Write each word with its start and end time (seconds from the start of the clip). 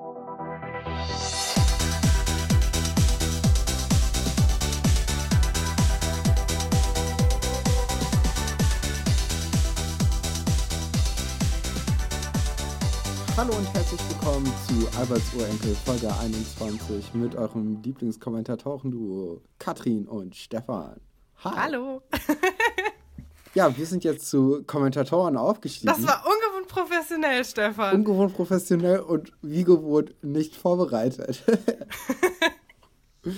Hallo 0.00 0.12
und 13.56 13.74
herzlich 13.74 14.00
willkommen 14.08 14.46
zu 14.68 14.98
Alberts 14.98 15.34
Urenkel 15.34 15.74
Folge 15.84 16.14
21 16.16 17.14
mit 17.14 17.34
eurem 17.34 17.82
Lieblingskommentatoren-Duo 17.82 19.40
Katrin 19.58 20.06
und 20.06 20.36
Stefan. 20.36 21.00
Hi. 21.42 21.52
Hallo. 21.56 22.02
ja, 23.54 23.76
wir 23.76 23.86
sind 23.86 24.04
jetzt 24.04 24.28
zu 24.28 24.62
Kommentatoren 24.64 25.36
aufgestiegen. 25.36 25.88
Das 25.88 26.06
war 26.06 26.24
ungewohnt 26.68 26.88
professionell, 26.88 27.44
Stefan. 27.44 27.94
Ungewohnt 27.94 28.34
professionell 28.34 29.00
und 29.00 29.32
wie 29.42 29.64
gewohnt 29.64 30.14
nicht 30.22 30.54
vorbereitet. 30.54 31.42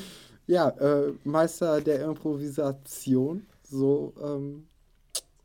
ja, 0.47 0.69
äh, 0.71 1.12
Meister 1.25 1.80
der 1.80 2.05
Improvisation, 2.05 3.47
so, 3.62 4.15
ähm, 4.23 4.66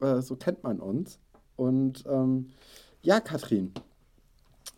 äh, 0.01 0.21
so 0.21 0.35
kennt 0.35 0.63
man 0.63 0.79
uns. 0.79 1.19
Und 1.55 2.03
ähm, 2.07 2.51
ja, 3.01 3.19
Katrin, 3.19 3.73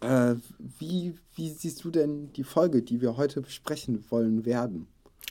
äh, 0.01 0.35
wie, 0.57 1.15
wie 1.35 1.49
siehst 1.49 1.83
du 1.83 1.89
denn 1.89 2.31
die 2.33 2.43
Folge, 2.43 2.81
die 2.81 3.01
wir 3.01 3.17
heute 3.17 3.41
besprechen 3.41 4.03
wollen 4.09 4.45
werden? 4.45 4.87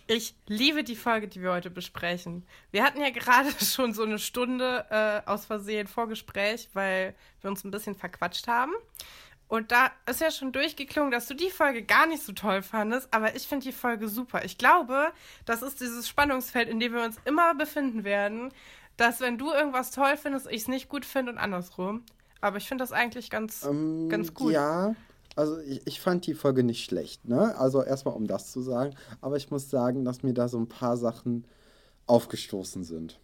Ich 0.09 0.37
liebe 0.47 0.85
die 0.85 0.95
Folge, 0.95 1.27
die 1.27 1.43
wir 1.43 1.53
heute 1.53 1.71
besprechen. 1.71 2.47
Wir 2.71 2.85
hatten 2.85 3.01
ja 3.01 3.11
gerade 3.11 3.51
schon 3.65 3.93
so 3.93 4.05
eine 4.05 4.19
Stunde 4.19 4.87
äh, 4.91 5.29
aus 5.29 5.47
Versehen 5.47 5.87
Vorgespräch, 5.87 6.69
weil 6.75 7.15
wir 7.41 7.51
uns 7.51 7.65
ein 7.65 7.71
bisschen 7.71 7.97
verquatscht 7.97 8.47
haben. 8.47 8.73
Und 9.49 9.71
da 9.71 9.93
ist 10.07 10.21
ja 10.21 10.31
schon 10.31 10.53
durchgeklungen, 10.53 11.13
dass 11.13 11.27
du 11.27 11.35
die 11.35 11.51
Folge 11.51 11.83
gar 11.83 12.07
nicht 12.07 12.23
so 12.23 12.33
toll 12.33 12.63
fandest, 12.63 13.09
aber 13.13 13.37
ich 13.37 13.47
finde 13.47 13.65
die 13.65 13.73
Folge 13.73 14.09
super. 14.09 14.45
Ich 14.45 14.59
glaube, 14.59 15.13
das 15.45 15.63
ist 15.63 15.81
dieses 15.81 16.09
Spannungsfeld, 16.09 16.69
in 16.69 16.81
dem 16.81 16.95
wir 16.95 17.05
uns 17.05 17.17
immer 17.25 17.55
befinden 17.55 18.03
werden, 18.03 18.53
dass 18.97 19.21
wenn 19.21 19.39
du 19.39 19.53
irgendwas 19.53 19.93
toll 19.93 20.17
findest, 20.17 20.49
ich 20.51 20.63
es 20.63 20.69
nicht 20.69 20.89
gut 20.89 21.05
finde 21.05 21.33
und 21.33 21.39
andersrum. 21.39 22.03
Aber 22.41 22.57
ich 22.57 22.67
finde 22.67 22.83
das 22.83 22.93
eigentlich 22.93 23.31
ganz, 23.31 23.65
ähm, 23.65 24.09
ganz 24.09 24.35
gut. 24.35 24.53
Ja, 24.53 24.95
also 25.37 25.59
ich, 25.61 25.87
ich 25.87 26.01
fand 26.01 26.27
die 26.27 26.35
Folge 26.35 26.65
nicht 26.65 26.85
schlecht, 26.85 27.29
ne? 27.29 27.57
Also 27.59 27.83
erstmal 27.83 28.15
um 28.15 28.27
das 28.27 28.51
zu 28.51 28.63
sagen. 28.63 28.95
Aber 29.21 29.37
ich 29.37 29.51
muss 29.51 29.71
sagen, 29.71 30.05
dass 30.05 30.23
mir 30.23 30.35
da 30.35 30.49
so 30.49 30.59
ein 30.59 30.69
paar 30.69 30.97
Sachen 30.97 31.47
aufgestoßen 32.07 32.83
sind. 32.85 33.21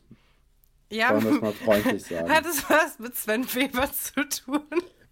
Ja, 0.91 1.11
Wollen 1.11 1.35
wir 1.35 1.41
mal 1.41 1.53
freundlich 1.53 2.05
sagen. 2.09 2.31
Hat 2.31 2.45
es 2.45 2.69
was 2.69 2.99
mit 2.99 3.17
Sven 3.17 3.47
Weber 3.55 3.91
zu 3.91 4.29
tun? 4.29 4.63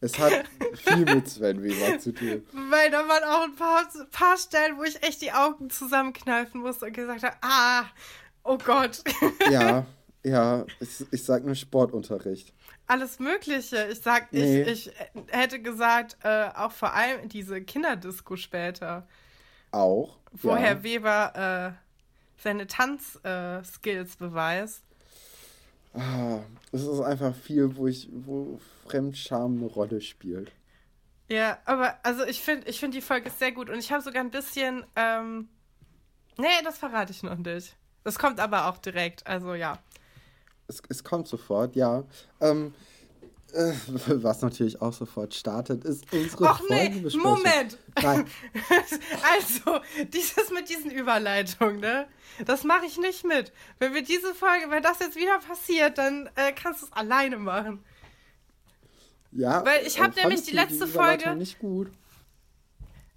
Es 0.03 0.19
hat 0.19 0.45
viel 0.75 1.07
mit 1.07 1.29
Sven 1.29 1.63
Weber 1.63 1.99
zu 1.99 2.13
tun. 2.13 2.43
Weil 2.71 2.91
da 2.91 3.09
waren 3.09 3.25
auch 3.25 3.45
ein 3.45 3.57
paar, 3.57 3.87
paar 4.11 4.37
Stellen, 4.37 4.77
wo 4.77 4.83
ich 4.83 5.03
echt 5.03 5.23
die 5.23 5.33
Augen 5.33 5.71
zusammenkneifen 5.71 6.61
musste 6.61 6.87
und 6.87 6.93
gesagt 6.93 7.23
habe, 7.23 7.37
ah, 7.41 7.85
oh 8.45 8.59
Gott. 8.59 9.03
Ja, 9.51 9.87
ja, 10.23 10.67
ich, 10.81 11.07
ich 11.11 11.25
sag 11.25 11.45
nur 11.45 11.55
Sportunterricht 11.55 12.53
alles 12.91 13.21
Mögliche. 13.21 13.89
Ich 13.91 14.01
sag, 14.01 14.33
nee. 14.33 14.63
ich, 14.63 14.89
ich 14.89 14.93
hätte 15.29 15.63
gesagt, 15.63 16.17
äh, 16.25 16.49
auch 16.55 16.73
vor 16.73 16.93
allem 16.93 17.29
diese 17.29 17.63
Kinderdisco 17.63 18.37
Auch. 19.71 20.19
Wo 20.33 20.51
ja. 20.51 20.57
Herr 20.57 20.83
Weber 20.83 21.77
äh, 21.77 22.43
seine 22.43 22.67
Tanzskills 22.67 24.15
äh, 24.15 24.19
beweist. 24.19 24.83
Ah, 25.95 26.41
es 26.73 26.83
ist 26.83 27.01
einfach 27.01 27.35
viel, 27.35 27.77
wo 27.77 27.87
ich, 27.87 28.09
wo 28.13 28.61
Fremdscham 28.87 29.59
eine 29.59 29.67
Rolle 29.67 30.01
spielt. 30.01 30.53
Ja, 31.29 31.59
aber 31.65 31.97
also 32.03 32.25
ich 32.25 32.41
finde, 32.41 32.69
ich 32.69 32.81
finde 32.81 32.97
die 32.97 33.03
Folge 33.03 33.29
ist 33.29 33.39
sehr 33.39 33.53
gut 33.53 33.71
und 33.71 33.79
ich 33.79 33.93
habe 33.93 34.03
sogar 34.03 34.23
ein 34.23 34.31
bisschen, 34.31 34.85
ähm, 34.97 35.49
nee, 36.39 36.47
das 36.65 36.79
verrate 36.79 37.13
ich 37.13 37.23
noch 37.23 37.37
nicht. 37.37 37.77
Das 38.03 38.19
kommt 38.19 38.41
aber 38.41 38.67
auch 38.67 38.79
direkt, 38.79 39.27
also 39.27 39.55
ja 39.55 39.79
es, 40.71 40.83
es 40.89 41.05
kommt 41.05 41.29
sofort, 41.29 41.77
ja. 41.77 42.05
Ähm, 42.41 42.73
äh, 43.53 43.73
was 44.23 44.43
natürlich 44.43 44.81
auch 44.81 44.93
sofort 44.93 45.35
startet, 45.35 45.85
ist 45.85 46.05
unsere 46.13 46.49
Ach 46.49 46.63
nee, 46.69 47.05
Moment! 47.17 47.79
Nein. 48.01 48.27
also, 49.35 49.81
dieses 50.13 50.51
mit 50.51 50.69
diesen 50.69 50.91
Überleitungen, 50.91 51.81
ne? 51.81 52.07
Das 52.47 52.65
mache 52.65 52.87
ich 52.87 52.99
nicht 52.99 53.25
mit. 53.25 53.53
Wenn 53.79 53.93
wir 53.93 54.03
diese 54.03 54.35
Folge, 54.35 54.71
wenn 54.71 54.83
das 54.83 55.01
jetzt 55.01 55.17
wieder 55.17 55.39
passiert, 55.41 55.99
dann 55.99 56.31
äh, 56.37 56.53
kannst 56.53 56.83
du 56.83 56.87
es 56.87 56.93
alleine 56.93 57.37
machen. 57.37 57.85
Ja. 59.33 59.65
Weil 59.65 59.87
ich 59.87 60.01
habe 60.01 60.15
nämlich 60.15 60.43
die 60.45 60.55
letzte 60.55 60.87
die 60.87 60.93
Folge. 60.93 61.35
nicht 61.35 61.59
gut. 61.59 61.91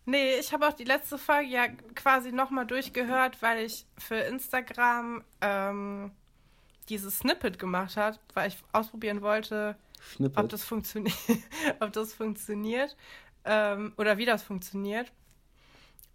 Nee, 0.05 0.35
ich 0.35 0.51
habe 0.51 0.67
auch 0.67 0.73
die 0.73 0.83
letzte 0.83 1.17
Folge 1.17 1.49
ja 1.49 1.67
quasi 1.95 2.31
nochmal 2.33 2.65
durchgehört, 2.65 3.41
weil 3.41 3.65
ich 3.65 3.85
für 3.97 4.15
Instagram 4.15 5.23
ähm, 5.39 6.11
dieses 6.85 7.19
Snippet 7.19 7.59
gemacht 7.59 7.97
hat, 7.97 8.19
weil 8.33 8.49
ich 8.49 8.57
ausprobieren 8.71 9.21
wollte, 9.21 9.75
ob 10.35 10.49
das, 10.49 10.63
funktio 10.63 11.03
ob 11.79 11.93
das 11.93 12.13
funktioniert 12.13 12.95
ähm, 13.45 13.93
oder 13.97 14.17
wie 14.17 14.25
das 14.25 14.43
funktioniert. 14.43 15.11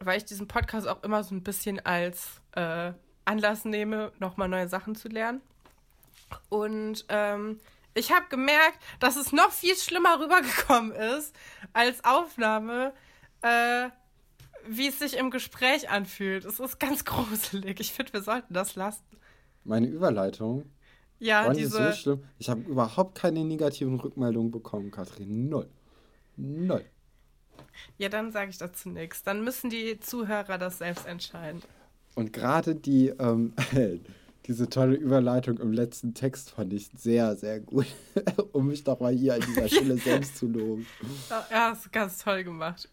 Weil 0.01 0.19
ich 0.19 0.25
diesen 0.25 0.47
Podcast 0.47 0.87
auch 0.87 1.03
immer 1.03 1.25
so 1.25 1.35
ein 1.35 1.43
bisschen 1.43 1.85
als 1.85 2.41
äh, 2.53 2.93
Anlass 3.25 3.65
nehme, 3.65 4.13
nochmal 4.21 4.49
neue 4.49 4.69
Sachen 4.69 4.95
zu 4.95 5.09
lernen. 5.09 5.41
Und 6.49 7.05
ähm, 7.09 7.59
ich 7.95 8.13
habe 8.13 8.27
gemerkt, 8.29 8.79
dass 9.01 9.17
es 9.17 9.33
noch 9.33 9.51
viel 9.51 9.77
schlimmer 9.77 10.21
rübergekommen 10.21 10.93
ist 10.93 11.35
als 11.73 12.05
Aufnahme, 12.05 12.93
äh, 13.43 13.89
wie 14.67 14.89
es 14.89 15.01
sich 15.01 15.17
im 15.17 15.31
Gespräch 15.31 15.91
anfühlt. 15.91 16.45
Es 16.45 16.61
ist 16.61 16.79
ganz 16.79 17.05
gruselig. 17.05 17.81
Ich 17.81 17.93
finde, 17.93 18.13
wir 18.13 18.23
sollten 18.23 18.55
das 18.55 18.77
lassen 18.77 19.18
meine 19.69 19.87
Überleitung. 19.87 20.65
Ja, 21.21 21.47
war 21.47 21.55
diese... 21.55 21.71
so 21.71 21.93
schlimm. 21.93 22.25
Ich 22.39 22.49
habe 22.49 22.61
überhaupt 22.63 23.17
keine 23.17 23.45
negativen 23.45 23.99
Rückmeldungen 23.99 24.51
bekommen, 24.51 24.91
Kathrin. 24.91 25.49
Null. 25.49 25.69
Null. 26.37 26.85
Ja, 27.97 28.09
dann 28.09 28.33
sage 28.33 28.51
ich 28.51 28.59
dazu 28.59 28.89
nichts. 28.89 29.23
Dann 29.23 29.43
müssen 29.43 29.71
die 29.71 29.99
Zuhörer 30.01 30.59
das 30.59 30.79
selbst 30.79 31.07
entscheiden. 31.07 31.63
Und 32.15 32.33
gerade 32.33 32.75
die, 32.75 33.09
ähm, 33.19 33.53
diese 34.47 34.69
tolle 34.69 34.95
Überleitung 34.95 35.59
im 35.59 35.73
letzten 35.73 36.15
Text 36.15 36.51
fand 36.51 36.73
ich 36.73 36.91
sehr, 36.97 37.37
sehr 37.37 37.61
gut, 37.61 37.87
um 38.53 38.69
mich 38.69 38.85
doch 38.85 39.01
mal 39.01 39.13
hier 39.13 39.35
an 39.35 39.41
dieser 39.41 39.69
Stelle 39.69 39.99
selbst 39.99 40.37
zu 40.37 40.47
loben. 40.47 40.87
Ja, 41.29 41.71
hast 41.71 41.87
du 41.87 41.91
ganz 41.91 42.19
toll 42.19 42.45
gemacht. 42.45 42.89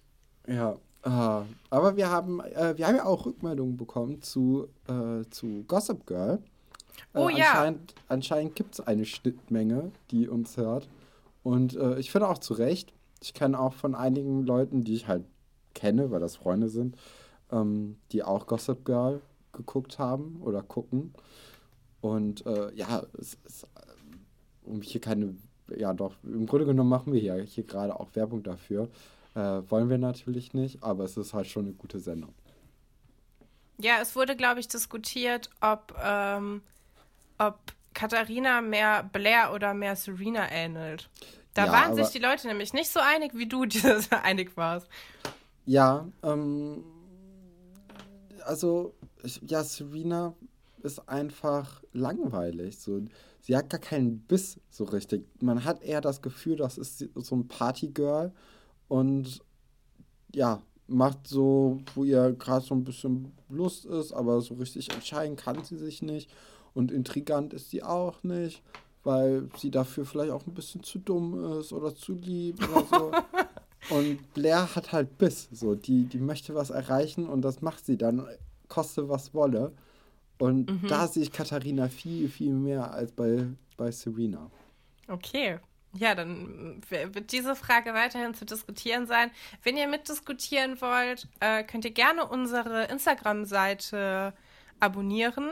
Ja, 0.47 0.77
ah, 1.03 1.43
aber 1.69 1.95
wir 1.95 2.09
haben, 2.09 2.39
äh, 2.39 2.77
wir 2.77 2.87
haben 2.87 2.97
ja 2.97 3.05
auch 3.05 3.25
Rückmeldungen 3.25 3.77
bekommen 3.77 4.21
zu, 4.21 4.67
äh, 4.87 5.27
zu 5.29 5.63
Gossip 5.67 6.05
Girl. 6.05 6.39
Äh, 7.13 7.19
oh 7.19 7.29
ja. 7.29 7.51
Anscheinend, 7.51 7.95
anscheinend 8.07 8.55
gibt 8.55 8.75
es 8.75 8.81
eine 8.81 9.05
Schnittmenge, 9.05 9.91
die 10.11 10.27
uns 10.27 10.57
hört. 10.57 10.87
Und 11.43 11.75
äh, 11.75 11.99
ich 11.99 12.11
finde 12.11 12.27
auch 12.27 12.39
zu 12.39 12.53
Recht. 12.53 12.93
Ich 13.21 13.33
kenne 13.33 13.59
auch 13.59 13.73
von 13.73 13.95
einigen 13.95 14.45
Leuten, 14.45 14.83
die 14.83 14.95
ich 14.95 15.07
halt 15.07 15.25
kenne, 15.73 16.11
weil 16.11 16.19
das 16.19 16.35
Freunde 16.37 16.69
sind, 16.69 16.95
ähm, 17.51 17.97
die 18.11 18.23
auch 18.23 18.47
Gossip 18.47 18.85
Girl 18.85 19.21
geguckt 19.51 19.99
haben 19.99 20.41
oder 20.41 20.61
gucken. 20.61 21.13
Und 22.01 22.45
äh, 22.45 22.73
ja, 22.73 23.03
es 23.19 23.37
ist, 23.45 23.63
äh, 23.63 23.67
um 24.63 24.81
hier 24.81 25.01
keine, 25.01 25.35
ja 25.75 25.93
doch, 25.93 26.15
im 26.23 26.45
Grunde 26.45 26.65
genommen 26.65 26.89
machen 26.89 27.13
wir 27.13 27.19
hier, 27.19 27.35
hier 27.41 27.63
gerade 27.63 27.99
auch 27.99 28.15
Werbung 28.15 28.43
dafür. 28.43 28.89
Äh, 29.35 29.61
wollen 29.69 29.89
wir 29.89 29.97
natürlich 29.97 30.53
nicht, 30.53 30.83
aber 30.83 31.03
es 31.03 31.17
ist 31.17 31.33
halt 31.33 31.47
schon 31.47 31.65
eine 31.65 31.73
gute 31.73 31.99
Sendung. 31.99 32.33
Ja, 33.77 33.95
es 34.01 34.15
wurde, 34.15 34.35
glaube 34.35 34.59
ich, 34.59 34.67
diskutiert, 34.67 35.49
ob 35.59 35.93
ähm, 36.01 36.61
ob 37.37 37.59
Katharina 37.93 38.61
mehr 38.61 39.03
Blair 39.03 39.51
oder 39.53 39.73
mehr 39.73 39.95
Serena 39.95 40.51
ähnelt. 40.51 41.09
Da 41.53 41.67
ja, 41.67 41.71
waren 41.71 41.95
sich 41.95 42.09
die 42.09 42.19
Leute 42.19 42.47
nämlich 42.47 42.73
nicht 42.73 42.89
so 42.91 42.99
einig, 42.99 43.31
wie 43.33 43.47
du 43.47 43.65
dir 43.65 44.01
einig 44.23 44.55
warst. 44.57 44.87
Ja, 45.65 46.07
ähm, 46.21 46.83
also, 48.45 48.93
ja, 49.47 49.63
Serena 49.63 50.35
ist 50.83 51.09
einfach 51.09 51.81
langweilig. 51.93 52.77
So. 52.77 53.01
Sie 53.41 53.55
hat 53.55 53.69
gar 53.69 53.79
keinen 53.79 54.19
Biss 54.19 54.59
so 54.69 54.83
richtig. 54.83 55.25
Man 55.41 55.63
hat 55.63 55.81
eher 55.81 56.01
das 56.01 56.21
Gefühl, 56.21 56.57
das 56.57 56.77
ist 56.77 57.09
so 57.15 57.35
ein 57.35 57.47
Partygirl 57.47 58.31
und 58.87 59.41
ja, 60.33 60.61
macht 60.87 61.27
so, 61.27 61.79
wo 61.95 62.03
ihr 62.03 62.33
gerade 62.33 62.65
so 62.65 62.75
ein 62.75 62.83
bisschen 62.83 63.33
Lust 63.49 63.85
ist, 63.85 64.11
aber 64.11 64.41
so 64.41 64.55
richtig 64.55 64.91
entscheiden 64.91 65.35
kann 65.35 65.63
sie 65.63 65.77
sich 65.77 66.01
nicht. 66.01 66.29
Und 66.75 66.91
intrigant 66.91 67.53
ist 67.53 67.71
sie 67.71 67.81
auch 67.81 68.21
nicht, 68.23 68.61
weil 69.03 69.49
sie 69.57 69.71
dafür 69.71 70.05
vielleicht 70.05 70.31
auch 70.31 70.45
ein 70.45 70.53
bisschen 70.53 70.83
zu 70.83 70.99
dumm 70.99 71.59
ist 71.59 71.73
oder 71.73 71.95
zu 71.95 72.13
lieb 72.13 72.59
oder 72.69 72.85
so. 72.85 73.11
und 73.95 74.33
Blair 74.35 74.75
hat 74.75 74.91
halt 74.91 75.17
Biss, 75.17 75.47
so, 75.51 75.73
die, 75.73 76.03
die 76.05 76.19
möchte 76.19 76.53
was 76.53 76.69
erreichen 76.69 77.27
und 77.27 77.41
das 77.41 77.61
macht 77.61 77.85
sie 77.85 77.97
dann, 77.97 78.27
koste 78.67 79.09
was 79.09 79.33
wolle. 79.33 79.71
Und 80.37 80.69
mhm. 80.69 80.87
da 80.87 81.07
sehe 81.07 81.23
ich 81.23 81.31
Katharina 81.31 81.87
viel, 81.87 82.29
viel 82.29 82.53
mehr 82.53 82.91
als 82.91 83.11
bei, 83.13 83.47
bei 83.77 83.89
Serena. 83.91 84.51
Okay, 85.07 85.59
ja, 85.97 86.13
dann 86.13 86.81
wird 86.89 87.31
diese 87.31 87.55
Frage 87.55 87.93
weiterhin 87.93 88.33
zu 88.33 88.45
diskutieren 88.45 89.07
sein. 89.07 89.31
Wenn 89.63 89.77
ihr 89.77 89.87
mitdiskutieren 89.87 90.81
wollt, 90.81 91.27
äh, 91.39 91.63
könnt 91.63 91.85
ihr 91.85 91.91
gerne 91.91 92.27
unsere 92.27 92.85
Instagram-Seite 92.85 94.33
abonnieren. 94.81 95.51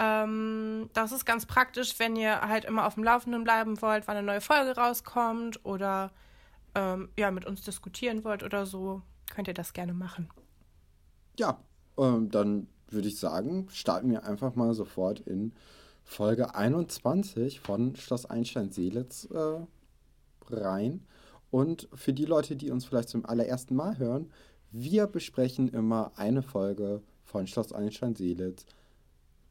Ähm, 0.00 0.88
das 0.94 1.12
ist 1.12 1.26
ganz 1.26 1.44
praktisch, 1.44 1.98
wenn 1.98 2.16
ihr 2.16 2.40
halt 2.40 2.64
immer 2.64 2.86
auf 2.86 2.94
dem 2.94 3.04
Laufenden 3.04 3.44
bleiben 3.44 3.82
wollt, 3.82 4.08
wann 4.08 4.16
eine 4.16 4.26
neue 4.26 4.40
Folge 4.40 4.74
rauskommt 4.74 5.62
oder 5.64 6.10
ähm, 6.74 7.10
ja, 7.18 7.30
mit 7.30 7.44
uns 7.44 7.60
diskutieren 7.62 8.24
wollt 8.24 8.42
oder 8.42 8.64
so, 8.64 9.02
könnt 9.34 9.46
ihr 9.46 9.54
das 9.54 9.74
gerne 9.74 9.92
machen. 9.92 10.30
Ja, 11.38 11.62
ähm, 11.98 12.30
dann 12.30 12.66
würde 12.88 13.08
ich 13.08 13.18
sagen, 13.18 13.68
starten 13.70 14.10
wir 14.10 14.24
einfach 14.24 14.54
mal 14.54 14.72
sofort 14.72 15.20
in 15.20 15.52
Folge 16.02 16.54
21 16.54 17.60
von 17.60 17.94
Schloss 17.94 18.24
Einstein-Seelitz 18.24 19.28
äh, 19.30 19.66
rein. 20.50 21.06
Und 21.50 21.88
für 21.92 22.14
die 22.14 22.24
Leute, 22.24 22.56
die 22.56 22.70
uns 22.70 22.86
vielleicht 22.86 23.10
zum 23.10 23.26
allerersten 23.26 23.76
Mal 23.76 23.98
hören, 23.98 24.32
wir 24.70 25.06
besprechen 25.06 25.68
immer 25.68 26.12
eine 26.16 26.42
Folge 26.42 27.02
von 27.22 27.46
Schloss 27.46 27.72
Einstein-Seelitz. 27.72 28.64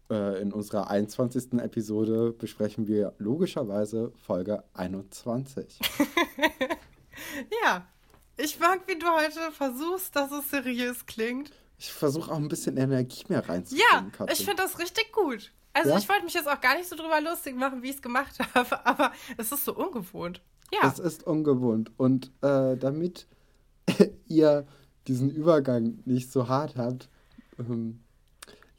Äh, 0.10 0.42
in 0.42 0.52
unserer 0.52 0.90
21. 0.90 1.54
Episode 1.60 2.32
besprechen 2.32 2.88
wir 2.88 3.14
logischerweise 3.20 4.12
Folge 4.26 4.64
21. 4.74 5.80
ja, 7.64 7.86
ich 8.38 8.60
mag, 8.60 8.82
wie 8.88 8.98
du 8.98 9.06
heute 9.06 9.52
versuchst, 9.52 10.16
dass 10.16 10.32
es 10.32 10.50
seriös 10.50 11.06
klingt. 11.06 11.52
Ich 11.78 11.92
versuche 11.92 12.32
auch 12.32 12.38
ein 12.38 12.48
bisschen 12.48 12.78
Energie 12.78 13.24
mehr 13.28 13.48
reinzubringen. 13.48 14.12
Ja, 14.18 14.26
ich 14.32 14.44
finde 14.44 14.64
das 14.64 14.80
richtig 14.80 15.12
gut. 15.12 15.52
Also 15.74 15.92
ja? 15.92 15.98
ich 16.00 16.10
wollte 16.10 16.24
mich 16.24 16.34
jetzt 16.34 16.48
auch 16.48 16.60
gar 16.60 16.76
nicht 16.76 16.90
so 16.90 16.96
drüber 16.96 17.22
lustig 17.22 17.56
machen, 17.56 17.84
wie 17.84 17.90
ich 17.90 17.98
es 17.98 18.02
gemacht 18.02 18.36
habe, 18.56 18.86
aber 18.86 19.12
es 19.38 19.52
ist 19.52 19.64
so 19.64 19.76
ungewohnt. 19.76 20.42
Ja. 20.74 20.88
Es 20.88 20.98
ist 20.98 21.24
ungewohnt. 21.24 21.92
Und 21.98 22.32
äh, 22.42 22.76
damit 22.78 23.28
ihr 24.28 24.66
diesen 25.08 25.30
Übergang 25.30 26.00
nicht 26.06 26.32
so 26.32 26.48
hart 26.48 26.76
habt, 26.78 27.10
ähm, 27.60 28.00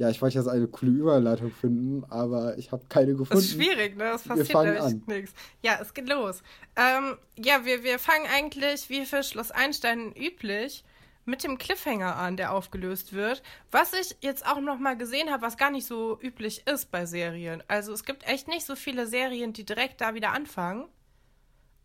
ja, 0.00 0.08
ich 0.08 0.22
wollte 0.22 0.38
jetzt 0.38 0.48
eine 0.48 0.66
coole 0.66 0.92
Überleitung 0.92 1.50
finden, 1.50 2.04
aber 2.08 2.56
ich 2.56 2.72
habe 2.72 2.82
keine 2.88 3.12
gefunden. 3.12 3.34
Das 3.34 3.44
ist 3.44 3.52
schwierig, 3.52 3.98
ne? 3.98 4.04
Das 4.04 4.22
passiert 4.22 4.54
nämlich 4.54 5.06
nichts. 5.06 5.34
Ja, 5.60 5.78
es 5.78 5.92
geht 5.92 6.08
los. 6.08 6.42
Ähm, 6.74 7.18
ja, 7.36 7.66
wir, 7.66 7.84
wir 7.84 7.98
fangen 7.98 8.26
eigentlich, 8.34 8.88
wie 8.88 9.04
für 9.04 9.22
Schloss 9.22 9.50
Einstein 9.50 10.14
üblich, 10.16 10.84
mit 11.26 11.44
dem 11.44 11.58
Cliffhanger 11.58 12.16
an, 12.16 12.38
der 12.38 12.54
aufgelöst 12.54 13.12
wird. 13.12 13.42
Was 13.70 13.92
ich 13.92 14.16
jetzt 14.22 14.46
auch 14.46 14.62
noch 14.62 14.78
mal 14.78 14.96
gesehen 14.96 15.30
habe, 15.30 15.42
was 15.42 15.58
gar 15.58 15.70
nicht 15.70 15.86
so 15.86 16.18
üblich 16.18 16.66
ist 16.66 16.90
bei 16.90 17.04
Serien. 17.04 17.62
Also 17.68 17.92
es 17.92 18.04
gibt 18.04 18.26
echt 18.26 18.48
nicht 18.48 18.64
so 18.64 18.76
viele 18.76 19.06
Serien, 19.06 19.52
die 19.52 19.66
direkt 19.66 20.00
da 20.00 20.14
wieder 20.14 20.32
anfangen. 20.32 20.88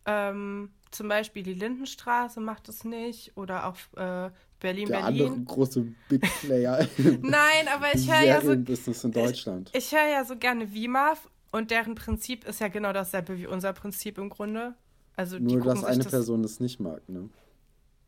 Ähm, 0.06 0.70
zum 0.90 1.08
Beispiel 1.08 1.42
die 1.42 1.52
Lindenstraße 1.52 2.40
macht 2.40 2.70
es 2.70 2.82
nicht 2.82 3.36
oder 3.36 3.66
auch 3.66 3.76
äh, 3.98 4.30
Berlin, 4.66 4.88
Der 4.88 4.98
Berlin. 4.98 5.26
andere 5.28 5.44
große 5.44 5.86
Big 6.08 6.22
Player. 6.40 6.88
Nein, 7.22 7.68
aber 7.72 7.94
ich 7.94 8.10
höre 8.10 8.22
ja 8.22 8.40
so. 8.40 8.56
Business 8.56 9.04
in 9.04 9.12
Deutschland. 9.12 9.70
Ich, 9.72 9.86
ich 9.86 9.92
höre 9.92 10.08
ja 10.08 10.24
so 10.24 10.34
gerne 10.36 10.72
WIMAF 10.74 11.28
und 11.52 11.70
deren 11.70 11.94
Prinzip 11.94 12.44
ist 12.44 12.60
ja 12.60 12.66
genau 12.66 12.92
dasselbe 12.92 13.38
wie 13.38 13.46
unser 13.46 13.72
Prinzip 13.72 14.18
im 14.18 14.28
Grunde. 14.28 14.74
Also 15.14 15.38
Nur, 15.38 15.60
dass 15.62 15.84
eine 15.84 16.02
das, 16.02 16.10
Person 16.10 16.42
es 16.42 16.58
nicht 16.58 16.80
mag, 16.80 17.08
ne? 17.08 17.30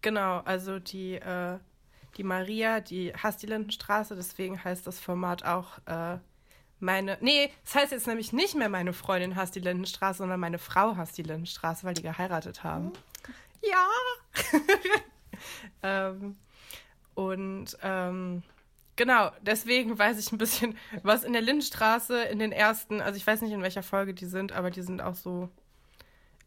Genau, 0.03 0.41
also 0.41 0.81
die, 0.81 1.15
äh, 1.15 1.59
die 2.17 2.25
Maria, 2.25 2.81
die 2.81 3.13
hasst 3.13 3.41
die 3.43 3.47
Lindenstraße, 3.47 4.17
deswegen 4.17 4.63
heißt 4.63 4.85
das 4.85 4.99
Format 4.99 5.45
auch 5.45 5.79
äh, 5.87 6.19
meine. 6.81 7.19
Nee, 7.21 7.51
das 7.65 7.77
heißt 7.77 7.93
jetzt 7.93 8.09
nämlich 8.09 8.33
nicht 8.33 8.57
mehr 8.57 8.69
meine 8.69 8.93
Freundin 8.93 9.37
hasst 9.37 9.55
die 9.55 9.61
Lindenstraße, 9.61 10.19
sondern 10.19 10.41
meine 10.41 10.59
Frau 10.59 10.97
hasst 10.97 11.17
die 11.19 11.23
Lindenstraße, 11.23 11.85
weil 11.85 11.95
die 11.95 12.03
geheiratet 12.03 12.65
haben. 12.65 12.93
Ja! 13.63 13.87
ähm, 15.83 16.37
und 17.19 17.77
ähm, 17.83 18.45
genau, 18.95 19.33
deswegen 19.43 19.99
weiß 19.99 20.21
ich 20.21 20.31
ein 20.31 20.39
bisschen, 20.39 20.79
was 21.03 21.25
in 21.25 21.33
der 21.33 21.43
Lindenstraße 21.43 22.23
in 22.23 22.39
den 22.39 22.53
ersten, 22.53 23.01
also 23.01 23.17
ich 23.17 23.27
weiß 23.27 23.43
nicht, 23.43 23.51
in 23.51 23.61
welcher 23.61 23.83
Folge 23.83 24.15
die 24.15 24.27
sind, 24.27 24.53
aber 24.53 24.71
die 24.71 24.83
sind 24.83 25.03
auch 25.03 25.17
so 25.17 25.49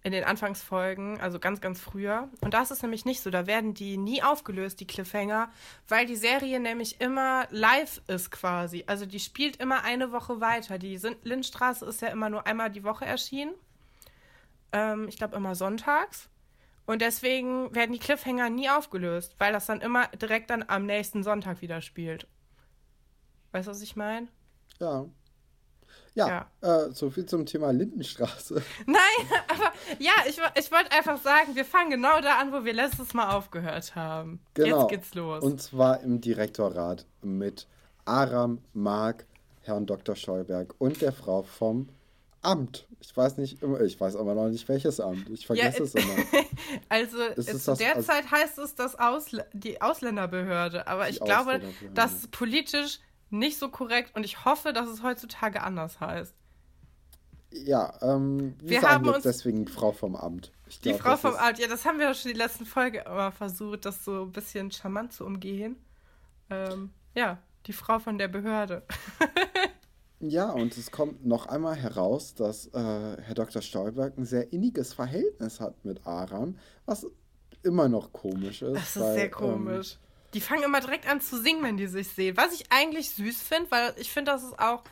in 0.02 0.14
den 0.14 0.24
Anfangsfolgen, 0.24 1.20
also 1.20 1.40
ganz, 1.40 1.60
ganz 1.60 1.82
früher. 1.82 2.30
Und 2.40 2.54
da 2.54 2.62
ist 2.62 2.72
es 2.72 2.82
nämlich 2.84 3.04
nicht 3.04 3.20
so. 3.20 3.30
Da 3.30 3.48
werden 3.48 3.74
die 3.74 3.98
nie 3.98 4.24
aufgelöst, 4.24 4.80
die 4.80 4.88
Cliffhanger, 4.88 5.52
weil 5.90 6.06
die 6.06 6.16
Serie 6.16 6.62
nämlich 6.62 7.02
immer 7.02 7.50
live 7.50 8.02
ist 8.08 8.32
quasi. 8.32 8.86
Also 8.88 9.06
die 9.06 9.20
spielt 9.20 9.58
immer 9.58 9.84
eine 9.84 10.14
Woche 10.14 10.40
weiter. 10.40 10.78
Die 10.78 10.98
Lindstraße 11.24 11.86
ist 11.86 12.02
ja 12.02 12.08
immer 12.08 12.30
nur 12.30 12.48
einmal 12.48 12.72
die 12.72 12.86
Woche 12.86 13.04
erschienen. 13.06 13.52
Ähm, 14.72 15.10
ich 15.10 15.18
glaube 15.18 15.36
immer 15.36 15.54
sonntags. 15.54 16.31
Und 16.86 17.02
deswegen 17.02 17.74
werden 17.74 17.94
die 17.94 18.00
Cliffhanger 18.00 18.50
nie 18.50 18.70
aufgelöst, 18.70 19.36
weil 19.38 19.54
das 19.54 19.66
dann 19.68 19.82
immer 19.82 20.08
direkt 20.08 20.50
dann 20.50 20.66
am 20.68 20.86
nächsten 20.86 21.24
Sonntag 21.24 21.62
wieder 21.62 21.82
spielt. 21.82 22.28
Weißt 23.52 23.68
du, 23.68 23.72
was 23.72 23.82
ich 23.82 23.96
meine? 23.96 24.28
Ja. 24.80 25.06
Ja, 26.14 26.48
ja. 26.62 26.86
Äh, 26.86 26.92
so 26.92 27.10
viel 27.10 27.26
zum 27.26 27.46
Thema 27.46 27.72
Lindenstraße. 27.72 28.62
Nein, 28.86 29.40
aber 29.48 29.72
ja, 30.00 30.12
ich, 30.28 30.40
ich 30.56 30.72
wollte 30.72 30.92
einfach 30.92 31.22
sagen, 31.22 31.56
wir 31.56 31.64
fangen 31.64 31.92
genau 31.92 32.20
da 32.22 32.40
an, 32.40 32.52
wo 32.52 32.66
wir 32.66 32.74
letztes 32.74 33.14
Mal 33.14 33.34
aufgehört 33.34 33.96
haben. 33.96 34.42
Genau. 34.54 34.82
Jetzt 34.82 34.90
geht's 34.90 35.14
los. 35.16 35.44
Und 35.44 35.62
zwar 35.62 36.02
im 36.02 36.20
Direktorrat 36.20 37.06
mit 37.22 37.68
Aram, 38.04 38.60
Mark, 38.74 39.26
Herrn 39.62 39.86
Dr. 39.86 40.16
Scheuberg 40.16 40.76
und 40.80 41.02
der 41.02 41.14
Frau 41.14 41.44
vom 41.44 41.88
Amt. 42.42 42.88
Ich 43.00 43.16
weiß 43.16 43.38
nicht, 43.38 43.62
ich 43.62 44.00
weiß 44.00 44.16
aber 44.16 44.36
noch 44.36 44.48
nicht 44.48 44.68
welches 44.70 45.00
Amt. 45.00 45.30
Ich 45.30 45.46
vergesse 45.46 45.80
ja, 45.80 45.84
es 45.84 45.96
immer. 45.96 46.14
also 46.90 47.18
zu 47.36 47.76
der 47.76 47.96
also, 47.96 48.08
Zeit 48.08 48.30
heißt 48.30 48.58
es 48.60 48.76
das 48.76 48.98
Ausl 48.98 49.44
die 49.54 49.82
Ausländerbehörde, 49.82 50.88
aber 50.88 51.10
ich 51.10 51.20
glaube, 51.20 51.62
das 51.94 52.14
ist 52.14 52.32
politisch 52.32 53.00
nicht 53.30 53.58
so 53.58 53.70
korrekt 53.70 54.16
und 54.16 54.24
ich 54.24 54.46
hoffe, 54.46 54.74
dass 54.74 54.90
es 54.90 55.04
heutzutage 55.04 55.62
anders 55.62 56.00
heißt. 56.00 56.36
Ja, 57.54 57.94
ähm, 58.02 58.56
wir, 58.60 58.70
wir 58.70 58.82
sagen 58.82 59.06
jetzt 59.06 59.26
deswegen 59.26 59.68
Frau 59.68 59.92
vom 59.92 60.16
Amt. 60.16 60.52
Ich 60.68 60.80
die 60.80 60.94
Frau 60.94 61.18
vom 61.18 61.36
Amt, 61.36 61.60
ja, 61.60 61.68
das 61.68 61.86
haben 61.86 62.00
wir 62.00 62.14
schon 62.14 62.32
die 62.32 62.38
letzten 62.38 62.66
Folge 62.66 63.04
immer 63.06 63.32
versucht, 63.32 63.86
das 63.86 64.06
so 64.06 64.24
ein 64.24 64.32
bisschen 64.32 64.72
charmant 64.72 65.14
zu 65.14 65.26
umgehen. 65.26 65.76
Ähm, 66.50 66.92
ja, 67.14 67.40
die 67.66 67.74
Frau 67.74 68.00
von 68.00 68.18
der 68.18 68.28
Behörde. 68.28 68.84
ja, 70.22 70.52
und 70.52 70.78
es 70.78 70.92
kommt 70.92 71.26
noch 71.26 71.48
einmal 71.48 71.76
heraus, 71.76 72.34
dass 72.34 72.68
äh, 72.68 72.72
Herr 72.74 73.34
Dr. 73.34 73.62
Stolberg 73.62 74.18
ein 74.18 74.26
sehr 74.26 74.52
inniges 74.54 74.94
Verhältnis 74.94 75.60
hat 75.60 75.84
mit 75.84 76.06
Aram, 76.06 76.58
was 76.86 77.08
immer 77.64 77.90
noch 77.90 78.14
komisch 78.14 78.62
ist. 78.62 78.76
Das 78.76 78.96
ist 78.96 79.02
weil, 79.02 79.14
sehr 79.16 79.26
ähm, 79.26 79.32
komisch. 79.32 79.94
Ähm, 79.94 80.30
die 80.34 80.42
fangen 80.42 80.64
immer 80.64 80.80
direkt 80.80 81.10
an 81.10 81.22
zu 81.22 81.42
singen, 81.42 81.64
wenn 81.64 81.78
die 81.78 81.88
sich 81.88 82.08
sehen. 82.10 82.38
Was 82.38 82.54
ich 82.54 82.72
eigentlich 82.72 83.12
süß 83.12 83.42
finde, 83.42 83.70
weil 83.72 83.94
ich 83.98 84.12
finde, 84.12 84.32
das 84.32 84.44
ist 84.44 84.58
auch 84.60 84.84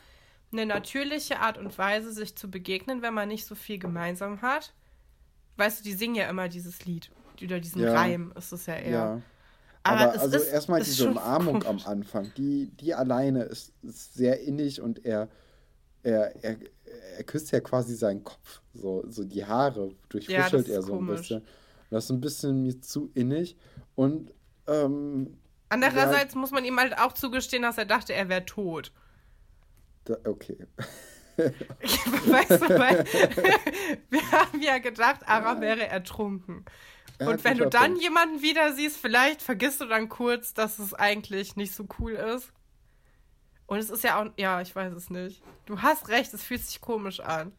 eine 0.52 0.66
natürliche 0.66 1.40
Art 1.40 1.58
und 1.58 1.78
Weise, 1.78 2.12
sich 2.12 2.36
zu 2.36 2.50
begegnen, 2.50 3.02
wenn 3.02 3.14
man 3.14 3.28
nicht 3.28 3.46
so 3.46 3.56
viel 3.56 3.80
gemeinsam 3.80 4.42
hat. 4.42 4.74
Weißt 5.58 5.80
du, 5.80 5.84
die 5.84 5.94
singen 5.94 6.16
ja 6.16 6.30
immer 6.30 6.50
dieses 6.50 6.86
Lied. 6.86 7.12
Oder 7.42 7.60
diesen 7.60 7.82
ja. 7.84 7.94
Reim 7.94 8.34
ist 8.36 8.52
es 8.52 8.66
ja 8.66 8.76
eher. 8.76 8.92
Ja. 8.92 9.22
Aber, 9.84 10.14
Aber 10.14 10.22
also 10.22 10.38
ist, 10.38 10.50
erstmal 10.50 10.84
diese 10.84 11.10
Umarmung 11.10 11.64
am 11.64 11.80
Anfang, 11.86 12.32
die, 12.38 12.70
die 12.80 12.94
alleine 12.94 13.44
ist, 13.44 13.74
ist 13.82 14.14
sehr 14.14 14.42
innig 14.42 14.82
und 14.82 15.06
er, 15.06 15.30
er, 16.04 16.36
er, 16.44 16.58
er 17.18 17.24
küsst 17.24 17.52
ja 17.52 17.60
quasi 17.62 17.96
seinen 17.96 18.24
Kopf, 18.24 18.62
so, 18.74 19.04
so 19.08 19.24
die 19.24 19.46
Haare 19.46 19.96
durchfuschelt 20.10 20.68
ja, 20.68 20.76
er 20.76 20.82
so 20.82 20.94
komisch. 20.94 21.10
ein 21.10 21.16
bisschen. 21.18 21.42
Das 21.90 22.04
ist 22.06 22.12
ein 22.12 22.22
bisschen 22.22 22.64
mir 22.64 22.80
zu 22.82 23.10
innig. 23.16 23.58
Und 23.96 24.32
ähm, 24.68 25.38
Andererseits 25.70 26.34
ja, 26.34 26.40
muss 26.40 26.52
man 26.52 26.66
ihm 26.66 26.80
halt 26.80 26.98
auch 26.98 27.14
zugestehen, 27.14 27.64
dass 27.64 27.78
er 27.78 27.86
dachte, 27.86 28.14
er 28.14 28.30
wäre 28.30 28.46
tot. 28.46 28.92
Da, 30.06 30.18
okay. 30.26 30.58
weißt 31.38 32.62
du, 32.62 32.80
weil 32.80 33.06
wir 34.10 34.32
haben 34.32 34.62
ja 34.62 34.80
gedacht, 34.80 35.22
Aram 35.28 35.62
wäre 35.62 35.88
ertrunken. 35.88 36.66
Und 37.20 37.44
wenn 37.44 37.58
du 37.58 37.68
dann 37.68 37.98
jemanden 37.98 38.42
wieder 38.42 38.74
siehst, 38.74 38.98
vielleicht 38.98 39.42
vergisst 39.42 39.82
du 39.82 39.86
dann 39.86 40.08
kurz, 40.08 40.54
dass 40.54 40.80
es 40.80 40.94
eigentlich 40.94 41.56
nicht 41.56 41.76
so 41.76 41.86
cool 42.00 42.14
ist. 42.14 42.54
Und 43.68 43.78
es 43.78 43.90
ist 43.90 44.04
ja 44.04 44.22
auch, 44.22 44.32
ja, 44.38 44.62
ich 44.62 44.76
weiß 44.76 44.94
es 44.94 45.10
nicht. 45.10 45.44
Du 45.66 45.82
hast 45.82 46.08
recht, 46.08 46.34
es 46.34 46.44
fühlt 46.44 46.62
sich 46.62 46.82
komisch 46.82 47.20
an. 47.20 47.52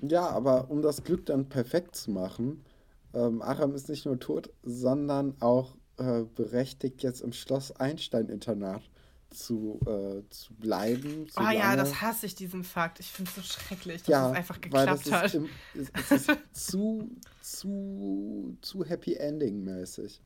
Ja, 0.00 0.28
aber 0.28 0.70
um 0.70 0.82
das 0.82 1.02
Glück 1.04 1.26
dann 1.26 1.48
perfekt 1.48 1.96
zu 1.96 2.10
machen, 2.10 2.64
ähm, 3.12 3.42
Aram 3.42 3.74
ist 3.74 3.88
nicht 3.88 4.06
nur 4.06 4.18
tot, 4.18 4.50
sondern 4.62 5.34
auch 5.40 5.74
äh, 5.98 6.22
berechtigt, 6.34 7.02
jetzt 7.02 7.20
im 7.22 7.32
Schloss 7.32 7.72
Einstein-Internat 7.72 8.82
zu, 9.30 9.80
äh, 9.86 10.28
zu 10.30 10.54
bleiben. 10.54 11.26
Oh 11.36 11.50
ja, 11.50 11.76
das 11.76 12.00
hasse 12.00 12.26
ich, 12.26 12.34
diesen 12.34 12.64
Fakt. 12.64 13.00
Ich 13.00 13.10
finde 13.10 13.30
es 13.30 13.36
so 13.36 13.42
schrecklich, 13.42 14.02
dass 14.02 14.08
ja, 14.08 14.30
es 14.30 14.36
einfach 14.36 14.60
geklappt 14.60 15.10
hat. 15.10 15.34
Im, 15.34 15.48
es, 15.74 15.90
es 16.10 16.28
ist 16.28 16.30
zu, 16.52 17.10
zu, 17.42 18.56
zu 18.60 18.84
Happy 18.84 19.14
Ending-mäßig. 19.14 20.20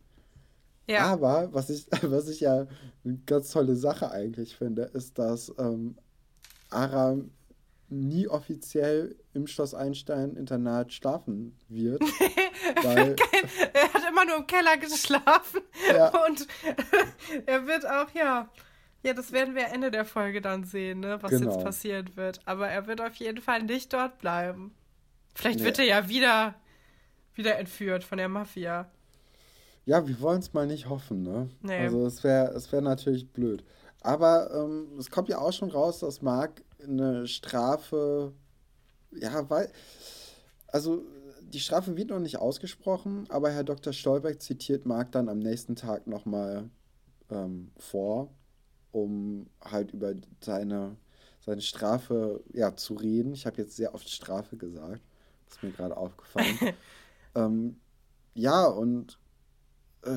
Ja. 0.86 1.06
Aber 1.06 1.52
was 1.52 1.70
ich, 1.70 1.86
was 2.02 2.28
ich 2.28 2.40
ja 2.40 2.66
eine 3.04 3.18
ganz 3.26 3.50
tolle 3.50 3.76
Sache 3.76 4.10
eigentlich 4.10 4.56
finde, 4.56 4.82
ist, 4.82 5.18
dass 5.18 5.52
ähm, 5.58 5.96
Aram 6.70 7.30
nie 7.88 8.28
offiziell 8.28 9.16
im 9.34 9.46
Schloss 9.46 9.74
Einstein 9.74 10.36
Internat 10.36 10.92
schlafen 10.92 11.56
wird. 11.68 12.00
weil, 12.82 13.16
er 13.72 13.92
hat 13.92 14.02
immer 14.08 14.24
nur 14.24 14.36
im 14.36 14.46
Keller 14.46 14.76
geschlafen. 14.76 15.60
Ja. 15.92 16.08
Und 16.26 16.46
er 17.46 17.66
wird 17.66 17.86
auch, 17.86 18.10
ja. 18.14 18.48
Ja, 19.02 19.14
das 19.14 19.32
werden 19.32 19.54
wir 19.54 19.68
Ende 19.68 19.90
der 19.90 20.04
Folge 20.04 20.40
dann 20.42 20.64
sehen, 20.64 21.00
ne, 21.00 21.22
was 21.22 21.30
Genau. 21.30 21.52
jetzt 21.52 21.64
passieren 21.64 22.10
wird. 22.16 22.40
Aber 22.46 22.68
er 22.68 22.86
wird 22.86 23.00
auf 23.00 23.14
jeden 23.16 23.40
Fall 23.40 23.62
nicht 23.62 23.92
dort 23.92 24.18
bleiben. 24.18 24.74
Vielleicht 25.34 25.60
Nee. 25.60 25.64
wird 25.64 25.78
er 25.78 25.84
ja 25.86 26.08
wieder, 26.08 26.54
wieder 27.34 27.58
entführt 27.58 28.04
von 28.04 28.18
der 28.18 28.28
Mafia. 28.28 28.90
ja, 29.86 30.06
wir 30.06 30.20
wollen 30.20 30.40
es 30.40 30.52
mal 30.52 30.66
nicht 30.66 30.88
hoffen, 30.88 31.22
ne? 31.22 31.48
Nee. 31.62 31.78
Also 31.78 32.06
es 32.06 32.22
wäre 32.22 32.52
es 32.52 32.70
wär 32.70 32.80
natürlich 32.82 33.32
blöd. 33.32 33.64
Aber 34.02 34.50
ähm, 34.54 34.98
es 34.98 35.10
kommt 35.10 35.28
ja 35.28 35.38
auch 35.38 35.52
schon 35.52 35.70
raus, 35.70 36.00
dass 36.00 36.22
Marc 36.22 36.62
eine 36.82 37.26
Strafe, 37.26 38.32
ja, 39.10 39.48
weil, 39.50 39.70
also 40.68 41.02
die 41.42 41.58
Strafe 41.60 41.96
wird 41.96 42.10
noch 42.10 42.20
nicht 42.20 42.38
ausgesprochen, 42.38 43.26
aber 43.30 43.50
Herr 43.50 43.64
Dr. 43.64 43.92
Stolberg 43.92 44.40
zitiert 44.40 44.86
Marc 44.86 45.10
dann 45.12 45.28
am 45.28 45.38
nächsten 45.38 45.74
Tag 45.74 46.06
nochmal 46.06 46.70
ähm, 47.30 47.72
vor, 47.78 48.30
um 48.92 49.46
halt 49.60 49.92
über 49.92 50.14
seine, 50.40 50.96
seine 51.40 51.60
Strafe 51.60 52.42
ja, 52.52 52.74
zu 52.74 52.94
reden. 52.94 53.32
Ich 53.32 53.46
habe 53.46 53.58
jetzt 53.58 53.76
sehr 53.76 53.94
oft 53.94 54.08
Strafe 54.08 54.56
gesagt. 54.56 55.02
Ist 55.48 55.62
mir 55.62 55.72
gerade 55.72 55.96
aufgefallen. 55.96 56.58
ähm, 57.34 57.76
ja, 58.34 58.66
und 58.66 59.18
äh, 60.04 60.10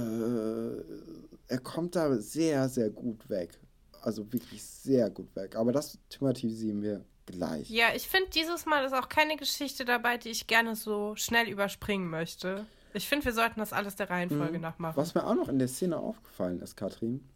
er 1.47 1.59
kommt 1.59 1.95
da 1.95 2.15
sehr, 2.17 2.69
sehr 2.69 2.89
gut 2.89 3.29
weg. 3.29 3.59
Also 4.01 4.31
wirklich 4.31 4.63
sehr 4.63 5.09
gut 5.09 5.35
weg. 5.35 5.55
Aber 5.55 5.71
das 5.71 5.97
thematisieren 6.09 6.81
wir 6.81 7.05
gleich. 7.25 7.69
Ja, 7.69 7.87
ich 7.95 8.07
finde, 8.07 8.29
dieses 8.29 8.65
Mal 8.65 8.85
ist 8.85 8.93
auch 8.93 9.09
keine 9.09 9.37
Geschichte 9.37 9.85
dabei, 9.85 10.17
die 10.17 10.29
ich 10.29 10.47
gerne 10.47 10.75
so 10.75 11.15
schnell 11.15 11.47
überspringen 11.49 12.09
möchte. 12.09 12.65
Ich 12.93 13.07
finde, 13.07 13.25
wir 13.25 13.33
sollten 13.33 13.59
das 13.59 13.73
alles 13.73 13.95
der 13.95 14.09
Reihenfolge 14.09 14.59
nach 14.59 14.77
machen. 14.77 14.95
Mhm. 14.95 15.01
Was 15.01 15.15
mir 15.15 15.25
auch 15.25 15.35
noch 15.35 15.49
in 15.49 15.57
der 15.57 15.67
Szene 15.67 15.97
aufgefallen 15.97 16.61
ist, 16.61 16.75
Katrin, 16.75 17.27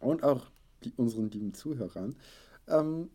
und 0.00 0.24
auch 0.24 0.46
die, 0.84 0.92
unseren 0.96 1.30
lieben 1.30 1.54
Zuhörern, 1.54 2.16
ähm, 2.68 3.10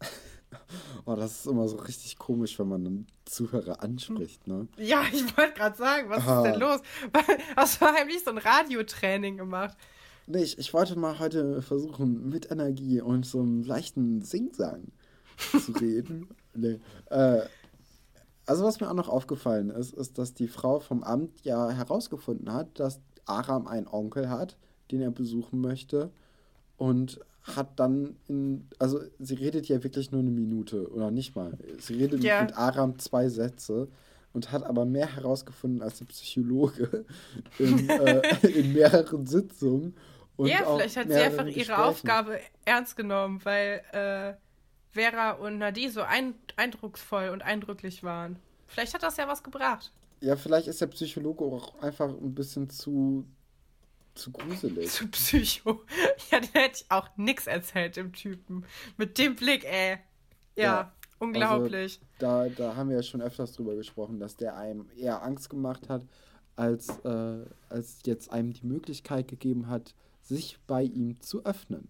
oh, 1.05 1.15
das 1.15 1.39
ist 1.39 1.47
immer 1.47 1.67
so 1.67 1.77
richtig 1.77 2.17
komisch, 2.17 2.57
wenn 2.59 2.67
man 2.67 2.85
einen 2.85 3.07
Zuhörer 3.25 3.81
anspricht, 3.81 4.47
ne? 4.47 4.67
Ja, 4.77 5.03
ich 5.11 5.37
wollte 5.37 5.53
gerade 5.53 5.77
sagen, 5.77 6.09
was 6.09 6.19
Aha. 6.19 6.37
ist 6.37 6.51
denn 6.51 6.59
los? 6.59 6.81
Hast 7.55 7.81
du 7.81 7.85
heimlich 7.85 8.23
so 8.23 8.31
ein 8.31 8.37
Radiotraining 8.37 9.37
gemacht? 9.37 9.77
Nee, 10.27 10.43
ich, 10.43 10.57
ich 10.57 10.73
wollte 10.73 10.97
mal 10.97 11.19
heute 11.19 11.61
versuchen, 11.61 12.29
mit 12.29 12.51
Energie 12.51 13.01
und 13.01 13.25
so 13.25 13.39
einem 13.39 13.63
leichten 13.63 14.21
Singsang 14.21 14.91
zu 15.37 15.71
reden. 15.81 16.29
Nee. 16.53 16.79
Äh, 17.09 17.41
also, 18.47 18.63
was 18.63 18.79
mir 18.79 18.89
auch 18.89 18.95
noch 18.95 19.09
aufgefallen 19.09 19.69
ist, 19.69 19.93
ist, 19.93 20.17
dass 20.17 20.33
die 20.33 20.47
Frau 20.47 20.79
vom 20.79 21.03
Amt 21.03 21.43
ja 21.43 21.69
herausgefunden 21.69 22.53
hat, 22.53 22.79
dass 22.79 23.01
Aram 23.25 23.67
einen 23.67 23.87
Onkel 23.87 24.29
hat, 24.29 24.57
den 24.91 25.01
er 25.01 25.11
besuchen 25.11 25.61
möchte. 25.61 26.11
Und 26.77 27.19
hat 27.55 27.79
dann 27.79 28.15
in, 28.27 28.67
also 28.79 28.99
sie 29.19 29.35
redet 29.35 29.67
ja 29.67 29.83
wirklich 29.83 30.11
nur 30.11 30.21
eine 30.21 30.31
Minute 30.31 30.91
oder 30.91 31.11
nicht 31.11 31.35
mal. 31.35 31.57
Sie 31.79 31.95
redet 31.95 32.23
Ja. 32.23 32.41
mit 32.41 32.57
Aram 32.57 32.97
zwei 32.99 33.29
Sätze 33.29 33.87
und 34.33 34.51
hat 34.51 34.63
aber 34.63 34.85
mehr 34.85 35.15
herausgefunden 35.15 35.81
als 35.81 35.99
der 35.99 36.05
Psychologe 36.05 37.05
in, 37.59 37.87
äh, 37.89 38.21
in 38.47 38.73
mehreren 38.73 39.25
Sitzungen. 39.27 39.95
Und 40.37 40.47
ja, 40.47 40.65
auch 40.65 40.77
vielleicht 40.77 40.97
hat 40.97 41.07
sie 41.07 41.15
einfach 41.15 41.45
ihre 41.45 41.53
Gesprächen. 41.53 41.79
Aufgabe 41.79 42.39
ernst 42.65 42.97
genommen, 42.97 43.39
weil 43.43 43.81
äh, 43.93 44.33
Vera 44.91 45.31
und 45.31 45.59
Nadie 45.59 45.89
so 45.89 46.01
ein 46.01 46.33
eindrucksvoll 46.57 47.29
und 47.29 47.41
eindrücklich 47.41 48.03
waren. 48.03 48.37
Vielleicht 48.67 48.93
hat 48.93 49.03
das 49.03 49.17
ja 49.17 49.27
was 49.27 49.43
gebracht. 49.43 49.91
Ja, 50.21 50.35
vielleicht 50.35 50.67
ist 50.67 50.81
der 50.81 50.87
Psychologe 50.87 51.43
auch 51.45 51.79
einfach 51.81 52.09
ein 52.09 52.33
bisschen 52.33 52.69
zu, 52.69 53.25
zu 54.15 54.31
gruselig. 54.31 54.89
Zu 54.89 55.07
Psycho. 55.09 55.83
Ja, 56.31 56.39
den 56.39 56.49
hätte 56.53 56.81
ich 56.81 56.91
auch 56.91 57.07
nix 57.17 57.45
erzählt, 57.47 57.97
dem 57.97 58.13
Typen. 58.13 58.65
Mit 58.97 59.17
dem 59.17 59.35
Blick, 59.35 59.63
ey. 59.65 59.99
Ja, 60.55 60.63
Ja, 60.63 60.93
unglaublich. 61.19 61.99
Da, 62.17 62.49
da 62.49 62.75
haben 62.75 62.89
wir 62.89 62.95
ja 62.97 63.03
schon 63.03 63.21
öfters 63.21 63.53
drüber 63.53 63.75
gesprochen, 63.75 64.19
dass 64.19 64.35
der 64.35 64.57
einem 64.57 64.89
eher 64.97 65.21
Angst 65.21 65.49
gemacht 65.49 65.89
hat, 65.89 66.03
als, 66.55 66.89
äh, 67.03 67.45
als 67.69 67.99
jetzt 68.05 68.31
einem 68.31 68.53
die 68.53 68.65
Möglichkeit 68.65 69.27
gegeben 69.27 69.67
hat, 69.67 69.93
sich 70.21 70.57
bei 70.65 70.83
ihm 70.83 71.21
zu 71.21 71.45
öffnen. 71.45 71.89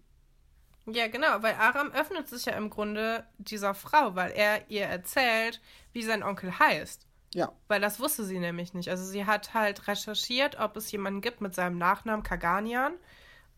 Ja, 0.87 1.07
genau, 1.07 1.41
weil 1.41 1.55
Aram 1.55 1.91
öffnet 1.91 2.27
sich 2.27 2.45
ja 2.45 2.53
im 2.53 2.69
Grunde 2.69 3.23
dieser 3.37 3.73
Frau, 3.73 4.15
weil 4.15 4.31
er 4.31 4.69
ihr 4.69 4.85
erzählt, 4.85 5.61
wie 5.93 6.03
sein 6.03 6.21
Onkel 6.21 6.59
heißt. 6.59 7.07
Ja, 7.35 7.51
Weil 7.67 7.81
das 7.81 7.99
wusste 7.99 8.23
sie 8.23 8.39
nämlich 8.39 8.73
nicht. 8.73 8.87
Also 8.89 9.03
sie 9.03 9.25
hat 9.25 9.53
halt 9.53 9.87
recherchiert, 9.89 10.57
ob 10.57 10.77
es 10.77 10.89
jemanden 10.91 11.19
gibt 11.19 11.41
mit 11.41 11.53
seinem 11.53 11.77
Nachnamen 11.77 12.23
Kaganian. 12.23 12.93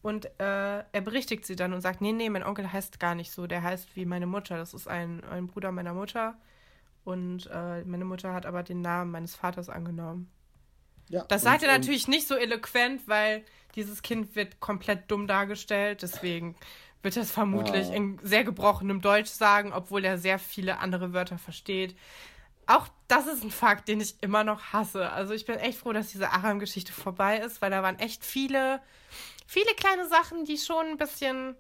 Und 0.02 0.26
äh, 0.40 0.80
er 0.80 1.02
berichtigt 1.04 1.46
sie 1.46 1.56
dann 1.56 1.74
und 1.74 1.82
sagt, 1.82 2.02
nee, 2.02 2.12
nee, 2.12 2.30
mein 2.30 2.44
Onkel 2.44 2.72
heißt 2.74 3.00
gar 3.00 3.14
nicht 3.14 3.32
so. 3.32 3.46
Der 3.46 3.62
heißt 3.62 3.96
wie 3.96 4.06
meine 4.06 4.26
Mutter. 4.26 4.58
Das 4.58 4.74
ist 4.74 4.88
ein, 4.88 5.24
ein 5.26 5.46
Bruder 5.46 5.72
meiner 5.72 5.94
Mutter. 5.94 6.36
Und 7.04 7.48
äh, 7.54 7.84
meine 7.84 8.06
Mutter 8.06 8.34
hat 8.34 8.48
aber 8.48 8.64
den 8.64 8.82
Namen 8.82 9.12
meines 9.12 9.36
Vaters 9.36 9.70
angenommen. 9.70 10.30
ja. 11.10 11.24
Das 11.28 11.44
sagt 11.44 11.62
er 11.64 11.72
natürlich 11.72 12.08
nicht 12.08 12.28
so 12.28 12.36
eloquent, 12.36 13.08
weil 13.08 13.44
dieses 13.76 14.02
Kind 14.02 14.36
wird 14.36 14.60
komplett 14.60 15.10
dumm 15.12 15.28
dargestellt. 15.28 16.02
Deswegen 16.02 16.56
wird 17.04 17.16
er 17.16 17.22
es 17.24 17.32
vermutlich 17.32 17.90
Ah. 17.92 17.94
in 17.94 18.18
sehr 18.24 18.44
gebrochenem 18.44 19.02
Deutsch 19.02 19.30
sagen, 19.30 19.72
obwohl 19.72 20.04
er 20.04 20.18
sehr 20.18 20.40
viele 20.40 20.80
andere 20.80 21.14
Wörter 21.14 21.38
versteht. 21.38 21.96
Auch 22.68 22.88
das 23.08 23.26
ist 23.28 23.44
ein 23.44 23.52
Fakt, 23.52 23.88
den 23.88 24.02
ich 24.02 24.22
immer 24.22 24.44
noch 24.44 24.74
hasse. 24.74 25.10
Also 25.12 25.34
ich 25.34 25.46
bin 25.46 25.56
echt 25.56 25.80
froh, 25.80 25.94
dass 25.94 26.10
diese 26.10 26.32
Aram-Geschichte 26.32 26.92
vorbei 26.92 27.40
ist, 27.40 27.62
weil 27.62 27.72
da 27.72 27.82
waren 27.82 27.98
echt 28.00 28.26
viele, 28.26 28.82
viele 29.48 29.74
kleine 29.76 30.08
Sachen, 30.08 30.44
die 30.46 30.58
schon 30.58 30.86
ein 30.86 30.98
bisschen 30.98 31.56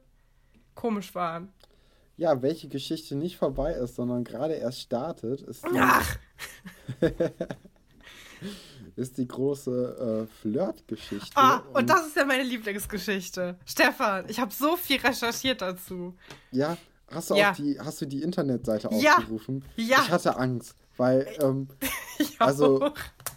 komisch 0.75 1.15
waren. 1.15 1.53
Ja, 2.17 2.41
welche 2.41 2.67
Geschichte 2.67 3.15
nicht 3.15 3.37
vorbei 3.37 3.73
ist, 3.73 3.95
sondern 3.95 4.23
gerade 4.23 4.55
erst 4.55 4.81
startet, 4.81 5.41
ist 5.41 5.63
die, 5.63 5.79
Ach, 5.79 6.17
ist 8.95 9.17
die 9.17 9.27
große 9.27 10.27
äh, 10.27 10.41
Flirt-Geschichte. 10.41 11.37
ah, 11.37 11.63
und 11.73 11.89
das 11.89 12.07
ist 12.07 12.15
ja 12.15 12.25
meine 12.25 12.43
Lieblingsgeschichte. 12.43 13.57
Stefan, 13.65 14.25
ich 14.27 14.39
habe 14.39 14.51
so 14.51 14.75
viel 14.75 14.99
recherchiert 14.99 15.61
dazu. 15.61 16.15
Ja, 16.51 16.75
hast 17.11 17.29
du 17.29 17.35
Ja. 17.35 17.51
auch 17.51 17.55
die, 17.55 17.79
hast 17.79 18.01
du 18.01 18.05
die 18.05 18.21
Internetseite 18.21 18.89
Ja. 18.93 19.17
aufgerufen? 19.17 19.63
Ja. 19.75 19.97
Ich 20.03 20.11
hatte 20.11 20.37
Angst, 20.37 20.75
weil, 20.97 21.27
ähm, 21.41 21.67
Ich 22.19 22.39
Also- 22.41 22.91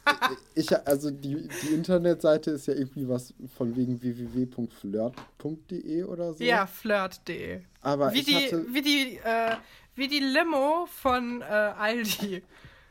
ich, 0.55 0.75
also 0.87 1.11
die, 1.11 1.49
die 1.63 1.75
Internetseite 1.75 2.51
ist 2.53 2.67
ja 2.67 2.75
irgendwie 2.75 3.07
was 3.09 3.35
von 3.57 3.77
wegen 3.77 4.01
www.flirt.de 4.01 6.05
oder 6.05 6.33
so. 6.35 6.43
Ja, 6.45 6.67
flirt.de. 6.67 7.61
Aber 7.83 8.13
Wie 8.13 8.19
ich 8.21 8.25
die, 8.27 8.35
hatte, 8.37 8.67
wie 8.73 8.83
die, 8.83 9.17
äh, 9.23 9.57
wie 9.95 10.09
die 10.09 10.21
Limo 10.21 10.87
von 10.87 11.43
äh, 11.43 11.45
Aldi. 11.45 12.43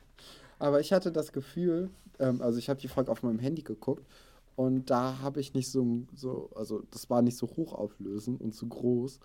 aber 0.60 0.80
ich 0.80 0.94
hatte 0.94 1.12
das 1.12 1.32
Gefühl, 1.32 1.90
ähm, 2.20 2.42
also 2.42 2.60
ich 2.60 2.70
habe 2.70 2.80
die 2.80 2.88
Folge 2.88 3.12
auf 3.12 3.24
meinem 3.24 3.40
Handy 3.40 3.62
geguckt 3.64 4.06
und 4.56 4.90
da 4.90 5.20
habe 5.22 5.40
ich 5.40 5.54
nicht 5.54 5.72
so, 5.72 6.04
so, 6.16 6.50
also 6.56 6.84
das 6.92 7.10
war 7.10 7.22
nicht 7.22 7.38
so 7.38 7.48
hochauflösend 7.48 8.42
und 8.42 8.54
so 8.54 8.68
groß. 8.68 9.20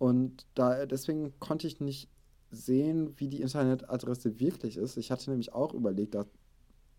Und 0.00 0.46
da 0.54 0.86
deswegen 0.86 1.38
konnte 1.40 1.66
ich 1.66 1.78
nicht 1.78 2.08
sehen, 2.50 3.12
wie 3.18 3.28
die 3.28 3.42
Internetadresse 3.42 4.40
wirklich 4.40 4.78
ist. 4.78 4.96
Ich 4.96 5.10
hatte 5.10 5.28
nämlich 5.28 5.52
auch 5.52 5.74
überlegt, 5.74 6.14
da 6.14 6.24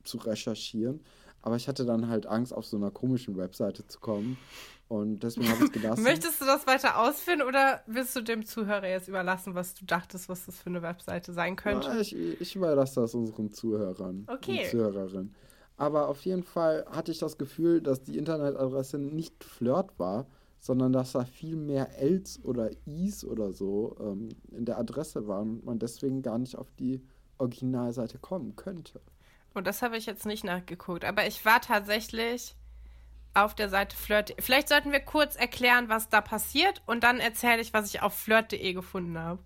zu 0.04 0.20
recherchieren, 0.20 1.02
aber 1.42 1.56
ich 1.56 1.68
hatte 1.68 1.84
dann 1.84 2.10
halt 2.10 2.28
Angst, 2.28 2.54
auf 2.54 2.64
so 2.68 2.78
einer 2.78 2.92
komischen 2.92 3.38
Webseite 3.38 3.88
zu 3.88 4.00
kommen. 4.00 4.38
Und 4.88 5.24
deswegen 5.24 5.48
habe 5.50 5.64
ich 5.64 5.66
es 5.66 5.72
gelassen. 5.72 6.04
Möchtest 6.04 6.42
du 6.42 6.46
das 6.46 6.68
weiter 6.68 7.00
ausführen 7.00 7.42
oder 7.42 7.82
willst 7.88 8.16
du 8.16 8.22
dem 8.22 8.46
Zuhörer 8.46 8.88
jetzt 8.88 9.08
überlassen, 9.08 9.56
was 9.56 9.74
du 9.74 9.84
dachtest, 9.84 10.30
was 10.30 10.46
das 10.46 10.60
für 10.60 10.70
eine 10.70 10.84
Webseite 10.84 11.34
sein 11.34 11.56
könnte? 11.56 11.88
Ja, 11.88 12.00
ich, 12.00 12.16
ich 12.16 12.56
überlasse 12.56 13.02
das 13.02 13.16
unseren 13.16 13.52
Zuhörern 13.52 14.28
Okay. 14.28 14.60
und 14.60 14.70
Zuhörerinnen. 14.70 15.34
Aber 15.76 16.08
auf 16.08 16.24
jeden 16.24 16.44
Fall 16.44 16.86
hatte 16.92 17.12
ich 17.12 17.18
das 17.18 17.40
Gefühl, 17.40 17.82
dass 17.82 18.04
die 18.04 18.20
Internetadresse 18.20 19.00
nicht 19.00 19.44
Flirt 19.44 19.98
war, 19.98 20.28
sondern 20.62 20.94
dass 20.94 21.14
da 21.14 21.26
viel 21.26 21.56
mehr 21.56 21.98
Els 21.98 22.40
oder 22.46 22.70
Is 22.86 23.26
oder 23.26 23.52
so 23.52 23.98
ähm, 24.00 24.30
in 24.52 24.64
der 24.64 24.78
Adresse 24.78 25.28
waren 25.28 25.56
und 25.56 25.66
man 25.66 25.80
deswegen 25.80 26.22
gar 26.22 26.38
nicht 26.38 26.56
auf 26.56 26.72
die 26.80 27.02
Originalseite 27.40 28.20
kommen 28.20 28.56
könnte. 28.56 29.02
Und 29.56 29.66
das 29.66 29.82
habe 29.82 29.98
ich 29.98 30.06
jetzt 30.06 30.28
nicht 30.28 30.44
nachgeguckt, 30.44 31.04
aber 31.04 31.26
ich 31.26 31.44
war 31.46 31.60
tatsächlich 31.62 32.56
auf 33.34 33.56
der 33.56 33.70
Seite 33.70 33.96
flirt. 33.96 34.36
Vielleicht 34.40 34.70
sollten 34.70 34.92
wir 34.92 35.00
kurz 35.00 35.36
erklären, 35.36 35.90
was 35.90 36.10
da 36.10 36.22
passiert 36.22 36.84
und 36.86 37.04
dann 37.04 37.20
erzähle 37.20 37.60
ich, 37.62 37.74
was 37.74 37.92
ich 37.94 38.04
auf 38.04 38.14
flirt.de 38.14 38.74
gefunden 38.74 39.18
habe. 39.18 39.42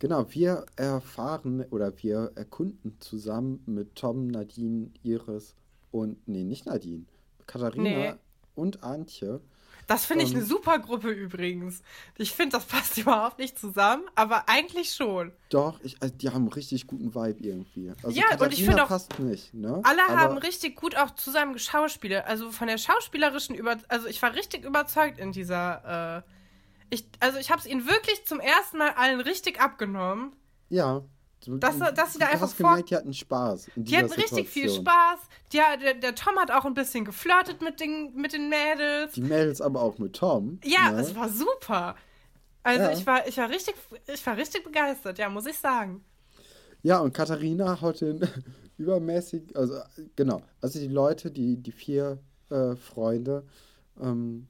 Genau, 0.00 0.26
wir 0.30 0.66
erfahren 0.74 1.64
oder 1.70 1.92
wir 2.02 2.32
erkunden 2.34 2.96
zusammen 3.00 3.62
mit 3.66 3.94
Tom, 3.94 4.26
Nadine, 4.26 4.90
Iris 5.04 5.54
und, 5.92 6.26
nee, 6.26 6.42
nicht 6.42 6.66
Nadine, 6.66 7.04
Katharina 7.46 7.88
Nee. 7.88 8.14
und 8.56 8.82
Antje. 8.82 9.40
Das 9.86 10.04
finde 10.04 10.24
ich 10.24 10.34
eine 10.34 10.44
super 10.44 10.78
Gruppe 10.80 11.10
übrigens. 11.10 11.82
Ich 12.16 12.32
finde, 12.32 12.56
das 12.56 12.66
passt 12.66 12.98
überhaupt 12.98 13.38
nicht 13.38 13.58
zusammen, 13.58 14.02
aber 14.14 14.48
eigentlich 14.48 14.92
schon. 14.92 15.32
Doch, 15.48 15.78
ich, 15.82 15.96
also 16.00 16.14
die 16.14 16.28
haben 16.28 16.42
einen 16.42 16.48
richtig 16.48 16.86
guten 16.86 17.14
Vibe 17.14 17.40
irgendwie. 17.40 17.92
Also 18.02 18.10
Ja, 18.10 18.24
und 18.38 18.52
ich 18.52 18.64
finde 18.64 18.82
auch, 18.84 18.88
passt 18.88 19.18
nicht, 19.20 19.54
ne? 19.54 19.80
Alle 19.84 20.02
Aber 20.08 20.16
haben 20.16 20.38
richtig 20.38 20.76
gut 20.76 20.96
auch 20.96 21.12
zusammen 21.12 21.52
geschauspielert. 21.52 22.26
Also 22.26 22.50
von 22.50 22.66
der 22.66 22.78
schauspielerischen 22.78 23.54
über, 23.54 23.76
also 23.88 24.08
ich 24.08 24.20
war 24.22 24.34
richtig 24.34 24.64
überzeugt 24.64 25.18
in 25.18 25.32
dieser. 25.32 26.24
Äh, 26.24 26.30
ich, 26.90 27.04
also 27.20 27.38
ich 27.38 27.50
habe 27.50 27.60
es 27.60 27.66
ihnen 27.66 27.86
wirklich 27.86 28.24
zum 28.26 28.40
ersten 28.40 28.78
Mal 28.78 28.90
allen 28.90 29.20
richtig 29.20 29.60
abgenommen. 29.60 30.32
Ja. 30.68 31.02
Du, 31.46 31.56
Dass- 31.58 31.78
dass 31.94 32.12
sie 32.12 32.18
da 32.18 32.26
einfach 32.26 32.40
hast 32.42 32.54
vor- 32.54 32.70
gemerkt, 32.70 32.90
die 32.90 32.96
hatten 32.96 33.14
Spaß. 33.14 33.68
Die 33.76 33.96
hatten 33.96 34.10
richtig 34.12 34.48
viel 34.48 34.68
Situation. 34.68 34.84
Spaß. 34.84 35.18
Der, 35.52 35.76
der, 35.76 35.94
der 35.94 36.14
Tom 36.14 36.36
hat 36.36 36.50
auch 36.50 36.64
ein 36.64 36.74
bisschen 36.74 37.04
geflirtet 37.04 37.62
mit 37.62 37.78
den, 37.80 38.14
mit 38.16 38.32
den 38.32 38.48
Mädels. 38.48 39.12
Die 39.12 39.20
Mädels 39.22 39.60
aber 39.60 39.80
auch 39.80 39.98
mit 39.98 40.14
Tom. 40.16 40.58
Ja, 40.64 40.90
ne? 40.90 41.00
es 41.00 41.14
war 41.14 41.28
super. 41.28 41.94
Also 42.64 42.82
Ja. 42.82 42.92
ich 42.92 43.06
war, 43.06 43.28
ich 43.28 43.36
war 43.38 43.48
richtig, 43.48 43.74
ich 44.12 44.26
war 44.26 44.36
richtig 44.36 44.64
begeistert, 44.64 45.18
ja, 45.18 45.28
muss 45.30 45.46
ich 45.46 45.56
sagen. 45.56 46.04
Ja, 46.82 46.98
und 46.98 47.12
Katharina 47.14 47.80
hat 47.80 48.00
den 48.00 48.20
übermäßig, 48.78 49.56
also 49.56 49.74
äh, 49.76 49.82
genau, 50.16 50.42
also 50.60 50.78
die 50.80 50.88
Leute, 50.88 51.30
die, 51.30 51.56
die 51.56 51.72
vier 51.72 52.18
äh, 52.50 52.74
Freunde, 52.76 53.44
ähm, 54.00 54.48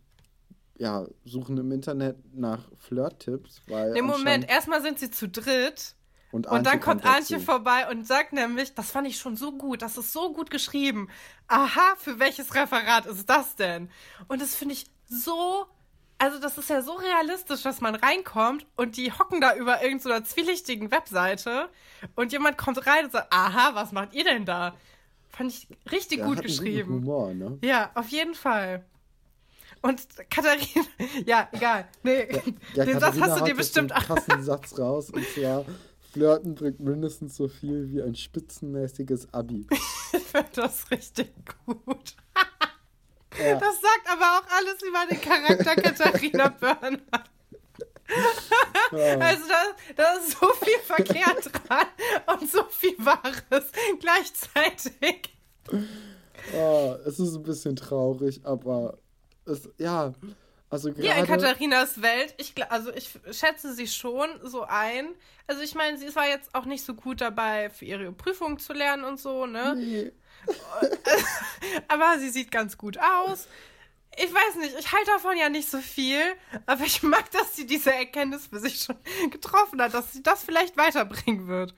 ja, 0.78 1.06
suchen 1.24 1.56
im 1.58 1.72
Internet 1.72 2.16
nach 2.34 2.60
Flirt-Tipps, 2.78 3.62
weil 3.68 3.96
Im 3.96 4.04
Moment, 4.06 4.18
anscheinend- 4.26 4.50
erstmal 4.50 4.82
sind 4.82 4.98
sie 4.98 5.10
zu 5.10 5.28
dritt. 5.28 5.94
Und, 6.36 6.46
Und 6.58 6.66
dann 6.66 6.80
kommt 6.80 7.04
Antje 7.04 7.36
dazu. 7.36 7.44
vorbei 7.46 7.88
und 7.90 8.06
sagt 8.06 8.32
nämlich, 8.32 8.74
das 8.74 8.90
fand 8.90 9.06
ich 9.08 9.18
schon 9.18 9.36
so 9.36 9.52
gut, 9.52 9.82
das 9.82 9.96
ist 9.96 10.12
so 10.12 10.32
gut 10.32 10.50
geschrieben. 10.50 11.08
Aha, 11.48 11.94
für 11.98 12.18
welches 12.18 12.54
Referat 12.54 13.06
ist 13.06 13.28
das 13.30 13.56
denn? 13.56 13.90
Und 14.28 14.42
das 14.42 14.54
finde 14.54 14.74
ich 14.74 14.86
so, 15.08 15.66
also 16.18 16.38
das 16.38 16.58
ist 16.58 16.70
ja 16.70 16.82
so 16.82 16.92
realistisch, 16.94 17.62
dass 17.62 17.80
man 17.80 17.94
reinkommt 17.94 18.66
und 18.76 18.96
die 18.96 19.12
hocken 19.12 19.40
da 19.40 19.54
über 19.54 19.82
irgendeiner 19.82 20.24
zwielichtigen 20.24 20.90
Webseite 20.90 21.68
und 22.14 22.32
jemand 22.32 22.56
kommt 22.58 22.86
rein 22.86 23.06
und 23.06 23.12
sagt, 23.12 23.32
aha, 23.32 23.70
was 23.74 23.92
macht 23.92 24.14
ihr 24.14 24.24
denn 24.24 24.44
da? 24.44 24.74
Fand 25.30 25.52
ich 25.52 25.68
richtig 25.92 26.20
Ja, 26.20 26.26
gut 26.26 26.42
geschrieben. 26.42 26.94
Humor, 26.94 27.34
ne? 27.34 27.58
Ja, 27.62 27.90
auf 27.94 28.08
jeden 28.08 28.34
Fall. 28.34 28.84
Und 29.82 30.00
Katharina, 30.30 30.86
ja, 31.26 31.48
egal. 31.52 31.86
Nee, 32.02 32.26
Ja, 32.74 32.84
den 32.86 32.98
Satz 32.98 33.14
Katharina 33.14 33.26
hast 33.26 33.40
du 33.40 33.44
dir 33.44 33.54
bestimmt 33.54 33.92
einen 33.92 34.04
krassen 34.04 34.42
Satz 34.42 34.78
raus 34.78 35.10
und 35.10 35.24
zwar 35.28 35.64
Flirten 36.16 36.54
bringt 36.54 36.80
mindestens 36.80 37.36
so 37.36 37.46
viel 37.46 37.92
wie 37.92 38.00
ein 38.00 38.14
spitzenmäßiges 38.14 39.34
Abi. 39.34 39.66
Ich 40.12 40.22
finde 40.22 40.48
das 40.54 40.90
richtig 40.90 41.32
gut. 41.66 41.76
Ja. 43.38 43.58
Das 43.58 43.74
sagt 43.82 44.10
aber 44.10 44.38
auch 44.38 44.56
alles 44.56 44.82
über 44.82 45.04
den 45.10 45.20
Charakter 45.20 45.76
Katharina 45.76 46.48
Börner. 46.60 47.02
Also 49.20 49.42
da, 49.46 49.94
da 49.94 50.12
ist 50.14 50.38
so 50.40 50.46
viel 50.54 50.78
verkehrt 50.78 51.50
dran 51.52 51.86
und 52.32 52.50
so 52.50 52.64
viel 52.70 52.96
Wahres 52.98 53.70
gleichzeitig. 54.00 55.36
Ah, 56.54 56.96
es 57.04 57.18
ist 57.18 57.36
ein 57.36 57.42
bisschen 57.42 57.76
traurig, 57.76 58.40
aber 58.44 58.96
es, 59.44 59.68
ja, 59.76 60.14
also 60.70 60.92
gerade... 60.92 61.06
Ja, 61.06 61.14
in 61.14 61.26
Katharinas 61.26 62.02
Welt, 62.02 62.34
ich, 62.38 62.54
also 62.70 62.92
ich 62.92 63.10
schätze 63.30 63.72
sie 63.74 63.86
schon 63.86 64.28
so 64.42 64.64
ein. 64.64 65.08
Also 65.46 65.62
ich 65.62 65.74
meine, 65.74 65.96
sie 65.98 66.14
war 66.16 66.28
jetzt 66.28 66.54
auch 66.54 66.64
nicht 66.64 66.84
so 66.84 66.94
gut 66.94 67.20
dabei, 67.20 67.70
für 67.70 67.84
ihre 67.84 68.10
Prüfung 68.12 68.58
zu 68.58 68.72
lernen 68.72 69.04
und 69.04 69.20
so, 69.20 69.46
ne? 69.46 69.74
Nee. 69.76 70.12
Aber 71.88 72.18
sie 72.18 72.30
sieht 72.30 72.50
ganz 72.50 72.76
gut 72.78 72.98
aus. 72.98 73.48
Ich 74.18 74.32
weiß 74.32 74.56
nicht, 74.60 74.74
ich 74.78 74.92
halte 74.92 75.10
davon 75.10 75.36
ja 75.36 75.48
nicht 75.50 75.68
so 75.70 75.78
viel, 75.78 76.20
aber 76.64 76.84
ich 76.84 77.02
mag, 77.02 77.30
dass 77.32 77.54
sie 77.54 77.66
diese 77.66 77.92
Erkenntnis 77.92 78.46
für 78.46 78.58
sich 78.60 78.78
schon 78.80 78.96
getroffen 79.30 79.80
hat, 79.82 79.92
dass 79.92 80.14
sie 80.14 80.22
das 80.22 80.42
vielleicht 80.42 80.78
weiterbringen 80.78 81.48
wird. 81.48 81.74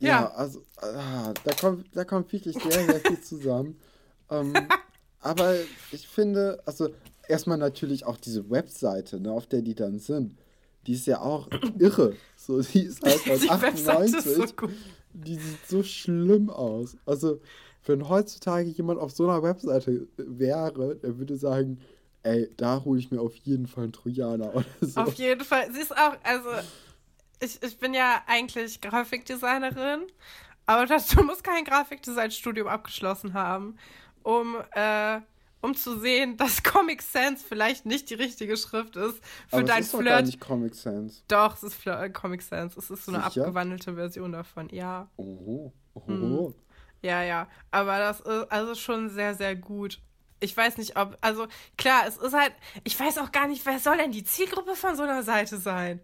Ja, 0.00 0.08
Ja. 0.22 0.30
also 0.32 0.64
ah, 0.78 1.32
da, 1.44 1.52
kommt, 1.54 1.86
da 1.94 2.04
kommt 2.04 2.32
wirklich 2.32 2.56
sehr, 2.60 2.84
sehr 2.84 3.00
viel 3.00 3.20
zusammen. 3.22 3.80
ähm, 4.28 4.54
aber 5.20 5.54
ich 5.92 6.08
finde, 6.08 6.60
also 6.66 6.88
erstmal 7.28 7.58
natürlich 7.58 8.06
auch 8.06 8.16
diese 8.16 8.50
Webseite, 8.50 9.20
ne, 9.20 9.32
auf 9.32 9.46
der 9.46 9.62
die 9.62 9.74
dann 9.74 9.98
sind, 9.98 10.38
die 10.86 10.92
ist 10.92 11.06
ja 11.06 11.20
auch 11.20 11.48
irre. 11.78 12.14
So, 12.36 12.60
die 12.62 12.82
ist 12.82 13.02
halt 13.02 13.20
von 13.20 13.38
Die 13.40 13.48
Webseite 13.48 14.16
ist 14.16 14.26
98. 14.26 14.54
so. 14.56 14.68
Die 15.12 15.36
sieht 15.36 15.66
so 15.66 15.82
schlimm 15.82 16.50
aus. 16.50 16.96
Also, 17.06 17.40
wenn 17.84 18.08
heutzutage 18.08 18.68
jemand 18.68 19.00
auf 19.00 19.12
so 19.12 19.28
einer 19.28 19.42
Webseite 19.42 20.06
wäre, 20.16 20.96
der 20.96 21.18
würde 21.18 21.36
sagen, 21.36 21.80
ey, 22.22 22.50
da 22.56 22.84
hole 22.84 22.98
ich 22.98 23.10
mir 23.10 23.20
auf 23.20 23.34
jeden 23.36 23.66
Fall 23.66 23.84
einen 23.84 23.92
Trojaner 23.92 24.54
oder 24.54 24.66
so. 24.80 25.00
Auf 25.00 25.14
jeden 25.14 25.44
Fall. 25.44 25.72
Sie 25.72 25.80
ist 25.80 25.96
auch, 25.96 26.16
also, 26.22 26.50
ich, 27.40 27.62
ich 27.62 27.78
bin 27.78 27.94
ja 27.94 28.22
eigentlich 28.26 28.80
Grafikdesignerin, 28.80 30.02
aber 30.66 30.86
dazu 30.86 31.22
muss 31.22 31.42
kein 31.42 31.64
Grafikdesign-Studium 31.64 32.66
abgeschlossen 32.66 33.34
haben, 33.34 33.76
um, 34.22 34.56
äh, 34.72 35.20
um 35.66 35.74
zu 35.76 35.98
sehen, 36.00 36.36
dass 36.36 36.62
Comic 36.62 37.02
Sans 37.02 37.42
vielleicht 37.42 37.84
nicht 37.86 38.08
die 38.10 38.14
richtige 38.14 38.56
Schrift 38.56 38.96
ist 38.96 39.22
für 39.48 39.56
Aber 39.58 39.62
dein 39.64 39.80
es 39.80 39.86
ist 39.86 39.94
doch 39.94 39.98
gar 40.02 40.14
Flirt. 40.18 40.26
nicht 40.26 40.40
Comic 40.40 40.74
Sans. 40.74 41.22
Doch, 41.28 41.54
es 41.56 41.62
ist 41.62 41.74
Flirt, 41.74 42.00
äh, 42.02 42.10
Comic 42.10 42.40
Sans. 42.42 42.76
Es 42.76 42.90
ist 42.90 43.04
so 43.04 43.12
eine 43.12 43.24
Sicher? 43.24 43.42
abgewandelte 43.42 43.94
Version 43.94 44.32
davon, 44.32 44.68
ja. 44.70 45.08
Oho, 45.16 45.72
oho. 45.94 46.10
Mhm. 46.10 46.54
Ja, 47.02 47.22
ja. 47.22 47.48
Aber 47.70 47.98
das 47.98 48.20
ist 48.20 48.50
also 48.50 48.74
schon 48.74 49.10
sehr, 49.10 49.34
sehr 49.34 49.54
gut. 49.54 50.00
Ich 50.40 50.56
weiß 50.56 50.76
nicht, 50.78 50.96
ob, 50.98 51.16
also 51.20 51.46
klar, 51.78 52.02
es 52.06 52.16
ist 52.16 52.34
halt, 52.34 52.52
ich 52.84 52.98
weiß 52.98 53.18
auch 53.18 53.32
gar 53.32 53.46
nicht, 53.48 53.64
wer 53.66 53.78
soll 53.78 53.96
denn 53.98 54.12
die 54.12 54.24
Zielgruppe 54.24 54.74
von 54.74 54.96
so 54.96 55.02
einer 55.02 55.22
Seite 55.22 55.58
sein? 55.58 56.00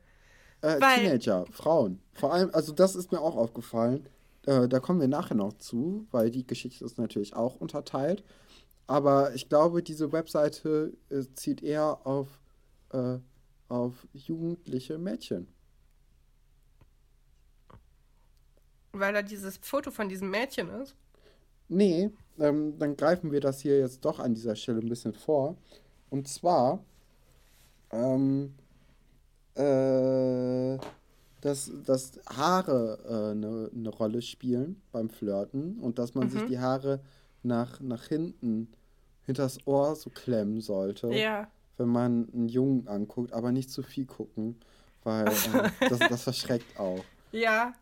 Äh, 0.63 0.81
Weil- 0.81 1.01
Teenager, 1.01 1.45
Frauen. 1.51 2.01
Vor 2.15 2.33
allem, 2.33 2.51
also 2.53 2.73
das 2.73 2.95
ist 2.95 3.11
mir 3.13 3.21
auch 3.21 3.37
aufgefallen. 3.37 4.09
Äh, 4.47 4.69
da 4.69 4.81
kommen 4.81 5.01
wir 5.01 5.09
nachher 5.09 5.35
noch 5.37 5.53
zu, 5.59 6.07
weil 6.11 6.31
die 6.31 6.47
Geschichte 6.47 6.85
ist 6.85 6.99
natürlich 6.99 7.35
auch 7.35 7.57
unterteilt. 7.57 8.25
Aber 8.87 9.35
ich 9.35 9.49
glaube, 9.49 9.83
diese 9.83 10.13
Webseite 10.13 10.93
äh, 11.11 11.23
zielt 11.35 11.63
eher 11.63 12.07
auf, 12.07 12.41
äh, 12.93 13.19
auf 13.69 14.07
jugendliche 14.13 14.99
Mädchen. 14.99 15.49
Weil 18.93 19.13
da 19.13 19.23
dieses 19.23 19.59
Foto 19.59 19.91
von 19.91 20.09
diesem 20.09 20.31
Mädchen 20.31 20.69
ist. 20.71 20.97
Nee, 21.69 22.11
ähm, 22.39 22.79
dann 22.79 22.97
greifen 22.97 23.33
wir 23.33 23.41
das 23.41 23.61
hier 23.61 23.79
jetzt 23.79 24.05
doch 24.05 24.19
an 24.21 24.35
dieser 24.35 24.57
Stelle 24.57 24.81
ein 24.81 24.89
bisschen 24.89 25.15
vor. 25.15 25.57
Und 26.11 26.29
zwar, 26.29 26.85
ähm, 27.91 28.55
äh, 29.55 30.79
dass, 31.41 31.71
dass 31.85 32.13
Haare 32.27 33.31
eine 33.33 33.71
ne 33.73 33.89
Rolle 33.91 34.23
spielen 34.23 34.81
beim 34.93 35.11
Flirten 35.11 35.79
und 35.81 35.99
dass 35.99 36.15
man 36.15 36.29
sich 36.31 36.45
Mhm. 36.45 36.47
die 36.47 36.59
Haare 36.61 37.01
nach, 37.43 37.81
nach 37.81 38.05
hinten, 38.05 38.73
hinters 39.25 39.59
Ohr 39.67 39.95
so 39.97 40.11
klemmen 40.11 40.61
sollte, 40.61 41.09
Ja. 41.09 41.49
wenn 41.77 41.89
man 41.89 42.29
einen 42.33 42.49
Jungen 42.49 42.89
anguckt, 42.89 43.33
aber 43.33 43.53
nicht 43.53 43.71
zu 43.71 43.83
viel 43.83 44.07
gucken, 44.07 44.57
weil 45.05 45.29
ähm, 45.29 45.71
das, 45.89 45.99
das 45.99 46.23
verschreckt 46.25 46.79
auch. 46.79 47.05
Ja. 47.33 47.73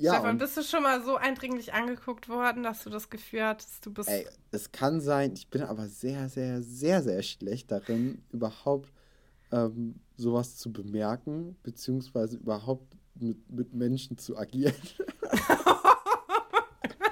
Ja, 0.00 0.14
Stefan, 0.14 0.38
bist 0.38 0.56
du 0.56 0.62
schon 0.62 0.84
mal 0.84 1.02
so 1.02 1.16
eindringlich 1.16 1.74
angeguckt 1.74 2.28
worden, 2.28 2.62
dass 2.62 2.84
du 2.84 2.90
das 2.90 3.10
Gefühl 3.10 3.42
hattest, 3.42 3.84
du 3.84 3.92
bist. 3.92 4.08
Ey, 4.08 4.28
es 4.52 4.70
kann 4.70 5.00
sein, 5.00 5.32
ich 5.34 5.48
bin 5.48 5.62
aber 5.62 5.88
sehr, 5.88 6.28
sehr, 6.28 6.62
sehr, 6.62 7.02
sehr 7.02 7.20
schlecht 7.22 7.72
darin, 7.72 8.22
überhaupt 8.30 8.92
ähm, 9.50 9.96
sowas 10.16 10.56
zu 10.56 10.72
bemerken, 10.72 11.56
beziehungsweise 11.64 12.36
überhaupt 12.36 12.94
mit, 13.16 13.50
mit 13.50 13.74
Menschen 13.74 14.16
zu 14.18 14.36
agieren. 14.38 14.74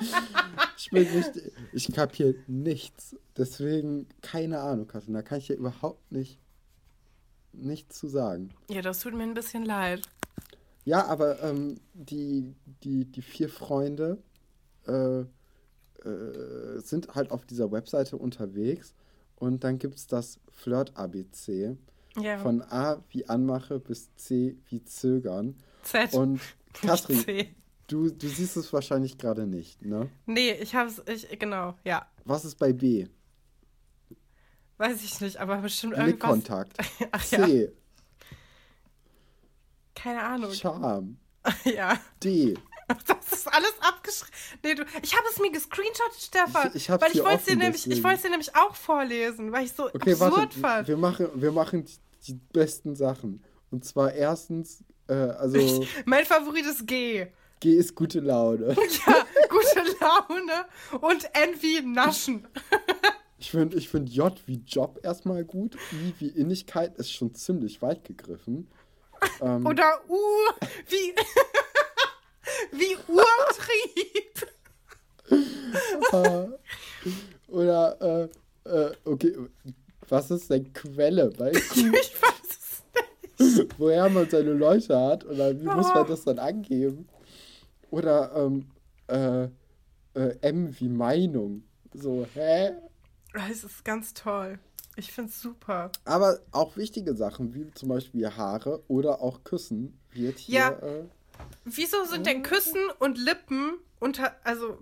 ich 0.77 0.93
richtig, 0.93 1.53
ich 1.73 1.93
kapiere 1.93 2.35
nichts. 2.47 3.17
Deswegen, 3.37 4.07
keine 4.23 4.61
Ahnung, 4.61 4.87
Katrin, 4.87 5.15
da 5.15 5.23
kann 5.23 5.39
ich 5.39 5.47
dir 5.47 5.57
überhaupt 5.57 6.11
nicht 6.11 6.39
nichts 7.53 7.99
zu 7.99 8.09
sagen. 8.09 8.51
Ja, 8.71 8.83
das 8.83 9.01
tut 9.01 9.15
mir 9.15 9.23
ein 9.23 9.35
bisschen 9.35 9.65
leid. 9.65 10.03
Ja, 10.85 11.07
aber 11.07 11.43
ähm, 11.43 11.81
die, 11.95 12.55
die, 12.85 13.05
die 13.07 13.23
vier 13.23 13.49
Freunde 13.49 14.19
äh, 14.87 15.21
äh, 15.21 16.79
sind 16.79 17.15
halt 17.15 17.31
auf 17.31 17.45
dieser 17.45 17.73
Webseite 17.73 18.17
unterwegs 18.17 18.95
und 19.35 19.65
dann 19.65 19.79
gibt 19.79 19.97
es 19.97 20.07
das 20.07 20.39
Flirt-ABC. 20.53 21.77
Ja. 22.19 22.39
Von 22.39 22.63
A 22.63 23.03
wie 23.11 23.29
Anmache 23.29 23.79
bis 23.79 24.15
C 24.17 24.57
wie 24.71 24.83
Zögern. 24.85 25.57
Z. 25.83 26.15
Und 26.15 26.41
Katrin, 26.73 27.19
C. 27.19 27.55
du, 27.89 28.11
du 28.11 28.29
siehst 28.29 28.57
es 28.57 28.73
wahrscheinlich 28.73 29.19
gerade 29.19 29.47
nicht, 29.47 29.83
ne? 29.83 30.09
Nee, 30.27 30.53
ich 30.53 30.75
hab's, 30.75 31.03
ich, 31.07 31.39
genau, 31.39 31.75
ja. 31.85 32.07
Was 32.25 32.45
ist 32.45 32.57
bei 32.57 32.73
B? 32.73 33.07
Weiß 34.79 35.03
ich 35.03 35.21
nicht, 35.21 35.39
aber 35.39 35.57
bestimmt 35.59 35.95
irgendwas. 35.95 36.13
Blickkontakt. 36.33 36.77
Ach 37.13 37.31
ja, 37.31 37.47
C. 37.47 37.73
keine 39.95 40.23
Ahnung. 40.23 40.53
Charme. 40.53 41.17
Ja, 41.65 41.99
D. 42.23 42.55
das 43.07 43.33
ist 43.33 43.47
alles 43.53 43.73
abgeschrieben. 43.81 44.33
Nee, 44.65 44.75
du, 44.75 44.85
ich 45.03 45.15
habe 45.17 45.25
es 45.33 45.39
mir 45.39 45.51
gescreenshottet, 45.53 46.21
Stefan. 46.21 46.69
Ich- 46.75 46.75
ich 46.75 46.89
weil 46.91 47.13
ich 47.13 47.23
wollte 47.23 47.37
es 47.39 47.45
dir 47.45 47.57
nämlich, 47.57 47.89
ich 47.91 48.03
wollte 48.03 48.23
dir 48.23 48.31
nämlich 48.31 48.55
auch 48.57 48.75
vorlesen, 48.75 49.53
weil 49.53 49.65
ich 49.65 49.73
so 49.73 49.87
Okay, 49.87 50.13
absurd 50.13 50.33
warte. 50.35 50.59
fand. 50.59 50.89
Wir 50.89 50.97
machen, 50.97 51.29
wir 51.37 51.53
machen 51.53 51.85
die, 51.85 51.97
die 52.27 52.35
besten 52.53 52.97
Sachen. 52.97 53.43
Und 53.71 53.85
zwar 53.85 54.13
erstens, 54.13 54.83
äh, 55.09 55.15
also 55.15 55.85
Mein 56.05 56.25
Favorit 56.27 56.67
ist 56.67 56.85
G. 56.87 57.29
G 57.61 57.73
ist 57.75 57.95
gute 57.95 58.21
Laune. 58.21 58.77
Ja, 59.07 59.27
gute 59.49 59.97
Laune 60.01 60.67
und 61.01 61.25
N 61.35 61.55
wie 61.61 61.81
Naschen. 61.83 62.47
Ich 63.39 63.51
finde 63.51 63.77
ich 63.77 63.91
find 63.91 64.09
J 64.09 64.33
wie 64.47 64.63
Job 64.67 64.99
erstmal 65.03 65.45
gut. 65.45 65.77
I 65.93 66.15
wie 66.19 66.29
Innigkeit 66.29 66.97
ist 66.97 67.13
schon 67.13 67.35
ziemlich 67.35 67.83
weit 67.83 68.03
gegriffen. 68.03 68.67
Ähm, 69.43 69.67
Oder 69.67 70.01
U 70.09 70.17
wie, 70.89 71.15
wie 72.73 72.97
Urtrieb. 73.07 74.49
oder, 77.49 78.29
äh, 78.65 78.69
äh, 78.69 78.93
okay, 79.05 79.37
was 80.09 80.31
ist 80.31 80.51
denn 80.51 80.73
Quelle 80.73 81.29
bei 81.37 81.51
Q? 81.53 81.93
Ich 82.01 82.23
weiß 82.23 82.83
es 83.39 83.57
nicht. 83.57 83.79
Woher 83.79 84.09
man 84.09 84.29
seine 84.31 84.53
Leute 84.55 84.99
hat 84.99 85.25
oder 85.27 85.59
wie 85.61 85.65
muss 85.65 85.87
Oh. 85.91 85.95
man 85.95 86.07
das 86.07 86.25
dann 86.25 86.39
angeben? 86.39 87.07
Oder 87.91 88.35
ähm, 88.37 88.67
äh, 89.09 89.45
äh, 90.19 90.39
M 90.43 90.75
wie 90.81 90.89
Meinung. 90.89 91.63
So, 91.95 92.27
hä? 92.35 92.73
Es 93.51 93.65
ist 93.65 93.85
ganz 93.85 94.15
toll. 94.15 94.59
Ich 94.97 95.13
finde 95.13 95.31
es 95.31 95.41
super. 95.41 95.91
Aber 96.05 96.41
auch 96.53 96.77
wichtige 96.77 97.15
Sachen, 97.15 97.55
wie 97.55 97.71
zum 97.73 97.91
Beispiel 97.91 98.29
Haare 98.31 98.83
oder 98.89 99.21
auch 99.21 99.45
Küssen, 99.45 99.99
wird 100.13 100.39
hier, 100.39 100.59
Ja. 100.59 100.71
äh, 100.71 101.05
Wieso 101.67 102.05
sind 102.05 102.27
denn 102.27 102.43
Küssen 102.43 102.81
und 102.99 103.19
Lippen 103.19 103.75
unter, 104.01 104.35
also 104.43 104.79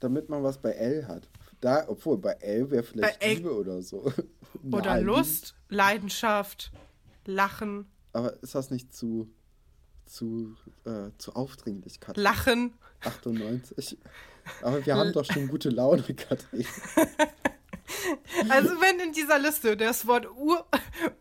damit 0.00 0.28
man 0.28 0.42
was 0.42 0.58
bei 0.58 0.72
L 0.72 1.06
hat. 1.06 1.28
Da, 1.60 1.84
obwohl 1.88 2.18
bei 2.18 2.32
L 2.32 2.72
wäre 2.72 2.82
vielleicht 2.82 3.22
L- 3.22 3.36
Liebe 3.36 3.54
oder 3.56 3.80
so. 3.82 4.12
oder. 4.72 5.00
Lust, 5.00 5.54
Leidenschaft, 5.68 6.72
Lachen, 7.24 7.86
Aber 8.12 8.42
ist 8.42 8.56
das 8.56 8.70
nicht 8.72 8.92
zu, 8.92 9.30
zu, 10.12 10.54
äh, 10.84 11.10
zu 11.18 11.34
aufdringlich, 11.34 12.00
Katrin? 12.00 12.22
Lachen. 12.22 12.72
98. 13.00 13.98
Aber 14.62 14.84
wir 14.84 14.96
haben 14.96 15.12
doch 15.12 15.24
schon 15.24 15.48
gute 15.48 15.70
Laune, 15.70 16.02
Katrin. 16.14 16.66
Also 18.48 18.70
wenn 18.80 19.00
in 19.00 19.12
dieser 19.12 19.38
Liste 19.38 19.76
das 19.76 20.06
Wort 20.06 20.26
Ur 20.36 20.66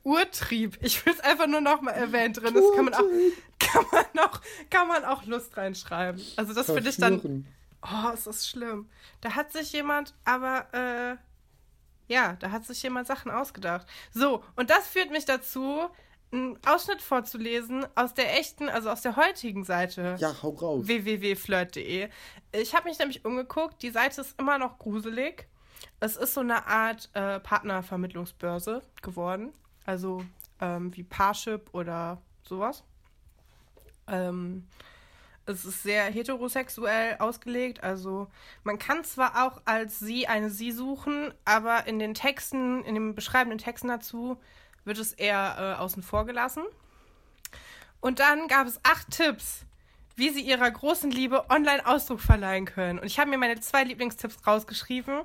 Urtrieb, 0.04 0.78
ich 0.82 1.06
will 1.06 1.14
es 1.14 1.20
einfach 1.20 1.48
nur 1.48 1.62
noch 1.62 1.82
mal 1.82 1.92
erwähnt 1.92 2.42
drin 2.42 2.56
ist, 2.56 2.74
kann 2.76 2.86
man 2.86 2.94
auch, 2.94 3.04
kann 3.60 3.86
man 3.92 4.26
auch, 4.26 4.42
kann 4.70 4.88
man 4.88 5.06
auch 5.06 5.26
Lust 5.26 5.58
reinschreiben. 5.58 6.22
Also 6.36 6.54
das 6.54 6.68
finde 6.68 6.90
ich 6.90 6.98
dann, 6.98 7.46
oh, 7.82 8.12
es 8.14 8.28
ist 8.28 8.48
schlimm. 8.48 8.90
Da 9.22 9.36
hat 9.36 9.52
sich 9.52 9.72
jemand, 9.74 10.14
aber 10.24 10.68
äh, 10.74 11.18
ja, 12.12 12.38
da 12.40 12.52
hat 12.52 12.66
sich 12.66 12.82
jemand 12.84 13.08
Sachen 13.08 13.32
ausgedacht. 13.32 13.88
So, 14.14 14.44
und 14.56 14.70
das 14.70 14.88
führt 14.88 15.12
mich 15.12 15.26
dazu, 15.26 15.90
einen 16.32 16.58
Ausschnitt 16.66 17.02
vorzulesen 17.02 17.86
aus 17.96 18.14
der 18.14 18.38
echten, 18.40 18.70
also 18.70 18.90
aus 18.90 19.02
der 19.02 19.16
heutigen 19.16 19.64
Seite 19.64 20.16
Ja, 20.20 20.34
hau 20.42 20.50
raus. 20.50 20.88
www.flirt.de. 20.88 22.10
Ich 22.54 22.76
habe 22.76 22.90
mich 22.90 23.00
nämlich 23.00 23.26
umgeguckt. 23.26 23.82
Die 23.82 23.90
Seite 23.90 24.22
ist 24.22 24.40
immer 24.40 24.58
noch 24.58 24.80
gruselig. 24.80 25.48
Es 26.00 26.16
ist 26.16 26.34
so 26.34 26.42
eine 26.42 26.68
Art 26.68 27.10
äh, 27.14 27.40
Partnervermittlungsbörse 27.40 28.82
geworden. 29.02 29.52
Also 29.86 30.24
ähm, 30.60 30.96
wie 30.96 31.04
Parship 31.04 31.70
oder 31.74 32.22
sowas. 32.44 32.84
Ähm, 34.08 34.68
es 35.46 35.66
ist 35.66 35.84
sehr 35.84 36.06
heterosexuell 36.06 37.18
ausgelegt. 37.20 37.84
Also 37.84 38.28
man 38.64 38.78
kann 38.78 39.04
zwar 39.04 39.46
auch 39.46 39.62
als 39.66 40.00
sie 40.00 40.28
eine 40.28 40.50
sie 40.50 40.72
suchen, 40.72 41.34
aber 41.46 41.88
in 41.88 42.00
den 42.00 42.14
Texten, 42.14 42.84
in 42.84 42.96
den 42.96 43.16
beschreibenden 43.16 43.58
Texten 43.58 43.88
dazu 43.88 44.38
wird 44.86 44.98
es 44.98 45.14
eher 45.14 45.76
äh, 45.78 45.82
außen 45.82 46.04
vor 46.04 46.26
gelassen. 46.26 46.64
Und 48.00 48.20
dann 48.20 48.48
gab 48.48 48.68
es 48.68 48.80
acht 48.84 49.12
Tipps, 49.12 49.66
wie 50.16 50.30
sie 50.30 50.42
ihrer 50.42 50.70
großen 50.70 51.12
Liebe 51.12 51.50
online 51.50 51.86
Ausdruck 51.86 52.20
verleihen 52.20 52.66
können. 52.66 53.00
Und 53.00 53.06
ich 53.06 53.20
habe 53.20 53.30
mir 53.30 53.38
meine 53.38 53.60
zwei 53.60 53.84
Lieblingstipps 53.84 54.46
rausgeschrieben, 54.46 55.22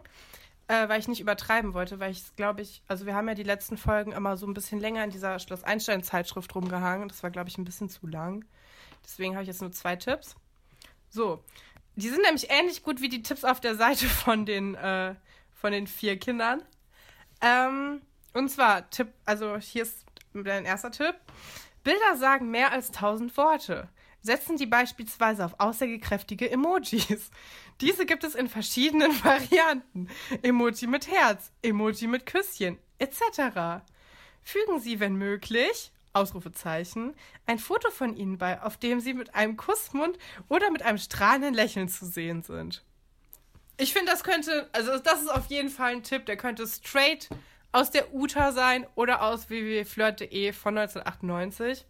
äh, 0.68 0.88
weil 0.88 1.00
ich 1.00 1.08
nicht 1.08 1.20
übertreiben 1.20 1.74
wollte, 1.74 2.00
weil 2.00 2.12
ich 2.12 2.36
glaube 2.36 2.62
ich, 2.62 2.82
also 2.86 3.06
wir 3.06 3.14
haben 3.14 3.28
ja 3.28 3.34
die 3.34 3.42
letzten 3.42 3.76
Folgen 3.76 4.12
immer 4.12 4.36
so 4.36 4.46
ein 4.46 4.54
bisschen 4.54 4.80
länger 4.80 5.04
in 5.04 5.10
dieser 5.10 5.38
Schloss 5.38 5.64
Einstein-Zeitschrift 5.64 6.54
rumgehangen. 6.54 7.08
Das 7.08 7.22
war, 7.22 7.30
glaube 7.30 7.48
ich, 7.48 7.58
ein 7.58 7.64
bisschen 7.64 7.88
zu 7.88 8.06
lang. 8.06 8.44
Deswegen 9.04 9.34
habe 9.34 9.42
ich 9.42 9.48
jetzt 9.48 9.62
nur 9.62 9.72
zwei 9.72 9.96
Tipps. 9.96 10.34
So, 11.08 11.42
die 11.94 12.08
sind 12.08 12.22
nämlich 12.22 12.50
ähnlich 12.50 12.82
gut 12.82 13.00
wie 13.00 13.08
die 13.08 13.22
Tipps 13.22 13.44
auf 13.44 13.60
der 13.60 13.74
Seite 13.76 14.06
von 14.06 14.44
den, 14.44 14.74
äh, 14.74 15.14
von 15.54 15.72
den 15.72 15.86
vier 15.86 16.18
Kindern. 16.18 16.62
Ähm, 17.40 18.02
und 18.36 18.48
zwar, 18.50 18.88
Tipp, 18.90 19.08
also 19.24 19.56
hier 19.56 19.82
ist 19.82 20.04
dein 20.34 20.64
erster 20.64 20.90
Tipp. 20.90 21.14
Bilder 21.82 22.16
sagen 22.16 22.50
mehr 22.50 22.72
als 22.72 22.90
tausend 22.90 23.36
Worte. 23.36 23.88
Setzen 24.20 24.56
die 24.56 24.66
beispielsweise 24.66 25.44
auf 25.44 25.54
aussagekräftige 25.58 26.50
Emojis. 26.50 27.30
Diese 27.80 28.06
gibt 28.06 28.24
es 28.24 28.34
in 28.34 28.48
verschiedenen 28.48 29.12
Varianten. 29.24 30.08
Emoji 30.42 30.86
mit 30.86 31.08
Herz, 31.10 31.52
Emoji 31.62 32.08
mit 32.08 32.26
Küsschen, 32.26 32.78
etc. 32.98 33.84
Fügen 34.42 34.80
Sie, 34.80 35.00
wenn 35.00 35.16
möglich, 35.16 35.92
Ausrufezeichen, 36.12 37.14
ein 37.46 37.58
Foto 37.58 37.90
von 37.90 38.16
Ihnen 38.16 38.36
bei, 38.36 38.60
auf 38.62 38.78
dem 38.78 39.00
Sie 39.00 39.14
mit 39.14 39.34
einem 39.34 39.56
Kussmund 39.56 40.18
oder 40.48 40.70
mit 40.70 40.82
einem 40.82 40.98
strahlenden 40.98 41.54
Lächeln 41.54 41.88
zu 41.88 42.04
sehen 42.04 42.42
sind. 42.42 42.84
Ich 43.76 43.92
finde, 43.92 44.10
das 44.10 44.24
könnte, 44.24 44.68
also 44.72 44.98
das 44.98 45.22
ist 45.22 45.28
auf 45.28 45.46
jeden 45.46 45.68
Fall 45.68 45.92
ein 45.92 46.02
Tipp, 46.02 46.26
der 46.26 46.36
könnte 46.36 46.66
straight 46.66 47.28
aus 47.76 47.90
der 47.90 48.14
UTA 48.14 48.52
sein 48.52 48.86
oder 48.94 49.20
aus 49.22 49.50
www.flirt.de 49.50 50.52
von 50.54 50.78
1998. 50.78 51.84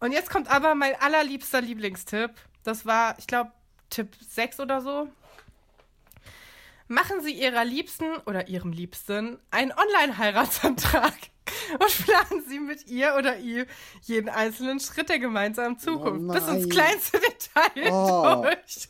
Und 0.00 0.10
jetzt 0.12 0.28
kommt 0.30 0.50
aber 0.50 0.74
mein 0.74 1.00
allerliebster 1.00 1.60
Lieblingstipp. 1.60 2.32
Das 2.64 2.84
war, 2.84 3.16
ich 3.18 3.28
glaube, 3.28 3.52
Tipp 3.90 4.08
6 4.28 4.58
oder 4.58 4.80
so. 4.80 5.08
Machen 6.88 7.20
Sie 7.22 7.32
Ihrer 7.32 7.64
Liebsten 7.64 8.16
oder 8.26 8.48
Ihrem 8.48 8.72
Liebsten 8.72 9.38
einen 9.52 9.72
Online-Heiratsantrag 9.72 11.14
und 11.78 12.04
planen 12.06 12.42
Sie 12.48 12.58
mit 12.58 12.88
ihr 12.88 13.14
oder 13.16 13.36
ihm 13.38 13.66
jeden 14.02 14.28
einzelnen 14.28 14.80
Schritt 14.80 15.08
der 15.08 15.20
gemeinsamen 15.20 15.78
Zukunft 15.78 16.32
bis 16.32 16.48
ins 16.48 16.68
kleinste 16.68 17.20
Detail 17.20 17.88
Oh. 17.92 18.42
durch. 18.42 18.88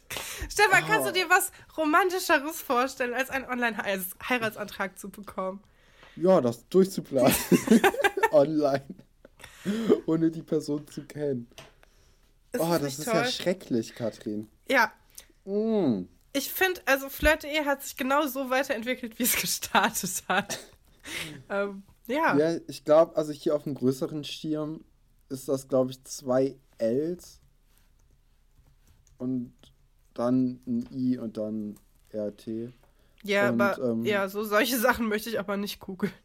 Stefan, 0.51 0.85
kannst 0.87 1.07
du 1.07 1.11
Oh. 1.11 1.13
dir 1.13 1.29
was 1.29 1.53
Romantischeres 1.77 2.63
vorstellen, 2.63 3.13
als 3.15 3.29
einen 3.31 3.45
Online-Heiratsantrag 3.45 4.99
zu 4.99 5.11
bekommen? 5.11 5.63
Ja, 6.17 6.41
das 6.41 6.69
durchzuplanen. 6.69 7.35
Online. 8.33 8.85
Ohne 10.07 10.31
die 10.31 10.43
Person 10.43 10.87
zu 10.89 11.05
kennen. 11.05 11.49
Ist 12.53 12.61
oh, 12.61 12.79
das 12.79 12.99
ist 12.99 13.05
toll? 13.05 13.15
ja 13.15 13.25
schrecklich, 13.25 13.95
Katrin. 13.95 14.49
Ja, 14.69 14.93
Mm. 15.45 16.05
ich 16.33 16.53
finde, 16.53 16.81
also 16.87 17.09
Flirt.de 17.09 17.65
hat 17.65 17.83
sich 17.83 17.97
genau 17.97 18.27
so 18.29 18.49
weiterentwickelt, 18.49 19.19
wie 19.19 19.25
es 19.25 19.35
gestartet 19.41 20.23
hat. 20.29 20.59
ähm, 21.51 21.83
ja. 22.07 22.37
Ja, 22.37 22.61
ich 22.69 22.85
glaube, 22.85 23.17
also 23.17 23.33
hier 23.33 23.57
auf 23.57 23.65
dem 23.65 23.75
größeren 23.75 24.23
Schirm 24.23 24.85
ist 25.31 25.49
das, 25.49 25.67
glaube 25.67 25.91
ich, 25.91 26.05
zwei 26.05 26.57
Ls 26.79 27.41
und 29.19 29.53
dann 30.15 30.61
ein 30.67 30.89
I 30.95 31.19
und 31.19 31.37
dann 31.39 31.77
RT. 32.15 32.73
Ja, 33.23 33.51
Und, 33.51 33.61
aber 33.61 33.83
ähm, 33.83 34.05
ja, 34.05 34.29
so 34.29 34.45
solche 34.45 34.79
Sachen 34.81 35.09
möchte 35.09 35.31
ich 35.31 35.39
aber 35.39 35.57
nicht 35.57 35.81
googeln. 35.81 36.13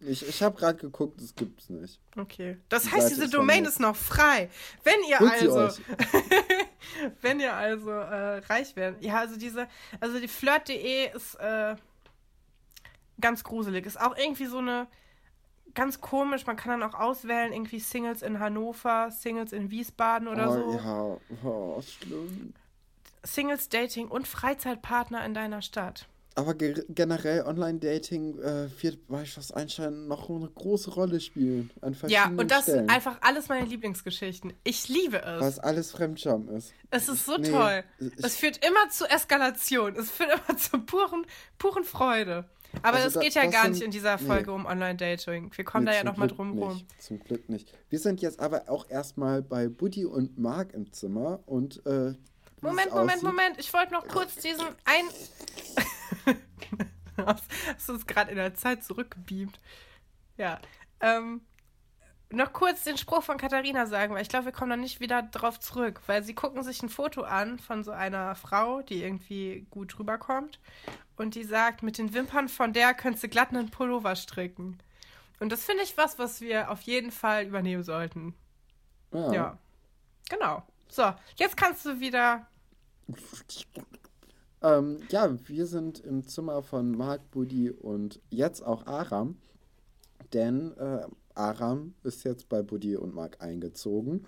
Ich, 0.00 0.26
ich 0.26 0.42
habe 0.42 0.56
gerade 0.58 0.78
geguckt, 0.78 1.20
das 1.20 1.34
gibt's 1.34 1.68
nicht. 1.68 2.00
Okay. 2.16 2.56
Das 2.70 2.84
Die 2.84 2.92
heißt, 2.92 3.08
Seite 3.08 3.14
diese 3.16 3.28
Domain 3.28 3.66
ist 3.66 3.78
noch 3.78 3.94
frei. 3.94 4.48
Wenn 4.84 5.02
ihr 5.06 5.20
also, 5.20 5.68
wenn 7.20 7.40
ihr 7.40 7.52
also 7.52 7.90
äh, 7.90 8.38
reich 8.38 8.74
werdet. 8.74 9.04
Ja, 9.04 9.18
also 9.18 9.36
diese, 9.38 9.68
also 10.00 10.18
die 10.18 10.28
Flirt.de 10.28 11.14
ist 11.14 11.34
äh, 11.34 11.76
ganz 13.20 13.44
gruselig. 13.44 13.84
Ist 13.84 14.00
auch 14.00 14.16
irgendwie 14.16 14.46
so 14.46 14.58
eine 14.58 14.88
ganz 15.74 16.00
komisch. 16.00 16.46
Man 16.46 16.56
kann 16.56 16.80
dann 16.80 16.90
auch 16.90 16.98
auswählen, 16.98 17.52
irgendwie 17.52 17.80
Singles 17.80 18.22
in 18.22 18.40
Hannover, 18.40 19.10
Singles 19.10 19.52
in 19.52 19.70
Wiesbaden 19.70 20.28
oder 20.28 20.50
oh, 20.50 20.52
so. 20.52 20.78
Ja, 20.78 21.48
oh, 21.48 21.82
schlimm. 21.82 22.54
Singles, 23.24 23.68
Dating 23.68 24.08
und 24.08 24.26
Freizeitpartner 24.28 25.24
in 25.24 25.34
deiner 25.34 25.62
Stadt. 25.62 26.06
Aber 26.36 26.54
ge 26.54 26.84
generell 26.88 27.42
Online-Dating 27.42 28.38
äh, 28.38 28.68
wird 28.82 29.08
bei 29.08 29.24
Schloss 29.24 29.50
Einstein 29.50 30.06
noch 30.06 30.30
eine 30.30 30.48
große 30.48 30.90
Rolle 30.92 31.20
spielen. 31.20 31.70
An 31.80 31.96
Ja, 32.06 32.28
und 32.28 32.50
das 32.50 32.62
Stellen, 32.62 32.78
sind 32.86 32.90
einfach 32.90 33.18
alles 33.20 33.48
meine 33.48 33.66
Lieblingsgeschichten. 33.66 34.52
Ich 34.62 34.88
liebe 34.88 35.20
es. 35.22 35.40
Was 35.40 35.58
alles 35.58 35.90
Fremdscham 35.90 36.48
ist. 36.50 36.72
Es 36.90 37.08
ist 37.08 37.26
so 37.26 37.36
Nee, 37.36 37.50
toll. 37.50 37.82
es 38.22 38.36
führt 38.36 38.64
immer 38.64 38.88
zu 38.90 39.06
Eskalation. 39.10 39.96
Es 39.96 40.10
führt 40.10 40.30
immer 40.48 40.56
zu 40.56 40.78
puren, 40.78 41.26
puren 41.58 41.84
Freude. 41.84 42.44
Aber 42.82 42.98
Also 42.98 43.08
es 43.08 43.14
da- 43.14 43.20
geht 43.20 43.34
ja 43.34 43.42
das 43.42 43.52
gar 43.52 43.62
sind- 43.64 43.72
nicht 43.72 43.82
in 43.82 43.90
dieser 43.90 44.16
Folge 44.16 44.50
nee. 44.52 44.56
um 44.56 44.66
Online-Dating. 44.66 45.50
Wir 45.54 45.64
kommen 45.64 45.84
Nee, 45.84 45.90
da 45.90 45.96
ja 45.96 46.04
nochmal 46.04 46.28
drum 46.28 46.52
nicht. 46.54 46.62
rum. 46.64 46.80
Zum 47.00 47.18
Glück 47.18 47.48
nicht. 47.48 47.74
Wir 47.90 47.98
sind 47.98 48.22
jetzt 48.22 48.38
aber 48.38 48.68
auch 48.68 48.88
erstmal 48.88 49.42
bei 49.42 49.68
Buddy 49.68 50.04
und 50.04 50.38
Marc 50.38 50.72
im 50.74 50.92
Zimmer 50.92 51.40
und 51.46 51.84
äh, 51.86 52.14
Moment, 52.60 52.92
Moment, 52.92 53.22
Moment. 53.22 53.58
Ich 53.58 53.72
wollte 53.72 53.92
noch 53.92 54.06
kurz 54.06 54.36
diesen 54.36 54.66
ein. 54.84 56.36
Hast 57.76 57.88
du 57.88 57.94
es 57.94 58.06
gerade 58.06 58.30
in 58.30 58.36
der 58.36 58.54
Zeit 58.54 58.84
zurückgebeamt? 58.84 59.60
Ja. 60.36 60.58
Ähm, 61.00 61.42
noch 62.30 62.52
kurz 62.52 62.84
den 62.84 62.96
Spruch 62.96 63.22
von 63.22 63.38
Katharina 63.38 63.86
sagen, 63.86 64.14
weil 64.14 64.22
ich 64.22 64.28
glaube, 64.28 64.46
wir 64.46 64.52
kommen 64.52 64.70
da 64.70 64.76
nicht 64.76 65.00
wieder 65.00 65.22
drauf 65.22 65.58
zurück, 65.58 66.00
weil 66.06 66.22
sie 66.22 66.34
gucken 66.34 66.62
sich 66.62 66.82
ein 66.82 66.88
Foto 66.88 67.22
an 67.22 67.58
von 67.58 67.82
so 67.82 67.90
einer 67.90 68.34
Frau, 68.36 68.82
die 68.82 69.02
irgendwie 69.02 69.66
gut 69.70 69.98
rüberkommt 69.98 70.60
und 71.16 71.34
die 71.34 71.44
sagt, 71.44 71.82
mit 71.82 71.98
den 71.98 72.14
Wimpern 72.14 72.48
von 72.48 72.72
der 72.72 72.94
könntest 72.94 73.24
du 73.24 73.28
glatt 73.28 73.50
einen 73.50 73.70
Pullover 73.70 74.14
stricken. 74.16 74.78
Und 75.40 75.50
das 75.50 75.64
finde 75.64 75.82
ich 75.82 75.96
was, 75.96 76.18
was 76.18 76.40
wir 76.40 76.70
auf 76.70 76.82
jeden 76.82 77.10
Fall 77.10 77.46
übernehmen 77.46 77.82
sollten. 77.82 78.34
Ja. 79.12 79.32
ja. 79.32 79.58
Genau. 80.28 80.62
So, 80.88 81.12
jetzt 81.36 81.56
kannst 81.56 81.84
du 81.84 82.00
wieder. 82.00 82.46
Ähm, 84.62 84.98
ja, 85.08 85.36
wir 85.48 85.66
sind 85.66 86.00
im 86.00 86.26
Zimmer 86.26 86.62
von 86.62 86.92
Mark, 86.92 87.30
Buddy 87.30 87.70
und 87.70 88.20
jetzt 88.30 88.62
auch 88.62 88.86
Aram. 88.86 89.36
Denn 90.32 90.76
äh, 90.76 91.06
Aram 91.34 91.94
ist 92.02 92.24
jetzt 92.24 92.48
bei 92.48 92.62
Buddy 92.62 92.96
und 92.96 93.14
Mark 93.14 93.40
eingezogen. 93.40 94.26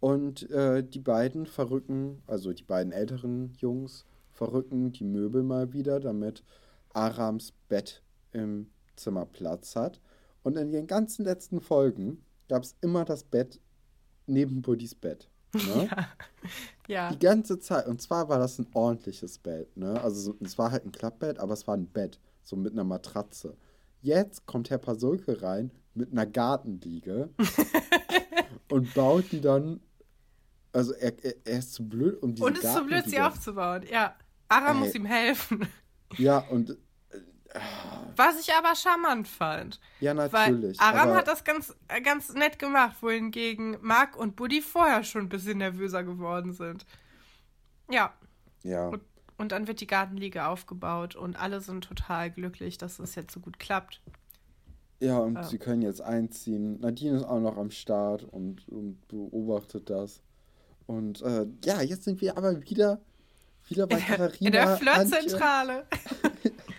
Und 0.00 0.50
äh, 0.50 0.82
die 0.82 1.00
beiden 1.00 1.46
verrücken, 1.46 2.22
also 2.26 2.52
die 2.52 2.62
beiden 2.62 2.92
älteren 2.92 3.54
Jungs, 3.58 4.04
verrücken 4.32 4.92
die 4.92 5.04
Möbel 5.04 5.42
mal 5.42 5.72
wieder, 5.72 5.98
damit 6.00 6.44
Arams 6.92 7.52
Bett 7.68 8.02
im 8.32 8.68
Zimmer 8.96 9.24
Platz 9.24 9.76
hat. 9.76 10.00
Und 10.42 10.58
in 10.58 10.72
den 10.72 10.86
ganzen 10.86 11.24
letzten 11.24 11.60
Folgen 11.60 12.22
gab 12.48 12.64
es 12.64 12.76
immer 12.82 13.06
das 13.06 13.24
Bett 13.24 13.60
neben 14.26 14.60
Buddys 14.60 14.94
Bett. 14.94 15.30
Ne? 15.54 15.88
Ja. 16.86 17.08
ja. 17.08 17.10
Die 17.10 17.18
ganze 17.18 17.58
Zeit. 17.58 17.86
Und 17.86 18.02
zwar 18.02 18.28
war 18.28 18.38
das 18.38 18.58
ein 18.58 18.66
ordentliches 18.74 19.38
Bett. 19.38 19.74
Ne? 19.76 19.98
Also 20.02 20.34
es 20.40 20.58
war 20.58 20.70
halt 20.70 20.84
ein 20.84 20.92
Klappbett, 20.92 21.38
aber 21.38 21.54
es 21.54 21.66
war 21.66 21.74
ein 21.74 21.86
Bett. 21.86 22.20
So 22.42 22.56
mit 22.56 22.72
einer 22.72 22.84
Matratze. 22.84 23.56
Jetzt 24.02 24.44
kommt 24.44 24.68
Herr 24.68 24.78
Pasulke 24.78 25.40
rein 25.40 25.70
mit 25.94 26.12
einer 26.12 26.26
Gartenliege 26.26 27.30
und 28.70 28.92
baut 28.92 29.32
die 29.32 29.40
dann. 29.40 29.80
Also 30.72 30.92
er, 30.92 31.24
er, 31.24 31.34
er 31.44 31.58
ist 31.58 31.72
zu 31.72 31.88
blöd, 31.88 32.20
um 32.22 32.34
diese 32.34 32.46
Und 32.46 32.58
ist 32.58 32.74
zu 32.74 32.84
blöd, 32.84 33.04
sie 33.06 33.20
aufzubauen, 33.20 33.84
ja. 33.90 34.14
Ara 34.48 34.74
muss 34.74 34.94
ihm 34.94 35.06
helfen. 35.06 35.66
Ja, 36.18 36.38
und. 36.38 36.76
Was 38.16 38.40
ich 38.40 38.52
aber 38.52 38.74
charmant 38.74 39.28
fand. 39.28 39.80
Ja, 40.00 40.14
natürlich. 40.14 40.78
Weil 40.78 40.96
Aram 40.96 41.14
hat 41.14 41.28
das 41.28 41.44
ganz, 41.44 41.74
äh, 41.88 42.00
ganz 42.00 42.32
nett 42.34 42.58
gemacht, 42.58 42.96
wohingegen 43.00 43.76
Mark 43.80 44.16
und 44.16 44.36
Buddy 44.36 44.60
vorher 44.60 45.04
schon 45.04 45.22
ein 45.22 45.28
bisschen 45.28 45.58
nervöser 45.58 46.02
geworden 46.02 46.52
sind. 46.52 46.86
Ja. 47.90 48.12
Ja. 48.62 48.88
Und 48.88 49.02
und 49.36 49.52
dann 49.52 49.66
wird 49.66 49.80
die 49.80 49.86
Gartenliege 49.86 50.46
aufgebaut 50.46 51.16
und 51.16 51.40
alle 51.40 51.60
sind 51.60 51.84
total 51.84 52.30
glücklich, 52.30 52.78
dass 52.78 52.98
es 52.98 53.14
jetzt 53.14 53.32
so 53.32 53.40
gut 53.40 53.58
klappt. 53.58 54.00
Ja, 55.00 55.18
und 55.18 55.34
ja. 55.34 55.42
sie 55.42 55.58
können 55.58 55.82
jetzt 55.82 56.00
einziehen. 56.00 56.80
Nadine 56.80 57.16
ist 57.16 57.24
auch 57.24 57.40
noch 57.40 57.56
am 57.56 57.70
Start 57.70 58.22
und, 58.22 58.66
und 58.68 59.06
beobachtet 59.08 59.90
das. 59.90 60.22
Und 60.86 61.20
äh, 61.22 61.46
ja, 61.64 61.82
jetzt 61.82 62.04
sind 62.04 62.20
wir 62.20 62.38
aber 62.38 62.62
wieder, 62.62 63.00
wieder 63.66 63.86
bei 63.86 63.96
Katharina. 63.98 64.46
In 64.46 64.52
der 64.52 64.76
Flirtzentrale. 64.76 65.86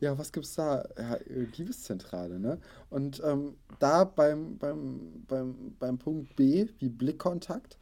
ja, 0.00 0.16
was 0.18 0.32
gibt's 0.32 0.54
da? 0.54 0.88
Ja, 0.98 1.18
Liebeszentrale, 1.26 2.38
ne? 2.38 2.58
Und 2.88 3.22
ähm, 3.24 3.56
da 3.78 4.04
beim, 4.04 4.58
beim, 4.58 5.24
beim, 5.26 5.76
beim 5.78 5.98
Punkt 5.98 6.36
B, 6.36 6.66
wie 6.78 6.88
Blickkontakt, 6.88 7.78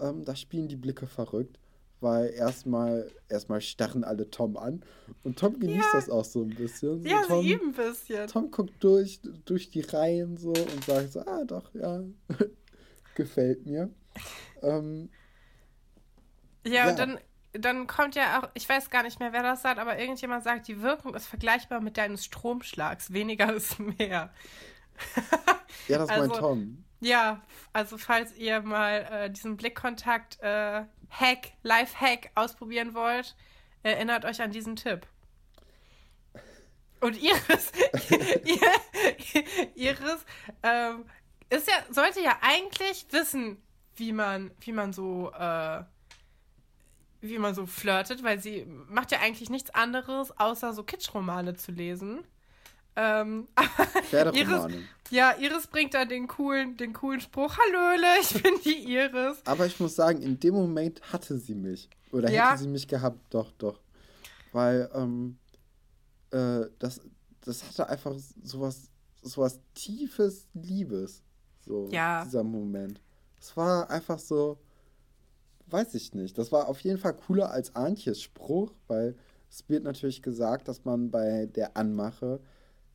ähm, 0.00 0.24
da 0.24 0.34
spielen 0.34 0.68
die 0.68 0.76
Blicke 0.76 1.06
verrückt 1.06 1.58
weil 2.02 2.30
erstmal 2.34 3.10
erstmal 3.28 3.60
starren 3.60 4.04
alle 4.04 4.28
Tom 4.28 4.56
an 4.56 4.82
und 5.22 5.38
Tom 5.38 5.58
genießt 5.58 5.88
ja. 5.92 5.98
das 6.00 6.10
auch 6.10 6.24
so 6.24 6.42
ein 6.42 6.50
bisschen. 6.50 7.04
Ja, 7.06 7.22
Tom, 7.22 7.42
sie 7.42 7.54
ein 7.54 7.72
bisschen. 7.72 8.26
Tom 8.26 8.50
guckt 8.50 8.74
durch, 8.80 9.20
durch 9.44 9.70
die 9.70 9.82
Reihen 9.82 10.36
so 10.36 10.50
und 10.50 10.84
sagt 10.84 11.12
so, 11.12 11.20
ah 11.20 11.44
doch, 11.44 11.72
ja, 11.74 12.02
gefällt 13.14 13.64
mir. 13.66 13.88
Ähm, 14.62 15.08
ja, 16.66 16.72
ja, 16.72 16.90
und 16.90 16.98
dann, 16.98 17.18
dann 17.52 17.86
kommt 17.86 18.14
ja 18.14 18.40
auch, 18.40 18.48
ich 18.54 18.68
weiß 18.68 18.90
gar 18.90 19.02
nicht 19.02 19.20
mehr, 19.20 19.32
wer 19.32 19.42
das 19.42 19.62
sagt, 19.62 19.78
aber 19.78 19.98
irgendjemand 19.98 20.42
sagt, 20.44 20.68
die 20.68 20.80
Wirkung 20.80 21.14
ist 21.14 21.26
vergleichbar 21.26 21.80
mit 21.80 21.98
deines 21.98 22.24
Stromschlags. 22.24 23.12
Weniger 23.12 23.52
ist 23.54 23.78
mehr. 23.78 24.32
ja, 25.88 25.98
das 25.98 26.08
also, 26.08 26.28
meint 26.28 26.40
Tom. 26.40 26.84
Ja, 27.00 27.42
also 27.72 27.98
falls 27.98 28.34
ihr 28.36 28.62
mal 28.62 29.08
äh, 29.10 29.30
diesen 29.30 29.56
Blickkontakt 29.56 30.40
äh, 30.40 30.84
Hack, 31.10 31.52
Life-Hack 31.62 32.30
ausprobieren 32.34 32.94
wollt, 32.94 33.34
erinnert 33.82 34.24
euch 34.24 34.40
an 34.40 34.52
diesen 34.52 34.76
Tipp. 34.76 35.06
Und 37.00 37.20
Iris, 37.20 37.72
Iris 39.74 40.24
ähm, 40.62 41.04
ist 41.50 41.66
ja, 41.66 41.74
sollte 41.90 42.22
ja 42.22 42.38
eigentlich 42.40 43.06
wissen, 43.10 43.60
wie 43.96 44.12
man, 44.12 44.52
wie 44.60 44.72
man 44.72 44.92
so, 44.92 45.32
äh, 45.32 45.82
wie 47.22 47.38
man 47.38 47.54
so 47.54 47.66
flirtet, 47.66 48.22
weil 48.22 48.40
sie 48.40 48.66
macht 48.88 49.12
ja 49.12 49.20
eigentlich 49.20 49.48
nichts 49.48 49.70
anderes, 49.70 50.36
außer 50.38 50.72
so 50.72 50.82
Kitschromane 50.82 51.54
zu 51.54 51.72
lesen. 51.72 52.24
Ähm, 52.94 53.48
Iris, 54.12 54.74
ja, 55.10 55.34
Iris 55.38 55.66
bringt 55.66 55.94
da 55.94 56.04
den 56.04 56.28
coolen, 56.28 56.76
den 56.76 56.92
coolen 56.92 57.20
Spruch, 57.20 57.56
Hallöle, 57.56 58.20
ich 58.20 58.42
bin 58.42 58.54
die 58.64 58.92
Iris. 58.92 59.38
Aber 59.46 59.64
ich 59.66 59.80
muss 59.80 59.96
sagen, 59.96 60.20
in 60.20 60.38
dem 60.38 60.54
Moment 60.54 61.00
hatte 61.12 61.38
sie 61.38 61.54
mich. 61.54 61.88
Oder 62.10 62.30
ja. 62.30 62.50
hätte 62.50 62.64
sie 62.64 62.68
mich 62.68 62.86
gehabt, 62.86 63.18
doch, 63.30 63.50
doch. 63.52 63.80
Weil, 64.52 64.90
ähm, 64.94 65.38
äh, 66.30 66.66
das, 66.78 67.00
das 67.40 67.66
hatte 67.66 67.88
einfach 67.88 68.14
sowas, 68.42 68.90
sowas 69.22 69.60
tiefes 69.74 70.48
Liebes. 70.52 71.22
So, 71.64 71.88
ja. 71.90 72.24
dieser 72.24 72.44
Moment. 72.44 73.00
Es 73.40 73.56
war 73.56 73.88
einfach 73.88 74.18
so, 74.18 74.58
weiß 75.72 75.94
ich 75.94 76.14
nicht. 76.14 76.38
Das 76.38 76.52
war 76.52 76.68
auf 76.68 76.80
jeden 76.80 76.98
Fall 76.98 77.14
cooler 77.14 77.50
als 77.50 77.74
Antjes 77.74 78.20
Spruch, 78.20 78.72
weil 78.86 79.16
es 79.50 79.68
wird 79.68 79.84
natürlich 79.84 80.22
gesagt, 80.22 80.68
dass 80.68 80.84
man 80.84 81.10
bei 81.10 81.46
der 81.46 81.76
Anmache 81.76 82.40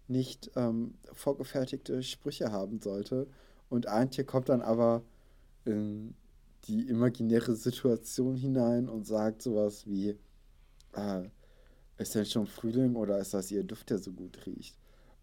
nicht 0.07 0.51
ähm, 0.55 0.95
vorgefertigte 1.13 2.01
Sprüche 2.03 2.51
haben 2.51 2.79
sollte. 2.79 3.27
Und 3.69 3.87
Antje 3.87 4.23
kommt 4.23 4.49
dann 4.49 4.61
aber 4.61 5.03
in 5.65 6.15
die 6.65 6.87
imaginäre 6.87 7.55
Situation 7.55 8.35
hinein 8.35 8.89
und 8.89 9.05
sagt 9.05 9.41
sowas 9.41 9.85
wie, 9.85 10.17
äh, 10.93 11.23
ist 11.97 12.15
denn 12.15 12.25
schon 12.25 12.47
Frühling 12.47 12.95
oder 12.95 13.19
ist 13.19 13.33
das 13.33 13.51
ihr 13.51 13.63
Duft, 13.63 13.89
der 13.89 13.97
so 13.97 14.11
gut 14.11 14.45
riecht? 14.45 14.77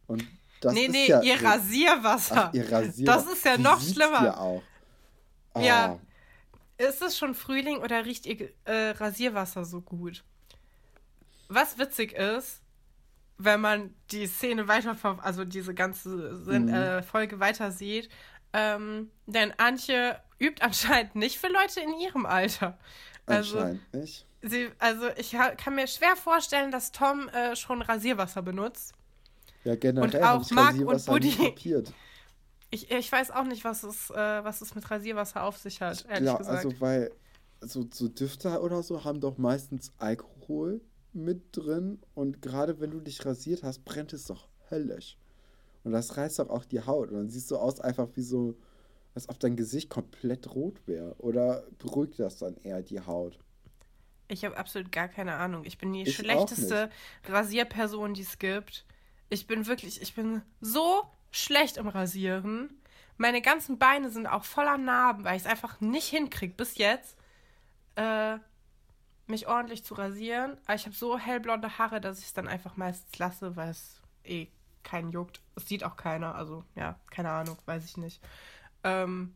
Und 0.07 0.25
das 0.61 0.75
nee, 0.75 0.87
ist 0.87 0.93
nee, 0.93 1.09
ja, 1.09 1.23
ihr 1.23 1.43
Rasierwasser. 1.43 2.49
Ach, 2.49 2.55
ihr 2.55 2.71
Rasierwasser. 2.71 3.27
Das 3.27 3.33
ist 3.33 3.45
ja 3.45 3.59
noch 3.59 3.81
schlimmer. 3.81 4.40
auch. 4.40 4.62
Ah. 5.55 5.61
Ja. 5.61 6.01
Ist 6.76 7.02
es 7.02 7.16
schon 7.16 7.34
Frühling 7.34 7.78
oder 7.78 8.04
riecht 8.04 8.26
ihr 8.26 8.50
äh, 8.64 8.90
Rasierwasser 8.90 9.64
so 9.64 9.80
gut? 9.80 10.24
Was 11.48 11.78
witzig 11.78 12.12
ist, 12.14 12.62
wenn 13.38 13.60
man 13.60 13.94
die 14.10 14.26
Szene 14.26 14.68
weiter, 14.68 14.96
also 15.22 15.44
diese 15.44 15.74
ganze 15.74 16.08
mhm. 16.08 16.68
äh, 16.68 17.02
Folge 17.02 17.40
weiter 17.40 17.70
sieht. 17.70 18.08
Ähm, 18.52 19.10
denn 19.26 19.52
Antje 19.58 20.20
übt 20.38 20.62
anscheinend 20.62 21.16
nicht 21.16 21.38
für 21.38 21.48
Leute 21.48 21.80
in 21.80 21.92
ihrem 22.00 22.26
Alter. 22.26 22.78
Also, 23.26 23.58
anscheinend 23.58 23.94
nicht. 23.94 24.26
Sie, 24.42 24.70
also 24.78 25.08
ich 25.16 25.32
kann 25.32 25.74
mir 25.74 25.87
schwer 25.87 26.16
vorstellen, 26.16 26.70
dass 26.70 26.92
Tom 26.92 27.28
äh, 27.30 27.56
schon 27.56 27.80
Rasierwasser 27.82 28.42
benutzt. 28.42 28.92
Ja, 29.64 29.74
generell. 29.74 30.04
Und 30.04 30.22
auch 30.22 30.50
Mark 30.50 30.76
und 30.76 31.06
Buddy. 31.06 31.54
Ich, 32.74 32.90
ich 32.90 33.12
weiß 33.12 33.30
auch 33.30 33.44
nicht, 33.44 33.62
was 33.62 33.84
es, 33.84 34.10
äh, 34.10 34.16
was 34.16 34.60
es 34.60 34.74
mit 34.74 34.90
Rasierwasser 34.90 35.44
auf 35.44 35.56
sich 35.56 35.80
hat, 35.80 36.04
ehrlich 36.08 36.26
ja, 36.26 36.37
gesagt. 36.37 36.64
Also, 36.66 36.80
weil 36.80 37.12
so, 37.60 37.87
so 37.88 38.08
Düfte 38.08 38.60
oder 38.60 38.82
so 38.82 39.04
haben 39.04 39.20
doch 39.20 39.38
meistens 39.38 39.92
Alkohol 39.98 40.80
mit 41.12 41.56
drin 41.56 42.00
und 42.14 42.42
gerade 42.42 42.80
wenn 42.80 42.90
du 42.90 42.98
dich 42.98 43.24
rasiert 43.24 43.62
hast, 43.62 43.84
brennt 43.84 44.12
es 44.12 44.24
doch 44.24 44.48
höllisch. 44.72 45.16
Und 45.84 45.92
das 45.92 46.16
reißt 46.16 46.40
doch 46.40 46.50
auch 46.50 46.64
die 46.64 46.80
Haut 46.80 47.10
und 47.10 47.18
dann 47.18 47.30
siehst 47.30 47.48
du 47.52 47.58
aus 47.58 47.80
einfach 47.80 48.08
wie 48.16 48.22
so, 48.22 48.56
als 49.14 49.28
ob 49.28 49.38
dein 49.38 49.54
Gesicht 49.54 49.88
komplett 49.88 50.52
rot 50.52 50.84
wäre. 50.88 51.14
Oder 51.18 51.62
beruhigt 51.78 52.18
das 52.18 52.38
dann 52.38 52.56
eher 52.56 52.82
die 52.82 53.00
Haut? 53.00 53.38
Ich 54.26 54.44
habe 54.44 54.56
absolut 54.56 54.90
gar 54.90 55.06
keine 55.06 55.34
Ahnung. 55.34 55.64
Ich 55.64 55.78
bin 55.78 55.92
die 55.92 56.02
ich 56.02 56.16
schlechteste 56.16 56.90
Rasierperson, 57.28 58.14
die 58.14 58.22
es 58.22 58.40
gibt. 58.40 58.84
Ich 59.28 59.46
bin 59.46 59.68
wirklich, 59.68 60.02
ich 60.02 60.14
bin 60.16 60.42
so 60.60 61.04
schlecht 61.35 61.77
im 61.77 61.88
Rasieren. 61.88 62.70
Meine 63.16 63.42
ganzen 63.42 63.79
Beine 63.79 64.11
sind 64.11 64.27
auch 64.27 64.44
voller 64.44 64.79
Narben, 64.79 65.25
weil 65.25 65.37
ich 65.37 65.42
es 65.42 65.49
einfach 65.49 65.81
nicht 65.81 66.09
hinkriege 66.09 66.55
bis 66.55 66.77
jetzt. 66.79 67.16
Äh, 67.97 68.38
mich 69.27 69.47
ordentlich 69.47 69.85
zu 69.85 69.94
rasieren. 69.94 70.59
Aber 70.66 70.75
ich 70.75 70.85
habe 70.87 70.94
so 70.94 71.18
hellblonde 71.18 71.79
Haare, 71.79 72.01
dass 72.01 72.18
ich 72.18 72.27
es 72.27 72.35
dann 72.35 72.49
einfach 72.49 72.77
meistens 72.77 73.18
lasse, 73.18 73.57
weil 73.57 73.70
es 73.70 74.01
eh 74.25 74.49
keinen 74.83 75.11
juckt. 75.12 75.40
Es 75.57 75.66
sieht 75.68 75.85
auch 75.85 75.97
keiner. 75.97 76.35
Also, 76.35 76.64
ja, 76.75 76.99
keine 77.11 77.31
Ahnung, 77.31 77.57
weiß 77.66 77.85
ich 77.85 77.97
nicht. 77.97 78.20
Ähm, 78.83 79.35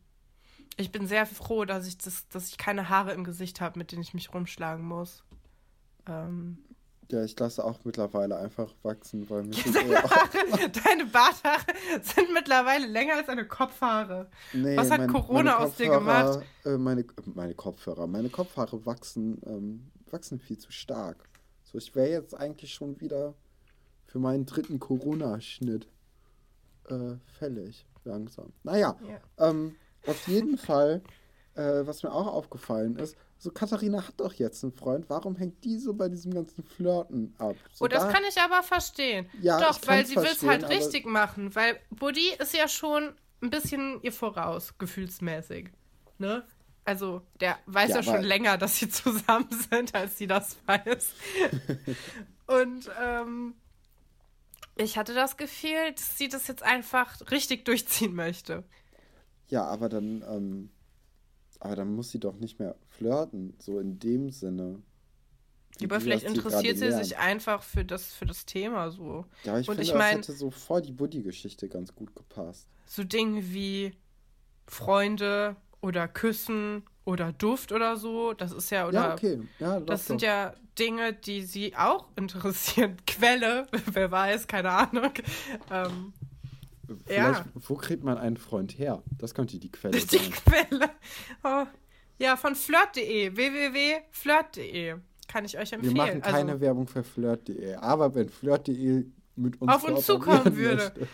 Ich 0.77 0.91
bin 0.91 1.07
sehr 1.07 1.25
froh, 1.25 1.65
dass 1.65 1.87
ich, 1.87 1.97
das, 1.97 2.27
dass 2.29 2.49
ich 2.49 2.57
keine 2.57 2.87
Haare 2.89 3.11
im 3.13 3.23
Gesicht 3.25 3.59
habe, 3.61 3.77
mit 3.79 3.91
denen 3.91 4.01
ich 4.01 4.13
mich 4.13 4.33
rumschlagen 4.33 4.85
muss. 4.85 5.23
Ähm, 6.07 6.57
Ja, 7.11 7.23
ich 7.23 7.37
lasse 7.39 7.63
auch 7.63 7.79
mittlerweile 7.85 8.37
einfach 8.37 8.71
wachsen, 8.83 9.27
weil 9.31 9.43
mir 9.43 9.53
sind 9.55 9.75
deine, 10.85 11.05
Barthaare 11.07 11.63
sind 12.03 12.31
mittlerweile 12.33 12.85
länger 12.85 13.15
als 13.15 13.25
deine 13.27 13.47
Kopfhaare. 13.47 14.29
nee, 14.53 14.77
Was 14.77 14.91
hat 14.91 14.99
mein- 14.99 15.11
Corona 15.11 15.57
aus 15.57 15.75
dir 15.75 15.89
gemacht? 15.89 16.43
Äh, 16.65 16.77
meine, 16.77 17.03
meine 17.33 17.55
Kopfhörer, 17.55 18.05
meine 18.05 18.29
Kopfhaare 18.29 18.85
wachsen, 18.85 19.41
ähm, 19.47 19.91
wachsen 20.11 20.39
viel 20.39 20.59
zu 20.59 20.71
stark. 20.71 21.27
So, 21.63 21.79
ich 21.79 21.95
wäre 21.95 22.09
jetzt 22.09 22.35
eigentlich 22.35 22.73
schon 22.73 22.99
wieder 23.01 23.33
für 24.05 24.19
meinen 24.19 24.45
dritten 24.45 24.79
Corona-Schnitt 24.79 25.87
äh, 26.89 27.15
fällig, 27.39 27.85
langsam. 28.03 28.53
Naja, 28.63 28.95
Ja. 29.37 29.49
ähm, 29.49 29.75
auf 30.05 30.27
jeden 30.27 30.57
Fall, 30.59 31.01
äh, 31.55 31.81
was 31.85 32.03
mir 32.03 32.11
auch 32.11 32.27
aufgefallen 32.27 32.97
ist, 32.97 33.15
so 33.41 33.51
Katharina 33.51 34.05
hat 34.05 34.19
doch 34.19 34.33
jetzt 34.33 34.63
einen 34.63 34.73
Freund, 34.73 35.09
warum 35.09 35.35
hängt 35.37 35.63
die 35.63 35.79
so 35.79 35.93
bei 35.93 36.09
diesem 36.09 36.33
ganzen 36.33 36.63
Flirten 36.63 37.33
ab? 37.39 37.55
So, 37.73 37.85
Oh, 37.85 37.87
das 37.87 38.03
da- 38.03 38.11
kann 38.11 38.23
ich 38.29 38.37
aber 38.39 38.61
verstehen. 38.63 39.29
Ja, 39.41 39.59
Doch, 39.59 39.79
weil 39.87 40.05
sie 40.05 40.15
will 40.17 40.25
es 40.25 40.43
halt 40.43 40.67
richtig 40.69 41.05
machen. 41.05 41.55
Weil 41.55 41.79
Buddy 41.89 42.33
ist 42.37 42.53
ja 42.53 42.67
schon 42.67 43.13
ein 43.41 43.49
bisschen 43.49 44.01
ihr 44.03 44.11
voraus, 44.11 44.77
gefühlsmäßig. 44.77 45.69
Ne? 46.17 46.45
Also, 46.83 47.21
der 47.39 47.57
weiß 47.67 47.89
ja, 47.91 47.95
Ja, 47.97 48.03
schon 48.03 48.23
länger, 48.23 48.57
dass 48.57 48.77
sie 48.77 48.89
zusammen 48.89 49.47
sind, 49.71 49.95
als 49.95 50.17
sie 50.17 50.27
das 50.27 50.57
weiß. 50.65 51.13
Und 52.47 52.89
ähm, 53.01 53.53
ich 54.75 54.97
hatte 54.97 55.13
das 55.13 55.37
Gefühl, 55.37 55.93
dass 55.95 56.17
sie 56.17 56.27
das 56.27 56.47
jetzt 56.47 56.63
einfach 56.63 57.31
richtig 57.31 57.63
durchziehen 57.65 58.15
möchte. 58.15 58.63
Ja, 59.47 59.63
aber 59.65 59.87
dann, 59.87 60.23
ähm, 60.29 60.71
aber 61.59 61.75
dann 61.75 61.93
muss 61.95 62.11
sie 62.11 62.19
doch 62.19 62.35
nicht 62.35 62.59
mehr 62.59 62.75
flirten, 62.89 63.53
so 63.59 63.79
in 63.79 63.99
dem 63.99 64.29
Sinne. 64.31 64.81
Aber 65.83 66.01
vielleicht 66.01 66.25
das 66.25 66.33
interessiert 66.33 66.77
sie 66.77 66.87
gerade 66.87 67.03
sich 67.05 67.17
einfach 67.17 67.63
für 67.63 67.85
das, 67.85 68.13
für 68.13 68.25
das 68.25 68.45
Thema 68.45 68.91
so. 68.91 69.25
Ja, 69.43 69.59
ich 69.59 69.67
und 69.69 69.75
finde, 69.75 69.83
ich 69.83 69.89
das 69.91 69.97
mein- 69.97 70.17
hätte 70.17 70.33
so 70.33 70.51
voll 70.51 70.81
die 70.81 70.91
Buddy-Geschichte 70.91 71.69
ganz 71.69 71.95
gut 71.95 72.13
gepasst. 72.15 72.67
so 72.85 73.03
Dinge 73.03 73.41
wie 73.53 73.93
Freunde 74.67 75.55
oder 75.81 76.07
Küssen 76.07 76.83
oder 77.05 77.31
Duft 77.31 77.71
oder 77.71 77.95
so. 77.97 78.33
Das 78.33 78.51
ist 78.51 78.69
ja, 78.71 78.87
oder 78.87 78.99
ja, 78.99 79.13
okay. 79.13 79.39
Ja, 79.59 79.79
das 79.79 80.01
doch, 80.01 80.07
sind 80.07 80.21
ja 80.21 80.53
Dinge, 80.77 81.13
die 81.13 81.41
sie 81.43 81.75
auch 81.75 82.07
interessieren. 82.17 82.97
Quelle, 83.07 83.67
wer 83.93 84.11
weiß, 84.11 84.47
keine 84.47 84.71
Ahnung. 84.71 85.11
Ähm, 85.71 86.13
Vielleicht, 87.05 87.39
ja. 87.39 87.45
wo 87.55 87.75
kriegt 87.75 88.03
man 88.03 88.17
einen 88.17 88.37
Freund 88.37 88.77
her? 88.77 89.01
Das 89.17 89.33
könnte 89.33 89.57
die 89.59 89.71
Quelle 89.71 89.97
die 89.99 90.17
sein. 90.17 90.31
Quelle. 90.31 90.89
Oh. 91.43 91.65
Ja, 92.17 92.35
von 92.35 92.55
flirt.de, 92.55 93.35
www.flirt.de. 93.35 94.95
Kann 95.27 95.45
ich 95.45 95.57
euch 95.57 95.71
Wir 95.71 95.75
empfehlen. 95.77 95.97
machen 95.97 96.21
keine 96.21 96.51
also, 96.53 96.61
Werbung 96.61 96.87
für 96.87 97.03
flirt.de, 97.03 97.75
aber 97.75 98.13
wenn 98.15 98.29
flirt.de 98.29 99.05
mit 99.35 99.61
uns 99.61 99.71
Auf 99.71 99.83
uns 99.83 100.05
zukommen 100.05 100.55
würde. 100.57 100.83
möchte- 100.95 101.07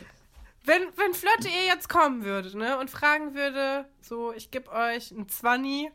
wenn, 0.66 0.82
wenn 0.96 1.14
flirt.de 1.14 1.52
jetzt 1.68 1.90
kommen 1.90 2.24
würde, 2.24 2.58
ne, 2.58 2.80
und 2.80 2.90
fragen 2.90 3.36
würde, 3.36 3.86
so, 4.02 4.34
ich 4.34 4.50
gebe 4.50 4.72
euch 4.72 5.12
ein 5.12 5.28
Zwanni 5.30 5.92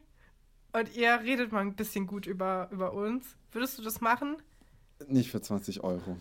und 0.72 0.94
ihr 0.94 1.18
redet 1.20 1.50
mal 1.50 1.60
ein 1.62 1.74
bisschen 1.74 2.06
gut 2.06 2.26
über, 2.26 2.68
über 2.70 2.92
uns, 2.92 3.24
würdest 3.50 3.78
du 3.78 3.82
das 3.82 4.00
machen? 4.00 4.36
Nicht 5.08 5.30
für 5.30 5.40
20 5.40 5.82
Euro. 5.82 6.16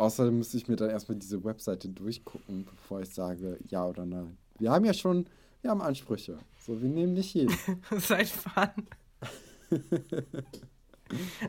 Außerdem 0.00 0.38
müsste 0.38 0.56
ich 0.56 0.66
mir 0.66 0.76
dann 0.76 0.88
erstmal 0.88 1.18
diese 1.18 1.44
Webseite 1.44 1.88
durchgucken, 1.90 2.64
bevor 2.64 3.02
ich 3.02 3.10
sage 3.10 3.58
ja 3.68 3.84
oder 3.86 4.06
nein. 4.06 4.38
Wir 4.58 4.70
haben 4.70 4.84
ja 4.86 4.94
schon, 4.94 5.26
wir 5.60 5.70
haben 5.70 5.82
Ansprüche. 5.82 6.38
So, 6.58 6.80
wir 6.80 6.88
nehmen 6.88 7.12
nicht 7.12 7.34
jeden. 7.34 7.54
Seid 7.98 8.28
fun. 8.28 8.86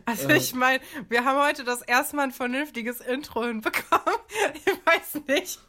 Also 0.05 0.27
Äh. 0.29 0.37
ich 0.37 0.55
meine, 0.55 0.81
wir 1.09 1.23
haben 1.23 1.39
heute 1.47 1.63
das 1.63 1.83
erste 1.83 2.15
Mal 2.15 2.23
ein 2.23 2.31
vernünftiges 2.31 2.99
Intro 2.99 3.45
hinbekommen. 3.45 4.03
Ich 4.55 4.65
weiß 4.65 5.21
nicht, 5.27 5.59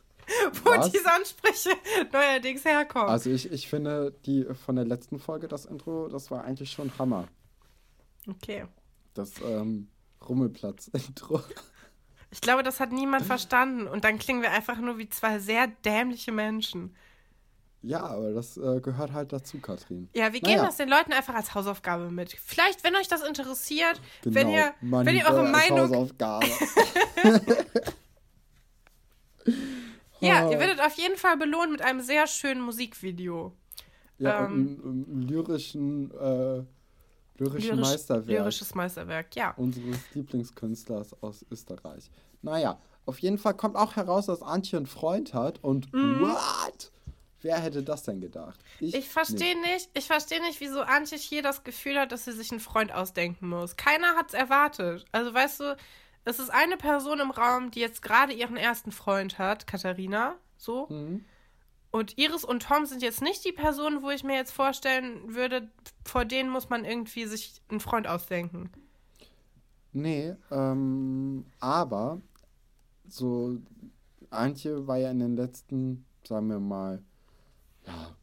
wo 0.64 0.70
Was? 0.70 0.90
diese 0.90 1.12
Ansprüche 1.12 1.70
neuerdings 2.10 2.64
herkommen. 2.64 3.08
Also 3.10 3.28
ich, 3.30 3.52
ich 3.52 3.68
finde, 3.68 4.14
die 4.24 4.44
von 4.64 4.76
der 4.76 4.86
letzten 4.86 5.18
Folge, 5.18 5.46
das 5.46 5.66
Intro, 5.66 6.08
das 6.08 6.30
war 6.30 6.44
eigentlich 6.44 6.70
schon 6.70 6.90
Hammer. 6.98 7.28
okay. 8.28 8.64
Das 9.14 9.32
ähm, 9.44 9.88
Rummelplatz-Intro. 10.26 11.42
Ich 12.32 12.40
glaube, 12.40 12.62
das 12.64 12.80
hat 12.80 12.90
niemand 12.92 13.24
verstanden. 13.26 13.86
Und 13.86 14.04
dann 14.04 14.18
klingen 14.18 14.42
wir 14.42 14.50
einfach 14.50 14.78
nur 14.78 14.98
wie 14.98 15.08
zwei 15.08 15.38
sehr 15.38 15.68
dämliche 15.84 16.32
Menschen. 16.32 16.96
Ja, 17.82 18.00
aber 18.04 18.32
das 18.32 18.56
äh, 18.56 18.80
gehört 18.80 19.12
halt 19.12 19.32
dazu, 19.32 19.58
Katrin. 19.60 20.08
Ja, 20.14 20.32
wir 20.32 20.40
geben 20.40 20.56
Naja. 20.56 20.66
das 20.66 20.76
den 20.78 20.88
Leuten 20.88 21.12
einfach 21.12 21.34
als 21.34 21.54
Hausaufgabe 21.54 22.10
mit. 22.10 22.32
Vielleicht, 22.44 22.84
wenn 22.84 22.94
euch 22.96 23.08
das 23.08 23.22
interessiert, 23.22 24.00
Genau, 24.22 24.34
wenn 24.36 24.48
ihr, 24.50 24.72
Money 24.80 25.06
wenn 25.06 25.16
ihr 25.16 25.26
eure 25.26 25.48
Meinung. 25.48 25.80
Hausaufgabe. 25.80 26.46
Ja, 30.20 30.48
ihr 30.48 30.60
werdet 30.60 30.80
auf 30.80 30.94
jeden 30.94 31.16
Fall 31.16 31.36
belohnt 31.36 31.72
mit 31.72 31.82
einem 31.82 32.00
sehr 32.00 32.28
schönen 32.28 32.60
Musikvideo. 32.60 33.52
Ja, 34.18 34.44
ähm, 34.46 34.52
und 34.52 34.84
einen, 34.84 35.04
einen 35.10 35.22
lyrischen, 35.22 36.10
äh, 36.12 36.62
lyrischen 37.42 37.76
Lyrisch- 37.76 37.90
Meisterwerk 37.90 38.38
Lyrisches 38.40 38.74
Meisterwerk, 38.74 39.36
ja. 39.36 39.52
unseres 39.56 39.98
Lieblingskünstlers 40.14 41.22
aus 41.22 41.44
Österreich. 41.50 42.10
Naja, 42.42 42.78
auf 43.06 43.18
jeden 43.18 43.38
Fall 43.38 43.54
kommt 43.54 43.76
auch 43.76 43.96
heraus, 43.96 44.26
dass 44.26 44.42
Antje 44.42 44.76
einen 44.76 44.86
Freund 44.86 45.34
hat 45.34 45.62
und 45.62 45.92
what? 45.92 46.90
Wer 47.40 47.58
hätte 47.58 47.82
das 47.82 48.04
denn 48.04 48.20
gedacht? 48.20 48.60
Mhm. 48.80 48.90
Ich 48.92 49.08
verstehe 49.08 49.60
nicht, 49.60 49.90
ich 49.94 50.06
verstehe 50.06 50.40
nicht, 50.42 50.60
wieso 50.60 50.82
Antje 50.82 51.18
hier 51.18 51.42
das 51.42 51.64
Gefühl 51.64 51.98
hat, 51.98 52.12
dass 52.12 52.24
sie 52.24 52.32
sich 52.32 52.52
einen 52.52 52.60
Freund 52.60 52.92
ausdenken 52.92 53.48
muss. 53.48 53.76
Keiner 53.76 54.14
hat's 54.16 54.32
erwartet. 54.34 55.04
Also 55.10 55.34
weißt 55.34 55.60
du, 55.60 55.76
es 56.24 56.38
ist 56.38 56.50
eine 56.50 56.76
Person 56.76 57.18
im 57.18 57.32
Raum, 57.32 57.72
die 57.72 57.80
jetzt 57.80 58.02
gerade 58.02 58.32
ihren 58.32 58.56
ersten 58.56 58.92
Freund 58.92 59.38
hat, 59.38 59.66
Katharina, 59.66 60.36
so. 60.56 60.86
Mhm. 60.88 61.24
Und 61.92 62.18
Iris 62.18 62.44
und 62.44 62.62
Tom 62.62 62.86
sind 62.86 63.02
jetzt 63.02 63.22
nicht 63.22 63.44
die 63.44 63.52
Personen, 63.52 64.02
wo 64.02 64.10
ich 64.10 64.24
mir 64.24 64.34
jetzt 64.34 64.52
vorstellen 64.52 65.34
würde, 65.34 65.70
vor 66.04 66.24
denen 66.24 66.50
muss 66.50 66.70
man 66.70 66.84
irgendwie 66.84 67.26
sich 67.26 67.62
einen 67.68 67.80
Freund 67.80 68.06
ausdenken. 68.08 68.70
Nee, 69.92 70.34
ähm, 70.50 71.44
aber 71.60 72.22
so, 73.06 73.58
Antje 74.30 74.86
war 74.86 74.96
ja 74.96 75.10
in 75.10 75.18
den 75.18 75.36
letzten, 75.36 76.06
sagen 76.26 76.48
wir 76.48 76.60
mal, 76.60 77.02
ja, 77.86 78.16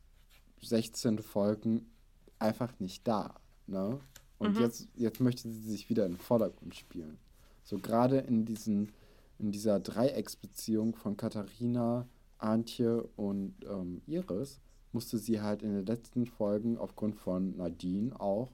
16 0.62 1.20
Folgen 1.20 1.92
einfach 2.40 2.80
nicht 2.80 3.08
da, 3.08 3.36
ne? 3.68 4.00
Und 4.40 4.56
Mhm. 4.56 4.62
jetzt, 4.62 4.88
jetzt 4.96 5.20
möchte 5.20 5.50
sie 5.50 5.62
sich 5.70 5.90
wieder 5.90 6.06
in 6.06 6.14
den 6.14 6.20
Vordergrund 6.20 6.74
spielen. 6.76 7.20
So 7.64 7.78
gerade 7.78 8.20
in 8.20 8.46
diesen, 8.46 8.94
in 9.38 9.52
dieser 9.52 9.80
Dreiecksbeziehung 9.80 10.96
von 10.96 11.18
Katharina, 11.18 12.08
Antje 12.40 13.04
und 13.16 13.56
ähm, 13.70 14.02
Iris 14.08 14.60
musste 14.92 15.18
sie 15.18 15.42
halt 15.42 15.62
in 15.62 15.74
den 15.74 15.86
letzten 15.86 16.26
Folgen 16.26 16.78
aufgrund 16.78 17.16
von 17.16 17.56
Nadine 17.58 18.20
auch 18.20 18.52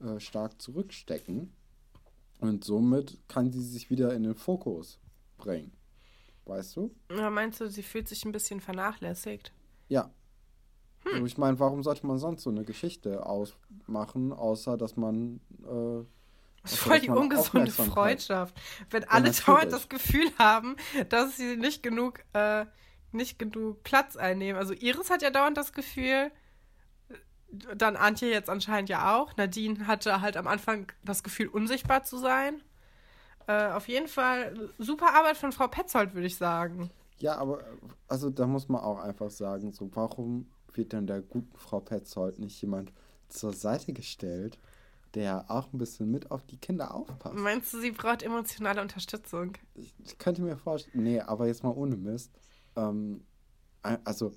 äh, 0.00 0.18
stark 0.20 0.60
zurückstecken. 0.60 1.52
Und 2.40 2.64
somit 2.64 3.18
kann 3.28 3.50
sie 3.52 3.62
sich 3.62 3.88
wieder 3.88 4.12
in 4.14 4.24
den 4.24 4.34
Fokus 4.34 4.98
bringen. 5.38 5.72
Weißt 6.44 6.76
du? 6.76 6.94
Ja, 7.10 7.30
meinst 7.30 7.60
du, 7.60 7.68
sie 7.68 7.82
fühlt 7.82 8.08
sich 8.08 8.24
ein 8.24 8.32
bisschen 8.32 8.60
vernachlässigt? 8.60 9.52
Ja. 9.88 10.10
So, 11.04 11.24
ich 11.24 11.38
meine, 11.38 11.58
warum 11.60 11.82
sollte 11.82 12.06
man 12.06 12.18
sonst 12.18 12.42
so 12.42 12.50
eine 12.50 12.64
Geschichte 12.64 13.24
ausmachen, 13.24 14.32
außer 14.32 14.76
dass 14.76 14.96
man. 14.96 15.40
Äh, 15.62 16.04
Das 16.62 16.72
ist 16.72 16.78
voll 16.80 17.00
die 17.00 17.10
ungesunde 17.10 17.70
Freundschaft. 17.70 18.56
Wenn 18.90 19.04
alle 19.04 19.30
dauernd 19.46 19.72
das 19.72 19.88
Gefühl 19.88 20.28
haben, 20.38 20.76
dass 21.08 21.36
sie 21.36 21.56
nicht 21.56 21.82
genug, 21.82 22.24
äh, 22.32 22.66
nicht 23.12 23.38
genug 23.38 23.82
Platz 23.82 24.16
einnehmen. 24.16 24.58
Also 24.58 24.74
Iris 24.74 25.10
hat 25.10 25.22
ja 25.22 25.30
dauernd 25.30 25.56
das 25.56 25.72
Gefühl, 25.72 26.30
dann 27.74 27.96
Antje 27.96 28.30
jetzt 28.30 28.50
anscheinend 28.50 28.88
ja 28.88 29.16
auch. 29.16 29.36
Nadine 29.36 29.86
hatte 29.86 30.20
halt 30.20 30.36
am 30.36 30.46
Anfang 30.46 30.92
das 31.04 31.22
Gefühl, 31.22 31.48
unsichtbar 31.48 32.04
zu 32.04 32.18
sein. 32.18 32.62
Äh, 33.46 33.70
auf 33.72 33.88
jeden 33.88 34.08
Fall 34.08 34.70
super 34.78 35.14
Arbeit 35.14 35.36
von 35.36 35.52
Frau 35.52 35.68
Petzold, 35.68 36.14
würde 36.14 36.26
ich 36.26 36.36
sagen. 36.36 36.90
Ja, 37.18 37.36
aber 37.36 37.64
also 38.08 38.30
da 38.30 38.46
muss 38.46 38.68
man 38.68 38.82
auch 38.82 38.98
einfach 38.98 39.30
sagen, 39.30 39.72
so 39.72 39.88
warum 39.94 40.46
wird 40.74 40.92
denn 40.92 41.06
der 41.06 41.22
guten 41.22 41.56
Frau 41.56 41.80
Petzold 41.80 42.38
nicht 42.38 42.60
jemand 42.60 42.92
zur 43.28 43.52
Seite 43.52 43.92
gestellt, 43.92 44.58
der 45.14 45.46
auch 45.48 45.72
ein 45.72 45.78
bisschen 45.78 46.10
mit 46.10 46.30
auf 46.30 46.44
die 46.44 46.58
Kinder 46.58 46.94
aufpasst? 46.94 47.36
Meinst 47.36 47.72
du, 47.72 47.80
sie 47.80 47.92
braucht 47.92 48.22
emotionale 48.22 48.82
Unterstützung? 48.82 49.52
Ich, 49.74 49.94
ich 50.04 50.18
könnte 50.18 50.42
mir 50.42 50.56
vorstellen, 50.56 51.04
nee, 51.04 51.20
aber 51.20 51.46
jetzt 51.46 51.62
mal 51.62 51.70
ohne 51.70 51.96
Mist. 51.96 52.30
Ähm, 52.76 53.22
also 53.82 54.32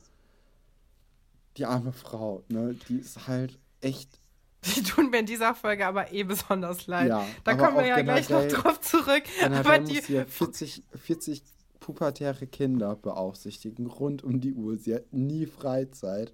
die 1.58 1.66
arme 1.66 1.94
Frau, 1.94 2.44
ne, 2.50 2.76
die 2.88 2.98
ist 2.98 3.28
halt 3.28 3.60
echt 3.82 4.20
Die 4.66 4.84
tun 4.84 5.10
mir 5.10 5.20
in 5.20 5.26
dieser 5.26 5.56
Folge 5.56 5.86
aber 5.86 6.12
eh 6.12 6.24
besonders 6.24 6.88
leid. 6.88 7.08
Ja, 7.08 7.26
da 7.44 7.56
kommen 7.56 7.78
wir 7.78 7.86
ja 7.86 8.02
gleich 8.02 8.30
noch 8.30 8.46
drauf 8.48 8.82
zurück. 8.82 9.24
Aber 9.42 9.80
muss 9.80 9.90
die, 9.90 10.02
sie 10.02 10.14
ja 10.16 10.26
40, 10.26 10.84
40 10.96 11.44
pubertäre 11.80 12.46
Kinder 12.46 12.96
beaufsichtigen, 12.96 13.88
rund 13.88 14.24
um 14.24 14.42
die 14.42 14.54
Uhr. 14.54 14.78
Sie 14.78 14.96
hat 14.96 15.14
nie 15.14 15.46
Freizeit. 15.46 16.34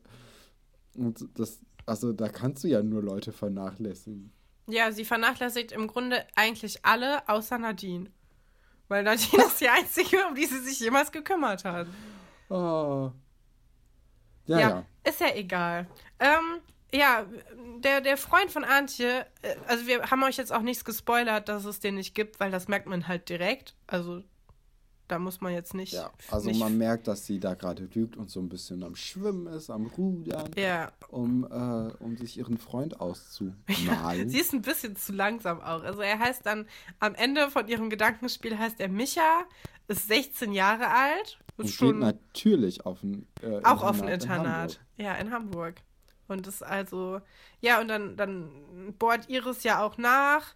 Und 0.95 1.28
das, 1.36 1.60
also 1.86 2.14
da 2.14 2.30
kannst 2.30 2.64
du 2.64 2.68
ja 2.68 2.82
nur 2.82 3.03
Leute 3.03 3.32
vernachlässigen. 3.32 4.32
Ja, 4.68 4.91
sie 4.91 5.06
vernachlässigt 5.06 5.72
im 5.72 5.88
Grunde 5.88 6.26
eigentlich 6.36 6.84
alle 6.84 7.28
außer 7.30 7.60
Nadine. 7.60 8.10
Weil 8.88 9.04
Nadine 9.04 9.44
ist 9.46 9.60
die 9.60 9.70
einzige, 9.70 10.26
um 10.28 10.36
die 10.36 10.46
sie 10.46 10.60
sich 10.60 10.80
jemals 10.80 11.12
gekümmert 11.12 11.66
hat. 11.66 11.88
Oh. 12.50 13.12
Ja, 14.46 14.60
Ja, 14.60 14.70
ja. 14.70 14.86
ist 15.04 15.20
ja 15.20 15.34
egal. 15.36 15.88
Ähm, 16.20 16.62
ja, 16.94 17.26
der, 17.80 18.02
der 18.02 18.16
Freund 18.18 18.52
von 18.52 18.64
Antje, 18.64 19.26
äh, 19.42 19.56
also 19.68 19.88
wir 19.88 20.10
haben 20.12 20.24
euch 20.24 20.38
jetzt 20.38 20.54
auch 20.54 20.62
nichts 20.62 20.86
gespoilert, 20.86 21.50
dass 21.50 21.66
es 21.66 21.80
den 21.80 21.96
nicht 21.96 22.14
gibt, 22.14 22.40
weil 22.40 22.52
das 22.52 22.68
merkt 22.68 22.86
man 22.88 23.08
halt 23.08 23.28
direkt. 23.28 23.76
Also 23.88 24.24
da 25.08 25.20
muss 25.20 25.41
man 25.41 25.53
jetzt 25.53 25.74
nicht. 25.74 25.93
Ja, 25.93 26.12
also 26.32 26.49
nicht, 26.49 26.60
man 26.60 26.78
merkt, 26.78 27.08
dass 27.08 27.26
sie 27.26 27.39
da 27.39 27.53
gerade 27.53 27.88
lügt 27.93 28.18
und 28.18 28.30
so 28.30 28.39
ein 28.39 28.49
bisschen 28.49 28.84
am 28.84 28.95
Schwimmen 28.95 29.47
ist, 29.47 29.70
am 29.70 29.86
Rudern, 29.86 30.49
Ja, 30.58 30.91
um, 31.10 31.43
äh, 31.43 31.93
um 32.03 32.18
sich 32.18 32.38
ihren 32.38 32.58
Freund 32.58 32.99
auszumalen. 32.99 34.30
sie 34.30 34.39
ist 34.39 34.53
ein 34.53 34.62
bisschen 34.62 34.95
zu 34.95 35.14
langsam 35.14 35.62
auch. 35.62 35.84
Also 35.84 36.01
er 36.01 36.20
heißt 36.20 36.45
dann, 36.45 36.68
am 36.99 37.16
Ende 37.16 37.49
von 37.51 37.68
ihrem 37.68 37.89
Gedankenspiel 37.89 38.58
heißt 38.58 38.80
er 38.80 38.89
Micha, 38.89 39.43
ist 39.88 40.08
16 40.08 40.51
Jahre 40.53 40.88
alt. 40.89 41.39
und 41.58 41.66
Ist 41.66 41.72
geht 41.72 41.80
schon 41.89 41.99
natürlich 41.99 42.86
auf 42.86 43.03
ein 43.03 43.28
äh, 43.41 43.62
auch 43.64 43.84
auf 43.84 44.01
ein 44.01 44.08
in 44.08 44.14
Internat. 44.16 44.39
Hamburg. 44.39 44.80
Ja, 44.97 45.14
in 45.16 45.32
Hamburg. 45.32 45.76
Und 46.28 46.47
ist 46.47 46.64
also, 46.64 47.22
ja, 47.62 47.80
und 47.80 47.88
dann, 47.88 48.18
dann 48.18 48.49
bohrt 48.97 49.30
Iris 49.30 49.64
ja 49.64 49.84
auch 49.86 49.97
nach. 49.99 50.56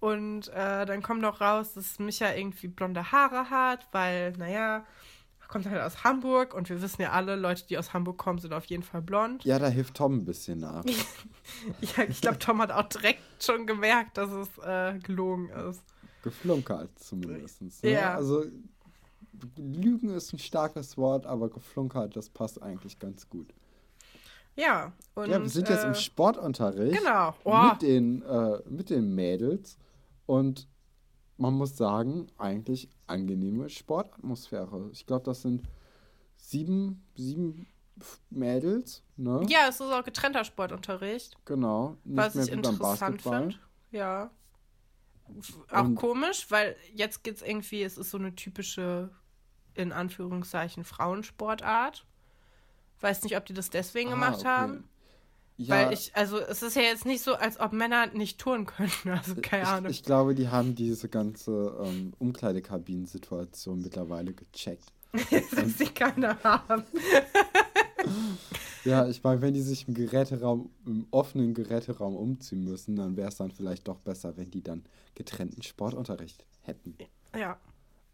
Und 0.00 0.48
äh, 0.48 0.84
dann 0.84 1.02
kommt 1.02 1.22
noch 1.22 1.40
raus, 1.40 1.74
dass 1.74 1.98
Micha 1.98 2.34
irgendwie 2.34 2.68
blonde 2.68 3.12
Haare 3.12 3.50
hat, 3.50 3.88
weil, 3.92 4.32
naja, 4.32 4.84
kommt 5.48 5.66
halt 5.66 5.80
aus 5.80 6.04
Hamburg 6.04 6.54
und 6.54 6.68
wir 6.68 6.82
wissen 6.82 7.02
ja 7.02 7.12
alle, 7.12 7.36
Leute, 7.36 7.66
die 7.66 7.78
aus 7.78 7.92
Hamburg 7.92 8.18
kommen, 8.18 8.38
sind 8.38 8.52
auf 8.52 8.64
jeden 8.66 8.82
Fall 8.82 9.02
blond. 9.02 9.44
Ja, 9.44 9.58
da 9.58 9.68
hilft 9.68 9.94
Tom 9.94 10.18
ein 10.18 10.24
bisschen 10.24 10.60
nach. 10.60 10.84
Ja, 11.80 12.02
ich 12.08 12.20
glaube, 12.20 12.38
Tom 12.38 12.60
hat 12.60 12.72
auch 12.72 12.88
direkt 12.88 13.22
schon 13.40 13.66
gemerkt, 13.66 14.18
dass 14.18 14.30
es 14.30 14.48
äh, 14.58 14.98
gelogen 14.98 15.48
ist. 15.48 15.80
Geflunkert 16.22 16.98
zumindest. 16.98 17.62
Ne? 17.62 17.92
Ja. 17.92 18.16
Also 18.16 18.44
Lügen 19.56 20.10
ist 20.10 20.32
ein 20.32 20.40
starkes 20.40 20.96
Wort, 20.96 21.24
aber 21.24 21.48
geflunkert, 21.48 22.16
das 22.16 22.28
passt 22.28 22.60
eigentlich 22.60 22.98
ganz 22.98 23.28
gut. 23.28 23.54
Ja, 24.56 24.92
und. 25.14 25.30
ja, 25.30 25.40
wir 25.40 25.48
sind 25.48 25.68
jetzt 25.68 25.84
äh, 25.84 25.88
im 25.88 25.94
Sportunterricht 25.94 26.98
Genau. 26.98 27.34
Oh, 27.44 27.68
mit, 27.70 27.82
den, 27.82 28.22
äh, 28.22 28.58
mit 28.68 28.90
den 28.90 29.14
Mädels 29.14 29.78
und 30.26 30.68
man 31.38 31.54
muss 31.54 31.76
sagen, 31.76 32.26
eigentlich 32.38 32.88
angenehme 33.06 33.68
Sportatmosphäre. 33.68 34.88
Ich 34.92 35.06
glaube, 35.06 35.24
das 35.24 35.42
sind 35.42 35.62
sieben, 36.36 37.04
sieben 37.14 37.66
Mädels, 38.30 39.02
ne? 39.16 39.42
ja, 39.48 39.66
es 39.68 39.76
ist 39.76 39.82
auch 39.92 40.04
getrennter 40.04 40.44
Sportunterricht. 40.44 41.36
Genau. 41.46 41.96
Nicht 42.04 42.16
Was 42.16 42.36
ich 42.36 42.52
interessant 42.52 43.22
finde. 43.22 43.56
Ja. 43.90 44.30
Auch 45.70 45.84
Und- 45.84 45.96
komisch, 45.96 46.46
weil 46.50 46.76
jetzt 46.94 47.24
geht's 47.24 47.42
irgendwie, 47.42 47.82
es 47.82 47.96
ist 47.98 48.10
so 48.10 48.18
eine 48.18 48.34
typische, 48.34 49.10
in 49.74 49.92
Anführungszeichen, 49.92 50.84
Frauensportart. 50.84 52.06
Weiß 53.00 53.22
nicht, 53.24 53.36
ob 53.36 53.44
die 53.46 53.54
das 53.54 53.70
deswegen 53.70 54.10
Ah, 54.10 54.14
gemacht 54.14 54.38
okay. 54.40 54.48
haben. 54.48 54.88
Ja, 55.58 55.86
Weil 55.86 55.92
ich, 55.94 56.14
also 56.14 56.38
es 56.38 56.62
ist 56.62 56.76
ja 56.76 56.82
jetzt 56.82 57.06
nicht 57.06 57.22
so, 57.22 57.34
als 57.34 57.58
ob 57.58 57.72
Männer 57.72 58.08
nicht 58.08 58.38
touren 58.38 58.66
könnten. 58.66 59.10
Also 59.16 59.36
keine 59.40 59.62
ich, 59.62 59.68
Ahnung. 59.68 59.90
ich 59.90 60.02
glaube, 60.02 60.34
die 60.34 60.48
haben 60.48 60.74
diese 60.74 61.08
ganze 61.08 61.74
ähm, 61.82 62.12
Umkleidekabinen-Situation 62.18 63.80
mittlerweile 63.80 64.34
gecheckt. 64.34 64.92
dass 65.30 65.78
sie 65.78 65.86
keine 65.86 66.42
haben. 66.42 66.84
Ja, 68.84 69.08
ich 69.08 69.24
meine, 69.24 69.40
wenn 69.40 69.54
die 69.54 69.62
sich 69.62 69.88
im 69.88 69.94
Geräteraum, 69.94 70.70
im 70.84 71.06
offenen 71.10 71.54
Geräteraum 71.54 72.14
umziehen 72.14 72.64
müssen, 72.64 72.96
dann 72.96 73.16
wäre 73.16 73.28
es 73.28 73.36
dann 73.36 73.50
vielleicht 73.50 73.88
doch 73.88 73.98
besser, 73.98 74.36
wenn 74.36 74.50
die 74.50 74.62
dann 74.62 74.84
getrennten 75.14 75.62
Sportunterricht 75.62 76.44
hätten. 76.60 76.96
Ja. 77.36 77.58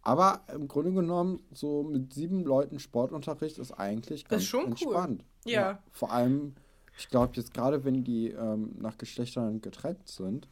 Aber 0.03 0.41
im 0.53 0.69
Grunde 0.69 0.93
genommen, 0.93 1.41
so 1.53 1.83
mit 1.83 2.15
sieben 2.15 2.43
Leuten 2.45 2.79
Sportunterricht 2.79 3.59
ist 3.59 3.73
eigentlich 3.73 4.25
ganz 4.27 4.45
schon 4.45 4.65
cool. 4.65 4.71
entspannt. 4.71 5.25
Ja. 5.45 5.79
Vor 5.93 6.11
allem, 6.11 6.55
ich 6.97 7.09
glaube 7.09 7.33
jetzt 7.37 7.55
gerade, 7.55 7.85
wenn 7.85 8.05
die 8.05 8.29
ähm, 8.31 8.73
nach 8.79 8.99
Geschlechtern 8.99 9.61
getrennt 9.61 10.09
sind, 10.09 10.49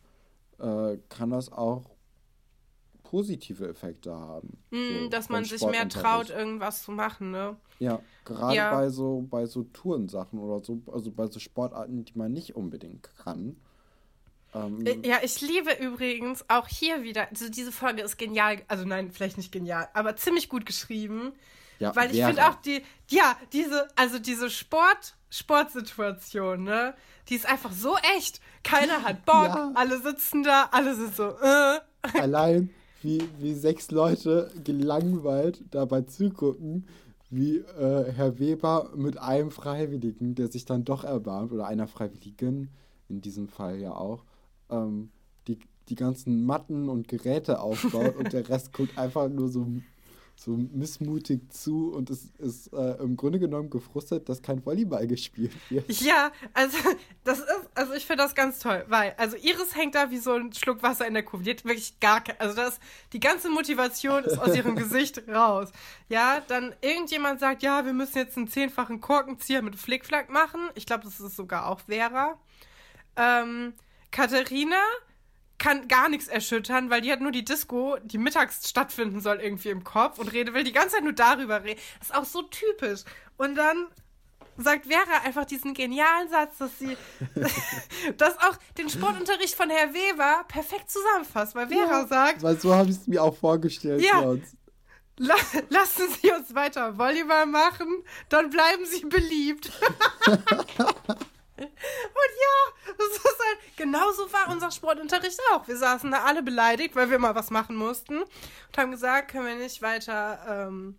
äh, 0.58 0.98
kann 1.08 1.30
das 1.30 1.52
auch 1.52 1.96
positive 3.02 3.68
Effekte 3.68 4.14
haben. 4.14 4.58
Mm, 4.70 5.04
so 5.04 5.08
dass 5.08 5.28
man 5.28 5.44
sich 5.44 5.62
mehr 5.62 5.88
traut, 5.88 6.30
irgendwas 6.30 6.82
zu 6.82 6.92
machen, 6.92 7.30
ne? 7.30 7.56
Ja, 7.78 8.02
gerade 8.24 8.54
Ja. 8.56 8.70
bei 8.70 8.88
so 8.90 9.26
bei 9.30 9.46
so 9.46 9.64
Tourensachen 9.64 10.38
oder 10.38 10.62
so, 10.64 10.82
also 10.92 11.10
bei 11.10 11.26
so 11.26 11.40
Sportarten, 11.40 12.04
die 12.04 12.16
man 12.18 12.32
nicht 12.32 12.54
unbedingt 12.54 13.10
kann. 13.16 13.56
Ähm, 14.54 14.86
Äh, 14.86 15.08
Ja, 15.08 15.18
ich 15.22 15.40
liebe 15.40 15.72
übrigens 15.74 16.44
auch 16.48 16.68
hier 16.68 17.02
wieder, 17.02 17.28
also 17.30 17.48
diese 17.48 17.72
Folge 17.72 18.02
ist 18.02 18.18
genial, 18.18 18.62
also 18.68 18.84
nein, 18.84 19.10
vielleicht 19.10 19.36
nicht 19.38 19.52
genial, 19.52 19.88
aber 19.94 20.16
ziemlich 20.16 20.48
gut 20.48 20.66
geschrieben. 20.66 21.32
ja, 21.78 21.94
Weil 21.96 22.10
ich 22.10 22.22
finde 22.22 22.46
auch 22.48 22.56
die, 22.56 22.82
ja, 23.08 23.36
diese, 23.52 23.88
also 23.96 24.18
diese 24.18 24.50
Sport, 24.50 25.16
Sportsituation, 25.30 26.64
ne, 26.64 26.94
die 27.28 27.34
ist 27.36 27.46
einfach 27.48 27.72
so 27.72 27.96
echt. 28.16 28.40
Keiner 28.62 29.02
hat 29.02 29.24
Bock, 29.24 29.34
Ja. 29.54 29.72
alle 29.74 30.00
sitzen 30.00 30.42
da, 30.42 30.68
alle 30.72 30.94
sind 30.94 31.14
so, 31.14 31.28
äh. 31.40 31.78
allein 32.20 32.70
wie, 33.02 33.22
wie 33.38 33.54
sechs 33.54 33.90
Leute 33.90 34.50
gelangweilt 34.64 35.62
dabei 35.70 36.02
zugucken, 36.02 36.86
wie 37.30 37.58
äh, 37.58 38.12
Herr 38.12 38.38
Weber 38.38 38.90
mit 38.96 39.18
einem 39.18 39.50
Freiwilligen, 39.50 40.34
der 40.34 40.48
sich 40.48 40.64
dann 40.64 40.84
doch 40.84 41.04
erbarmt, 41.04 41.52
oder 41.52 41.66
einer 41.66 41.86
Freiwilligen, 41.86 42.68
in 43.08 43.20
diesem 43.20 43.48
Fall 43.48 43.78
ja 43.78 43.92
auch, 43.94 44.24
ähm, 44.68 45.10
die, 45.46 45.58
die 45.88 45.94
ganzen 45.94 46.44
Matten 46.44 46.88
und 46.88 47.08
Geräte 47.08 47.60
aufbaut 47.60 48.16
und 48.18 48.32
der 48.32 48.48
Rest 48.48 48.72
guckt 48.72 48.98
einfach 48.98 49.28
nur 49.28 49.48
so, 49.48 49.66
so 50.40 50.56
missmutig 50.72 51.52
zu 51.52 51.92
und 51.92 52.08
es 52.08 52.30
ist 52.38 52.72
äh, 52.72 52.94
im 53.02 53.16
Grunde 53.16 53.38
genommen 53.38 53.68
gefrustet, 53.68 54.28
dass 54.28 54.40
kein 54.40 54.64
Volleyball 54.64 55.06
gespielt 55.06 55.52
wird. 55.68 55.90
Ja, 56.00 56.32
also 56.54 56.78
das 57.24 57.40
ist, 57.40 57.68
also 57.74 57.92
ich 57.92 58.06
finde 58.06 58.24
das 58.24 58.34
ganz 58.34 58.58
toll, 58.58 58.84
weil, 58.88 59.14
also 59.18 59.36
Iris 59.36 59.76
hängt 59.76 59.94
da 59.94 60.10
wie 60.10 60.16
so 60.16 60.32
ein 60.32 60.52
Schluck 60.54 60.82
Wasser 60.82 61.06
in 61.06 61.12
der 61.12 61.22
Kurve. 61.22 61.44
Die 61.44 61.50
hat 61.50 61.64
wirklich 61.64 62.00
gar 62.00 62.24
keine, 62.24 62.40
also 62.40 62.56
das, 62.56 62.80
die 63.12 63.20
ganze 63.20 63.50
Motivation 63.50 64.24
ist 64.24 64.38
aus 64.38 64.56
ihrem 64.56 64.76
Gesicht 64.80 65.28
raus. 65.28 65.70
Ja, 66.08 66.40
dann 66.48 66.74
irgendjemand 66.80 67.40
sagt, 67.40 67.62
ja, 67.62 67.84
wir 67.84 67.92
müssen 67.92 68.16
jetzt 68.16 68.38
einen 68.38 68.48
zehnfachen 68.48 69.00
Korkenzieher 69.02 69.60
mit 69.60 69.76
Flickflack 69.76 70.30
machen. 70.30 70.60
Ich 70.74 70.86
glaube, 70.86 71.04
das 71.04 71.20
ist 71.20 71.36
sogar 71.36 71.66
auch 71.66 71.80
Vera. 71.80 72.38
Ähm, 73.16 73.74
Katharina 74.10 74.80
kann 75.60 75.86
gar 75.86 76.08
nichts 76.08 76.26
erschüttern, 76.26 76.90
weil 76.90 77.02
die 77.02 77.12
hat 77.12 77.20
nur 77.20 77.30
die 77.30 77.44
Disco, 77.44 77.96
die 78.02 78.18
mittags 78.18 78.68
stattfinden 78.68 79.20
soll, 79.20 79.38
irgendwie 79.40 79.68
im 79.68 79.84
Kopf 79.84 80.18
und 80.18 80.32
rede, 80.32 80.54
will 80.54 80.64
die 80.64 80.72
ganze 80.72 80.96
Zeit 80.96 81.04
nur 81.04 81.12
darüber 81.12 81.62
reden. 81.62 81.78
Das 82.00 82.08
ist 82.08 82.14
auch 82.16 82.24
so 82.24 82.42
typisch. 82.42 83.02
Und 83.36 83.54
dann 83.54 83.86
sagt 84.56 84.86
Vera 84.86 85.24
einfach 85.24 85.44
diesen 85.44 85.74
genialen 85.74 86.28
Satz, 86.30 86.58
dass 86.58 86.78
sie 86.78 86.96
das 88.16 88.38
auch 88.38 88.56
den 88.78 88.88
Sportunterricht 88.88 89.54
von 89.54 89.70
Herr 89.70 89.92
Weber 89.94 90.44
perfekt 90.48 90.90
zusammenfasst, 90.90 91.54
weil 91.54 91.68
Vera 91.68 92.00
Ja, 92.00 92.06
sagt, 92.06 92.42
Weil 92.42 92.58
so 92.58 92.74
habe 92.74 92.90
ich 92.90 92.96
es 92.96 93.06
mir 93.06 93.22
auch 93.22 93.36
vorgestellt 93.36 94.02
Ja. 94.02 94.20
sonst. 94.20 94.54
La 95.18 95.34
lassen 95.68 96.04
Sie 96.22 96.32
uns 96.32 96.54
weiter 96.54 96.96
Volleyball 96.96 97.44
machen, 97.44 98.02
dann 98.30 98.48
bleiben 98.48 98.86
Sie 98.86 99.04
beliebt. 99.04 99.70
Und 101.60 102.30
ja, 102.40 102.94
das 102.98 103.08
ist 103.08 103.24
halt, 103.24 103.76
genauso 103.76 104.32
war 104.32 104.48
unser 104.52 104.70
Sportunterricht 104.70 105.38
auch. 105.52 105.66
Wir 105.68 105.76
saßen 105.76 106.10
da 106.10 106.24
alle 106.24 106.42
beleidigt, 106.42 106.96
weil 106.96 107.10
wir 107.10 107.18
mal 107.18 107.34
was 107.34 107.50
machen 107.50 107.76
mussten 107.76 108.18
und 108.22 108.78
haben 108.78 108.90
gesagt, 108.90 109.30
können 109.32 109.46
wir 109.46 109.56
nicht 109.56 109.82
weiter, 109.82 110.68
ähm, 110.68 110.98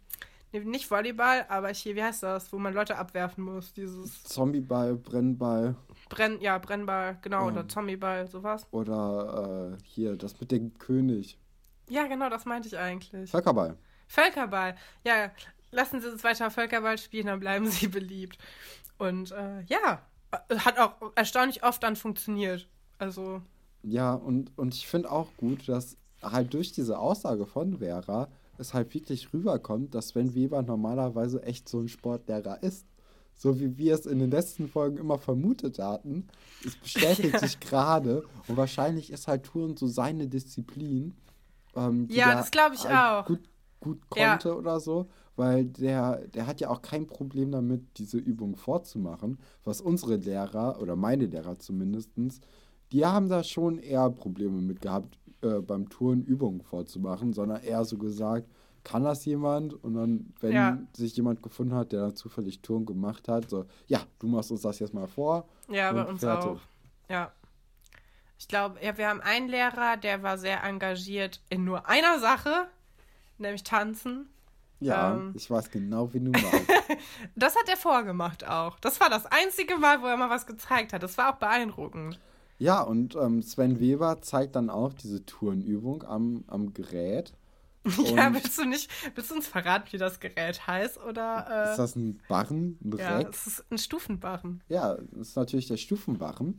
nicht 0.51 0.89
Volleyball, 0.91 1.45
aber 1.49 1.69
hier, 1.69 1.95
wie 1.95 2.03
heißt 2.03 2.23
das, 2.23 2.51
wo 2.51 2.59
man 2.59 2.73
Leute 2.73 2.97
abwerfen 2.97 3.43
muss, 3.43 3.73
dieses 3.73 4.23
Zombieball, 4.23 4.95
Brennball 4.95 5.75
Brenn, 6.09 6.41
ja, 6.41 6.57
Brennball, 6.57 7.17
genau, 7.21 7.41
Ja. 7.43 7.47
oder 7.53 7.67
Zombieball, 7.69 8.27
sowas. 8.27 8.67
oder 8.71 9.77
äh, 9.79 9.83
hier 9.85 10.17
das 10.17 10.39
mit 10.41 10.51
dem 10.51 10.77
König. 10.77 11.37
Ja, 11.87 12.05
genau, 12.07 12.29
das 12.29 12.43
meinte 12.45 12.67
ich 12.67 12.77
eigentlich. 12.77 13.31
Völkerball. 13.31 13.77
Völkerball. 14.07 14.75
Ja, 15.05 15.31
lassen 15.71 16.01
Sie 16.01 16.09
uns 16.09 16.21
weiter 16.25 16.51
Völkerball 16.51 16.97
spielen, 16.97 17.27
dann 17.27 17.39
bleiben 17.39 17.67
Sie 17.71 17.87
beliebt. 17.87 18.37
Und 18.97 19.31
äh, 19.31 19.61
ja, 19.67 20.01
hat 20.31 20.77
auch 20.79 20.93
erstaunlich 21.15 21.63
oft 21.63 21.81
dann 21.83 21.95
funktioniert. 21.95 22.67
Also, 22.97 23.41
Ja, 23.83 24.13
und, 24.13 24.51
und 24.57 24.73
ich 24.75 24.87
finde 24.87 25.11
auch 25.11 25.35
gut, 25.37 25.67
dass 25.67 25.97
halt 26.21 26.53
durch 26.53 26.71
diese 26.71 26.99
Aussage 26.99 27.45
von 27.45 27.79
Vera 27.79 28.29
es 28.57 28.73
halt 28.73 28.93
wirklich 28.93 29.33
rüberkommt, 29.33 29.95
dass 29.95 30.09
Sven 30.09 30.35
Weber 30.35 30.61
normalerweise 30.61 31.41
echt 31.43 31.67
so 31.67 31.79
ein 31.79 31.87
Sportlehrer 31.89 32.61
ist. 32.61 32.85
So 33.33 33.59
wie 33.59 33.75
wir 33.77 33.95
es 33.95 34.05
in 34.05 34.19
den 34.19 34.29
letzten 34.29 34.67
Folgen 34.67 34.97
immer 34.97 35.17
vermutet 35.17 35.79
hatten. 35.79 36.27
Es 36.63 36.75
bestätigt 36.75 37.39
sich 37.39 37.59
gerade 37.59 38.23
und 38.47 38.55
wahrscheinlich 38.57 39.09
ist 39.11 39.27
halt 39.27 39.43
Touren 39.45 39.75
so 39.77 39.87
seine 39.87 40.27
Disziplin. 40.27 41.15
Ähm, 41.75 42.07
die 42.07 42.15
Ja, 42.15 42.35
das 42.35 42.51
glaub 42.51 42.73
ich 42.73 42.83
halt 42.87 42.97
auch. 42.97 43.25
Gut, 43.25 43.39
gut 43.79 43.99
Ja. 44.15 44.31
konnte 44.33 44.55
oder 44.55 44.79
so, 44.79 45.09
weil 45.41 45.65
der, 45.65 46.27
der 46.27 46.45
hat 46.45 46.61
ja 46.61 46.69
auch 46.69 46.83
kein 46.83 47.07
Problem 47.07 47.51
damit, 47.51 47.81
diese 47.97 48.19
Übung 48.19 48.55
vorzumachen, 48.55 49.39
was 49.63 49.81
unsere 49.81 50.17
Lehrer 50.17 50.79
oder 50.79 50.95
meine 50.95 51.25
Lehrer 51.25 51.57
zumindestens, 51.57 52.41
die 52.91 53.03
haben 53.07 53.27
da 53.27 53.43
schon 53.43 53.79
eher 53.79 54.07
Probleme 54.11 54.61
mit 54.61 54.81
gehabt, 54.81 55.17
äh, 55.41 55.59
beim 55.61 55.89
Touren 55.89 56.21
Übungen 56.23 56.61
vorzumachen, 56.61 57.33
sondern 57.33 57.63
eher 57.63 57.83
so 57.85 57.97
gesagt, 57.97 58.47
kann 58.83 59.03
das 59.03 59.25
jemand? 59.25 59.73
Und 59.83 59.95
dann, 59.95 60.31
wenn 60.41 60.53
Ja. 60.53 60.77
sich 60.95 61.15
jemand 61.15 61.41
gefunden 61.41 61.73
hat, 61.73 61.91
der 61.91 62.01
dann 62.01 62.15
zufällig 62.15 62.61
Touren 62.61 62.85
gemacht 62.85 63.27
hat, 63.27 63.49
so, 63.49 63.65
ja, 63.87 64.01
du 64.19 64.27
machst 64.27 64.51
uns 64.51 64.61
das 64.61 64.77
jetzt 64.77 64.93
mal 64.93 65.07
vor. 65.07 65.47
Ja, 65.69 65.91
bei 65.91 66.03
uns 66.03 66.19
fertig. 66.21 66.51
auch. 66.51 66.59
Ja. 67.09 67.31
Ich 68.37 68.47
glaube, 68.47 68.77
ja, 68.83 68.95
wir 68.95 69.07
haben 69.09 69.21
einen 69.21 69.49
Lehrer, 69.49 69.97
der 69.97 70.21
war 70.21 70.37
sehr 70.37 70.63
engagiert 70.63 71.41
in 71.49 71.63
nur 71.63 71.87
einer 71.89 72.19
Sache, 72.19 72.67
nämlich 73.39 73.63
Tanzen. 73.63 74.27
Ja, 74.81 75.13
Ähm. 75.15 75.33
ich 75.35 75.49
weiß 75.49 75.69
genau, 75.71 76.13
wie 76.13 76.19
du 76.19 76.31
meinst. 76.31 76.69
Das 77.35 77.55
hat 77.55 77.69
er 77.69 77.77
vorgemacht 77.77 78.45
auch. 78.47 78.79
Das 78.79 78.99
war 78.99 79.09
das 79.09 79.25
einzige 79.27 79.77
Mal, 79.77 80.01
wo 80.01 80.07
er 80.07 80.17
mal 80.17 80.29
was 80.29 80.45
gezeigt 80.45 80.91
hat. 80.91 81.01
Das 81.03 81.17
war 81.17 81.33
auch 81.33 81.37
beeindruckend. 81.39 82.19
Ja, 82.57 82.81
und 82.81 83.15
ähm, 83.15 83.41
Sven 83.41 83.79
Weber 83.79 84.21
zeigt 84.21 84.55
dann 84.55 84.69
auch 84.69 84.93
diese 84.93 85.25
Tourenübung 85.25 86.03
am, 86.03 86.43
am 86.47 86.73
Gerät. 86.73 87.33
Ja, 88.15 88.31
willst 88.31 88.59
du 88.59 88.65
nicht, 88.65 88.91
willst 89.15 89.31
du 89.31 89.35
uns 89.35 89.47
verraten, 89.47 89.87
wie 89.91 89.97
das 89.97 90.19
Gerät 90.19 90.67
heißt? 90.67 90.99
Oder, 90.99 91.47
äh, 91.49 91.71
Ist 91.71 91.77
das 91.79 91.95
ein 91.95 92.21
Barren, 92.27 92.77
ein 92.83 92.95
ja, 92.97 93.17
Reck? 93.17 93.29
es 93.31 93.47
ist 93.47 93.65
ein 93.71 93.79
Stufenbarren. 93.79 94.61
Ja, 94.69 94.97
das 95.13 95.29
ist 95.29 95.35
natürlich 95.35 95.67
der 95.67 95.77
Stufenbarren. 95.77 96.57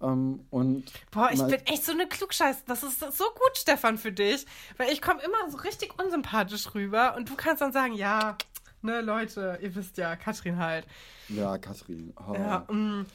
Ähm, 0.00 0.40
und 0.50 0.84
Boah, 1.10 1.30
ich 1.32 1.42
bin 1.42 1.60
echt 1.66 1.84
so 1.84 1.92
eine 1.92 2.06
Klugscheiß. 2.06 2.64
Das 2.66 2.82
ist 2.82 3.00
so 3.00 3.24
gut, 3.24 3.56
Stefan, 3.56 3.98
für 3.98 4.12
dich. 4.12 4.46
Weil 4.76 4.92
ich 4.92 5.02
komme 5.02 5.20
immer 5.22 5.50
so 5.50 5.58
richtig 5.58 5.98
unsympathisch 6.02 6.74
rüber 6.74 7.14
und 7.16 7.28
du 7.28 7.34
kannst 7.34 7.62
dann 7.62 7.72
sagen, 7.72 7.94
ja, 7.94 8.36
ne, 8.82 9.00
Leute, 9.00 9.58
ihr 9.60 9.74
wisst 9.74 9.96
ja, 9.96 10.16
Katrin 10.16 10.58
halt. 10.58 10.86
Ja, 11.28 11.58
Katrin. 11.58 12.12
Oh. 12.16 12.34
Ja, 12.34 12.66
mm, 12.70 13.00
äh, 13.02 13.08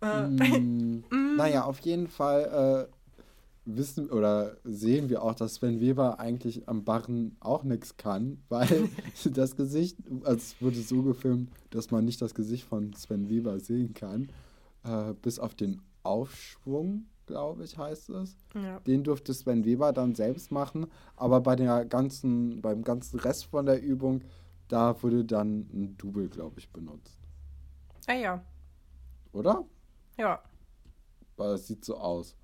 Mm, 0.00 1.02
naja, 1.36 1.64
auf 1.64 1.80
jeden 1.80 2.08
Fall 2.08 2.88
äh, 2.88 2.92
wissen 3.64 4.10
oder 4.10 4.56
sehen 4.64 5.08
wir 5.10 5.22
auch, 5.22 5.34
dass 5.34 5.56
Sven 5.56 5.80
Weber 5.80 6.18
eigentlich 6.20 6.68
am 6.68 6.84
Barren 6.84 7.36
auch 7.40 7.64
nichts 7.64 7.96
kann, 7.96 8.38
weil 8.48 8.88
das 9.24 9.56
Gesicht, 9.56 9.98
also 10.24 10.36
es 10.36 10.60
wurde 10.60 10.80
so 10.80 11.02
gefilmt, 11.02 11.50
dass 11.70 11.90
man 11.90 12.04
nicht 12.04 12.22
das 12.22 12.34
Gesicht 12.34 12.64
von 12.64 12.92
Sven 12.94 13.28
Weber 13.28 13.58
sehen 13.60 13.94
kann, 13.94 14.28
äh, 14.84 15.14
bis 15.20 15.38
auf 15.38 15.54
den 15.54 15.82
Aufschwung, 16.08 17.06
glaube 17.26 17.64
ich, 17.64 17.76
heißt 17.76 18.08
es. 18.10 18.36
ja. 18.54 18.80
Den 18.80 19.04
durfte 19.04 19.34
Sven 19.34 19.64
Weber 19.64 19.92
dann 19.92 20.14
selbst 20.14 20.50
machen, 20.50 20.86
aber 21.16 21.40
bei 21.40 21.54
der 21.54 21.84
ganzen, 21.84 22.62
beim 22.62 22.82
ganzen 22.82 23.20
Rest 23.20 23.44
von 23.44 23.66
der 23.66 23.82
Übung, 23.82 24.22
da 24.68 25.00
wurde 25.02 25.24
dann 25.24 25.68
ein 25.72 25.96
Double, 25.98 26.28
glaube 26.28 26.58
ich, 26.58 26.70
benutzt. 26.72 27.18
Ah 28.06 28.14
ja, 28.14 28.42
Oder? 29.32 29.64
ja. 30.16 30.42
Weil 31.36 31.52
es 31.52 31.66
sieht 31.66 31.84
so 31.84 31.96
aus. 31.98 32.34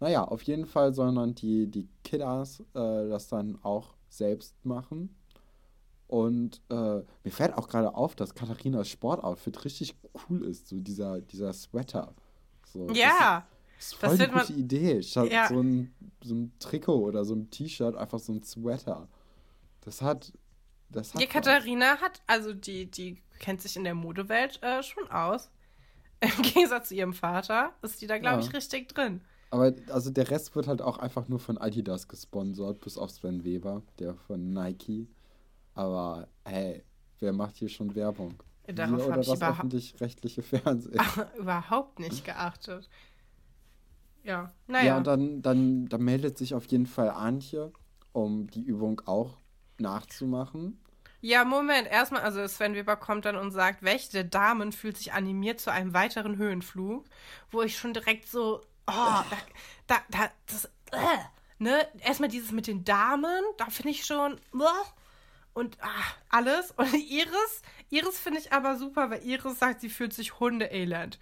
Naja, 0.00 0.24
auf 0.24 0.42
jeden 0.42 0.64
Fall 0.66 0.94
sollen 0.94 1.14
dann 1.16 1.34
die, 1.34 1.66
die 1.66 1.86
Kiddas 2.02 2.60
äh, 2.74 3.08
das 3.08 3.28
dann 3.28 3.58
auch 3.62 3.94
selbst 4.08 4.64
machen. 4.64 5.14
Und 6.08 6.60
äh, 6.70 7.02
mir 7.22 7.30
fällt 7.30 7.56
auch 7.56 7.68
gerade 7.68 7.94
auf, 7.94 8.16
dass 8.16 8.34
Katharinas 8.34 8.88
Sportoutfit 8.88 9.64
richtig 9.64 9.94
cool 10.28 10.42
ist. 10.44 10.66
So 10.66 10.80
dieser, 10.80 11.20
dieser 11.20 11.52
Sweater. 11.52 12.14
So, 12.72 12.86
das 12.86 12.96
Ja, 12.98 13.46
ist, 13.78 13.92
ist 13.92 14.02
das 14.02 14.08
voll 14.08 14.14
die 14.14 14.20
wird 14.20 14.32
man- 14.34 14.46
gute 14.46 14.58
Idee. 14.58 15.02
Statt 15.02 15.30
Ja. 15.32 15.48
so, 15.48 15.60
ein, 15.60 15.94
so 16.22 16.34
ein 16.34 16.52
Trikot 16.58 17.00
oder 17.00 17.24
so 17.24 17.34
ein 17.34 17.50
T-Shirt 17.50 17.96
einfach 17.96 18.18
so 18.18 18.32
ein 18.32 18.42
Sweater. 18.42 19.08
Das 19.82 20.02
hat. 20.02 20.32
Das 20.92 21.14
hat 21.14 21.20
die 21.22 21.26
was. 21.26 21.32
Katharina 21.32 21.98
hat, 22.00 22.20
also 22.26 22.52
die, 22.52 22.86
die 22.90 23.16
kennt 23.38 23.62
sich 23.62 23.76
in 23.76 23.84
der 23.84 23.94
Modewelt 23.94 24.60
äh, 24.62 24.82
schon 24.82 25.08
aus. 25.10 25.50
Im 26.20 26.42
Gegensatz 26.42 26.88
zu 26.88 26.94
ihrem 26.94 27.14
Vater 27.14 27.72
ist 27.82 28.02
die 28.02 28.06
da, 28.06 28.18
glaube 28.18 28.40
Ja. 28.42 28.46
ich, 28.46 28.52
richtig 28.54 28.88
drin. 28.88 29.20
Aber 29.50 29.72
also 29.88 30.10
der 30.10 30.30
Rest 30.30 30.54
wird 30.54 30.66
halt 30.68 30.82
auch 30.82 30.98
einfach 30.98 31.26
nur 31.28 31.38
von 31.40 31.58
Adidas 31.58 32.06
gesponsert, 32.08 32.80
bis 32.82 32.98
auf 32.98 33.10
Sven 33.10 33.42
Weber, 33.44 33.82
der 33.98 34.14
von 34.14 34.52
Nike. 34.52 35.08
Aber 35.74 36.28
hey, 36.44 36.84
wer 37.20 37.32
macht 37.32 37.56
hier 37.56 37.68
schon 37.68 37.94
Werbung? 37.94 38.34
Darauf 38.66 38.98
Wir 38.98 39.02
hab 39.04 39.06
oder 39.08 39.16
das 39.16 39.26
überhaupt- 39.36 39.58
öffentlich-rechtliche 39.58 40.42
Fernsehen? 40.42 41.00
Überhaupt 41.38 41.98
nicht 41.98 42.24
geachtet. 42.24 42.88
Ja, 44.22 44.32
Ja, 44.42 44.52
naja. 44.66 44.96
und 44.98 45.06
dann, 45.06 45.42
dann, 45.42 45.88
dann 45.88 46.02
meldet 46.02 46.38
sich 46.38 46.54
auf 46.54 46.66
jeden 46.66 46.86
Fall 46.86 47.10
Antje, 47.10 47.72
um 48.12 48.46
die 48.48 48.62
Übung 48.62 49.00
auch 49.06 49.38
nachzumachen. 49.78 50.78
Ja, 51.22 51.44
Moment. 51.44 51.88
Erstmal, 51.88 52.22
also 52.22 52.46
Sven 52.46 52.74
Weber 52.74 52.96
kommt 52.96 53.24
dann 53.24 53.36
und 53.36 53.50
sagt, 53.50 53.82
welche 53.82 54.10
der 54.10 54.24
Damen 54.24 54.72
fühlt 54.72 54.96
sich 54.96 55.12
animiert 55.12 55.60
zu 55.60 55.70
einem 55.72 55.92
weiteren 55.94 56.36
Höhenflug? 56.36 57.04
Wo 57.50 57.62
ich 57.62 57.76
schon 57.76 57.92
direkt 57.92 58.26
so, 58.28 58.60
oh, 58.86 58.92
da, 58.92 59.24
da, 59.86 59.96
da 60.10 60.30
das, 60.46 60.64
äh, 60.92 61.18
ne? 61.58 61.86
Erstmal 62.00 62.30
dieses 62.30 62.52
mit 62.52 62.66
den 62.66 62.84
Damen, 62.84 63.42
da 63.58 63.66
finde 63.66 63.90
ich 63.90 64.06
schon, 64.06 64.34
äh, 64.34 64.38
und 65.54 65.76
ah, 65.82 65.88
alles. 66.28 66.70
Und 66.76 66.92
Iris, 66.94 67.62
Iris 67.90 68.18
finde 68.18 68.38
ich 68.40 68.52
aber 68.52 68.76
super, 68.76 69.10
weil 69.10 69.22
Iris 69.24 69.58
sagt, 69.58 69.80
sie 69.80 69.88
fühlt 69.90 70.12
sich 70.12 70.38
hundeelend. 70.40 71.18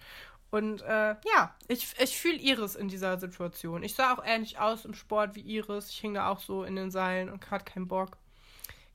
Und 0.51 0.81
äh, 0.81 1.15
ja, 1.33 1.55
ich, 1.67 1.93
ich 2.01 2.17
fühle 2.17 2.37
Iris 2.37 2.75
in 2.75 2.87
dieser 2.87 3.19
Situation. 3.19 3.83
Ich 3.83 3.93
sah 3.95 4.13
auch 4.13 4.23
ähnlich 4.25 4.57
aus 4.59 4.85
im 4.85 4.93
Sport 4.95 5.35
wie 5.35 5.41
Iris. 5.41 5.89
Ich 5.89 5.99
hing 5.99 6.13
da 6.15 6.29
auch 6.29 6.39
so 6.39 6.63
in 6.63 6.75
den 6.75 6.89
Seilen 6.91 7.29
und 7.29 7.49
hatte 7.51 7.65
keinen 7.65 7.87
Bock. 7.87 8.17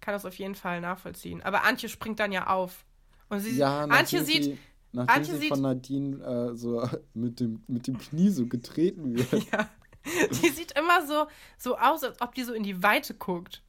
Kann 0.01 0.15
das 0.15 0.25
auf 0.27 0.35
jeden 0.37 0.55
Fall 0.57 0.81
nachvollziehen. 0.81 1.43
Aber 1.43 1.63
Antje 1.65 1.89
springt 1.89 2.19
dann 2.21 2.33
ja 2.33 2.49
auf. 2.49 2.85
Und 3.29 3.41
sie 3.41 3.57
Ja, 3.57 3.85
Antje 3.85 4.25
sieht, 4.25 4.45
sie, 4.45 4.59
nachdem 4.93 5.15
Antje 5.17 5.35
sie 5.35 5.41
sieht- 5.43 5.49
von 5.51 5.63
Nadine 5.63 6.51
äh, 6.53 6.57
so 6.57 6.89
mit 7.15 7.39
dem, 7.41 7.63
mit 7.69 7.87
dem 7.87 7.99
Knie 7.99 8.31
so 8.31 8.47
getreten 8.47 9.15
wird. 9.17 9.33
ja, 9.53 9.69
die 10.43 10.51
sieht 10.51 10.73
immer 10.79 11.07
so, 11.07 11.27
so 11.57 11.79
aus, 11.79 12.03
als 12.05 12.21
ob 12.21 12.35
die 12.35 12.43
so 12.45 12.53
in 12.53 12.63
die 12.65 12.83
Weite 12.83 13.15
guckt. 13.15 13.63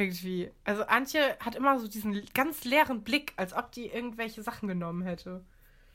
Irgendwie. 0.00 0.50
Also 0.64 0.84
Antje 0.84 1.36
hat 1.40 1.54
immer 1.54 1.78
so 1.78 1.86
diesen 1.88 2.24
ganz 2.34 2.64
leeren 2.64 3.02
Blick, 3.02 3.32
als 3.36 3.52
ob 3.52 3.70
die 3.72 3.86
irgendwelche 3.86 4.42
Sachen 4.42 4.68
genommen 4.68 5.02
hätte. 5.02 5.44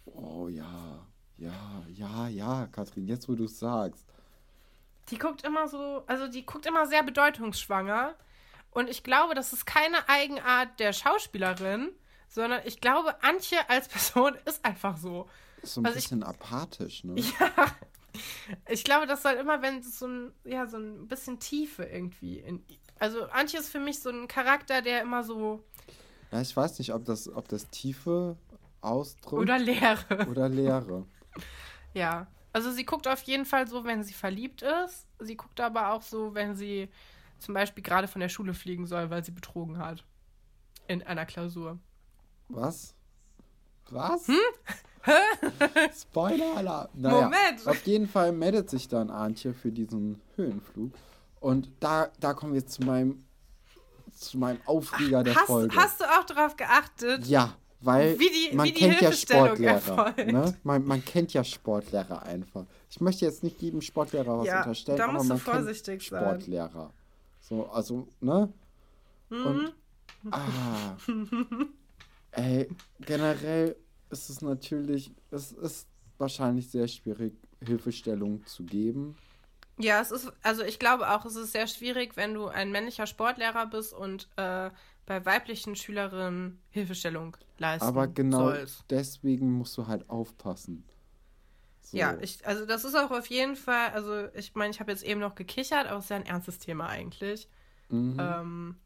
Oh 0.05 0.47
ja, 0.47 1.05
ja, 1.37 1.83
ja, 1.89 2.27
ja, 2.27 2.67
Katrin, 2.71 3.07
jetzt 3.07 3.27
wo 3.27 3.33
du 3.35 3.45
es 3.45 3.59
sagst. 3.59 4.05
Die 5.09 5.17
guckt 5.17 5.43
immer 5.43 5.67
so, 5.67 6.03
also 6.07 6.27
die 6.27 6.45
guckt 6.45 6.65
immer 6.65 6.85
sehr 6.87 7.03
bedeutungsschwanger. 7.03 8.15
Und 8.71 8.89
ich 8.89 9.03
glaube, 9.03 9.35
das 9.35 9.53
ist 9.53 9.65
keine 9.65 10.07
Eigenart 10.09 10.79
der 10.79 10.93
Schauspielerin, 10.93 11.89
sondern 12.27 12.61
ich 12.65 12.81
glaube, 12.81 13.21
Antje 13.23 13.57
als 13.69 13.87
Person 13.89 14.35
ist 14.45 14.63
einfach 14.65 14.97
so. 14.97 15.27
Ist 15.61 15.75
so 15.75 15.81
ein 15.81 15.85
Also 15.85 15.97
ich- 15.97 16.05
bisschen 16.05 16.23
apathisch, 16.23 17.03
ne? 17.03 17.15
Ja. 17.39 17.67
Ich 18.69 18.85
glaube, 18.85 19.07
das 19.07 19.23
soll 19.23 19.33
immer, 19.33 19.61
wenn 19.61 19.83
so 19.83 20.07
ein, 20.07 20.31
ja, 20.45 20.67
so 20.67 20.77
ein 20.77 21.05
bisschen 21.09 21.37
Tiefe 21.39 21.83
irgendwie 21.83 22.39
in. 22.39 22.63
Also 22.99 23.25
Antje 23.25 23.59
ist 23.59 23.69
für 23.69 23.79
mich 23.79 23.99
so 23.99 24.09
ein 24.09 24.27
Charakter, 24.27 24.81
der 24.81 25.01
immer 25.01 25.23
so. 25.23 25.63
Ja, 26.31 26.41
ich 26.41 26.55
weiß 26.55 26.79
nicht, 26.79 26.93
ob 26.93 27.05
das, 27.05 27.27
ob 27.33 27.47
das 27.47 27.69
Tiefe 27.69 28.37
ausdrückt 28.81 29.41
Oder 29.41 29.59
Leere. 29.59 30.27
oder 30.29 30.49
Leere. 30.49 31.05
Ja. 31.93 32.27
Also 32.51 32.71
sie 32.71 32.85
guckt 32.85 33.07
auf 33.07 33.21
jeden 33.23 33.45
Fall 33.45 33.67
so, 33.69 33.85
wenn 33.85 34.03
sie 34.03 34.13
verliebt 34.13 34.61
ist. 34.61 35.07
Sie 35.19 35.37
guckt 35.37 35.61
aber 35.61 35.91
auch 35.93 36.01
so, 36.01 36.35
wenn 36.35 36.55
sie 36.55 36.89
zum 37.39 37.53
Beispiel 37.53 37.83
gerade 37.83 38.07
von 38.09 38.19
der 38.19 38.27
Schule 38.27 38.53
fliegen 38.53 38.85
soll, 38.85 39.09
weil 39.09 39.23
sie 39.23 39.31
betrogen 39.31 39.77
hat. 39.77 40.03
In 40.87 41.03
einer 41.03 41.25
Klausur. 41.25 41.79
Was? 42.49 42.93
Was? 43.89 44.27
Hm? 44.27 44.35
Spoiler-Alarm. 46.01 46.89
Naja, 46.93 47.21
Moment. 47.21 47.65
Auf 47.65 47.85
jeden 47.85 48.07
Fall 48.07 48.31
meldet 48.31 48.69
sich 48.69 48.87
dann 48.87 49.09
Antje 49.09 49.53
für 49.53 49.71
diesen 49.71 50.19
Höhenflug. 50.35 50.91
Und 51.45 51.69
da, 51.79 52.09
da 52.19 52.33
kommen 52.33 52.55
wir 52.55 52.65
zu 52.65 52.81
meinem, 52.81 53.23
zu 54.17 54.39
meinem 54.39 54.57
Aufreger 54.65 55.23
der 55.23 55.35
Hast, 55.35 55.45
Folge. 55.45 55.75
hast 55.75 55.99
du 56.01 56.05
auch 56.05 56.23
darauf 56.23 56.55
geachtet? 56.55 57.27
Ja, 57.27 57.55
weil 57.81 58.17
Wie 58.17 58.29
die- 58.49 58.55
man 58.55 58.73
kennt 58.73 58.99
ja 58.99 59.11
Sportlehrer. 59.11 60.15
Ne? 60.25 60.57
Man, 60.63 60.83
man 60.85 61.05
kennt 61.05 61.33
ja 61.33 61.43
Sportlehrer 61.43 62.23
einfach. 62.23 62.65
Ich 62.89 62.99
möchte 62.99 63.25
jetzt 63.25 63.43
nicht 63.43 63.61
jedem 63.61 63.81
Sportlehrer 63.81 64.39
was 64.39 64.47
Ja, 64.47 64.57
unterstellen, 64.63 64.97
da 64.97 65.03
aber 65.03 65.13
musst 65.13 65.25
du 65.25 65.33
man 65.33 65.39
vorsichtig 65.39 65.99
kennt 65.99 66.09
sein. 66.09 66.23
Sportlehrer. 66.23 66.91
So, 67.41 67.67
also, 67.67 68.07
ne? 68.21 68.51
Mhm. 69.29 69.45
Und, 69.45 69.73
ah, 70.31 70.95
ey, 72.31 72.67
generell 73.01 73.75
ist 74.09 74.31
es 74.31 74.41
natürlich, 74.41 75.11
es 75.29 75.51
ist 75.51 75.87
wahrscheinlich 76.17 76.71
sehr 76.71 76.87
schwierig, 76.87 77.33
Hilfestellung 77.63 78.43
zu 78.47 78.63
geben. 78.63 79.15
Ja, 79.77 79.99
es 80.01 80.11
ist, 80.11 80.31
also 80.41 80.63
ich 80.63 80.79
glaube 80.79 81.09
auch, 81.09 81.25
es 81.25 81.35
ist 81.35 81.51
sehr 81.51 81.67
schwierig, 81.67 82.15
wenn 82.15 82.33
du 82.33 82.47
ein 82.47 82.71
männlicher 82.71 83.07
Sportlehrer 83.07 83.65
bist 83.67 83.93
und 83.93 84.29
äh, 84.37 84.71
bei 85.05 85.25
weiblichen 85.25 85.75
Schülerinnen 85.75 86.61
Hilfestellung 86.69 87.35
leisten 87.57 87.87
Aber 87.87 88.07
genau 88.07 88.37
sollst. 88.49 88.85
deswegen 88.89 89.51
musst 89.53 89.77
du 89.77 89.87
halt 89.87 90.09
aufpassen. 90.09 90.83
So. 91.81 91.97
Ja, 91.97 92.17
ich, 92.19 92.45
also 92.45 92.65
das 92.65 92.83
ist 92.83 92.95
auch 92.95 93.11
auf 93.11 93.27
jeden 93.27 93.55
Fall, 93.55 93.91
also 93.91 94.27
ich 94.33 94.55
meine, 94.55 94.71
ich 94.71 94.79
habe 94.79 94.91
jetzt 94.91 95.03
eben 95.03 95.19
noch 95.21 95.35
gekichert, 95.35 95.87
aber 95.87 95.99
es 95.99 96.05
ist 96.05 96.09
ja 96.09 96.17
ein 96.17 96.25
ernstes 96.25 96.59
Thema 96.59 96.87
eigentlich. 96.87 97.47
Mhm. 97.89 98.19
Ähm, 98.19 98.77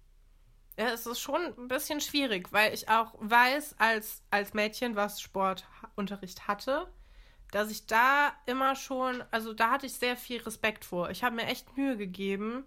Ja, 0.79 0.91
es 0.93 1.05
ist 1.07 1.19
schon 1.21 1.41
ein 1.57 1.67
bisschen 1.69 2.01
schwierig, 2.01 2.51
weil 2.53 2.73
ich 2.73 2.89
auch 2.89 3.15
weiß, 3.19 3.75
als, 3.79 4.23
als 4.31 4.53
Mädchen, 4.53 4.95
was 4.95 5.21
Sportunterricht 5.21 6.47
hatte, 6.47 6.87
dass 7.51 7.71
ich 7.71 7.87
da 7.87 8.33
immer 8.45 8.75
schon, 8.75 9.23
also 9.31 9.53
da 9.53 9.71
hatte 9.71 9.85
ich 9.85 9.93
sehr 9.93 10.15
viel 10.15 10.41
Respekt 10.41 10.85
vor. 10.85 11.09
Ich 11.09 11.23
habe 11.23 11.35
mir 11.35 11.47
echt 11.47 11.75
Mühe 11.75 11.97
gegeben, 11.97 12.63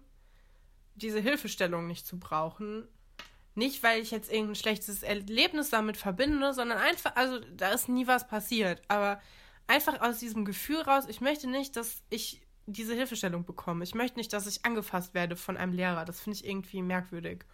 diese 0.95 1.19
Hilfestellung 1.19 1.87
nicht 1.87 2.05
zu 2.05 2.19
brauchen. 2.19 2.87
Nicht, 3.55 3.83
weil 3.83 4.01
ich 4.01 4.11
jetzt 4.11 4.31
irgendein 4.31 4.55
schlechtes 4.55 5.03
Erlebnis 5.03 5.69
damit 5.69 5.95
verbinde, 5.95 6.53
sondern 6.53 6.79
einfach, 6.79 7.15
also 7.15 7.39
da 7.55 7.69
ist 7.69 7.87
nie 7.87 8.07
was 8.07 8.27
passiert. 8.27 8.81
Aber 8.87 9.21
einfach 9.67 10.01
aus 10.01 10.19
diesem 10.19 10.43
Gefühl 10.43 10.81
raus, 10.81 11.05
ich 11.07 11.21
möchte 11.21 11.47
nicht, 11.47 11.75
dass 11.75 12.01
ich 12.09 12.41
diese 12.65 12.95
Hilfestellung 12.95 13.45
bekomme. 13.45 13.83
Ich 13.83 13.93
möchte 13.93 14.17
nicht, 14.17 14.33
dass 14.33 14.47
ich 14.47 14.65
angefasst 14.65 15.13
werde 15.13 15.35
von 15.35 15.55
einem 15.55 15.73
Lehrer. 15.73 16.03
Das 16.05 16.19
finde 16.19 16.39
ich 16.39 16.47
irgendwie 16.47 16.81
merkwürdig. 16.81 17.45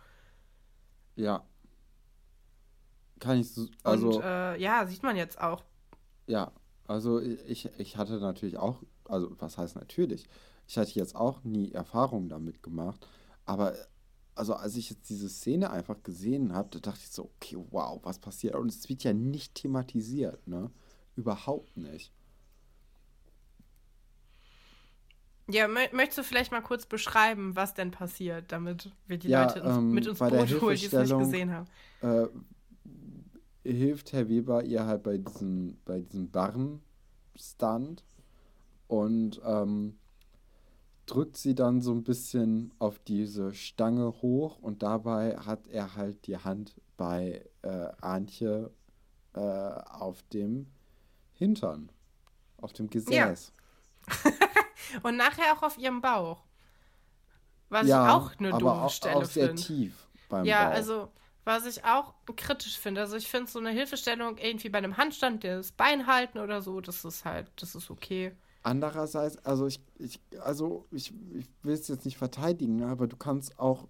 Ja. 1.15 1.43
Kann 3.19 3.39
ich 3.41 3.51
so, 3.51 3.67
also. 3.84 4.11
Und 4.11 4.23
äh, 4.23 4.55
ja, 4.57 4.88
sieht 4.88 5.03
man 5.03 5.17
jetzt 5.17 5.41
auch. 5.41 5.65
Ja, 6.27 6.53
also 6.89 7.21
ich, 7.21 7.69
ich 7.77 7.97
hatte 7.97 8.19
natürlich 8.19 8.57
auch, 8.57 8.81
also 9.05 9.29
was 9.39 9.57
heißt 9.57 9.75
natürlich? 9.75 10.27
Ich 10.67 10.77
hatte 10.77 10.91
jetzt 10.91 11.15
auch 11.15 11.43
nie 11.43 11.71
Erfahrung 11.71 12.29
damit 12.29 12.63
gemacht, 12.63 13.07
aber 13.45 13.75
also 14.33 14.55
als 14.55 14.75
ich 14.75 14.89
jetzt 14.89 15.09
diese 15.09 15.29
Szene 15.29 15.69
einfach 15.69 16.01
gesehen 16.01 16.53
habe, 16.53 16.69
da 16.71 16.79
dachte 16.79 17.01
ich 17.03 17.11
so, 17.11 17.29
okay, 17.35 17.57
wow, 17.69 17.99
was 18.03 18.19
passiert? 18.19 18.55
Und 18.55 18.69
es 18.69 18.89
wird 18.89 19.03
ja 19.03 19.13
nicht 19.13 19.53
thematisiert, 19.53 20.47
ne? 20.47 20.71
Überhaupt 21.15 21.77
nicht. 21.77 22.11
Ja, 25.47 25.67
möchtest 25.67 26.19
du 26.19 26.23
vielleicht 26.23 26.51
mal 26.51 26.61
kurz 26.61 26.85
beschreiben, 26.85 27.55
was 27.55 27.73
denn 27.73 27.91
passiert, 27.91 28.51
damit 28.51 28.91
wir 29.07 29.17
die 29.17 29.29
ja, 29.29 29.45
Leute 29.45 29.59
ähm, 29.59 29.91
mit 29.91 30.07
ins 30.07 30.19
Boot 30.19 30.31
holen, 30.61 30.77
die 30.77 30.85
es 30.85 30.93
nicht 30.93 31.17
gesehen 31.17 31.51
haben? 31.51 31.67
Äh, 32.01 32.27
hilft 33.72 34.13
Herr 34.13 34.30
Weber 34.30 34.63
ihr 34.63 34.86
halt 34.86 35.03
bei 35.03 35.17
diesem, 35.17 35.78
bei 35.86 35.99
diesem 36.01 36.30
Barren-Stunt 36.30 38.03
und 38.88 39.41
ähm, 39.45 39.97
drückt 41.05 41.38
sie 41.38 41.55
dann 41.55 41.82
so 41.82 41.91
ein 41.91 42.03
bisschen 42.03 42.72
auf 42.80 42.99
diese 42.99 43.53
Stange 43.53 44.22
hoch 44.22 44.59
und 44.59 44.84
dabei 44.84 45.38
hat 45.38 45.67
er 45.67 45.95
halt 45.95 46.28
die 46.28 46.38
Hand 46.38 46.76
bei 46.97 47.45
äh, 47.63 47.88
Antje 48.01 48.72
äh, 49.34 49.39
auf 49.39 50.24
dem 50.34 50.67
Hintern, 51.34 51.91
auf 52.57 52.74
dem 52.74 52.89
Gesäß. 52.89 53.53
Ja. 53.55 54.32
Und 55.03 55.17
nachher 55.17 55.53
auch 55.53 55.63
auf 55.63 55.78
ihrem 55.78 56.01
Bauch. 56.01 56.43
Was 57.70 57.88
ja, 57.88 58.05
ich 58.05 58.11
auch 58.11 58.32
eine 58.39 58.49
dumme 58.49 58.72
auch, 58.72 58.89
Stelle 58.89 59.26
finde. 59.26 59.28
sehr 59.28 59.47
find. 59.47 59.65
tief 59.65 60.07
beim 60.28 60.45
ja, 60.45 60.65
Bauch. 60.65 60.76
also 60.76 61.11
was 61.50 61.66
ich 61.66 61.84
auch 61.84 62.14
kritisch 62.36 62.78
finde. 62.78 63.02
Also 63.02 63.18
ich 63.18 63.28
finde 63.28 63.50
so 63.50 63.58
eine 63.58 63.72
Hilfestellung 63.72 64.38
irgendwie 64.38 64.70
bei 64.70 64.78
einem 64.78 64.97
Handstand, 64.97 65.43
das 65.43 65.72
Bein 65.72 66.06
halten 66.06 66.38
oder 66.38 66.62
so, 66.62 66.80
das 66.80 67.04
ist 67.04 67.26
halt, 67.26 67.52
das 67.56 67.74
ist 67.74 67.89
okay. 67.89 68.34
Andererseits, 68.62 69.38
also 69.43 69.66
ich, 69.66 69.80
ich 69.97 70.20
also 70.41 70.86
ich, 70.91 71.12
ich 71.34 71.47
will 71.64 71.74
es 71.74 71.88
jetzt 71.88 72.06
nicht 72.06 72.18
verteidigen, 72.18 72.76
ne, 72.76 72.86
aber 72.88 73.08
du 73.08 73.18
kannst 73.18 73.58
auch 73.60 73.88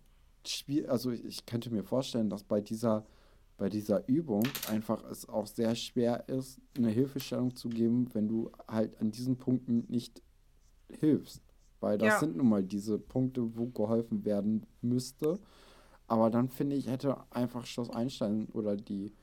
also 0.87 1.11
ich 1.11 1.45
könnte 1.45 1.69
mir 1.69 1.83
vorstellen, 1.83 2.29
dass 2.29 2.43
bei 2.43 2.61
dieser 2.61 3.05
bei 3.57 3.67
dieser 3.67 4.07
Übung 4.07 4.43
einfach 4.69 5.03
es 5.11 5.27
auch 5.27 5.45
sehr 5.45 5.75
schwer 5.75 6.29
ist, 6.29 6.61
eine 6.77 6.89
Hilfestellung 6.89 7.57
zu 7.57 7.67
geben, 7.67 8.07
wenn 8.13 8.29
du 8.29 8.49
halt 8.69 8.97
an 9.01 9.11
diesen 9.11 9.35
Punkten 9.35 9.83
nicht 9.89 10.21
hilfst. 10.89 11.41
Weil 11.81 11.97
das 11.97 12.07
ja. 12.07 12.19
sind 12.19 12.37
nun 12.37 12.47
mal 12.47 12.63
diese 12.63 12.97
Punkte, 12.97 13.57
wo 13.57 13.67
geholfen 13.67 14.23
werden 14.23 14.65
müsste. 14.81 15.39
Aber 16.09 16.29
dann 16.31 16.49
finde 16.49 16.75
ich, 16.75 16.87
hätte 16.87 17.17
einfach 17.29 17.65
Schloss 17.65 17.89
Einstein 17.91 18.47
oder 18.53 18.75
die, 18.75 19.13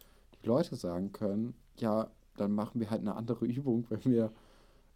die 0.41 0.47
Leute 0.47 0.77
sagen 0.77 1.13
können, 1.13 1.55
ja, 1.77 2.11
dann 2.37 2.53
machen 2.53 2.81
wir 2.81 2.91
halt 2.91 3.01
eine 3.01 3.17
andere 3.17 3.45
Übung, 3.47 3.85
wenn 3.91 4.05
wir 4.05 4.33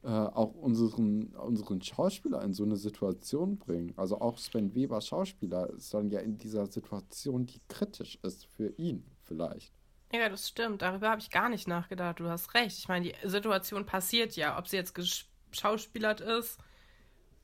äh, 0.02 0.08
auch 0.08 0.54
unseren, 0.54 1.34
unseren 1.34 1.82
Schauspieler 1.82 2.42
in 2.42 2.54
so 2.54 2.64
eine 2.64 2.76
Situation 2.76 3.58
bringen. 3.58 3.92
Also 3.96 4.20
auch 4.20 4.38
Sven 4.38 4.74
Weber 4.74 5.00
Schauspieler 5.00 5.68
ist 5.70 5.92
dann 5.92 6.10
ja 6.10 6.20
in 6.20 6.38
dieser 6.38 6.66
Situation, 6.66 7.44
die 7.44 7.60
kritisch 7.68 8.18
ist 8.22 8.46
für 8.46 8.68
ihn 8.78 9.04
vielleicht. 9.24 9.74
Ja, 10.12 10.28
das 10.28 10.48
stimmt. 10.48 10.82
Darüber 10.82 11.10
habe 11.10 11.20
ich 11.20 11.30
gar 11.30 11.48
nicht 11.48 11.68
nachgedacht. 11.68 12.20
Du 12.20 12.28
hast 12.28 12.54
recht. 12.54 12.78
Ich 12.78 12.88
meine, 12.88 13.10
die 13.10 13.28
Situation 13.28 13.84
passiert 13.84 14.36
ja. 14.36 14.58
Ob 14.58 14.68
sie 14.68 14.76
jetzt 14.76 14.94
geschauspielert 14.94 16.20
ist 16.20 16.58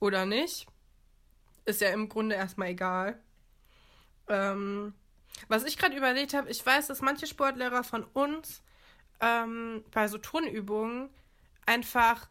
oder 0.00 0.24
nicht, 0.24 0.66
ist 1.64 1.80
ja 1.80 1.90
im 1.90 2.08
Grunde 2.08 2.36
erstmal 2.36 2.68
egal. 2.68 3.20
Ähm, 4.28 4.94
was 5.48 5.64
ich 5.64 5.76
gerade 5.76 5.96
überlegt 5.96 6.34
habe, 6.34 6.50
ich 6.50 6.64
weiß, 6.64 6.86
dass 6.88 7.00
manche 7.00 7.26
Sportlehrer 7.26 7.84
von 7.84 8.04
uns 8.04 8.62
ähm, 9.20 9.84
bei 9.92 10.08
so 10.08 10.18
Turnübungen 10.18 11.10
einfach 11.66 12.28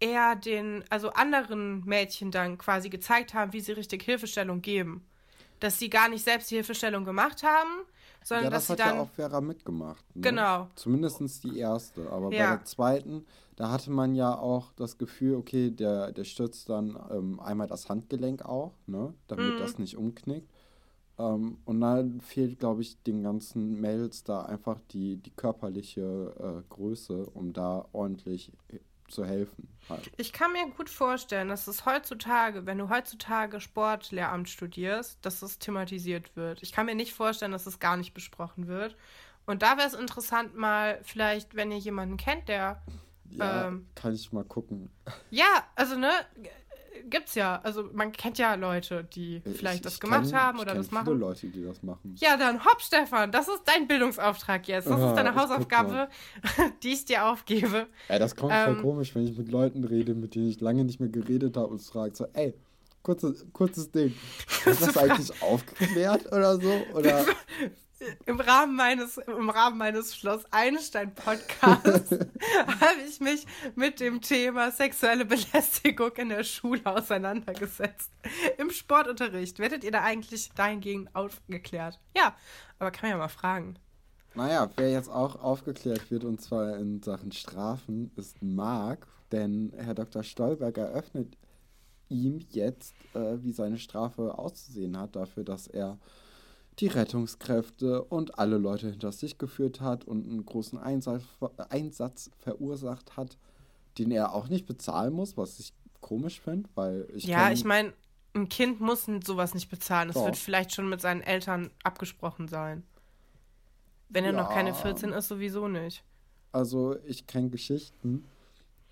eher 0.00 0.36
den, 0.36 0.84
also 0.90 1.10
anderen 1.10 1.84
Mädchen 1.84 2.30
dann 2.30 2.58
quasi 2.58 2.90
gezeigt 2.90 3.34
haben, 3.34 3.52
wie 3.52 3.60
sie 3.60 3.72
richtig 3.72 4.02
Hilfestellung 4.02 4.62
geben. 4.62 5.06
Dass 5.60 5.78
sie 5.78 5.88
gar 5.88 6.10
nicht 6.10 6.22
selbst 6.22 6.50
die 6.50 6.56
Hilfestellung 6.56 7.04
gemacht 7.06 7.42
haben, 7.42 7.86
sondern 8.22 8.44
ja, 8.44 8.50
das 8.50 8.66
dass 8.66 8.70
hat 8.70 8.78
sie 8.78 8.84
dann. 8.84 8.96
Ja, 8.96 9.02
auch 9.02 9.10
Vera 9.10 9.40
mitgemacht. 9.40 10.04
Ne? 10.14 10.20
Genau. 10.22 10.68
Zumindest 10.74 11.44
die 11.44 11.58
erste. 11.58 12.10
Aber 12.10 12.30
ja. 12.30 12.50
bei 12.50 12.56
der 12.56 12.64
zweiten, 12.66 13.24
da 13.56 13.70
hatte 13.70 13.90
man 13.90 14.14
ja 14.14 14.36
auch 14.36 14.72
das 14.72 14.98
Gefühl, 14.98 15.36
okay, 15.36 15.70
der, 15.70 16.12
der 16.12 16.24
stützt 16.24 16.68
dann 16.68 16.98
ähm, 17.10 17.40
einmal 17.40 17.68
das 17.68 17.88
Handgelenk 17.88 18.44
auch, 18.44 18.74
ne? 18.86 19.14
Damit 19.28 19.54
mhm. 19.54 19.58
das 19.60 19.78
nicht 19.78 19.96
umknickt. 19.96 20.50
Ähm, 21.18 21.58
und 21.64 21.80
dann 21.80 22.20
fehlt, 22.20 22.58
glaube 22.58 22.82
ich, 22.82 23.02
den 23.02 23.22
ganzen 23.22 23.80
Mädels 23.80 24.24
da 24.24 24.42
einfach 24.42 24.80
die, 24.90 25.16
die 25.16 25.30
körperliche 25.30 26.34
äh, 26.38 26.62
Größe, 26.68 27.26
um 27.26 27.52
da 27.52 27.86
ordentlich 27.92 28.52
zu 29.08 29.24
helfen. 29.24 29.68
Halt. 29.88 30.10
Ich 30.16 30.32
kann 30.32 30.52
mir 30.52 30.68
gut 30.76 30.90
vorstellen, 30.90 31.48
dass 31.48 31.68
es 31.68 31.86
heutzutage, 31.86 32.66
wenn 32.66 32.78
du 32.78 32.88
heutzutage 32.88 33.60
Sportlehramt 33.60 34.48
studierst, 34.48 35.18
dass 35.22 35.42
es 35.42 35.58
thematisiert 35.58 36.34
wird. 36.36 36.62
Ich 36.62 36.72
kann 36.72 36.86
mir 36.86 36.94
nicht 36.94 37.14
vorstellen, 37.14 37.52
dass 37.52 37.66
es 37.66 37.78
gar 37.78 37.96
nicht 37.96 38.14
besprochen 38.14 38.66
wird. 38.66 38.96
Und 39.46 39.62
da 39.62 39.76
wäre 39.76 39.86
es 39.86 39.94
interessant, 39.94 40.56
mal 40.56 40.98
vielleicht, 41.04 41.54
wenn 41.54 41.70
ihr 41.70 41.78
jemanden 41.78 42.16
kennt, 42.16 42.48
der. 42.48 42.82
Ja, 43.30 43.68
ähm, 43.68 43.86
kann 43.94 44.14
ich 44.14 44.32
mal 44.32 44.44
gucken. 44.44 44.90
Ja, 45.30 45.64
also 45.74 45.96
ne, 45.96 46.10
gibt's 47.10 47.34
ja. 47.34 47.60
Also 47.62 47.88
man 47.92 48.12
kennt 48.12 48.38
ja 48.38 48.54
Leute, 48.54 49.04
die 49.14 49.40
vielleicht 49.40 49.76
ich, 49.76 49.82
das 49.82 50.00
gemacht 50.00 50.24
kenn, 50.24 50.40
haben 50.40 50.58
oder 50.58 50.74
das 50.74 50.90
machen. 50.90 51.06
viele 51.06 51.18
Leute, 51.18 51.46
die 51.48 51.64
das 51.64 51.82
machen. 51.82 52.14
Ja, 52.18 52.36
dann 52.36 52.64
hopp, 52.64 52.80
Stefan, 52.80 53.32
das 53.32 53.48
ist 53.48 53.62
dein 53.64 53.86
Bildungsauftrag 53.86 54.66
jetzt. 54.68 54.86
Das 54.86 54.94
Aha, 54.94 55.10
ist 55.10 55.16
deine 55.16 55.34
Hausaufgabe, 55.34 56.08
die 56.82 56.92
ich 56.92 57.04
dir 57.04 57.26
aufgebe. 57.26 57.86
Ja, 58.08 58.18
das 58.18 58.36
kommt 58.36 58.52
ähm, 58.54 58.74
voll 58.74 58.82
komisch, 58.82 59.14
wenn 59.14 59.26
ich 59.26 59.36
mit 59.36 59.50
Leuten 59.50 59.84
rede, 59.84 60.14
mit 60.14 60.34
denen 60.34 60.48
ich 60.48 60.60
lange 60.60 60.84
nicht 60.84 61.00
mehr 61.00 61.08
geredet 61.08 61.56
habe 61.56 61.68
und 61.68 61.80
frage 61.80 62.14
so, 62.14 62.26
ey, 62.32 62.54
kurzes, 63.02 63.46
kurzes 63.52 63.90
Ding. 63.90 64.14
Ist 64.66 64.82
das 64.82 64.96
eigentlich 64.96 65.42
aufgeklärt 65.42 66.26
oder 66.26 66.60
so? 66.60 66.72
Oder 66.94 67.24
im 68.26 68.40
Rahmen 68.40 68.76
meines, 68.76 69.18
im 69.18 69.50
Rahmen 69.50 69.78
meines 69.78 70.14
Schloss 70.14 70.44
Einstein 70.50 71.14
Podcasts 71.14 72.10
habe 72.10 73.00
ich 73.08 73.20
mich 73.20 73.46
mit 73.74 74.00
dem 74.00 74.20
Thema 74.20 74.70
sexuelle 74.70 75.24
Belästigung 75.24 76.12
in 76.16 76.28
der 76.28 76.44
Schule 76.44 76.84
auseinandergesetzt. 76.84 78.10
Im 78.58 78.70
Sportunterricht. 78.70 79.58
Werdet 79.58 79.84
ihr 79.84 79.92
da 79.92 80.02
eigentlich 80.02 80.50
dahingehend 80.54 81.14
aufgeklärt? 81.14 81.98
Ja, 82.16 82.36
aber 82.78 82.90
kann 82.90 83.08
man 83.08 83.10
ja 83.12 83.18
mal 83.18 83.28
fragen. 83.28 83.78
Naja, 84.34 84.70
wer 84.76 84.90
jetzt 84.90 85.08
auch 85.08 85.42
aufgeklärt 85.42 86.10
wird, 86.10 86.24
und 86.24 86.42
zwar 86.42 86.76
in 86.76 87.02
Sachen 87.02 87.32
Strafen, 87.32 88.10
ist 88.16 88.42
Marc, 88.42 89.06
denn 89.32 89.72
Herr 89.76 89.94
Dr. 89.94 90.22
Stolberg 90.22 90.76
eröffnet 90.76 91.36
ihm 92.08 92.40
jetzt, 92.50 92.94
äh, 93.14 93.42
wie 93.42 93.52
seine 93.52 93.78
Strafe 93.78 94.38
auszusehen 94.38 94.98
hat, 94.98 95.16
dafür, 95.16 95.44
dass 95.44 95.66
er 95.66 95.98
die 96.78 96.88
Rettungskräfte 96.88 98.02
und 98.04 98.38
alle 98.38 98.58
Leute 98.58 98.90
hinter 98.90 99.12
sich 99.12 99.38
geführt 99.38 99.80
hat 99.80 100.04
und 100.04 100.26
einen 100.26 100.44
großen 100.44 100.78
Einsatz, 100.78 101.22
Einsatz 101.70 102.30
verursacht 102.38 103.16
hat, 103.16 103.38
den 103.98 104.10
er 104.10 104.34
auch 104.34 104.48
nicht 104.48 104.66
bezahlen 104.66 105.14
muss, 105.14 105.36
was 105.36 105.58
ich 105.58 105.72
komisch 106.00 106.40
finde, 106.40 106.68
weil 106.74 107.08
ich. 107.14 107.24
Ja, 107.24 107.50
ich 107.50 107.64
meine, 107.64 107.92
ein 108.34 108.48
Kind 108.48 108.80
muss 108.80 109.06
sowas 109.24 109.54
nicht 109.54 109.70
bezahlen. 109.70 110.08
Das 110.08 110.22
wird 110.22 110.36
vielleicht 110.36 110.74
schon 110.74 110.88
mit 110.88 111.00
seinen 111.00 111.22
Eltern 111.22 111.70
abgesprochen 111.82 112.48
sein. 112.48 112.82
Wenn 114.08 114.24
er 114.24 114.32
ja. 114.32 114.42
noch 114.42 114.50
keine 114.50 114.74
14 114.74 115.12
ist, 115.12 115.28
sowieso 115.28 115.68
nicht. 115.68 116.04
Also, 116.52 116.96
ich 117.04 117.26
kenne 117.26 117.50
Geschichten. 117.50 118.24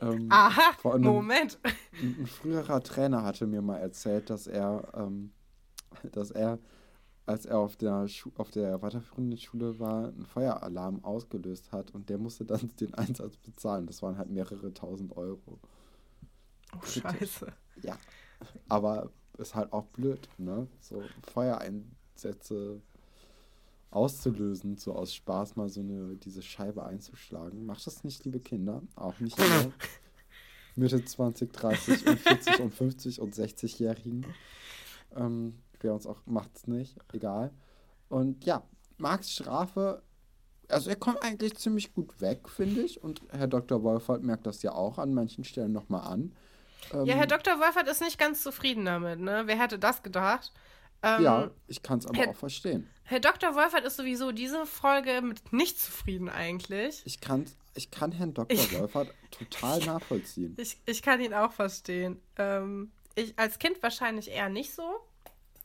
Ähm, 0.00 0.26
Aha, 0.30 0.90
einem, 0.90 1.04
Moment. 1.04 1.58
Ein, 2.02 2.16
ein, 2.20 2.26
früherer 2.26 2.82
Trainer 2.82 3.22
hatte 3.22 3.46
mir 3.46 3.62
mal 3.62 3.78
erzählt, 3.78 4.28
dass 4.28 4.46
er, 4.46 4.88
ähm, 4.96 5.30
dass 6.12 6.32
er 6.32 6.58
als 7.26 7.46
er 7.46 7.58
auf 7.58 7.76
der, 7.76 8.06
Schu 8.08 8.30
auf 8.36 8.50
der 8.50 8.82
weiterführenden 8.82 9.38
Schule 9.38 9.78
war, 9.78 10.08
einen 10.08 10.26
Feueralarm 10.26 11.04
ausgelöst 11.04 11.72
hat 11.72 11.94
und 11.94 12.08
der 12.10 12.18
musste 12.18 12.44
dann 12.44 12.70
den 12.80 12.94
Einsatz 12.94 13.36
bezahlen. 13.38 13.86
Das 13.86 14.02
waren 14.02 14.18
halt 14.18 14.30
mehrere 14.30 14.72
tausend 14.74 15.16
Euro. 15.16 15.58
Oh, 16.76 16.84
scheiße. 16.84 17.52
Ja, 17.82 17.98
aber 18.68 19.10
ist 19.38 19.54
halt 19.54 19.72
auch 19.72 19.86
blöd, 19.86 20.28
ne? 20.38 20.68
So 20.80 21.02
Feuer 21.22 21.58
ein, 21.58 21.90
Sätze 22.14 22.80
auszulösen, 23.90 24.76
so 24.76 24.94
aus 24.94 25.14
Spaß 25.14 25.56
mal 25.56 25.68
so 25.68 25.80
eine, 25.80 26.16
diese 26.16 26.42
Scheibe 26.42 26.84
einzuschlagen. 26.84 27.64
Macht 27.64 27.86
das 27.86 28.04
nicht, 28.04 28.24
liebe 28.24 28.40
Kinder. 28.40 28.82
Auch 28.96 29.18
nicht 29.20 29.38
nur 29.38 29.72
Mitte 30.76 31.04
20, 31.04 31.52
30 31.52 32.06
und 32.06 32.18
40 32.18 32.60
und 32.60 32.74
50 32.74 33.20
und 33.20 33.34
60-Jährigen. 33.34 34.26
Ähm, 35.14 35.54
wer 35.84 35.94
uns 35.94 36.06
auch 36.06 36.18
macht's 36.26 36.66
nicht, 36.66 36.96
egal. 37.12 37.52
Und 38.08 38.44
ja, 38.44 38.62
Marx 38.96 39.30
Strafe, 39.30 40.02
also 40.68 40.90
er 40.90 40.96
kommt 40.96 41.22
eigentlich 41.22 41.56
ziemlich 41.56 41.94
gut 41.94 42.20
weg, 42.20 42.48
finde 42.48 42.82
ich. 42.82 43.02
Und 43.02 43.22
Herr 43.30 43.46
Dr. 43.46 43.82
Wolfert 43.82 44.22
merkt 44.22 44.46
das 44.46 44.62
ja 44.62 44.72
auch 44.72 44.98
an 44.98 45.14
manchen 45.14 45.44
Stellen 45.44 45.72
nochmal 45.72 46.02
an. 46.02 46.34
Ähm, 46.92 47.06
ja, 47.06 47.14
Herr 47.14 47.26
Dr. 47.26 47.60
Wolfert 47.60 47.88
ist 47.88 48.00
nicht 48.00 48.18
ganz 48.18 48.42
zufrieden 48.42 48.84
damit, 48.84 49.20
ne? 49.20 49.42
Wer 49.46 49.58
hätte 49.58 49.78
das 49.78 50.02
gedacht? 50.02 50.52
Ähm, 51.02 51.22
ja, 51.22 51.50
ich 51.66 51.82
kann 51.82 51.98
es 51.98 52.06
aber 52.06 52.18
Herr, 52.18 52.30
auch 52.30 52.36
verstehen. 52.36 52.88
Herr 53.04 53.20
Dr. 53.20 53.54
Wolfert 53.54 53.84
ist 53.84 53.96
sowieso 53.96 54.32
diese 54.32 54.66
Folge 54.66 55.20
mit 55.22 55.52
nicht 55.52 55.78
zufrieden 55.78 56.28
eigentlich. 56.28 57.02
Ich 57.04 57.20
kann, 57.20 57.44
ich 57.74 57.90
kann 57.90 58.12
Herrn 58.12 58.32
Dr. 58.32 58.58
Wolfert 58.78 59.12
total 59.30 59.78
nachvollziehen. 59.84 60.56
Ich, 60.58 60.78
ich 60.86 61.02
kann 61.02 61.20
ihn 61.20 61.34
auch 61.34 61.52
verstehen. 61.52 62.20
Ähm, 62.36 62.90
ich 63.14 63.38
als 63.38 63.58
Kind 63.58 63.82
wahrscheinlich 63.82 64.30
eher 64.30 64.48
nicht 64.48 64.74
so. 64.74 64.82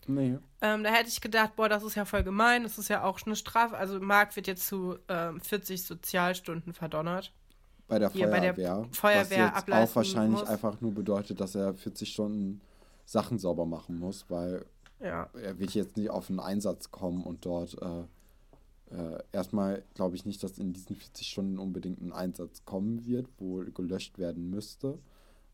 Nee. 0.10 0.38
Ähm, 0.62 0.84
da 0.84 0.90
hätte 0.90 1.10
ich 1.10 1.22
gedacht, 1.22 1.56
boah, 1.56 1.70
das 1.70 1.84
ist 1.84 1.96
ja 1.96 2.04
voll 2.04 2.24
gemein, 2.24 2.64
das 2.64 2.78
ist 2.78 2.90
ja 2.90 3.04
auch 3.04 3.20
eine 3.26 3.36
Strafe. 3.36 3.78
Also 3.78 4.00
Marc 4.00 4.36
wird 4.36 4.48
jetzt 4.48 4.66
zu 4.68 4.98
ähm, 5.08 5.40
40 5.40 5.84
Sozialstunden 5.84 6.74
verdonnert. 6.74 7.32
Bei 7.88 8.00
der 8.00 8.10
Feuerwehr. 8.10 8.32
Bei 8.32 8.40
der 8.40 8.86
Feuerwehr 8.92 9.52
was 9.54 9.68
jetzt 9.68 9.72
auch 9.72 9.96
wahrscheinlich 9.96 10.40
muss. 10.40 10.50
einfach 10.50 10.82
nur 10.82 10.94
bedeutet, 10.94 11.40
dass 11.40 11.56
er 11.56 11.74
40 11.76 12.12
Stunden 12.12 12.62
Sachen 13.06 13.38
sauber 13.38 13.66
machen 13.66 14.00
muss, 14.00 14.26
weil 14.30 14.66
ja. 15.00 15.30
Er 15.34 15.60
wird 15.60 15.74
jetzt 15.76 15.96
nicht 15.96 16.10
auf 16.10 16.30
einen 16.30 16.40
Einsatz 16.40 16.92
kommen 16.92 17.24
und 17.24 17.46
dort 17.46 17.78
äh, 17.82 18.02
äh, 18.94 19.24
erstmal 19.32 19.84
glaube 19.94 20.16
ich 20.16 20.26
nicht, 20.26 20.44
dass 20.44 20.58
in 20.58 20.74
diesen 20.74 20.96
40 20.96 21.28
Stunden 21.28 21.58
unbedingt 21.58 22.02
ein 22.02 22.12
Einsatz 22.12 22.66
kommen 22.66 23.06
wird, 23.06 23.28
wo 23.38 23.64
gelöscht 23.74 24.18
werden 24.18 24.50
müsste. 24.50 25.00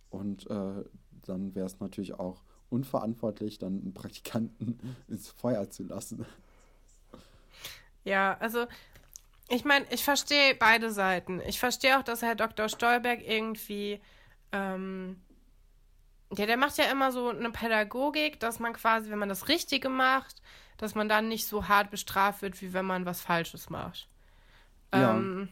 Und 0.09 0.49
äh, 0.49 0.83
dann 1.25 1.53
wäre 1.55 1.65
es 1.65 1.79
natürlich 1.79 2.15
auch 2.15 2.43
unverantwortlich, 2.75 3.57
dann 3.57 3.81
einen 3.81 3.93
Praktikanten 3.93 4.79
ins 5.07 5.29
Feuer 5.29 5.69
zu 5.69 5.83
lassen. 5.83 6.25
Ja, 8.03 8.37
also 8.39 8.67
ich 9.49 9.65
meine, 9.65 9.85
ich 9.91 10.03
verstehe 10.03 10.55
beide 10.55 10.91
Seiten. 10.91 11.41
Ich 11.47 11.59
verstehe 11.59 11.97
auch, 11.97 12.03
dass 12.03 12.21
Herr 12.21 12.35
Dr. 12.35 12.69
Stolberg 12.69 13.21
irgendwie 13.27 13.99
ähm, 14.51 15.17
ja, 16.33 16.45
der 16.45 16.57
macht 16.57 16.77
ja 16.77 16.85
immer 16.85 17.11
so 17.11 17.29
eine 17.29 17.51
Pädagogik, 17.51 18.39
dass 18.39 18.59
man 18.59 18.73
quasi, 18.73 19.09
wenn 19.09 19.19
man 19.19 19.29
das 19.29 19.47
Richtige 19.47 19.89
macht, 19.89 20.41
dass 20.77 20.95
man 20.95 21.07
dann 21.07 21.27
nicht 21.27 21.47
so 21.47 21.67
hart 21.67 21.91
bestraft 21.91 22.41
wird, 22.41 22.61
wie 22.61 22.73
wenn 22.73 22.85
man 22.85 23.05
was 23.05 23.21
Falsches 23.21 23.69
macht. 23.69 24.07
Ja. 24.93 25.11
Ähm, 25.11 25.49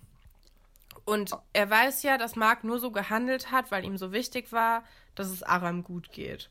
und 1.06 1.32
er 1.52 1.70
weiß 1.70 2.04
ja, 2.04 2.18
dass 2.18 2.36
Mark 2.36 2.64
nur 2.64 2.80
so 2.80 2.92
gehandelt 2.92 3.52
hat, 3.52 3.72
weil 3.72 3.84
ihm 3.84 3.98
so 3.98 4.12
wichtig 4.12 4.52
war, 4.52 4.84
dass 5.16 5.28
es 5.30 5.44
Aram 5.44 5.84
gut 5.84 6.12
geht. 6.12 6.50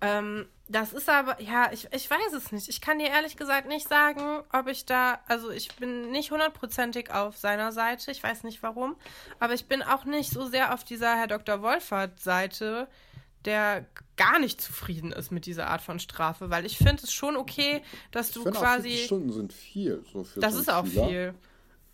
Ähm, 0.00 0.46
das 0.68 0.92
ist 0.92 1.08
aber, 1.08 1.40
ja, 1.40 1.70
ich, 1.72 1.88
ich 1.92 2.10
weiß 2.10 2.32
es 2.34 2.52
nicht. 2.52 2.68
Ich 2.68 2.80
kann 2.80 2.98
dir 2.98 3.08
ehrlich 3.08 3.36
gesagt 3.36 3.68
nicht 3.68 3.88
sagen, 3.88 4.42
ob 4.52 4.68
ich 4.68 4.84
da, 4.84 5.18
also 5.26 5.50
ich 5.50 5.74
bin 5.76 6.10
nicht 6.10 6.30
hundertprozentig 6.30 7.10
auf 7.10 7.36
seiner 7.36 7.72
Seite. 7.72 8.10
Ich 8.10 8.22
weiß 8.22 8.44
nicht 8.44 8.62
warum. 8.62 8.96
Aber 9.40 9.54
ich 9.54 9.66
bin 9.66 9.82
auch 9.82 10.04
nicht 10.04 10.30
so 10.30 10.46
sehr 10.46 10.74
auf 10.74 10.84
dieser 10.84 11.16
Herr 11.16 11.26
Dr. 11.26 11.62
Wolfert-Seite, 11.62 12.86
der 13.46 13.86
gar 14.16 14.38
nicht 14.38 14.60
zufrieden 14.60 15.10
ist 15.10 15.30
mit 15.32 15.46
dieser 15.46 15.68
Art 15.68 15.80
von 15.80 15.98
Strafe, 16.00 16.50
weil 16.50 16.66
ich 16.66 16.76
finde 16.76 17.02
es 17.04 17.12
schon 17.12 17.36
okay, 17.36 17.82
dass 18.10 18.30
du 18.30 18.44
quasi. 18.44 18.58
Auch 18.58 18.82
40 18.82 19.04
Stunden 19.04 19.32
sind 19.32 19.52
viel. 19.54 20.04
So 20.12 20.24
für 20.24 20.40
das 20.40 20.54
so 20.54 20.60
ist 20.60 20.70
auch 20.70 20.86
viel. 20.86 21.34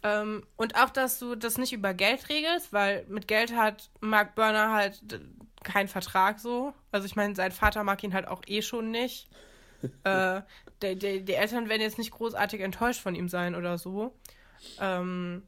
Ähm, 0.03 0.43
und 0.57 0.75
auch, 0.77 0.91
dass 0.91 1.19
du 1.19 1.35
das 1.35 1.59
nicht 1.59 1.73
über 1.73 1.95
Geld 1.95 2.29
regelst, 2.29 2.73
weil 2.73 3.07
mit 3.09 3.29
Geld 3.29 3.55
hat 3.55 3.91
Mark 4.01 4.35
Burner 4.35 4.73
halt 4.73 5.01
keinen 5.65 5.89
Vertrag 5.89 6.39
so. 6.39 6.75
Also 6.93 7.07
ich 7.07 7.17
meine, 7.17 7.35
sein 7.35 7.53
Vater 7.53 7.85
mag 7.85 8.03
ihn 8.03 8.15
halt 8.15 8.29
auch 8.29 8.43
eh 8.47 8.62
schon 8.62 8.91
nicht. 8.91 9.29
äh, 10.05 10.43
die, 10.83 10.97
die, 10.97 11.25
die, 11.25 11.35
Eltern 11.35 11.69
werden 11.69 11.83
jetzt 11.83 11.99
nicht 11.99 12.11
großartig 12.11 12.61
enttäuscht 12.61 13.01
von 13.01 13.15
ihm 13.15 13.29
sein 13.29 13.55
oder 13.55 13.77
so. 13.77 14.15
Ähm, 14.81 15.43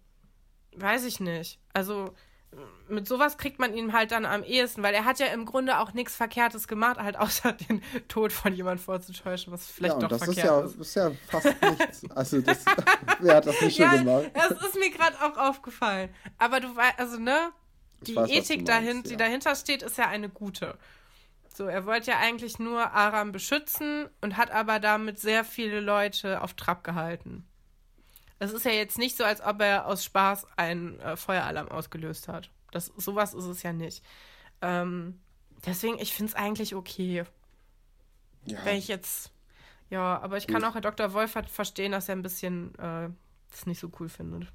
weiß 0.77 1.05
ich 1.05 1.21
nicht. 1.21 1.59
Also 1.73 2.15
mit 2.89 3.07
sowas 3.09 3.37
kriegt 3.37 3.59
man 3.59 3.75
ihn 3.75 3.93
halt 3.93 4.13
dann 4.13 4.25
am 4.25 4.43
ehesten, 4.43 4.83
weil 4.83 4.95
er 4.95 5.05
hat 5.05 5.19
ja 5.19 5.27
im 5.27 5.45
Grunde 5.45 5.79
auch 5.79 5.93
nichts 5.93 6.15
Verkehrtes 6.15 6.69
gemacht, 6.69 6.99
halt 6.99 7.17
außer 7.19 7.53
den 7.53 7.83
Tod 8.09 8.33
von 8.33 8.55
jemand 8.55 8.81
vorzutäuschen, 8.81 9.53
was 9.53 9.67
vielleicht 9.67 9.95
ja, 9.95 10.01
doch 10.01 10.09
das 10.09 10.25
verkehrt 10.25 10.65
ist. 10.65 10.75
Ja, 10.77 10.81
ist 10.81 10.95
ja 10.95 11.11
fast 11.29 11.47
nichts. 11.63 12.11
Also 12.11 12.41
das, 12.41 12.65
wer 13.21 13.37
hat 13.37 13.47
das 13.47 13.61
nicht 13.61 13.77
schon 13.77 13.87
ja, 13.87 13.97
gemacht? 13.97 14.31
Das 14.35 14.53
ist 14.53 14.79
mir 14.79 14.91
gerade 14.91 15.17
auch 15.23 15.37
aufgefallen. 15.37 16.11
Aber 16.39 16.61
du 16.61 16.75
weißt, 16.75 16.99
also 16.99 17.19
ne, 17.19 17.51
die 18.01 18.17
weiß, 18.17 18.31
Ethik 18.31 18.65
dahin, 18.65 18.99
ja. 18.99 19.03
die 19.03 19.17
dahinter 19.17 19.55
steht, 19.55 19.83
ist 19.83 19.99
ja 19.99 20.09
eine 20.09 20.29
gute. 20.29 20.77
So, 21.55 21.65
er 21.65 21.87
wollte 21.87 22.11
ja 22.11 22.19
eigentlich 22.19 22.59
nur 22.59 22.93
Aram 22.93 23.33
beschützen 23.33 24.09
und 24.21 24.37
hat 24.37 24.51
aber 24.51 24.79
damit 24.79 25.19
sehr 25.19 25.43
viele 25.45 25.81
Leute 25.81 26.43
auf 26.43 26.55
Trab 26.55 26.85
gehalten. 26.85 27.47
Es 28.39 28.53
ist 28.53 28.67
ja 28.67 28.73
jetzt 28.73 28.99
nicht 28.99 29.17
so, 29.17 29.25
als 29.25 29.41
ob 29.41 29.63
er 29.63 29.87
aus 29.87 30.05
Spaß 30.05 30.47
einen 30.57 31.01
äh, 31.01 31.17
Feueralarm 31.17 31.69
ausgelöst 31.69 32.29
hat. 32.29 32.51
Das, 32.71 32.93
sowas 32.97 33.33
ist 33.33 33.47
es 33.47 33.63
ja 33.63 33.73
nicht. 33.73 34.05
Ähm, 34.61 35.19
deswegen, 35.65 35.99
ich 35.99 36.13
finde 36.13 36.33
es 36.33 36.37
eigentlich 36.37 36.75
okay. 36.75 37.25
Ja. 38.45 38.65
Wenn 38.65 38.77
ich 38.77 38.89
jetzt. 38.89 39.33
Ja, 39.89 40.21
aber 40.21 40.37
ich 40.37 40.47
kann 40.47 40.65
auch 40.65 40.75
Herr 40.75 40.81
Dr. 40.81 41.13
Wolfert 41.13 41.49
verstehen, 41.49 41.93
dass 41.93 42.09
er 42.09 42.17
ein 42.17 42.23
bisschen 42.23 42.75
äh, 42.79 43.09
das 43.51 43.67
nicht 43.67 43.81
so 43.81 43.91
cool 44.01 44.09
findet. 44.09 44.53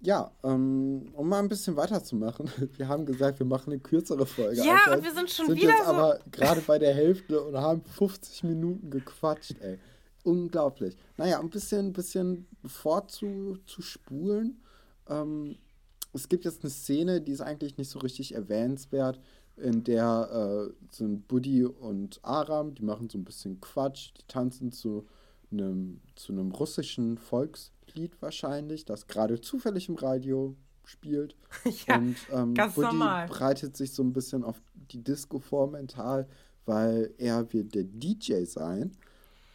Ja, 0.00 0.30
ähm, 0.44 1.08
um 1.14 1.28
mal 1.28 1.40
ein 1.40 1.48
bisschen 1.48 1.76
weiterzumachen. 1.76 2.48
Wir 2.76 2.86
haben 2.86 3.04
gesagt, 3.04 3.40
wir 3.40 3.46
machen 3.46 3.72
eine 3.72 3.80
kürzere 3.80 4.26
Folge. 4.26 4.62
Ja, 4.64 4.94
und 4.94 5.02
wir 5.02 5.12
sind 5.12 5.28
schon 5.28 5.46
sind 5.46 5.56
wieder 5.56 5.70
jetzt 5.70 5.86
so 5.86 5.92
aber 5.92 6.20
gerade 6.30 6.60
bei 6.60 6.78
der 6.78 6.94
Hälfte 6.94 7.42
und 7.42 7.56
haben 7.56 7.82
50 7.82 8.44
Minuten 8.44 8.90
gequatscht, 8.90 9.56
ey 9.60 9.78
unglaublich. 10.28 10.96
Naja, 11.16 11.40
ein 11.40 11.50
bisschen, 11.50 11.92
bisschen 11.92 12.46
vorzuspulen. 12.64 14.60
Ähm, 15.08 15.56
es 16.12 16.28
gibt 16.28 16.44
jetzt 16.44 16.62
eine 16.62 16.70
Szene, 16.70 17.20
die 17.20 17.32
ist 17.32 17.40
eigentlich 17.40 17.76
nicht 17.78 17.90
so 17.90 17.98
richtig 17.98 18.34
erwähnenswert, 18.34 19.20
in 19.56 19.82
der 19.84 20.68
äh, 20.70 20.94
sind 20.94 21.26
Buddy 21.26 21.64
und 21.64 22.20
Aram, 22.22 22.74
die 22.74 22.84
machen 22.84 23.08
so 23.08 23.18
ein 23.18 23.24
bisschen 23.24 23.60
Quatsch, 23.60 24.12
die 24.16 24.26
tanzen 24.28 24.70
zu 24.70 25.06
einem, 25.50 26.00
zu 26.14 26.32
einem 26.32 26.52
russischen 26.52 27.18
Volkslied 27.98 28.22
wahrscheinlich, 28.22 28.84
das 28.84 29.06
gerade 29.06 29.40
zufällig 29.40 29.88
im 29.88 29.96
Radio 29.96 30.56
spielt. 30.84 31.36
ja, 31.86 31.96
und 31.96 32.16
ähm, 32.32 32.54
ganz 32.54 32.74
Buddy 32.74 32.86
normal. 32.86 33.26
bereitet 33.28 33.76
sich 33.76 33.92
so 33.92 34.02
ein 34.02 34.12
bisschen 34.12 34.44
auf 34.44 34.60
die 34.92 35.02
Disco 35.02 35.38
vor 35.38 35.70
mental, 35.70 36.28
weil 36.64 37.12
er 37.18 37.52
wird 37.52 37.74
der 37.74 37.84
DJ 37.84 38.44
sein. 38.44 38.92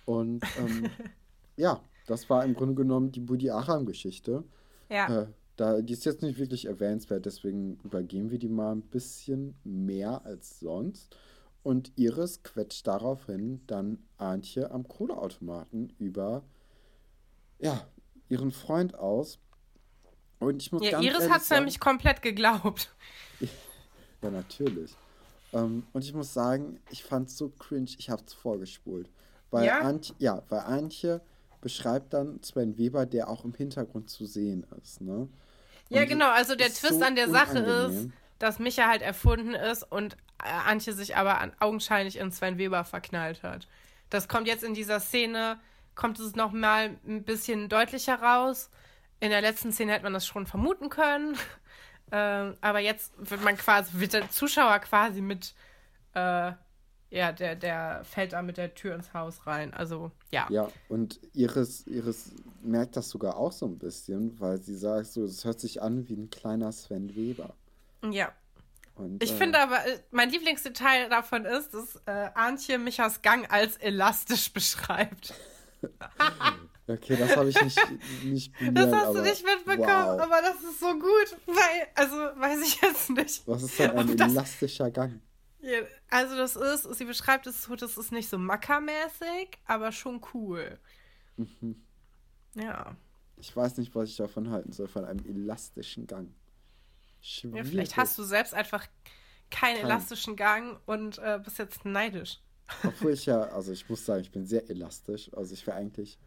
Und 0.05 0.43
ähm, 0.59 0.89
ja, 1.55 1.81
das 2.05 2.29
war 2.29 2.43
im 2.43 2.53
Grunde 2.53 2.75
genommen 2.75 3.11
die 3.11 3.21
Budi 3.21 3.49
Acham-Geschichte. 3.49 4.43
Ja. 4.89 5.21
Äh, 5.21 5.27
da, 5.55 5.81
die 5.81 5.93
ist 5.93 6.05
jetzt 6.05 6.23
nicht 6.23 6.39
wirklich 6.39 6.65
erwähnenswert, 6.65 7.25
deswegen 7.25 7.77
übergehen 7.83 8.31
wir 8.31 8.39
die 8.39 8.49
mal 8.49 8.71
ein 8.71 8.81
bisschen 8.81 9.55
mehr 9.63 10.25
als 10.25 10.59
sonst. 10.59 11.15
Und 11.61 11.93
Iris 11.95 12.43
quetscht 12.43 12.87
daraufhin 12.87 13.61
dann 13.67 13.99
Antje 14.17 14.71
am 14.71 14.87
Kohleautomaten 14.87 15.93
über 15.97 16.43
ja, 17.63 17.87
ihren 18.29 18.51
Freund 18.51 18.95
aus. 18.95 19.39
Und 20.39 20.61
ich 20.61 20.71
muss 20.71 20.83
ja, 20.83 20.91
ganz 20.91 21.05
Iris 21.05 21.29
hat 21.29 21.41
es 21.41 21.49
nämlich 21.49 21.79
komplett 21.79 22.21
geglaubt. 22.21 22.93
ja, 24.21 24.29
natürlich. 24.29 24.95
Ähm, 25.53 25.85
und 25.93 26.03
ich 26.03 26.13
muss 26.13 26.33
sagen, 26.33 26.79
ich 26.89 27.03
fand 27.03 27.29
es 27.29 27.37
so 27.37 27.49
cringe, 27.49 27.91
ich 27.97 28.09
habe 28.09 28.23
es 28.25 28.33
vorgespult. 28.33 29.09
Weil 29.51 29.65
ja? 29.65 29.79
Antje, 29.79 30.15
ja, 30.17 30.41
weil 30.49 30.61
Antje 30.61 31.21
beschreibt 31.61 32.13
dann 32.13 32.41
Sven 32.43 32.77
Weber, 32.77 33.05
der 33.05 33.29
auch 33.29 33.45
im 33.45 33.53
Hintergrund 33.53 34.09
zu 34.09 34.25
sehen 34.25 34.65
ist. 34.81 34.99
Ne? 34.99 35.29
ja, 35.89 36.05
genau. 36.05 36.29
Also 36.31 36.55
der 36.55 36.67
Twist 36.67 36.99
so 36.99 37.05
an 37.05 37.15
der 37.15 37.29
Sache 37.29 37.59
ist, 37.59 38.09
dass 38.39 38.59
Micha 38.59 38.87
halt 38.87 39.01
erfunden 39.01 39.53
ist 39.53 39.83
und 39.89 40.17
äh, 40.43 40.49
Antje 40.49 40.93
sich 40.93 41.15
aber 41.15 41.51
augenscheinlich 41.59 42.17
in 42.17 42.31
Sven 42.31 42.57
Weber 42.57 42.83
verknallt 42.83 43.43
hat. 43.43 43.67
Das 44.09 44.27
kommt 44.27 44.47
jetzt 44.47 44.63
in 44.63 44.73
dieser 44.73 44.99
Szene, 44.99 45.59
kommt 45.95 46.19
es 46.19 46.35
nochmal 46.35 46.97
ein 47.07 47.23
bisschen 47.23 47.69
deutlicher 47.69 48.21
raus. 48.21 48.69
In 49.19 49.29
der 49.29 49.41
letzten 49.41 49.71
Szene 49.71 49.93
hätte 49.93 50.03
man 50.03 50.13
das 50.13 50.25
schon 50.25 50.45
vermuten 50.45 50.89
können. 50.89 51.37
ähm, 52.11 52.57
aber 52.61 52.79
jetzt 52.79 53.13
wird 53.17 53.43
man 53.43 53.57
quasi, 53.57 53.99
wird 53.99 54.13
der 54.13 54.29
Zuschauer 54.29 54.79
quasi 54.79 55.21
mit 55.21 55.53
äh, 56.13 56.53
ja, 57.13 57.31
der, 57.31 57.55
der 57.55 58.03
fällt 58.05 58.33
da 58.33 58.41
mit 58.41 58.57
der 58.57 58.73
Tür 58.73 58.95
ins 58.95 59.13
Haus 59.13 59.45
rein. 59.45 59.71
Also, 59.71 60.11
ja. 60.31 60.47
Ja, 60.49 60.69
und 60.89 61.19
Iris, 61.33 61.85
Iris 61.85 62.31
merkt 62.63 62.97
das 62.97 63.09
sogar 63.09 63.37
auch 63.37 63.51
so 63.51 63.67
ein 63.67 63.77
bisschen, 63.77 64.39
weil 64.39 64.59
sie 64.59 64.75
sagt 64.75 65.07
so, 65.07 65.23
es 65.23 65.45
hört 65.45 65.59
sich 65.59 65.81
an 65.83 66.09
wie 66.09 66.15
ein 66.15 66.31
kleiner 66.31 66.71
Sven 66.71 67.15
Weber. 67.15 67.53
Ja. 68.09 68.31
Und, 68.95 69.21
Ich 69.21 69.31
äh, 69.31 69.35
finde 69.35 69.59
aber, 69.59 69.85
äh, 69.85 69.99
mein 70.09 70.31
Lieblingsdetail 70.31 71.07
davon 71.09 71.45
ist, 71.45 71.75
dass 71.75 72.01
äh, 72.07 72.29
Antje 72.33 72.79
Michas 72.79 73.21
Gang 73.21 73.51
als 73.51 73.77
elastisch 73.77 74.51
beschreibt. 74.53 75.35
Okay, 76.87 77.15
das 77.15 77.37
habe 77.37 77.47
ich 77.47 77.61
nicht, 77.61 77.79
nicht 78.25 78.53
Das 78.55 78.59
bemerkt, 78.59 78.93
hast 78.93 79.15
du 79.15 79.21
nicht 79.21 79.45
mitbekommen, 79.45 79.87
wow. 79.87 80.21
aber 80.21 80.41
das 80.41 80.61
ist 80.63 80.81
so 80.81 80.91
gut, 80.99 81.37
weil, 81.45 81.87
also 81.95 82.13
weiß 82.15 82.59
ich 82.61 82.81
jetzt 82.81 83.09
nicht. 83.09 83.47
Was 83.47 83.63
ist 83.63 83.79
denn 83.79 83.91
ein 83.91 84.09
ob 84.09 84.17
das- 84.17 84.31
elastischer 84.31 84.91
Gang? 84.91 85.21
Ja, 85.61 85.79
Also 86.09 86.35
das 86.35 86.57
ist, 86.57 86.93
sie 86.97 87.05
beschreibt 87.05 87.47
es 87.47 87.63
so, 87.63 87.77
das 87.77 87.97
ist 87.97 88.11
nicht 88.11 88.27
so 88.27 88.37
mackermäßig, 88.37 89.57
aber 89.65 89.93
schon 89.93 90.19
cool. 90.33 90.77
Mhm. 91.37 91.81
Ja. 92.55 92.97
Ich 93.37 93.55
weiß 93.55 93.77
nicht, 93.77 93.95
was 93.95 94.09
ich 94.09 94.17
davon 94.17 94.49
halten 94.51 94.73
soll, 94.73 94.89
von 94.89 95.05
einem 95.05 95.25
elastischen 95.25 96.05
Gang. 96.05 96.27
ja 96.27 96.33
Schwierig. 97.21 97.67
vielleicht 97.69 97.95
hast 97.95 98.17
du 98.17 98.23
selbst 98.23 98.53
einfach 98.53 98.85
keinen 99.49 99.77
Kein. 99.77 99.85
elastischen 99.85 100.35
Gang 100.35 100.81
und 100.85 101.17
äh, 101.19 101.39
bist 101.41 101.59
jetzt 101.59 101.85
neidisch. 101.85 102.41
Obwohl 102.83 103.11
ich 103.13 103.25
ja, 103.25 103.41
also 103.41 103.71
ich 103.71 103.87
muss 103.89 104.05
sagen, 104.05 104.21
ich 104.21 104.31
bin 104.31 104.45
sehr 104.45 104.69
elastisch. 104.69 105.29
Also 105.35 105.53
ich 105.53 105.65
wäre 105.67 105.77
eigentlich 105.77 106.17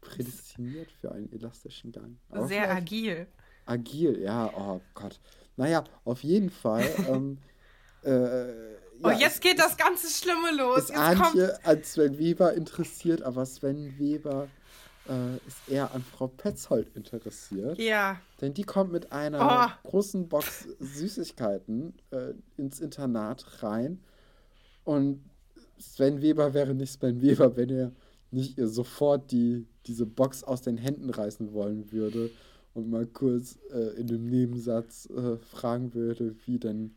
prädestiniert 0.00 0.90
für 0.92 1.12
einen 1.12 1.30
elastischen 1.32 1.92
Gang. 1.92 2.16
Aber 2.30 2.46
Sehr 2.48 2.70
agil. 2.74 3.26
Agil, 3.66 4.20
ja, 4.22 4.50
oh 4.56 4.80
Gott. 4.94 5.20
Naja, 5.56 5.84
auf 6.04 6.22
jeden 6.22 6.50
Fall. 6.50 6.88
ähm, 7.08 7.38
äh, 8.02 8.78
Oh, 9.02 9.08
ja, 9.08 9.12
jetzt 9.18 9.34
es- 9.36 9.40
geht 9.40 9.58
das 9.58 9.76
ganze 9.78 10.08
Schlimme 10.10 10.54
los. 10.56 10.78
ist 10.84 10.88
Jetzt 10.90 11.18
kommt. 11.22 11.66
An 11.66 11.84
Sven 11.84 12.18
Weber 12.18 12.52
interessiert, 12.54 13.22
aber 13.22 13.46
Sven 13.46 13.98
Weber 13.98 14.48
äh, 15.08 15.36
ist 15.46 15.56
eher 15.68 15.94
an 15.94 16.02
Frau 16.02 16.26
Petzold 16.28 16.94
interessiert. 16.94 17.78
Ja. 17.78 18.20
Denn 18.42 18.52
die 18.52 18.64
kommt 18.64 18.92
mit 18.92 19.10
einer 19.10 19.74
Oh. 19.84 19.88
großen 19.88 20.28
Box 20.28 20.68
Süßigkeiten 20.80 21.94
äh, 22.10 22.34
ins 22.58 22.80
Internat 22.80 23.62
rein. 23.62 24.02
Und 24.84 25.22
Sven 25.80 26.20
Weber 26.22 26.54
wäre 26.54 26.74
nicht 26.74 26.92
Sven 26.92 27.20
Weber, 27.22 27.56
wenn 27.56 27.70
er 27.70 27.92
nicht 28.30 28.58
ihr 28.58 28.68
sofort 28.68 29.30
die, 29.32 29.66
diese 29.86 30.06
Box 30.06 30.44
aus 30.44 30.62
den 30.62 30.76
Händen 30.76 31.10
reißen 31.10 31.52
wollen 31.52 31.90
würde 31.90 32.30
und 32.74 32.88
mal 32.90 33.06
kurz 33.06 33.58
äh, 33.72 33.98
in 34.00 34.06
dem 34.06 34.26
Nebensatz 34.26 35.06
äh, 35.10 35.36
fragen 35.38 35.94
würde, 35.94 36.36
wie 36.46 36.58
denn 36.58 36.94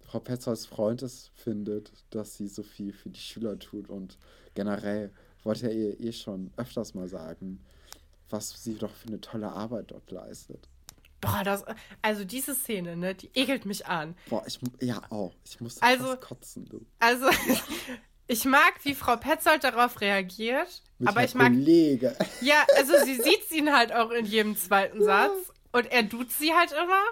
Frau 0.00 0.20
Petzolds 0.20 0.66
Freund 0.66 1.02
es 1.02 1.30
findet, 1.34 1.92
dass 2.10 2.36
sie 2.36 2.48
so 2.48 2.62
viel 2.62 2.92
für 2.92 3.10
die 3.10 3.20
Schüler 3.20 3.58
tut. 3.58 3.88
Und 3.90 4.16
generell 4.54 5.10
wollte 5.42 5.66
er 5.68 5.74
ihr 5.74 6.00
eh 6.00 6.12
schon 6.12 6.50
öfters 6.56 6.94
mal 6.94 7.08
sagen, 7.08 7.60
was 8.30 8.62
sie 8.62 8.74
doch 8.74 8.92
für 8.92 9.08
eine 9.08 9.20
tolle 9.20 9.50
Arbeit 9.50 9.90
dort 9.90 10.10
leistet. 10.10 10.68
Boah, 11.20 11.42
das. 11.44 11.64
Also 12.00 12.24
diese 12.24 12.54
Szene, 12.54 12.96
ne, 12.96 13.14
die 13.14 13.30
ekelt 13.34 13.66
mich 13.66 13.84
an. 13.86 14.14
Boah, 14.30 14.44
ich, 14.46 14.60
ja 14.80 15.02
auch. 15.10 15.34
Ich 15.44 15.60
muss 15.60 15.82
Also- 15.82 16.16
kotzen, 16.16 16.64
du. 16.66 16.86
Also, 17.00 17.26
ich 18.28 18.44
mag, 18.44 18.74
wie 18.84 18.94
Frau 18.94 19.16
Petzold 19.16 19.64
darauf 19.64 20.00
reagiert, 20.00 20.82
Mit 20.98 21.08
aber 21.08 21.24
ich 21.24 21.34
mag. 21.34 21.48
Kollege. 21.52 22.14
Ja, 22.40 22.64
also 22.76 22.92
sie 23.04 23.16
sieht 23.16 23.50
ihn 23.50 23.74
halt 23.76 23.92
auch 23.92 24.10
in 24.10 24.24
jedem 24.26 24.56
zweiten 24.56 25.02
Satz 25.02 25.32
und 25.72 25.90
er 25.90 26.04
duzt 26.04 26.38
sie 26.38 26.52
halt 26.54 26.72
immer 26.72 27.02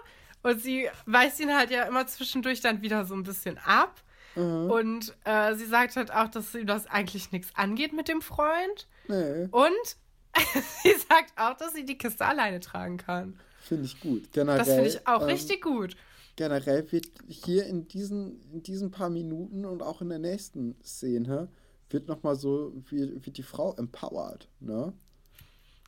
und 0.42 0.62
sie 0.62 0.88
weist 1.06 1.40
ihn 1.40 1.54
halt 1.56 1.70
ja 1.70 1.82
immer 1.84 2.06
zwischendurch 2.06 2.60
dann 2.60 2.82
wieder 2.82 3.04
so 3.06 3.14
ein 3.14 3.22
bisschen 3.24 3.58
ab. 3.58 4.00
Mhm. 4.36 4.70
Und 4.70 5.14
äh, 5.24 5.54
sie 5.54 5.64
sagt 5.66 5.96
halt 5.96 6.12
auch, 6.12 6.28
dass 6.28 6.54
ihm 6.54 6.66
das 6.66 6.86
eigentlich 6.86 7.32
nichts 7.32 7.48
angeht 7.56 7.92
mit 7.94 8.06
dem 8.08 8.20
Freund. 8.22 8.86
Nee, 9.08 9.48
Und 9.50 9.96
sie 10.82 10.92
sagt 11.08 11.32
auch, 11.36 11.56
dass 11.56 11.72
sie 11.72 11.84
die 11.86 11.96
Kiste 11.96 12.26
alleine 12.26 12.60
tragen 12.60 12.98
kann. 12.98 13.40
finde 13.62 13.86
ich 13.86 13.98
gut. 14.00 14.30
Generell, 14.32 14.58
Das 14.58 14.68
finde 14.68 14.88
ich 14.88 15.06
auch 15.08 15.22
ähm, 15.22 15.28
richtig 15.28 15.62
gut. 15.62 15.96
Generell 16.36 16.90
wird 16.92 17.06
hier 17.28 17.66
in 17.66 17.88
diesen, 17.88 18.40
in 18.52 18.62
diesen 18.62 18.90
paar 18.90 19.10
Minuten 19.10 19.64
und 19.64 19.82
auch 19.82 20.02
in 20.02 20.08
der 20.10 20.18
nächsten 20.18 20.76
Szene 20.82 21.48
wird 21.88 22.08
nochmal 22.08 22.36
so, 22.36 22.72
wie, 22.90 23.24
wird 23.24 23.38
die 23.38 23.42
Frau 23.42 23.74
empowered, 23.74 24.48
ne? 24.60 24.92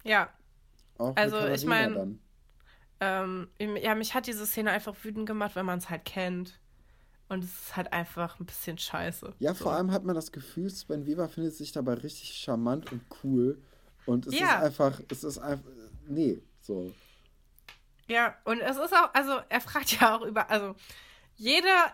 Ja. 0.05 0.31
Auch 0.97 1.15
Also, 1.17 1.37
ich 1.37 1.65
Katharina 1.67 1.69
mein, 1.69 1.95
dann. 1.95 2.19
Ähm, 3.01 3.77
ja, 3.77 3.95
mich 3.95 4.15
hat 4.15 4.27
diese 4.27 4.47
Szene 4.47 4.71
einfach 4.71 4.97
wütend 5.05 5.27
gemacht, 5.27 5.55
wenn 5.55 5.67
man 5.67 5.79
es 5.79 5.91
halt 5.91 6.05
kennt. 6.05 6.59
Und 7.29 7.45
es 7.45 7.51
ist 7.51 7.77
halt 7.77 7.93
einfach 7.93 8.41
ein 8.41 8.47
bisschen 8.47 8.79
scheiße. 8.79 9.35
Ja, 9.39 9.55
So. 9.55 9.65
vor 9.65 9.73
allem 9.75 9.93
hat 9.93 10.05
man 10.05 10.15
das 10.15 10.33
Gefühl, 10.33 10.71
Sven 10.71 11.05
Weber 11.05 11.29
findet 11.29 11.55
sich 11.55 11.73
dabei 11.73 11.95
richtig 11.95 12.33
charmant 12.33 12.91
und 12.91 13.03
cool. 13.23 13.61
Und 14.07 14.27
es 14.27 14.39
Ja. 14.39 14.57
ist 14.57 14.63
einfach, 14.65 15.01
es 15.11 15.25
ist 15.25 15.39
einfach, 15.39 15.69
nee, 16.09 16.41
so. 16.63 16.93
Ja, 18.09 18.35
und 18.45 18.61
es 18.61 18.77
ist 18.77 18.93
auch, 18.95 19.13
also 19.15 19.39
er 19.49 19.61
fragt 19.61 19.93
ja 20.01 20.17
auch 20.17 20.23
über, 20.23 20.51
also 20.51 20.75
jeder 21.37 21.93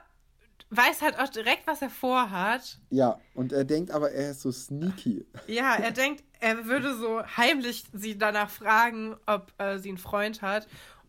weiß 0.71 1.03
halt 1.03 1.19
auch 1.19 1.29
direkt, 1.29 1.67
was 1.67 1.83
er 1.83 1.91
vorhat. 1.91 2.79
Ja, 2.91 3.21
und 3.35 3.53
er 3.53 3.65
denkt 3.65 3.91
aber, 3.91 4.11
er 4.11 4.31
ist 4.31 4.41
so 4.43 4.51
sneaky. 4.51 5.27
Ja, 5.47 5.75
er 5.75 5.91
denkt, 6.03 6.25
er 6.41 6.67
würde 6.67 6.97
so 6.97 7.23
heimlich 7.37 7.85
sie 7.93 8.19
danach 8.19 8.51
fragen, 8.51 9.17
ob 9.27 9.53
äh, 9.59 9.79
sie 9.79 9.91
einen 9.91 9.99
Freund 9.99 10.43
hat. 10.43 10.67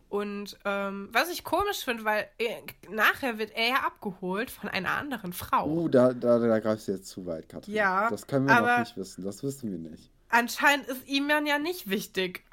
Und 0.08 0.58
ähm, 0.66 1.10
was 1.12 1.30
ich 1.30 1.44
komisch 1.44 1.84
finde, 1.84 2.06
weil 2.06 2.28
er, 2.38 2.62
nachher 2.94 3.38
wird 3.38 3.52
er 3.56 3.70
ja 3.70 3.76
abgeholt 3.86 4.52
von 4.52 4.70
einer 4.70 4.92
anderen 4.92 5.34
Frau. 5.34 5.68
Uh, 5.68 5.90
da, 5.90 6.14
da, 6.14 6.38
da 6.40 6.60
greifst 6.60 6.88
du 6.88 6.92
jetzt 6.94 7.08
zu 7.08 7.26
weit, 7.26 7.50
Katrin. 7.50 7.74
Ja, 7.74 8.10
Das 8.10 8.28
können 8.28 8.46
wir 8.48 8.56
aber- 8.56 8.72
noch 8.74 8.80
nicht 8.80 8.98
wissen. 8.98 9.24
Das 9.26 9.42
wissen 9.44 9.72
wir 9.72 9.80
nicht. 9.90 10.12
Anscheinend 10.30 10.88
ist 10.88 11.08
ihm 11.08 11.28
dann 11.28 11.46
ja 11.46 11.58
nicht 11.60 11.90
wichtig. 11.90 12.44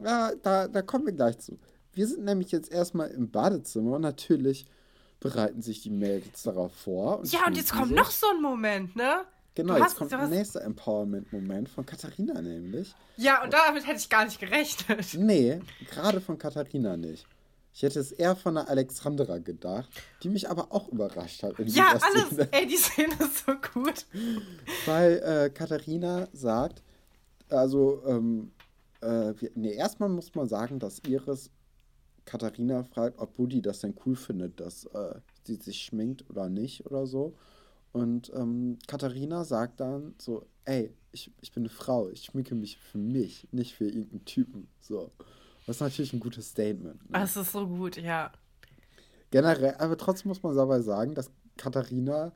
Ja, 0.00 0.32
da, 0.42 0.68
da 0.68 0.82
kommen 0.82 1.06
wir 1.06 1.12
gleich 1.14 1.38
zu. 1.38 1.58
Wir 2.00 2.06
sind 2.06 2.24
nämlich 2.24 2.50
jetzt 2.50 2.72
erstmal 2.72 3.10
im 3.10 3.30
Badezimmer 3.30 3.96
und 3.96 4.00
natürlich 4.00 4.64
bereiten 5.20 5.60
sich 5.60 5.82
die 5.82 5.90
Mädels 5.90 6.42
darauf 6.44 6.72
vor. 6.72 7.20
Ja, 7.26 7.46
und 7.46 7.54
jetzt 7.58 7.72
kommt 7.74 7.90
noch 7.92 8.10
so 8.10 8.26
ein 8.34 8.40
Moment, 8.40 8.96
ne? 8.96 9.26
Genau, 9.54 9.74
Du 9.74 9.80
jetzt 9.80 9.90
hast- 9.90 9.96
kommt 9.98 10.12
der 10.12 10.26
nächste 10.28 10.60
Empowerment-Moment 10.60 11.68
von 11.68 11.84
Katharina 11.84 12.40
nämlich. 12.40 12.94
Ja, 13.18 13.44
und 13.44 13.52
damit 13.52 13.86
hätte 13.86 13.98
ich 13.98 14.08
gar 14.08 14.24
nicht 14.24 14.40
gerechnet. 14.40 15.12
Nee, 15.18 15.60
gerade 15.90 16.22
von 16.22 16.38
Katharina 16.38 16.96
nicht. 16.96 17.26
Ich 17.74 17.82
hätte 17.82 18.00
es 18.00 18.12
eher 18.12 18.34
von 18.34 18.54
der 18.54 18.70
Alexandra 18.70 19.36
gedacht, 19.36 19.90
die 20.22 20.30
mich 20.30 20.48
aber 20.48 20.72
auch 20.72 20.88
überrascht 20.88 21.42
hat. 21.42 21.52
Ja, 21.66 21.98
alles. 22.00 22.28
Szene. 22.28 22.48
Ey, 22.52 22.66
die 22.66 22.76
Szene 22.78 23.12
ist 23.20 23.44
so 23.44 23.52
gut. 23.74 24.06
Weil 24.86 25.18
äh, 25.18 25.50
Katharina 25.50 26.28
sagt, 26.32 26.82
also, 27.50 28.02
ähm, 28.06 28.52
äh, 29.02 29.34
nee, 29.54 29.74
erstmal 29.74 30.08
muss 30.08 30.34
man 30.34 30.48
sagen, 30.48 30.78
dass 30.78 31.00
Iris 31.06 31.50
Katharina 32.30 32.84
fragt, 32.84 33.18
ob 33.18 33.36
Buddy 33.36 33.60
das 33.60 33.80
denn 33.80 33.94
cool 34.06 34.14
findet, 34.14 34.60
dass 34.60 34.84
äh, 34.86 35.16
sie 35.42 35.56
sich 35.56 35.82
schminkt 35.82 36.30
oder 36.30 36.48
nicht 36.48 36.86
oder 36.86 37.04
so. 37.04 37.34
Und 37.92 38.30
ähm, 38.36 38.78
Katharina 38.86 39.42
sagt 39.42 39.80
dann 39.80 40.14
so, 40.16 40.46
ey, 40.64 40.94
ich, 41.10 41.32
ich 41.40 41.50
bin 41.50 41.64
eine 41.64 41.70
Frau, 41.70 42.08
ich 42.08 42.22
schminke 42.22 42.54
mich 42.54 42.78
für 42.78 42.98
mich, 42.98 43.48
nicht 43.50 43.74
für 43.74 43.86
irgendeinen 43.86 44.24
Typen. 44.26 44.68
So. 44.80 45.10
Das 45.66 45.76
ist 45.76 45.80
natürlich 45.80 46.12
ein 46.12 46.20
gutes 46.20 46.50
Statement. 46.50 47.02
Ne? 47.10 47.18
Das 47.18 47.36
ist 47.36 47.50
so 47.50 47.66
gut, 47.66 47.96
ja. 47.96 48.30
Generell, 49.32 49.74
aber 49.78 49.96
trotzdem 49.96 50.28
muss 50.28 50.44
man 50.44 50.54
dabei 50.54 50.80
sagen, 50.82 51.14
dass 51.14 51.32
Katharina 51.56 52.32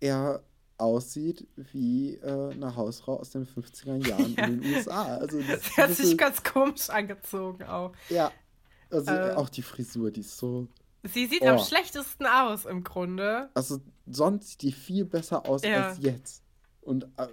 eher 0.00 0.42
aussieht 0.78 1.46
wie 1.54 2.14
äh, 2.14 2.50
eine 2.50 2.74
Hausfrau 2.74 3.20
aus 3.20 3.30
den 3.30 3.46
50er 3.46 4.08
Jahren 4.08 4.34
in 4.36 4.60
den 4.60 4.74
USA. 4.74 5.16
Also 5.16 5.38
das 5.42 5.64
Sie 5.64 5.82
hat 5.82 5.90
sich 5.90 6.16
ganz 6.16 6.42
komisch 6.42 6.88
angezogen 6.88 7.62
auch. 7.64 7.92
ja, 8.08 8.32
also 8.92 9.10
Äh. 9.10 9.32
auch 9.34 9.48
die 9.48 9.62
Frisur, 9.62 10.10
die 10.10 10.20
ist 10.20 10.36
so. 10.36 10.68
Sie 11.04 11.26
sieht 11.26 11.42
Oh. 11.42 11.46
am 11.48 11.58
schlechtesten 11.58 12.26
aus 12.26 12.64
im 12.64 12.84
Grunde. 12.84 13.50
Also 13.54 13.80
sonst 14.06 14.50
sieht 14.50 14.62
die 14.62 14.72
viel 14.72 15.04
besser 15.04 15.48
aus 15.48 15.62
Ja. 15.64 15.88
als 15.88 15.98
jetzt. 16.00 16.42
Und 16.80 17.04
äh, 17.16 17.26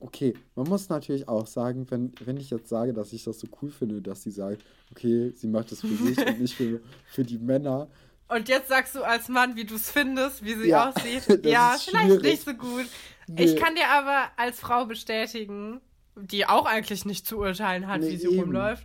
okay, 0.00 0.34
man 0.54 0.68
muss 0.68 0.88
natürlich 0.88 1.28
auch 1.28 1.46
sagen, 1.46 1.90
wenn, 1.90 2.12
wenn 2.24 2.36
ich 2.36 2.50
jetzt 2.50 2.68
sage, 2.68 2.92
dass 2.92 3.12
ich 3.12 3.24
das 3.24 3.40
so 3.40 3.48
cool 3.62 3.70
finde, 3.70 4.00
dass 4.00 4.22
sie 4.22 4.30
sagt, 4.30 4.62
okay, 4.92 5.32
sie 5.34 5.48
macht 5.48 5.72
es 5.72 5.80
für 5.80 5.88
sich 5.94 6.18
und 6.18 6.40
nicht 6.40 6.54
für, 6.54 6.80
für 7.06 7.24
die 7.24 7.38
Männer. 7.38 7.88
Und 8.28 8.48
jetzt 8.48 8.68
sagst 8.68 8.94
du 8.94 9.02
als 9.02 9.28
Mann, 9.28 9.54
wie 9.56 9.64
du 9.64 9.74
es 9.74 9.90
findest, 9.90 10.44
wie 10.44 10.54
sie 10.54 10.68
Ja, 10.68 10.90
aussieht. 10.90 11.24
das 11.28 11.38
ja, 11.52 11.76
vielleicht 11.78 12.06
schwierig. 12.06 12.22
nicht 12.22 12.44
so 12.44 12.54
gut. 12.54 12.86
Nee. 13.26 13.44
Ich 13.44 13.56
kann 13.56 13.74
dir 13.74 13.88
aber 13.88 14.28
als 14.36 14.60
Frau 14.60 14.86
bestätigen, 14.86 15.80
die 16.16 16.46
auch 16.46 16.66
eigentlich 16.66 17.04
nicht 17.04 17.26
zu 17.26 17.38
urteilen 17.38 17.86
hat, 17.88 18.00
Nee, 18.00 18.10
wie 18.12 18.16
sie 18.16 18.28
eben. 18.28 18.40
rumläuft. 18.40 18.84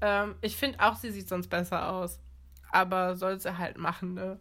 Ähm, 0.00 0.34
ich 0.40 0.56
finde 0.56 0.80
auch, 0.80 0.96
sie 0.96 1.10
sieht 1.10 1.28
sonst 1.28 1.48
besser 1.48 1.90
aus. 1.92 2.20
Aber 2.72 3.16
soll 3.16 3.40
sie 3.40 3.58
halt 3.58 3.78
machen, 3.78 4.14
ne? 4.14 4.40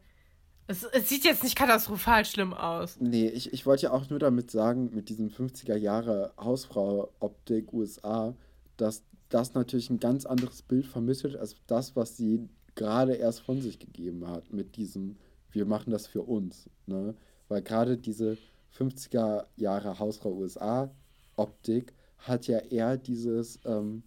Es, 0.68 0.84
es 0.84 1.10
sieht 1.10 1.24
jetzt 1.24 1.44
nicht 1.44 1.56
katastrophal 1.56 2.26
schlimm 2.26 2.54
aus. 2.54 2.98
Nee, 3.00 3.28
ich, 3.28 3.52
ich 3.54 3.66
wollte 3.66 3.84
ja 3.84 3.92
auch 3.92 4.08
nur 4.12 4.20
damit 4.20 4.52
sagen, 4.52 4.92
mit 4.94 5.10
diesem 5.10 5.30
50er 5.30 5.76
Jahre 5.76 6.32
Hausfrau-Optik 6.40 7.74
USA, 7.74 8.36
dass 8.78 9.04
das 9.30 9.56
natürlich 9.56 9.90
ein 9.90 10.00
ganz 10.00 10.28
anderes 10.28 10.62
Bild 10.62 10.86
vermittelt 10.86 11.36
als 11.36 11.56
das, 11.66 11.96
was 11.96 12.18
sie 12.18 12.48
gerade 12.76 13.16
erst 13.16 13.42
von 13.42 13.62
sich 13.62 13.80
gegeben 13.80 14.28
hat 14.28 14.54
mit 14.54 14.76
diesem, 14.76 15.18
wir 15.52 15.66
machen 15.66 15.90
das 15.90 16.06
für 16.06 16.22
uns. 16.22 16.70
Ne? 16.86 17.16
Weil 17.48 17.64
gerade 17.64 17.98
diese 17.98 18.38
50er 18.78 19.48
Jahre 19.56 19.98
Hausfrau 19.98 20.32
USA-Optik 20.32 21.94
hat 22.20 22.46
ja 22.46 22.60
eher 22.60 22.98
dieses 22.98 23.60
ähm, 23.66 24.04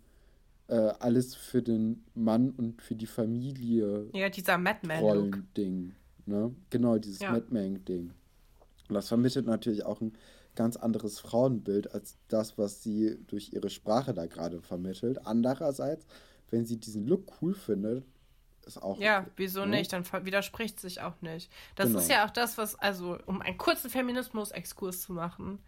äh, 0.73 0.95
alles 1.01 1.35
für 1.35 1.61
den 1.61 2.03
Mann 2.15 2.51
und 2.51 2.81
für 2.81 2.95
die 2.95 3.07
Familie 3.07 4.09
Ja, 4.15 4.31
dieser 4.31 4.57
Madman-Look. 4.57 5.35
Rollen-Ding. 5.35 5.95
Ne? 6.25 6.55
Genau, 6.71 6.97
dieses 6.97 7.21
ja. 7.21 7.31
Mitmengen-Ding. 7.31 8.11
Und 8.89 8.95
das 8.95 9.09
vermittelt 9.09 9.45
natürlich 9.45 9.85
auch 9.85 10.01
ein 10.01 10.15
ganz 10.55 10.77
anderes 10.77 11.21
Frauenbild 11.21 11.93
als 11.93 12.17
das, 12.29 12.57
was 12.57 12.83
sie 12.83 13.19
durch 13.27 13.53
ihre 13.53 13.69
Sprache 13.69 14.15
da 14.15 14.25
gerade 14.25 14.63
vermittelt. 14.63 15.27
Andererseits, 15.27 16.07
wenn 16.51 16.65
sie 16.65 16.81
diesen 16.81 17.07
Look 17.07 17.43
cool 17.43 17.53
findet, 17.53 18.07
ist 18.65 18.83
auch. 18.83 18.99
Ja, 18.99 19.21
okay, 19.21 19.31
wieso 19.37 19.67
ne? 19.67 19.77
nicht? 19.77 19.93
Dann 19.93 20.07
widerspricht 20.25 20.81
sich 20.81 21.03
auch 21.03 21.21
nicht. 21.21 21.53
Das 21.75 21.89
genau. 21.89 21.99
ist 21.99 22.09
ja 22.09 22.25
auch 22.25 22.31
das, 22.31 22.57
was, 22.57 22.77
also, 22.77 23.19
um 23.27 23.43
einen 23.43 23.59
kurzen 23.59 23.91
Feminismus-Exkurs 23.91 25.03
zu 25.03 25.13
machen, 25.13 25.59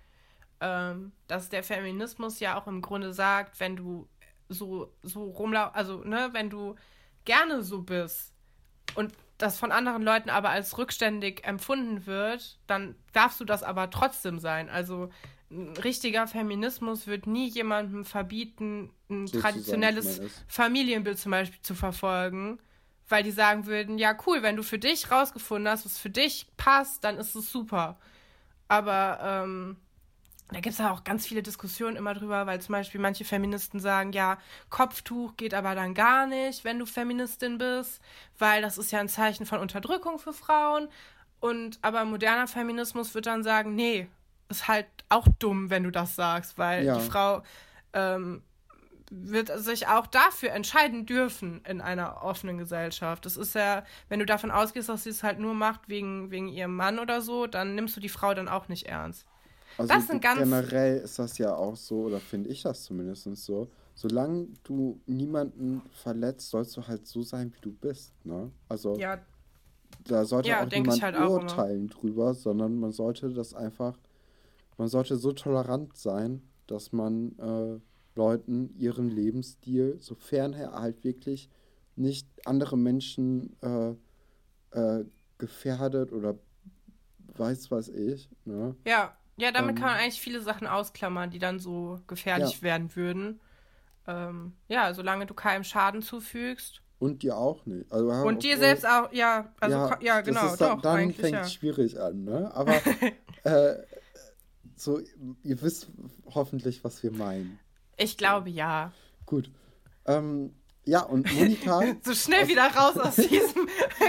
ähm, 0.61 1.13
dass 1.27 1.51
der 1.51 1.63
Feminismus 1.63 2.41
ja 2.41 2.59
auch 2.59 2.67
im 2.67 2.81
Grunde 2.81 3.13
sagt, 3.13 3.61
wenn 3.61 3.77
du 3.77 4.09
so, 4.55 4.93
so 5.03 5.25
rumlaufst, 5.25 5.77
also, 5.77 5.99
ne, 6.05 6.31
wenn 6.33 6.51
du 6.51 6.77
gerne 7.25 7.63
so 7.63 7.83
bist 7.83 8.33
und 8.95 9.13
das 9.39 9.59
von 9.59 9.73
anderen 9.73 10.03
Leuten 10.03 10.31
aber 10.31 10.51
als 10.51 10.79
rückständig 10.79 11.45
empfunden 11.45 12.07
wird, 12.07 12.59
dann 12.67 12.95
darfst 13.13 13.41
du 13.41 13.45
das 13.45 13.63
aber 13.63 13.91
trotzdem 13.91 14.39
sein. 14.39 14.69
Also 14.69 15.11
ein 15.51 15.77
richtiger 15.77 16.27
Feminismus 16.27 17.07
wird 17.07 17.27
nie 17.27 17.49
jemandem 17.49 18.05
verbieten, 18.05 18.91
ein 19.11 19.27
so 19.27 19.41
traditionelles 19.41 20.21
Familienbild 20.47 21.19
zum 21.19 21.33
Beispiel 21.33 21.61
zu 21.63 21.75
verfolgen, 21.75 22.59
weil 23.09 23.23
die 23.23 23.31
sagen 23.31 23.67
würden, 23.67 23.99
ja 23.99 24.17
cool, 24.27 24.43
wenn 24.43 24.57
du 24.57 24.63
für 24.63 24.79
dich 24.79 25.11
rausgefunden 25.11 25.71
hast, 25.71 25.85
was 25.85 25.99
für 25.99 26.11
dich 26.11 26.47
passt, 26.57 27.05
dann 27.05 27.19
ist 27.19 27.35
es 27.35 27.51
super. 27.51 27.99
Aber 28.69 29.19
ähm, 29.23 29.77
da 30.51 30.61
gibt 30.61 30.75
es 30.75 30.79
ja 30.79 30.93
auch 30.93 31.05
ganz 31.05 31.27
viele 31.27 31.43
Diskussionen 31.43 31.97
immer 31.97 32.15
drüber, 32.15 32.47
weil 32.47 32.61
zum 32.61 32.75
Beispiel 32.75 33.01
manche 33.01 33.25
Feministen 33.25 33.81
sagen, 33.81 34.13
ja, 34.13 34.39
Kopftuch 34.69 35.37
geht 35.37 35.55
aber 35.55 35.75
dann 35.75 35.95
gar 35.95 36.27
nicht, 36.27 36.65
wenn 36.65 36.79
du 36.79 36.87
Feministin 36.87 37.59
bist, 37.59 38.01
weil 38.39 38.61
das 38.61 38.77
ist 38.77 38.93
ja 38.93 39.01
ein 39.01 39.09
Zeichen 39.09 39.47
von 39.47 39.61
Unterdrückung 39.61 40.19
für 40.19 40.33
Frauen. 40.33 40.89
Und 41.41 41.79
aber 41.83 42.05
moderner 42.05 42.47
Feminismus 42.47 43.15
wird 43.15 43.27
dann 43.27 43.43
sagen, 43.43 43.75
nee, 43.75 44.09
ist 44.49 44.69
halt 44.69 44.87
auch 45.09 45.27
dumm, 45.39 45.71
wenn 45.71 45.83
du 45.83 45.91
das 45.91 46.15
sagst, 46.15 46.59
weil 46.59 46.85
ja. 46.85 46.99
die 46.99 47.05
Frau 47.05 47.43
ähm, 47.93 48.43
wird 49.11 49.51
sich 49.59 49.87
auch 49.87 50.07
dafür 50.07 50.53
entscheiden 50.53 51.07
dürfen 51.07 51.63
in 51.65 51.81
einer 51.81 52.23
offenen 52.23 52.59
Gesellschaft. 52.59 53.25
Das 53.25 53.37
ist 53.37 53.55
ja, 53.55 53.85
wenn 54.09 54.21
du 54.21 54.27
davon 54.27 54.51
ausgehst, 54.51 54.89
dass 54.89 55.05
sie 55.05 55.11
es 55.11 55.23
halt 55.23 55.39
nur 55.39 55.55
macht 55.55 55.89
wegen, 55.89 56.31
wegen 56.31 56.49
ihrem 56.49 56.77
Mann 56.77 56.99
oder 56.99 57.21
so, 57.21 57.47
dann 57.47 57.75
nimmst 57.75 57.97
du 57.97 58.01
die 58.01 58.09
Frau 58.09 58.35
dann 58.35 58.49
auch 58.49 58.69
nicht 58.69 58.87
ernst. 58.87 59.27
Also 59.77 59.93
das 59.93 60.07
sind 60.07 60.23
ganz 60.23 60.39
generell 60.39 60.99
ist 60.99 61.19
das 61.19 61.39
ja 61.39 61.55
auch 61.55 61.77
so, 61.77 62.03
oder 62.03 62.21
finde 62.21 62.51
ich 62.51 62.63
das 62.63 62.85
zumindest 62.85 63.25
so, 63.37 63.69
solange 63.95 64.49
du 64.63 65.01
niemanden 65.07 65.83
verletzt, 65.93 66.51
sollst 66.51 66.77
du 66.77 66.87
halt 66.87 67.07
so 67.07 67.23
sein, 67.23 67.53
wie 67.55 67.61
du 67.61 67.73
bist. 67.73 68.13
Ne? 68.25 68.51
Also 68.69 68.97
ja, 68.97 69.21
da 70.05 70.25
sollte 70.25 70.51
ja, 70.51 70.65
auch 70.65 70.71
niemand 70.71 71.03
halt 71.03 71.19
urteilen 71.19 71.89
auch 71.91 71.95
drüber, 71.95 72.35
sondern 72.35 72.79
man 72.79 72.93
sollte 72.93 73.31
das 73.31 73.55
einfach, 73.55 73.99
man 74.77 74.89
sollte 74.89 75.17
so 75.17 75.33
tolerant 75.33 75.97
sein, 75.97 76.43
dass 76.67 76.93
man 76.93 77.39
äh, 77.39 77.81
Leuten 78.17 78.75
ihren 78.77 79.11
Lebensstil, 79.11 79.97
sofern 80.01 80.53
er 80.53 80.73
halt 80.73 81.03
wirklich 81.05 81.49
nicht 81.97 82.29
andere 82.45 82.77
Menschen 82.77 83.57
äh, 83.63 83.95
äh, 84.71 85.05
gefährdet 85.39 86.13
oder 86.13 86.37
weiß 87.37 87.71
was 87.71 87.89
ich. 87.89 88.29
Ne? 88.45 88.75
Ja, 88.87 89.17
ja, 89.37 89.51
damit 89.51 89.77
ähm, 89.77 89.83
kann 89.83 89.91
man 89.91 89.99
eigentlich 89.99 90.21
viele 90.21 90.41
Sachen 90.41 90.67
ausklammern, 90.67 91.31
die 91.31 91.39
dann 91.39 91.59
so 91.59 92.01
gefährlich 92.07 92.57
ja. 92.57 92.63
werden 92.63 92.95
würden. 92.95 93.41
Ähm, 94.07 94.53
ja, 94.69 94.93
solange 94.95 95.27
du 95.27 95.35
keinem 95.35 95.65
Schaden 95.65 96.03
zufügst. 96.03 96.83
Und 96.99 97.23
dir 97.23 97.37
auch 97.37 97.67
nicht. 97.67 97.91
Also, 97.91 98.09
und 98.09 98.43
dir 98.43 98.57
selbst 98.57 98.87
auch, 98.87 99.13
ja, 99.13 99.53
also 99.61 99.77
ja, 99.77 99.99
ja 100.01 100.21
genau, 100.21 100.47
ist, 100.53 100.61
doch. 100.61 100.81
Dann 100.81 101.13
fängt 101.13 101.19
es 101.21 101.31
ja. 101.31 101.45
schwierig 101.45 102.01
an, 102.01 102.25
ne? 102.25 102.51
Aber 102.55 102.75
äh, 103.45 103.83
so, 104.77 105.01
ihr 105.43 105.63
wisst 105.63 105.89
hoffentlich, 106.35 106.85
was 106.85 107.03
wir 107.03 107.11
meinen. 107.13 107.59
Ich 107.97 108.17
glaube 108.17 108.51
ja. 108.51 108.93
Gut. 109.27 109.51
Ähm, 110.07 110.55
ja, 110.85 111.03
und 111.03 111.33
Monika. 111.35 111.83
so 112.03 112.15
schnell 112.15 112.47
wieder 112.49 112.67
raus 112.75 112.97
aus 112.99 113.17
diesem 113.17 113.69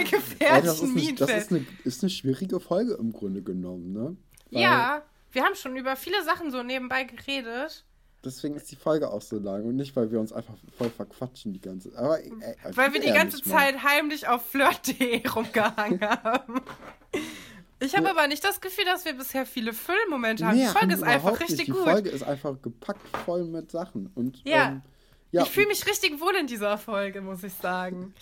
gefährlichen 0.10 0.94
Minenfeld. 0.94 1.22
Das 1.22 1.44
ist 1.44 1.52
eine, 1.52 1.66
ist 1.84 2.04
eine 2.04 2.10
schwierige 2.10 2.60
Folge 2.60 2.94
im 2.94 3.14
Grunde 3.14 3.42
genommen, 3.42 3.94
ne? 3.94 4.18
Weil 4.52 4.62
ja, 4.62 5.04
wir 5.36 5.44
haben 5.44 5.56
schon 5.56 5.76
über 5.76 5.96
viele 5.96 6.24
Sachen 6.24 6.50
so 6.50 6.64
nebenbei 6.64 7.04
geredet. 7.04 7.86
Deswegen 8.24 8.56
ist 8.56 8.72
die 8.72 8.76
Folge 8.76 9.12
auch 9.12 9.22
so 9.22 9.38
lang 9.38 9.66
und 9.66 9.76
nicht, 9.76 9.96
weil 9.96 10.12
wir 10.12 10.20
uns 10.20 10.34
einfach 10.34 10.56
voll 10.78 10.90
verquatschen 10.90 11.54
die 11.54 11.62
ganze 11.62 11.92
Zeit. 11.92 12.00
Aber, 12.00 12.20
äh, 12.24 12.56
weil 12.72 12.92
wir 12.94 13.00
die 13.00 13.12
ganze 13.12 13.42
Zeit 13.44 13.84
heimlich 13.84 14.28
auf 14.28 14.44
flirt.de 14.50 15.28
rumgehangen 15.36 16.02
haben. 16.02 16.62
Ich 17.80 17.96
habe 17.96 18.06
ja. 18.06 18.12
aber 18.12 18.28
nicht 18.28 18.44
das 18.44 18.62
Gefühl, 18.62 18.86
dass 18.86 19.06
wir 19.06 19.14
bisher 19.14 19.46
viele 19.46 19.74
Füllmomente 19.74 20.48
haben. 20.48 20.58
Nee, 20.58 20.66
die 20.66 20.72
Folge 20.72 20.96
ist 20.96 21.04
einfach 21.04 21.40
richtig 21.40 21.68
nicht. 21.68 21.72
gut. 21.72 21.86
Die 21.86 21.92
Folge 21.92 22.10
ist 22.10 22.24
einfach 22.24 22.60
gepackt 22.62 23.08
voll 23.26 23.44
mit 23.44 23.70
Sachen. 23.70 24.10
Und, 24.16 24.42
ja. 24.44 24.70
Ähm, 24.70 24.82
ja. 25.32 25.44
Ich 25.44 25.50
fühle 25.50 25.68
mich 25.68 25.86
richtig 25.86 26.20
wohl 26.20 26.36
in 26.36 26.48
dieser 26.48 26.78
Folge, 26.78 27.22
muss 27.22 27.44
ich 27.44 27.54
sagen. 27.54 28.14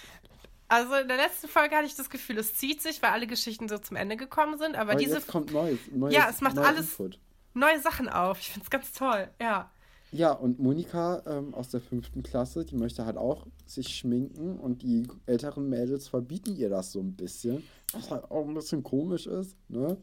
Also 0.74 0.96
in 0.96 1.08
der 1.08 1.18
letzten 1.18 1.48
Folge 1.48 1.76
hatte 1.76 1.86
ich 1.86 1.94
das 1.94 2.10
Gefühl, 2.10 2.40
es 2.40 2.56
zieht 2.56 2.82
sich, 2.82 3.00
weil 3.04 3.12
alle 3.12 3.28
Geschichten 3.28 3.70
so 3.70 3.78
zum 3.78 3.96
Ende 3.96 4.18
gekommen 4.18 4.58
sind. 4.58 4.76
Aber, 4.76 4.94
aber 4.94 5.00
diese. 5.00 5.18
Jetzt 5.18 5.28
kommt 5.28 5.54
Neues. 5.54 5.78
neues 5.92 6.16
ja, 6.16 6.28
es 6.28 6.42
macht 6.42 6.58
alles 6.58 6.98
Input. 6.98 7.20
neue 7.54 7.80
Sachen 7.80 8.10
auf. 8.10 8.40
Ich 8.40 8.50
finde 8.50 8.64
es 8.64 8.72
ganz 8.72 8.92
toll. 8.92 9.30
Ja. 9.40 9.70
Ja, 10.12 10.32
und 10.32 10.58
Monika 10.58 11.22
ähm, 11.28 11.54
aus 11.54 11.70
der 11.70 11.80
fünften 11.80 12.24
Klasse, 12.24 12.66
die 12.66 12.76
möchte 12.76 13.06
halt 13.06 13.18
auch 13.18 13.46
sich 13.68 13.90
schminken 13.90 14.60
und 14.60 14.82
die 14.82 15.08
älteren 15.28 15.70
Mädels 15.70 16.08
verbieten 16.08 16.56
ihr 16.56 16.70
das 16.70 16.92
so 16.92 17.02
ein 17.02 17.16
bisschen, 17.16 17.62
was 17.94 18.10
halt 18.10 18.32
auch 18.32 18.48
ein 18.48 18.56
bisschen 18.56 18.82
komisch 18.82 19.28
ist, 19.28 19.56
ne? 19.70 19.98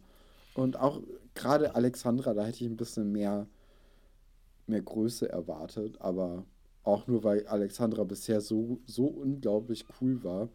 Und 0.55 0.79
auch 0.79 1.01
gerade 1.35 1.75
Alexandra, 1.75 2.33
da 2.33 2.45
hätte 2.45 2.65
ich 2.65 2.71
ein 2.71 2.77
bisschen 2.77 3.11
mehr, 3.11 3.49
mehr 4.69 4.83
Größe 4.83 5.29
erwartet, 5.29 6.01
aber 6.01 6.45
auch 6.83 7.07
nur, 7.07 7.25
weil 7.25 7.47
Alexandra 7.47 8.05
bisher 8.05 8.41
so, 8.41 8.81
so 8.87 9.07
unglaublich 9.07 9.85
cool 10.01 10.23
war, 10.25 10.49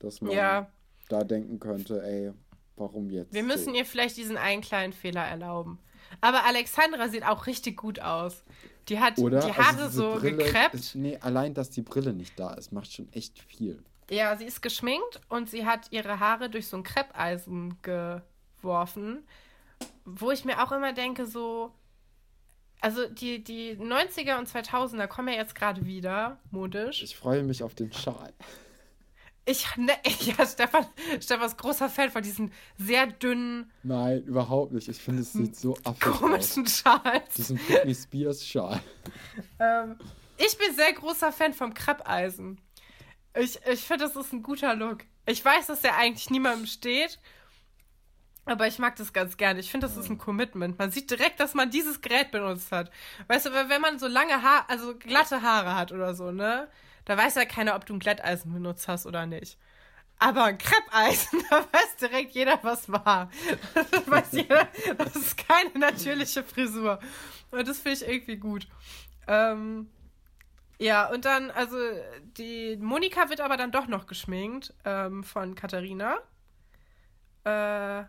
dass 0.00 0.20
man 0.20 0.32
ja. 0.32 0.68
da 1.08 1.24
denken 1.24 1.60
könnte, 1.60 2.02
ey, 2.02 2.32
warum 2.76 3.10
jetzt? 3.10 3.32
Wir 3.32 3.44
müssen 3.44 3.72
so? 3.72 3.74
ihr 3.74 3.84
vielleicht 3.84 4.16
diesen 4.16 4.36
einen 4.36 4.62
kleinen 4.62 4.92
Fehler 4.92 5.22
erlauben. 5.22 5.78
Aber 6.20 6.44
Alexandra 6.44 7.08
sieht 7.08 7.24
auch 7.24 7.46
richtig 7.46 7.76
gut 7.76 8.00
aus. 8.00 8.42
Die 8.88 8.98
hat 8.98 9.18
Oder? 9.18 9.40
die 9.40 9.52
Haare 9.52 9.84
also 9.84 10.14
so 10.14 10.20
gekreppt. 10.20 10.94
nee, 10.94 11.16
allein, 11.20 11.54
dass 11.54 11.70
die 11.70 11.82
Brille 11.82 12.12
nicht 12.12 12.38
da 12.38 12.54
ist, 12.54 12.72
macht 12.72 12.92
schon 12.92 13.12
echt 13.12 13.38
viel. 13.38 13.82
Ja, 14.10 14.36
sie 14.36 14.44
ist 14.44 14.60
geschminkt 14.60 15.20
und 15.28 15.48
sie 15.48 15.64
hat 15.64 15.86
ihre 15.92 16.18
Haare 16.18 16.50
durch 16.50 16.66
so 16.66 16.76
ein 16.76 16.82
Kreppeisen 16.82 17.78
geworfen. 17.82 19.24
Wo 20.04 20.32
ich 20.32 20.44
mir 20.44 20.64
auch 20.64 20.72
immer 20.72 20.92
denke, 20.92 21.26
so, 21.26 21.72
also 22.80 23.06
die, 23.06 23.44
die 23.44 23.76
90er 23.76 24.38
und 24.38 24.48
2000er 24.48 25.06
kommen 25.06 25.28
ja 25.28 25.34
jetzt 25.34 25.54
gerade 25.54 25.86
wieder, 25.86 26.38
modisch. 26.50 27.02
Ich 27.02 27.16
freue 27.16 27.44
mich 27.44 27.62
auf 27.62 27.74
den 27.74 27.92
Schal. 27.92 28.32
Ich, 29.50 29.76
ne, 29.76 29.92
ja, 30.20 30.46
Stefan, 30.46 30.86
Stefan 31.20 31.46
ist 31.46 31.58
großer 31.58 31.88
Fan 31.88 32.10
von 32.10 32.22
diesen 32.22 32.52
sehr 32.78 33.08
dünnen. 33.08 33.68
Nein, 33.82 34.22
überhaupt 34.22 34.72
nicht. 34.72 34.86
Ich 34.88 34.98
finde, 34.98 35.22
es 35.22 35.32
sieht 35.32 35.56
so 35.56 35.74
komischen 36.00 36.66
aus. 36.66 36.78
Schal. 36.78 37.22
Diesen 37.36 37.56
Britney 37.58 37.94
Spears 37.94 38.46
Schal. 38.46 38.80
Ähm, 39.58 39.96
ich 40.36 40.56
bin 40.56 40.72
sehr 40.76 40.92
großer 40.92 41.32
Fan 41.32 41.52
vom 41.52 41.74
Kreppeisen. 41.74 42.60
Ich, 43.34 43.58
ich 43.66 43.80
finde, 43.80 44.04
das 44.04 44.14
ist 44.14 44.32
ein 44.32 44.44
guter 44.44 44.76
Look. 44.76 44.98
Ich 45.26 45.44
weiß, 45.44 45.66
dass 45.66 45.80
der 45.80 45.96
eigentlich 45.96 46.30
niemandem 46.30 46.66
steht. 46.66 47.18
Aber 48.44 48.68
ich 48.68 48.78
mag 48.78 48.94
das 48.96 49.12
ganz 49.12 49.36
gerne. 49.36 49.58
Ich 49.58 49.70
finde, 49.70 49.88
das 49.88 49.96
ist 49.96 50.08
ein 50.08 50.18
Commitment. 50.18 50.78
Man 50.78 50.92
sieht 50.92 51.10
direkt, 51.10 51.40
dass 51.40 51.54
man 51.54 51.70
dieses 51.70 52.00
Gerät 52.00 52.30
benutzt 52.30 52.70
hat. 52.70 52.90
Weißt 53.26 53.46
du, 53.46 53.50
wenn 53.52 53.80
man 53.80 53.98
so 53.98 54.06
lange 54.06 54.42
Haare, 54.42 54.68
also 54.68 54.96
glatte 54.96 55.42
Haare 55.42 55.74
hat 55.74 55.90
oder 55.90 56.14
so, 56.14 56.30
ne? 56.30 56.68
Da 57.04 57.16
weiß 57.16 57.34
ja 57.36 57.44
keiner, 57.44 57.76
ob 57.76 57.86
du 57.86 57.94
ein 57.94 58.00
Glätteisen 58.00 58.52
benutzt 58.52 58.88
hast 58.88 59.06
oder 59.06 59.26
nicht. 59.26 59.58
Aber 60.18 60.44
ein 60.44 60.58
Kreppeisen, 60.58 61.42
da 61.50 61.60
weiß 61.72 61.96
direkt 62.00 62.32
jeder, 62.32 62.58
was 62.62 62.90
war. 62.90 63.30
Da 63.74 64.06
weiß 64.06 64.32
jeder, 64.32 64.68
das 64.98 65.16
ist 65.16 65.48
keine 65.48 65.78
natürliche 65.78 66.44
Frisur. 66.44 67.00
Und 67.50 67.66
das 67.66 67.80
finde 67.80 67.98
ich 67.98 68.08
irgendwie 68.08 68.36
gut. 68.36 68.68
Ähm, 69.26 69.88
ja, 70.78 71.10
und 71.10 71.24
dann, 71.24 71.50
also, 71.50 71.76
die 72.36 72.76
Monika 72.76 73.28
wird 73.30 73.40
aber 73.40 73.56
dann 73.56 73.72
doch 73.72 73.86
noch 73.86 74.06
geschminkt 74.06 74.74
ähm, 74.84 75.24
von 75.24 75.54
Katharina. 75.54 76.18
Äh, 77.44 78.04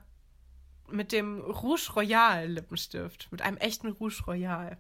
mit 0.89 1.11
dem 1.11 1.39
Rouge 1.41 1.91
Royal 1.95 2.47
Lippenstift. 2.47 3.29
Mit 3.31 3.41
einem 3.41 3.57
echten 3.57 3.87
Rouge 3.87 4.23
Royal. 4.27 4.77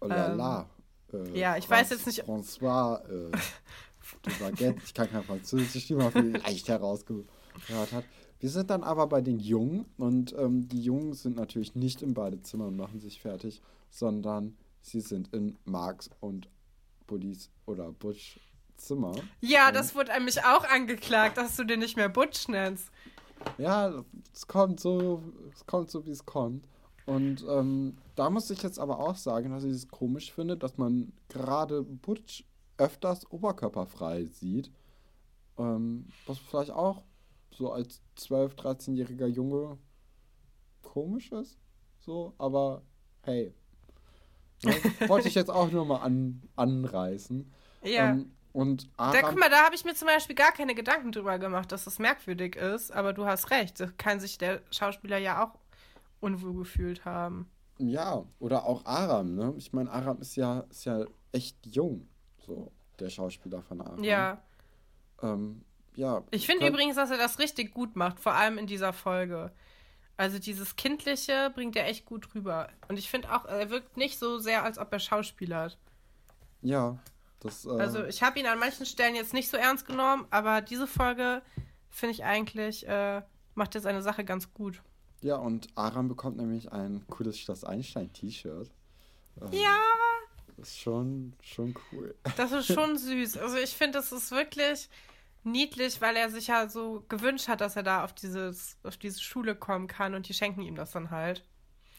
Oh 0.00 0.06
la 0.06 0.26
la. 0.28 0.60
Ähm, 0.60 0.66
äh, 1.12 1.38
ja, 1.38 1.56
ich 1.56 1.66
Franz, 1.66 1.90
weiß 1.90 1.90
jetzt 1.90 2.06
nicht. 2.06 2.24
François 2.24 3.02
äh, 3.08 3.30
Baguette, 4.40 4.80
ich 4.84 4.94
kann 4.94 5.10
kein 5.10 5.22
Französisch, 5.22 5.90
wie 5.90 5.94
man 5.94 6.12
vielleicht 6.12 6.68
herausgehört 6.68 7.26
hat. 7.92 8.04
Wir 8.40 8.50
sind 8.50 8.70
dann 8.70 8.82
aber 8.82 9.06
bei 9.06 9.20
den 9.20 9.40
Jungen 9.40 9.86
und 9.96 10.34
ähm, 10.38 10.68
die 10.68 10.82
Jungen 10.82 11.14
sind 11.14 11.36
natürlich 11.36 11.74
nicht 11.74 12.02
im 12.02 12.14
Badezimmer 12.14 12.66
und 12.66 12.76
machen 12.76 13.00
sich 13.00 13.20
fertig, 13.20 13.62
sondern 13.90 14.56
sie 14.82 15.00
sind 15.00 15.32
in 15.32 15.56
Marx 15.64 16.10
und 16.20 16.48
Buddies 17.06 17.50
oder 17.66 17.92
Butch 17.92 18.38
Zimmer. 18.76 19.14
Ja, 19.40 19.68
und 19.68 19.76
das 19.76 19.94
wurde 19.94 20.12
nämlich 20.12 20.44
auch 20.44 20.64
angeklagt, 20.64 21.38
dass 21.38 21.56
du 21.56 21.64
den 21.64 21.80
nicht 21.80 21.96
mehr 21.96 22.08
Butch 22.08 22.48
nennst. 22.48 22.90
Ja, 23.58 24.04
es 24.32 24.46
kommt 24.46 24.80
so, 24.80 25.22
es 25.54 25.64
kommt 25.66 25.90
so, 25.90 26.04
wie 26.06 26.10
es 26.10 26.24
kommt. 26.24 26.66
Und 27.06 27.44
ähm, 27.48 27.98
da 28.14 28.30
muss 28.30 28.50
ich 28.50 28.62
jetzt 28.62 28.78
aber 28.78 28.98
auch 28.98 29.16
sagen, 29.16 29.50
dass 29.50 29.64
ich 29.64 29.72
es 29.72 29.88
komisch 29.88 30.32
finde, 30.32 30.56
dass 30.56 30.78
man 30.78 31.12
gerade 31.28 31.82
Butch 31.82 32.44
öfters 32.78 33.30
oberkörperfrei 33.30 34.24
sieht. 34.24 34.70
Ähm, 35.58 36.06
was 36.26 36.38
vielleicht 36.38 36.70
auch 36.70 37.04
so 37.50 37.72
als 37.72 38.00
12-, 38.18 38.54
13-jähriger 38.56 39.26
Junge 39.26 39.78
komisch 40.82 41.30
ist. 41.32 41.58
So, 42.00 42.34
aber 42.38 42.82
hey. 43.22 43.54
Ne, 44.64 44.72
wollte 45.08 45.28
ich 45.28 45.34
jetzt 45.34 45.50
auch 45.50 45.70
nur 45.70 45.84
mal 45.84 45.98
an, 45.98 46.42
anreißen. 46.56 47.52
Ja. 47.82 48.10
Ähm, 48.10 48.32
und 48.52 48.88
Da, 48.96 49.04
Aram, 49.04 49.22
guck 49.30 49.38
mal, 49.38 49.50
da 49.50 49.64
habe 49.64 49.74
ich 49.74 49.84
mir 49.84 49.94
zum 49.94 50.06
Beispiel 50.06 50.36
gar 50.36 50.52
keine 50.52 50.76
Gedanken 50.76 51.10
drüber 51.10 51.38
gemacht, 51.38 51.72
dass 51.72 51.84
das 51.84 51.98
merkwürdig 51.98 52.54
ist, 52.54 52.92
aber 52.92 53.12
du 53.12 53.26
hast 53.26 53.50
recht. 53.50 53.80
Da 53.80 53.88
kann 53.98 54.20
sich 54.20 54.38
der 54.38 54.62
Schauspieler 54.70 55.18
ja 55.18 55.44
auch 55.44 55.58
unwohl 56.24 56.54
gefühlt 56.54 57.04
haben. 57.04 57.48
ja, 57.78 58.24
oder 58.38 58.64
auch 58.66 58.84
Aram, 58.84 59.34
ne? 59.34 59.54
Ich 59.56 59.72
meine, 59.72 59.90
Aram 59.90 60.20
ist 60.20 60.36
ja, 60.36 60.60
ist 60.70 60.84
ja 60.84 61.04
echt 61.32 61.56
jung, 61.66 62.08
so, 62.46 62.72
der 62.98 63.10
Schauspieler 63.10 63.62
von 63.62 63.80
Aram. 63.80 64.02
Ja. 64.04 64.42
Ähm, 65.22 65.62
ja. 65.96 66.22
Ich 66.30 66.46
finde 66.46 66.66
übrigens, 66.68 66.96
dass 66.96 67.10
er 67.10 67.18
das 67.18 67.38
richtig 67.38 67.72
gut 67.74 67.96
macht, 67.96 68.20
vor 68.20 68.34
allem 68.34 68.58
in 68.58 68.66
dieser 68.66 68.92
Folge. 68.92 69.52
Also 70.16 70.38
dieses 70.38 70.76
Kindliche 70.76 71.50
bringt 71.54 71.74
er 71.76 71.88
echt 71.88 72.04
gut 72.04 72.34
rüber. 72.34 72.68
Und 72.88 72.98
ich 72.98 73.10
finde 73.10 73.32
auch, 73.34 73.44
er 73.46 73.70
wirkt 73.70 73.96
nicht 73.96 74.18
so 74.18 74.38
sehr, 74.38 74.62
als 74.62 74.78
ob 74.78 74.92
er 74.92 75.00
schauspielert. 75.00 75.76
Ja, 76.62 76.98
das. 77.40 77.64
Äh, 77.66 77.70
Also 77.70 78.04
ich 78.04 78.22
habe 78.22 78.38
ihn 78.38 78.46
an 78.46 78.58
manchen 78.60 78.86
Stellen 78.86 79.16
jetzt 79.16 79.34
nicht 79.34 79.48
so 79.50 79.56
ernst 79.56 79.86
genommen, 79.86 80.26
aber 80.30 80.60
diese 80.62 80.86
Folge 80.86 81.42
finde 81.90 82.12
ich 82.12 82.24
eigentlich, 82.24 82.86
äh, 82.86 83.22
macht 83.54 83.74
er 83.74 83.80
seine 83.80 84.02
Sache 84.02 84.24
ganz 84.24 84.52
gut. 84.54 84.82
Ja, 85.24 85.36
und 85.36 85.68
Aram 85.74 86.08
bekommt 86.08 86.36
nämlich 86.36 86.70
ein 86.72 87.04
cooles 87.08 87.38
Schloss 87.38 87.64
Einstein-T-Shirt. 87.64 88.70
Ähm, 89.40 89.48
Ja, 89.52 89.76
Ist 90.58 90.78
schon, 90.78 91.32
schon 91.42 91.74
cool. 91.92 92.14
das 92.36 92.52
ist 92.52 92.66
schon 92.72 92.96
süß. 92.98 93.38
Also 93.38 93.56
ich 93.56 93.70
finde, 93.74 93.98
das 93.98 94.12
ist 94.12 94.30
wirklich 94.30 94.88
niedlich, 95.42 96.00
weil 96.00 96.16
er 96.16 96.30
sich 96.30 96.46
ja 96.48 96.68
so 96.68 97.04
gewünscht 97.08 97.48
hat, 97.48 97.60
dass 97.60 97.76
er 97.76 97.82
da 97.82 98.04
auf, 98.04 98.12
dieses, 98.14 98.76
auf 98.82 98.96
diese 98.96 99.20
Schule 99.20 99.54
kommen 99.56 99.86
kann 99.88 100.14
und 100.14 100.28
die 100.28 100.34
schenken 100.34 100.62
ihm 100.62 100.74
das 100.76 100.92
dann 100.92 101.10
halt. 101.10 101.44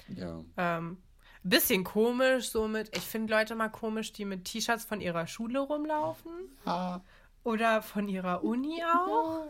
Ja. 0.08 0.44
Ähm, 0.58 0.98
bisschen 1.44 1.84
komisch, 1.84 2.50
so 2.50 2.68
mit, 2.68 2.96
ich 2.98 3.04
finde 3.04 3.34
Leute 3.34 3.56
mal 3.56 3.70
komisch, 3.70 4.14
die 4.14 4.26
mit 4.26 4.46
T-Shirts 4.46 4.86
von 4.86 5.00
ihrer 5.02 5.28
Schule 5.28 5.60
rumlaufen. 5.60 6.32
Ah, 6.66 7.02
Oder 7.44 7.82
von 7.84 8.08
ihrer 8.08 8.44
Uni 8.44 8.82
auch. 8.84 9.46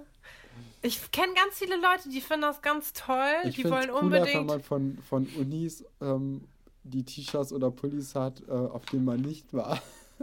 Ich 0.82 1.12
kenne 1.12 1.34
ganz 1.34 1.58
viele 1.58 1.76
Leute, 1.78 2.10
die 2.10 2.22
finden 2.22 2.44
das 2.44 2.62
ganz 2.62 2.94
toll. 2.94 3.34
ich 3.44 3.56
die 3.56 3.64
wollen 3.66 3.90
cooler, 3.90 4.12
wenn 4.12 4.22
unbedingt. 4.22 4.48
man 4.48 4.62
von, 4.62 4.98
von 5.10 5.28
Unis 5.38 5.84
ähm, 6.02 6.44
die 6.84 7.04
T-Shirts 7.04 7.52
oder 7.52 7.72
Pullis 7.72 8.14
hat, 8.16 8.44
äh, 8.48 8.52
auf 8.52 8.86
denen 8.86 9.06
man 9.06 9.22
nicht 9.22 9.54
war. 9.54 9.82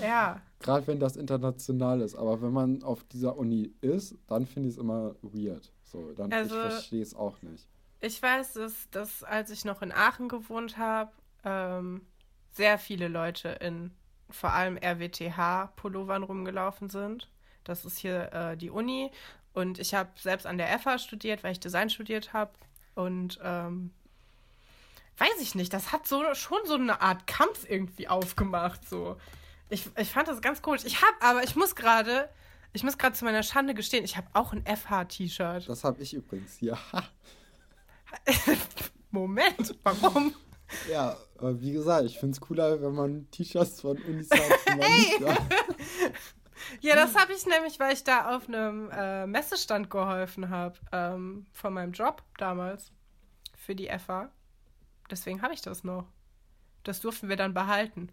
Ja. 0.00 0.40
Gerade 0.60 0.86
wenn 0.86 1.00
das 1.00 1.16
international 1.16 2.00
ist. 2.00 2.14
Aber 2.14 2.40
wenn 2.42 2.52
man 2.52 2.82
auf 2.82 3.02
dieser 3.04 3.36
Uni 3.36 3.72
ist, 3.80 4.14
dann 4.28 4.46
finde 4.46 4.68
ich 4.68 4.76
es 4.76 4.80
immer 4.80 5.14
weird. 5.22 5.72
So, 5.84 6.12
dann 6.12 6.32
Also- 6.32 6.54
ich 6.54 6.60
verstehe 6.60 7.02
es 7.02 7.14
auch 7.14 7.40
nicht. 7.42 7.66
Ich 8.00 8.22
weiß, 8.22 8.54
dass, 8.54 8.88
dass 8.90 9.24
als 9.24 9.50
ich 9.50 9.64
noch 9.64 9.82
in 9.82 9.92
Aachen 9.92 10.28
gewohnt 10.28 10.78
habe, 10.78 11.10
ähm, 11.44 12.02
sehr 12.52 12.78
viele 12.78 13.08
Leute 13.08 13.48
in 13.60 13.90
vor 14.30 14.52
allem 14.52 14.76
RWTH-Pullovern 14.78 16.22
rumgelaufen 16.22 16.88
sind. 16.88 17.28
Das 17.64 17.84
ist 17.84 17.98
hier 17.98 18.32
äh, 18.32 18.56
die 18.56 18.70
Uni. 18.70 19.10
Und 19.52 19.78
ich 19.78 19.94
habe 19.94 20.10
selbst 20.16 20.46
an 20.46 20.58
der 20.58 20.78
FH 20.78 20.98
studiert, 20.98 21.42
weil 21.42 21.52
ich 21.52 21.60
Design 21.60 21.90
studiert 21.90 22.32
habe. 22.32 22.52
Und 22.94 23.38
ähm, 23.42 23.90
weiß 25.18 25.40
ich 25.40 25.54
nicht, 25.54 25.72
das 25.72 25.92
hat 25.92 26.06
so 26.06 26.22
schon 26.34 26.60
so 26.66 26.74
eine 26.74 27.00
Art 27.00 27.26
Kampf 27.26 27.68
irgendwie 27.68 28.08
aufgemacht. 28.08 28.88
So. 28.88 29.16
Ich, 29.68 29.88
ich 29.96 30.10
fand 30.10 30.28
das 30.28 30.40
ganz 30.40 30.62
komisch. 30.62 30.82
Ich 30.84 31.02
habe, 31.02 31.16
aber 31.20 31.42
ich 31.42 31.56
muss 31.56 31.74
gerade, 31.74 32.28
ich 32.72 32.82
muss 32.82 32.98
gerade 32.98 33.14
zu 33.14 33.24
meiner 33.24 33.42
Schande 33.42 33.74
gestehen, 33.74 34.04
ich 34.04 34.16
habe 34.16 34.28
auch 34.32 34.52
ein 34.52 34.64
FH-T-Shirt. 34.64 35.68
Das 35.68 35.84
habe 35.84 36.02
ich 36.02 36.14
übrigens 36.14 36.56
hier. 36.56 36.78
Moment, 39.10 39.74
warum? 39.82 40.34
ja, 40.90 41.16
wie 41.40 41.72
gesagt, 41.72 42.06
ich 42.06 42.18
finde 42.18 42.34
es 42.34 42.40
cooler, 42.40 42.80
wenn 42.80 42.94
man 42.94 43.30
T-Shirts 43.30 43.80
von 43.80 43.98
Unis 43.98 44.28
hat, 44.30 44.40
Ja, 46.80 46.94
das 46.94 47.14
habe 47.16 47.32
ich 47.32 47.46
nämlich, 47.46 47.78
weil 47.80 47.92
ich 47.94 48.04
da 48.04 48.36
auf 48.36 48.48
einem 48.48 48.90
äh, 48.92 49.26
Messestand 49.26 49.90
geholfen 49.90 50.48
habe, 50.50 50.78
ähm, 50.92 51.46
von 51.52 51.72
meinem 51.72 51.92
Job 51.92 52.22
damals 52.38 52.92
für 53.56 53.74
die 53.74 53.88
FA. 53.98 54.30
Deswegen 55.10 55.42
habe 55.42 55.54
ich 55.54 55.60
das 55.62 55.84
noch. 55.84 56.06
Das 56.84 57.00
durften 57.00 57.28
wir 57.28 57.36
dann 57.36 57.52
behalten. 57.54 58.10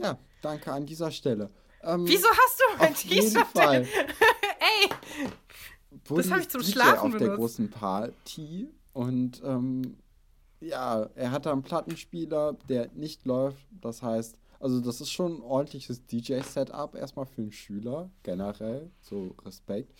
Ja, 0.00 0.18
danke 0.42 0.72
an 0.72 0.86
dieser 0.86 1.10
Stelle. 1.10 1.50
Ähm, 1.82 2.06
Wieso 2.06 2.28
hast 2.28 2.60
du 2.60 2.78
mein 2.78 2.94
T-Shirt? 2.94 3.46
Fall. 3.48 3.82
Ey, 4.82 4.90
Wurde 6.06 6.22
Das 6.22 6.30
hab 6.30 6.40
ich 6.40 6.48
zum 6.48 6.60
DJ 6.62 6.72
Schlafen 6.72 6.98
auf 7.06 7.10
der 7.12 7.18
benutzt. 7.18 7.38
großen 7.38 7.70
Party 7.70 8.68
und 8.92 9.42
ähm, 9.44 9.98
ja, 10.60 11.08
er 11.14 11.30
hatte 11.30 11.52
einen 11.52 11.62
Plattenspieler, 11.62 12.54
der 12.68 12.88
nicht 12.94 13.24
läuft. 13.26 13.58
Das 13.70 14.02
heißt, 14.02 14.36
also 14.60 14.80
das 14.80 15.00
ist 15.00 15.10
schon 15.10 15.36
ein 15.36 15.42
ordentliches 15.42 16.06
DJ-Setup 16.06 16.94
erstmal 16.94 17.26
für 17.26 17.42
einen 17.42 17.50
Schüler 17.52 18.10
generell, 18.22 18.90
so 19.00 19.34
Respekt. 19.44 19.92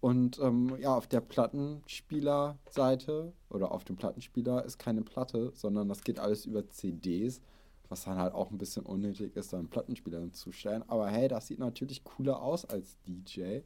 Und 0.00 0.38
ähm, 0.38 0.76
ja, 0.80 0.94
auf 0.94 1.06
der 1.06 1.22
Plattenspielerseite 1.22 3.32
oder 3.48 3.72
auf 3.72 3.84
dem 3.84 3.96
Plattenspieler 3.96 4.62
ist 4.64 4.78
keine 4.78 5.00
Platte, 5.00 5.52
sondern 5.54 5.88
das 5.88 6.04
geht 6.04 6.18
alles 6.18 6.44
über 6.44 6.68
CDs, 6.68 7.40
was 7.88 8.04
dann 8.04 8.18
halt 8.18 8.34
auch 8.34 8.50
ein 8.50 8.58
bisschen 8.58 8.84
unnötig 8.84 9.34
ist, 9.34 9.54
da 9.54 9.58
einen 9.58 9.70
Plattenspieler 9.70 10.20
hinzustellen. 10.20 10.84
Aber 10.88 11.08
hey, 11.08 11.28
das 11.28 11.46
sieht 11.46 11.58
natürlich 11.58 12.04
cooler 12.04 12.42
aus 12.42 12.66
als 12.66 12.98
DJ. 13.06 13.60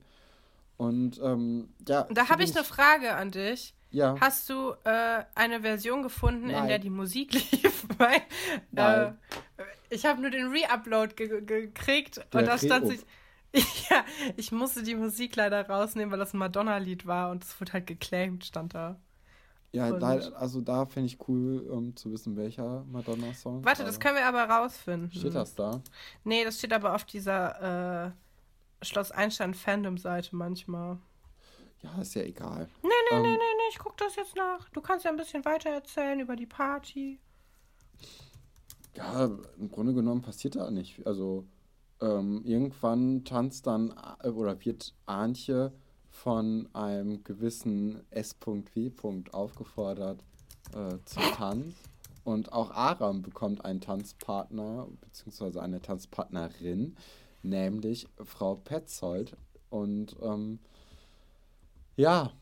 Und 0.76 1.20
ähm, 1.20 1.70
ja. 1.88 2.04
da 2.04 2.28
habe 2.28 2.44
ich 2.44 2.54
eine 2.54 2.64
Frage 2.64 3.14
an 3.14 3.32
dich. 3.32 3.74
Ja. 3.90 4.14
Hast 4.20 4.48
du 4.48 4.74
äh, 4.84 5.24
eine 5.34 5.62
Version 5.62 6.04
gefunden, 6.04 6.50
in 6.50 6.52
Nein. 6.52 6.68
der 6.68 6.78
die 6.78 6.90
Musik 6.90 7.32
lief? 7.52 7.84
Weil, 7.98 8.16
äh, 8.16 8.20
Nein. 8.70 9.18
Ich 9.90 10.06
habe 10.06 10.20
nur 10.20 10.30
den 10.30 10.48
Re-Upload 10.48 11.14
ge 11.14 11.42
gekriegt 11.42 12.18
und 12.34 12.46
da 12.46 12.58
stand 12.58 12.88
sich. 12.88 13.00
Ja, 13.88 14.04
ich 14.36 14.52
musste 14.52 14.82
die 14.82 14.94
Musik 14.94 15.34
leider 15.34 15.66
rausnehmen, 15.66 16.12
weil 16.12 16.18
das 16.18 16.34
ein 16.34 16.38
Madonna-Lied 16.38 17.06
war 17.06 17.30
und 17.30 17.42
es 17.42 17.58
wurde 17.58 17.72
halt 17.72 17.86
geclaimed, 17.86 18.44
stand 18.44 18.74
da. 18.74 19.00
Ja, 19.72 19.90
da, 19.90 20.18
also 20.36 20.60
da 20.60 20.84
finde 20.84 21.06
ich 21.06 21.28
cool 21.28 21.66
ähm, 21.72 21.96
zu 21.96 22.12
wissen, 22.12 22.36
welcher 22.36 22.84
Madonna-Song. 22.90 23.64
Warte, 23.64 23.84
das 23.84 23.98
können 24.00 24.16
wir 24.16 24.26
aber 24.26 24.44
rausfinden. 24.44 25.10
Steht 25.10 25.34
das 25.34 25.54
da? 25.54 25.80
Nee, 26.24 26.44
das 26.44 26.58
steht 26.58 26.74
aber 26.74 26.94
auf 26.94 27.04
dieser 27.04 28.06
äh, 28.06 28.84
Schloss 28.84 29.12
Einstein 29.12 29.54
Fandom-Seite 29.54 30.36
manchmal. 30.36 30.98
Ja, 31.82 32.00
ist 32.00 32.14
ja 32.14 32.22
egal. 32.22 32.68
Nee, 32.82 32.88
nee, 32.88 33.16
Ähm, 33.16 33.22
nee, 33.22 33.28
nee, 33.28 33.36
nee, 33.36 33.68
ich 33.70 33.78
guck 33.78 33.96
das 33.98 34.16
jetzt 34.16 34.36
nach. 34.36 34.68
Du 34.70 34.80
kannst 34.80 35.04
ja 35.04 35.10
ein 35.10 35.16
bisschen 35.16 35.44
weiter 35.44 35.70
erzählen 35.70 36.18
über 36.20 36.34
die 36.34 36.46
Party. 36.46 37.18
Ja, 38.96 39.30
im 39.58 39.70
Grunde 39.70 39.94
genommen 39.94 40.22
passiert 40.22 40.56
da 40.56 40.70
nicht. 40.70 41.06
Also 41.06 41.44
ähm, 42.00 42.42
irgendwann 42.44 43.24
tanzt 43.24 43.66
dann 43.66 43.94
äh, 44.22 44.28
oder 44.28 44.64
wird 44.64 44.94
Antje 45.06 45.72
von 46.10 46.68
einem 46.72 47.22
gewissen 47.24 48.02
S.W. 48.10 48.90
aufgefordert 49.32 50.24
äh, 50.74 50.98
zum 51.04 51.22
Tanz. 51.34 51.74
Und 52.24 52.52
auch 52.52 52.70
Aram 52.72 53.22
bekommt 53.22 53.64
einen 53.64 53.80
Tanzpartner, 53.80 54.88
beziehungsweise 55.00 55.62
eine 55.62 55.80
Tanzpartnerin, 55.80 56.96
nämlich 57.42 58.06
Frau 58.22 58.56
Petzold. 58.56 59.34
Und 59.70 60.16
ähm, 60.20 60.58
ja, 61.96 62.32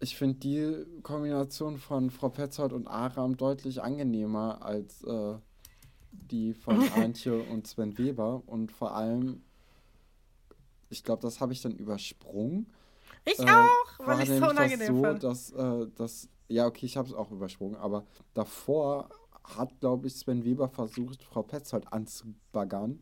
ich 0.00 0.16
finde 0.16 0.38
die 0.38 1.02
Kombination 1.02 1.78
von 1.78 2.10
Frau 2.10 2.30
Petzold 2.30 2.72
und 2.72 2.86
Aram 2.86 3.36
deutlich 3.36 3.82
angenehmer 3.82 4.64
als 4.64 5.04
äh, 5.04 5.34
die 6.12 6.54
von 6.54 6.80
Antje 6.94 7.42
und 7.42 7.66
Sven 7.66 7.96
Weber. 7.98 8.42
Und 8.46 8.70
vor 8.72 8.94
allem, 8.94 9.42
ich 10.90 11.04
glaube, 11.04 11.22
das 11.22 11.40
habe 11.40 11.52
ich 11.52 11.62
dann 11.62 11.72
übersprungen. 11.72 12.66
Ich 13.24 13.38
Äh, 13.38 13.44
auch, 13.50 13.98
weil 14.06 14.20
ich 14.22 14.28
so 14.28 14.34
nämlich 14.34 14.50
unangenehm 14.50 14.78
das 14.78 14.86
so, 14.88 15.02
fand. 15.02 15.24
dass, 15.24 15.50
äh, 15.52 15.86
dass, 15.96 16.28
ja, 16.48 16.66
okay, 16.66 16.86
ich 16.86 16.96
habe 16.96 17.08
es 17.08 17.14
auch 17.14 17.30
übersprungen, 17.30 17.76
aber 17.76 18.04
davor 18.34 19.08
hat, 19.44 19.80
glaube 19.80 20.06
ich, 20.06 20.14
Sven 20.14 20.44
Weber 20.44 20.68
versucht, 20.68 21.22
Frau 21.22 21.42
Petzold 21.42 21.92
anzubaggern 21.92 23.00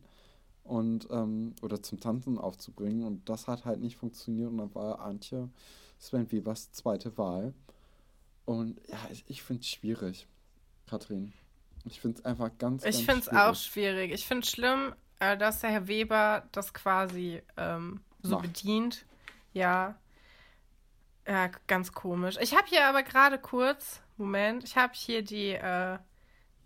und, 0.63 1.07
ähm, 1.11 1.55
oder 1.61 1.81
zum 1.81 1.99
Tanzen 1.99 2.37
aufzubringen 2.37 3.03
und 3.03 3.27
das 3.29 3.47
hat 3.47 3.65
halt 3.65 3.79
nicht 3.81 3.97
funktioniert 3.97 4.49
und 4.49 4.57
dann 4.57 4.73
war 4.75 4.99
Antje 4.99 5.49
Sven 5.99 6.31
Webers 6.31 6.71
zweite 6.71 7.17
Wahl. 7.17 7.53
Und 8.45 8.79
ja, 8.87 8.97
ich, 9.11 9.23
ich 9.27 9.43
finde 9.43 9.61
es 9.61 9.67
schwierig, 9.69 10.27
Katrin. 10.87 11.33
Ich 11.85 11.99
finde 11.99 12.19
es 12.19 12.25
einfach 12.25 12.51
ganz, 12.57 12.85
Ich 12.85 13.05
ganz 13.05 13.05
finde 13.05 13.21
es 13.21 13.29
auch 13.29 13.55
schwierig. 13.55 14.11
Ich 14.11 14.27
finde 14.27 14.45
es 14.45 14.51
schlimm, 14.51 14.93
äh, 15.19 15.37
dass 15.37 15.61
der 15.61 15.71
Herr 15.71 15.87
Weber 15.87 16.47
das 16.51 16.73
quasi 16.73 17.41
ähm, 17.57 18.01
so 18.21 18.35
Macht. 18.35 18.43
bedient. 18.43 19.05
Ja. 19.53 19.95
Ja, 21.27 21.49
ganz 21.67 21.93
komisch. 21.93 22.37
Ich 22.41 22.55
habe 22.55 22.65
hier 22.67 22.87
aber 22.87 23.03
gerade 23.03 23.37
kurz, 23.37 24.01
Moment, 24.17 24.63
ich 24.63 24.75
habe 24.75 24.93
hier 24.95 25.21
die, 25.23 25.51
äh, 25.51 25.99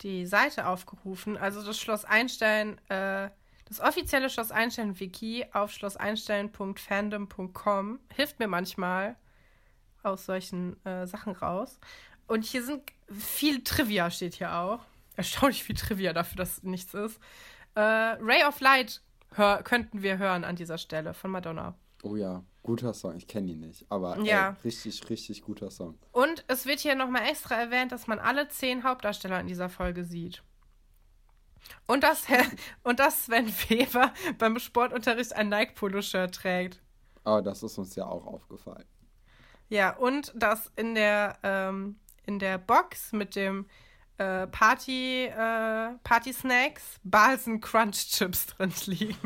die 0.02 0.26
Seite 0.26 0.68
aufgerufen. 0.68 1.38
Also 1.38 1.62
das 1.64 1.78
Schloss 1.78 2.06
Einstein, 2.06 2.80
äh, 2.90 3.30
das 3.68 3.82
offizielle 3.82 4.30
Schloss 4.30 4.52
Einstein-Wiki 4.52 5.48
auf 5.52 5.72
schlosseinstein.fandom.com 5.72 8.00
hilft 8.16 8.40
mir 8.40 8.48
manchmal 8.48 9.18
aus 10.04 10.26
solchen 10.26 10.82
äh, 10.86 11.06
Sachen 11.08 11.34
raus. 11.34 11.78
Und 12.28 12.46
hier 12.46 12.64
sind 12.64 12.82
viel 13.12 13.62
Trivia, 13.64 14.10
steht 14.10 14.36
hier 14.36 14.56
auch. 14.56 14.80
Erstaunlich 15.16 15.64
viel 15.64 15.76
Trivia 15.76 16.14
dafür, 16.14 16.38
dass 16.38 16.64
nichts 16.64 16.94
ist. 16.94 17.20
Äh, 17.76 17.80
Ray 17.82 18.44
of 18.46 18.60
Light 18.60 19.02
könnten 19.64 20.02
wir 20.02 20.18
hören 20.18 20.46
an 20.46 20.56
dieser 20.56 20.78
Stelle 20.78 21.14
von 21.14 21.30
Madonna. 21.32 21.76
Oh 22.04 22.16
ja, 22.16 22.44
guter 22.64 22.94
Song. 22.94 23.18
Ich 23.18 23.28
kenne 23.28 23.52
ihn 23.52 23.60
nicht, 23.60 23.86
aber 23.90 24.18
Ja. 24.22 24.50
ey, 24.50 24.56
richtig, 24.64 25.10
richtig 25.10 25.42
guter 25.42 25.70
Song. 25.72 25.98
Und 26.14 26.46
es 26.48 26.66
wird 26.66 26.80
hier 26.80 26.96
nochmal 26.96 27.24
extra 27.24 27.56
erwähnt, 27.56 27.92
dass 27.92 28.08
man 28.08 28.20
alle 28.20 28.48
zehn 28.48 28.84
Hauptdarsteller 28.84 29.40
in 29.42 29.48
dieser 29.48 29.68
Folge 29.70 30.06
sieht. 30.06 30.42
Und 31.88 32.04
dass, 32.04 32.26
und 32.84 33.00
dass 33.00 33.26
Sven 33.26 33.48
Weber 33.70 34.14
beim 34.38 34.58
Sportunterricht 34.60 35.34
ein 35.34 35.50
Nike-Polo-Shirt 35.50 36.34
trägt. 36.34 36.82
Aber 37.24 37.42
das 37.42 37.64
ist 37.64 37.78
uns 37.78 37.96
ja 37.96 38.06
auch 38.06 38.26
aufgefallen. 38.26 38.86
Ja, 39.68 39.98
und 39.98 40.32
dass 40.36 40.72
in 40.76 40.94
der, 40.96 41.40
ähm, 41.44 42.00
in 42.26 42.40
der 42.40 42.58
Box 42.60 43.12
mit 43.12 43.36
dem 43.36 43.66
äh, 44.18 44.48
Party, 44.48 45.26
äh, 45.26 45.92
Party-Snacks 46.04 46.82
Balsen 47.04 47.60
Crunch 47.62 48.08
Chips 48.10 48.46
drin 48.58 48.72
liegen. 48.86 49.18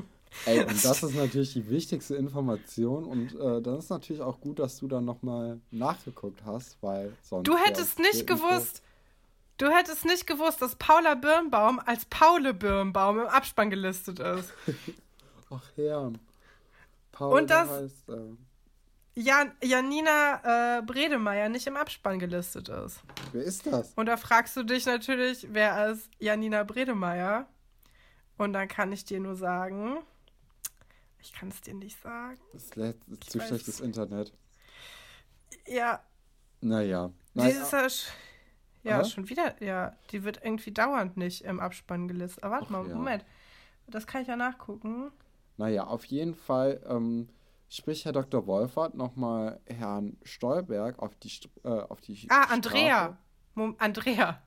Ey, 0.45 0.59
und 0.63 0.85
das 0.85 1.01
ist 1.03 1.15
natürlich 1.15 1.53
die 1.53 1.69
wichtigste 1.69 2.15
Information 2.15 3.03
und 3.05 3.33
äh, 3.35 3.61
dann 3.61 3.79
ist 3.79 3.89
natürlich 3.89 4.21
auch 4.21 4.39
gut, 4.39 4.59
dass 4.59 4.77
du 4.77 4.87
dann 4.87 5.03
nochmal 5.03 5.59
nachgeguckt 5.71 6.43
hast, 6.45 6.77
weil 6.81 7.13
sonst. 7.23 7.47
Du 7.47 7.57
hättest 7.57 7.97
nicht 7.99 8.27
gewusst, 8.27 8.83
du 9.57 9.67
hättest 9.69 10.05
nicht 10.05 10.27
gewusst, 10.27 10.61
dass 10.61 10.75
Paula 10.75 11.15
Birnbaum 11.15 11.79
als 11.83 12.05
Paule 12.05 12.53
Birnbaum 12.53 13.19
im 13.19 13.27
Abspann 13.27 13.69
gelistet 13.71 14.19
ist. 14.19 14.53
Ach 15.49 15.63
ja. 15.77 16.11
Paul, 17.11 17.39
Und 17.41 17.49
das- 17.49 17.69
heißt, 17.69 18.09
äh, 18.09 18.35
Jan 19.21 19.51
Janina 19.61 20.77
äh, 20.77 20.81
Bredemeier 20.81 21.49
nicht 21.49 21.67
im 21.67 21.75
Abspann 21.75 22.19
gelistet 22.19 22.69
ist. 22.69 23.01
wer 23.33 23.43
ist 23.43 23.65
das? 23.65 23.93
Und 23.95 24.05
da 24.05 24.15
fragst 24.17 24.55
du 24.55 24.63
dich 24.63 24.85
natürlich, 24.85 25.47
wer 25.51 25.89
ist 25.91 26.09
Janina 26.19 26.63
Bredemeier? 26.63 27.47
Und 28.37 28.53
dann 28.53 28.67
kann 28.69 28.93
ich 28.93 29.03
dir 29.03 29.19
nur 29.19 29.35
sagen, 29.35 29.97
ich 31.19 31.33
kann 31.33 31.49
es 31.49 31.59
dir 31.61 31.73
nicht 31.73 31.99
sagen. 32.01 32.39
Das 32.53 32.75
lädt 32.75 32.95
ist 33.07 33.29
zu 33.29 33.41
schlechtes 33.41 33.81
Internet. 33.81 34.31
Ja, 35.67 36.01
Naja. 36.61 37.11
die 37.33 37.39
Naja. 37.39 37.61
ist 37.61 37.71
ja, 37.73 37.85
sch- 37.85 38.07
ja 38.83 38.95
Aha. 38.99 39.03
schon 39.03 39.27
wieder, 39.27 39.61
ja, 39.61 39.95
die 40.11 40.23
wird 40.23 40.39
irgendwie 40.43 40.71
dauernd 40.71 41.17
nicht 41.17 41.43
im 41.43 41.59
Abspann 41.59 42.07
gelistet. 42.07 42.43
Aber 42.43 42.53
warte 42.55 42.67
Ach 42.67 42.69
mal, 42.69 42.87
ja. 42.87 42.95
Moment. 42.95 43.25
Das 43.87 44.07
kann 44.07 44.21
ich 44.21 44.27
ja 44.29 44.35
nachgucken. 44.37 45.11
Naja, 45.57 45.83
auf 45.85 46.05
jeden 46.05 46.35
Fall 46.35 46.81
ähm, 46.87 47.27
spricht 47.69 48.05
Herr 48.05 48.11
Dr. 48.11 48.45
Wolfert 48.47 48.95
nochmal 48.95 49.59
Herrn 49.65 50.17
Stolberg 50.23 50.99
auf 50.99 51.15
die, 51.15 51.29
St- 51.29 51.49
äh, 51.63 51.69
auf 51.69 52.01
die 52.01 52.13
Ah, 52.29 52.43
Strafe. 52.43 52.53
Andrea. 52.53 53.17
Mom 53.55 53.75
Andrea. 53.77 54.41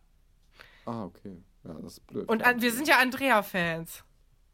Ah, 0.87 1.05
okay. 1.05 1.43
Ja, 1.65 1.75
das 1.75 1.93
ist 1.99 2.07
blöd. 2.07 2.29
Und 2.29 2.43
an, 2.45 2.61
wir 2.61 2.73
sind 2.73 2.89
ja 2.89 2.99
Andrea-Fans. 2.99 4.05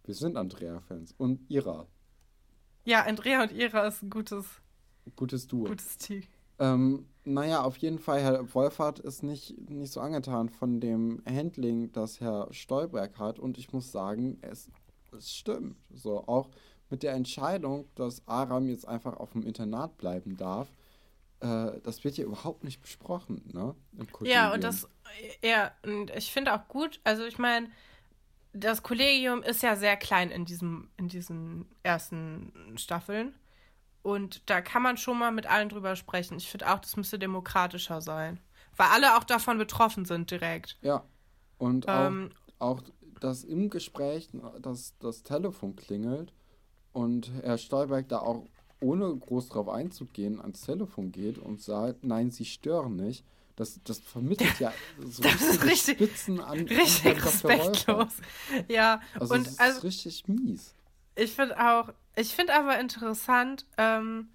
Wir 0.04 0.14
sind 0.14 0.36
Andrea-Fans. 0.36 1.14
Und 1.16 1.50
Ira. 1.50 1.86
Ja, 2.84 3.04
Andrea 3.04 3.42
und 3.42 3.52
Ira 3.52 3.86
ist 3.86 4.02
ein 4.02 4.10
gutes, 4.10 4.46
Gutes 5.16 5.46
Duo. 5.46 5.64
gutes 5.68 5.96
Team. 5.96 6.22
Ähm, 6.58 7.06
naja, 7.24 7.62
auf 7.62 7.76
jeden 7.78 7.98
Fall, 7.98 8.20
Herr 8.20 8.52
Wolfert 8.54 8.98
ist 8.98 9.22
nicht, 9.22 9.56
nicht 9.70 9.92
so 9.92 10.00
angetan 10.00 10.48
von 10.48 10.80
dem 10.80 11.22
Handling, 11.26 11.92
das 11.92 12.20
Herr 12.20 12.48
Stolberg 12.52 13.18
hat. 13.18 13.38
Und 13.38 13.56
ich 13.58 13.72
muss 13.72 13.90
sagen, 13.92 14.38
es, 14.42 14.70
es 15.16 15.32
stimmt. 15.34 15.76
So, 15.94 16.26
auch 16.26 16.50
mit 16.90 17.02
der 17.02 17.12
Entscheidung, 17.12 17.88
dass 17.94 18.26
Aram 18.26 18.68
jetzt 18.68 18.86
einfach 18.86 19.16
auf 19.16 19.32
dem 19.32 19.42
Internat 19.42 19.96
bleiben 19.98 20.36
darf, 20.36 20.68
äh, 21.40 21.80
das 21.82 22.02
wird 22.04 22.16
hier 22.16 22.26
überhaupt 22.26 22.64
nicht 22.64 22.80
besprochen, 22.80 23.42
ne? 23.52 23.74
Im 23.96 24.08
Ja, 24.22 24.52
und 24.52 24.64
das, 24.64 24.88
ja, 25.42 25.72
und 25.84 26.10
ich 26.10 26.32
finde 26.32 26.54
auch 26.54 26.66
gut, 26.68 27.00
also 27.04 27.24
ich 27.24 27.38
meine, 27.38 27.70
das 28.52 28.82
Kollegium 28.82 29.42
ist 29.42 29.62
ja 29.62 29.76
sehr 29.76 29.96
klein 29.96 30.30
in 30.30 30.44
diesem, 30.44 30.90
in 30.96 31.08
diesen 31.08 31.66
ersten 31.82 32.76
Staffeln. 32.76 33.34
Und 34.02 34.48
da 34.48 34.60
kann 34.60 34.82
man 34.82 34.96
schon 34.96 35.18
mal 35.18 35.32
mit 35.32 35.46
allen 35.46 35.68
drüber 35.68 35.94
sprechen. 35.96 36.38
Ich 36.38 36.50
finde 36.50 36.72
auch, 36.72 36.78
das 36.78 36.96
müsste 36.96 37.18
demokratischer 37.18 38.00
sein. 38.00 38.40
Weil 38.76 38.88
alle 38.88 39.16
auch 39.16 39.24
davon 39.24 39.58
betroffen 39.58 40.04
sind 40.04 40.30
direkt. 40.30 40.78
Ja. 40.82 41.04
Und 41.58 41.88
auch, 41.88 42.06
Ähm, 42.06 42.30
auch, 42.58 42.82
dass 43.20 43.44
im 43.44 43.68
Gespräch 43.70 44.30
das, 44.60 44.94
das 44.98 45.24
Telefon 45.24 45.76
klingelt 45.76 46.32
und 46.92 47.30
Herr 47.42 47.58
Stolberg 47.58 48.08
da 48.08 48.18
auch 48.20 48.44
ohne 48.80 49.14
groß 49.16 49.48
drauf 49.48 49.68
einzugehen 49.68 50.40
ans 50.40 50.62
Telefon 50.62 51.10
geht 51.12 51.38
und 51.38 51.60
sagt, 51.60 52.04
nein, 52.04 52.30
Sie 52.30 52.44
stören 52.44 52.96
nicht. 52.96 53.24
Das, 53.56 53.80
das 53.82 53.98
vermittelt 53.98 54.60
ja 54.60 54.72
so 55.04 55.22
Das 55.22 55.34
ist 55.40 55.64
richtig- 55.64 55.96
Spitzen 55.96 56.40
an, 56.40 56.60
richtig 56.60 57.24
respektlos. 57.24 58.12
Ja, 58.68 59.00
Also 59.18 59.34
und 59.34 59.46
das 59.46 59.52
ist 59.54 59.60
also 59.60 59.80
richtig 59.80 60.28
mies. 60.28 60.74
ich 61.16 61.32
finde 61.32 61.58
auch, 61.58 61.92
ich 62.14 62.34
finde 62.34 62.54
aber 62.54 62.78
interessant, 62.78 63.66
ähm, 63.76 64.28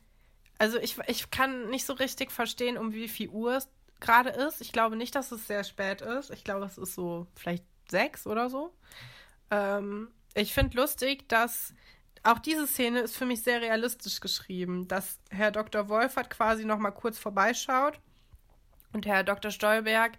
also 0.58 0.78
ich, 0.78 0.98
ich 1.08 1.32
kann 1.32 1.70
nicht 1.70 1.86
so 1.86 1.94
richtig 1.94 2.32
verstehen, 2.32 2.78
um 2.78 2.92
wie 2.94 3.08
viel 3.08 3.30
Uhr 3.30 3.56
es 3.56 3.70
gerade 4.02 4.30
ist. 4.30 4.60
Ich 4.60 4.74
glaube 4.74 4.98
nicht, 4.98 5.16
dass 5.16 5.32
es 5.32 5.48
sehr 5.48 5.64
spät 5.64 6.02
ist. 6.02 6.30
Ich 6.32 6.44
glaube, 6.44 6.66
es 6.66 6.78
ist 6.78 6.94
so 6.94 7.26
vielleicht 7.36 7.64
sechs 7.90 8.28
oder 8.28 8.50
so. 8.50 8.74
Ähm, 9.52 10.10
ich 10.36 10.54
finde 10.54 10.76
lustig, 10.78 11.28
dass 11.30 11.74
auch 12.24 12.40
diese 12.40 12.68
Szene 12.68 13.02
ist 13.02 13.18
für 13.18 13.26
mich 13.26 13.44
sehr 13.44 13.62
realistisch 13.62 14.22
geschrieben, 14.22 14.88
dass 14.88 15.20
Herr 15.30 15.52
Dr. 15.52 15.90
Wolfert 15.90 16.30
quasi 16.30 16.66
noch 16.66 16.80
mal 16.80 16.92
kurz 16.92 17.20
vorbeischaut 17.20 18.00
und 18.94 19.06
Herr 19.06 19.24
Dr. 19.24 19.52
Stolberg 19.52 20.14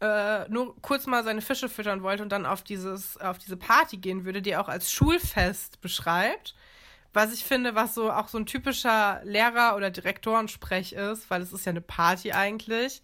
äh, 0.00 0.48
nur 0.48 0.80
kurz 0.80 1.06
mal 1.06 1.24
seine 1.24 1.40
Fische 1.40 1.68
füttern 1.68 2.02
wollte 2.02 2.22
und 2.22 2.30
dann 2.30 2.46
auf, 2.46 2.62
dieses, 2.62 3.16
auf 3.16 3.38
diese 3.38 3.56
Party 3.56 3.96
gehen 3.96 4.24
würde, 4.24 4.42
die 4.42 4.50
er 4.50 4.60
auch 4.60 4.68
als 4.68 4.92
Schulfest 4.92 5.80
beschreibt. 5.80 6.54
Was 7.14 7.32
ich 7.32 7.44
finde, 7.44 7.74
was 7.74 7.94
so 7.94 8.12
auch 8.12 8.28
so 8.28 8.38
ein 8.38 8.46
typischer 8.46 9.20
Lehrer- 9.24 9.74
oder 9.74 9.90
Direktorensprech 9.90 10.92
ist, 10.92 11.30
weil 11.30 11.42
es 11.42 11.52
ist 11.52 11.64
ja 11.64 11.70
eine 11.70 11.80
Party 11.80 12.32
eigentlich. 12.32 13.02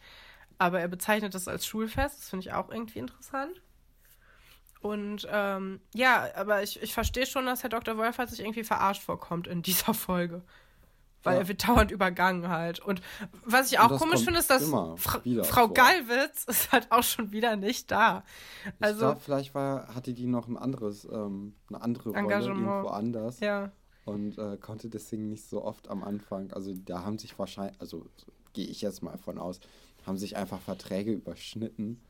Aber 0.59 0.81
er 0.81 0.89
bezeichnet 0.89 1.35
das 1.35 1.49
als 1.49 1.67
Schulfest. 1.67 2.19
Das 2.21 2.31
finde 2.31 2.47
ich 2.47 2.53
auch 2.53 2.71
irgendwie 2.71 3.01
interessant. 3.01 3.61
Und 4.85 5.27
ähm, 5.31 5.81
ja, 5.95 6.27
aber 6.37 6.63
ich, 6.63 6.83
ich 6.83 6.93
verstehe 6.93 7.25
schon, 7.25 7.47
dass 7.47 7.63
Herr 7.63 7.71
Dr. 7.71 7.97
Wolfert 7.97 8.29
sich 8.29 8.41
irgendwie 8.41 8.65
verarscht 8.65 9.03
vorkommt 9.03 9.47
in 9.47 9.63
dieser 9.69 9.95
Folge. 9.95 10.43
Weil 11.23 11.37
Ja. 11.37 11.41
er 11.41 11.49
wird 11.49 11.67
dauernd 11.67 11.91
übergangen 11.91 12.51
halt. 12.51 12.81
Und 12.81 13.01
was 13.47 13.73
ich 13.73 13.79
auch 13.79 13.97
komisch 13.99 14.25
finde, 14.25 14.41
ist, 14.41 14.51
dass 14.51 14.69
Fra 14.69 14.97
Frau 14.99 15.67
vor. 15.69 15.73
Gallwitz 15.73 16.45
ist 16.49 16.71
halt 16.71 16.93
auch 16.93 17.03
schon 17.03 17.33
wieder 17.33 17.57
nicht 17.57 17.91
da. 17.91 18.25
ich 18.67 18.73
Also, 18.81 18.99
glaube, 19.01 19.21
vielleicht 19.25 19.55
war, 19.55 19.95
hatte 19.95 20.13
die 20.13 20.27
noch 20.27 20.49
ein 20.49 20.59
anderes, 20.59 21.07
ähm, 21.11 21.55
eine 21.71 21.81
andere 21.81 22.11
Rolle 22.11 22.19
Engagement. 22.21 22.61
irgendwo 22.67 22.89
anders. 22.89 23.41
ja. 23.41 23.73
und 24.05 24.37
äh, 24.37 24.59
konnte 24.59 24.91
deswegen 24.91 25.31
nicht 25.31 25.49
so 25.49 25.65
oft 25.65 25.89
am 25.89 26.05
Anfang, 26.05 26.53
also 26.53 26.75
da 26.75 27.05
haben 27.05 27.17
sich 27.19 27.39
wahrscheinlich, 27.39 27.81
also 27.81 28.07
so 28.17 28.27
gehe 28.53 28.67
ich 28.67 28.83
jetzt 28.83 29.03
mal 29.03 29.17
von 29.17 29.39
aus, 29.39 29.61
haben 30.07 30.19
sich 30.19 30.37
einfach 30.37 30.61
Verträge 30.61 31.11
überschnitten 31.13 32.03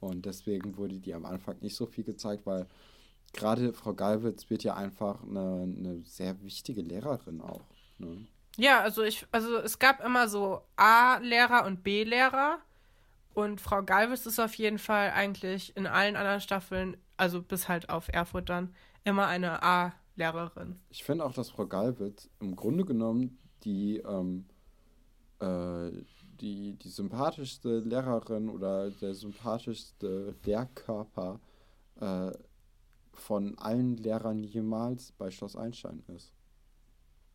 und 0.00 0.26
deswegen 0.26 0.76
wurde 0.76 0.98
die 0.98 1.14
am 1.14 1.24
Anfang 1.24 1.56
nicht 1.60 1.76
so 1.76 1.86
viel 1.86 2.04
gezeigt, 2.04 2.46
weil 2.46 2.66
gerade 3.32 3.72
Frau 3.72 3.94
Galwitz 3.94 4.50
wird 4.50 4.64
ja 4.64 4.74
einfach 4.74 5.22
eine, 5.22 5.62
eine 5.62 6.02
sehr 6.04 6.42
wichtige 6.42 6.82
Lehrerin 6.82 7.40
auch. 7.40 7.62
Ne? 7.98 8.26
Ja, 8.56 8.80
also 8.80 9.02
ich, 9.02 9.26
also 9.32 9.56
es 9.58 9.78
gab 9.78 10.04
immer 10.04 10.28
so 10.28 10.62
A-Lehrer 10.76 11.64
und 11.66 11.82
B-Lehrer. 11.82 12.58
Und 13.32 13.60
Frau 13.60 13.82
Galvis 13.82 14.26
ist 14.26 14.40
auf 14.40 14.54
jeden 14.54 14.78
Fall 14.78 15.10
eigentlich 15.12 15.76
in 15.76 15.86
allen 15.86 16.16
anderen 16.16 16.40
Staffeln, 16.40 16.96
also 17.16 17.40
bis 17.40 17.68
halt 17.68 17.88
auf 17.88 18.08
Erfurt 18.08 18.48
dann, 18.48 18.74
immer 19.04 19.28
eine 19.28 19.62
A-Lehrerin. 19.62 20.80
Ich 20.90 21.04
finde 21.04 21.24
auch, 21.24 21.32
dass 21.32 21.48
Frau 21.50 21.66
Galwitz 21.66 22.28
im 22.40 22.56
Grunde 22.56 22.84
genommen 22.84 23.38
die, 23.62 23.98
ähm, 23.98 24.46
äh, 25.40 25.90
die, 26.40 26.74
die 26.74 26.88
sympathischste 26.88 27.80
Lehrerin 27.80 28.48
oder 28.48 28.90
der 28.90 29.14
sympathischste 29.14 30.34
Lehrkörper 30.44 31.40
äh, 32.00 32.30
von 33.12 33.58
allen 33.58 33.96
Lehrern 33.96 34.42
jemals 34.42 35.12
bei 35.12 35.30
Schloss 35.30 35.56
Einstein 35.56 36.02
ist. 36.14 36.32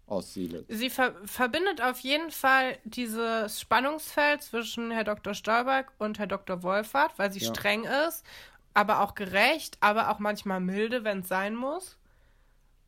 Aus 0.08 0.34
Seele. 0.34 0.66
Sie 0.68 0.92
ver 0.92 1.16
verbindet 1.26 1.82
auf 1.82 2.00
jeden 2.00 2.30
Fall 2.30 2.78
dieses 2.84 3.60
Spannungsfeld 3.60 4.44
zwischen 4.44 4.92
Herr 4.92 5.04
Dr. 5.04 5.34
Stolberg 5.34 5.92
und 5.98 6.20
Herr 6.20 6.28
Dr. 6.28 6.62
Wolfert, 6.62 7.18
weil 7.18 7.32
sie 7.32 7.40
Ja. 7.40 7.54
streng 7.56 7.86
ist, 8.08 8.24
aber 8.76 9.02
auch 9.02 9.16
gerecht, 9.16 9.78
aber 9.80 10.12
auch 10.12 10.20
manchmal 10.20 10.60
milde, 10.60 11.04
wenn 11.04 11.22
es 11.22 11.28
sein 11.28 11.56
muss. 11.56 11.98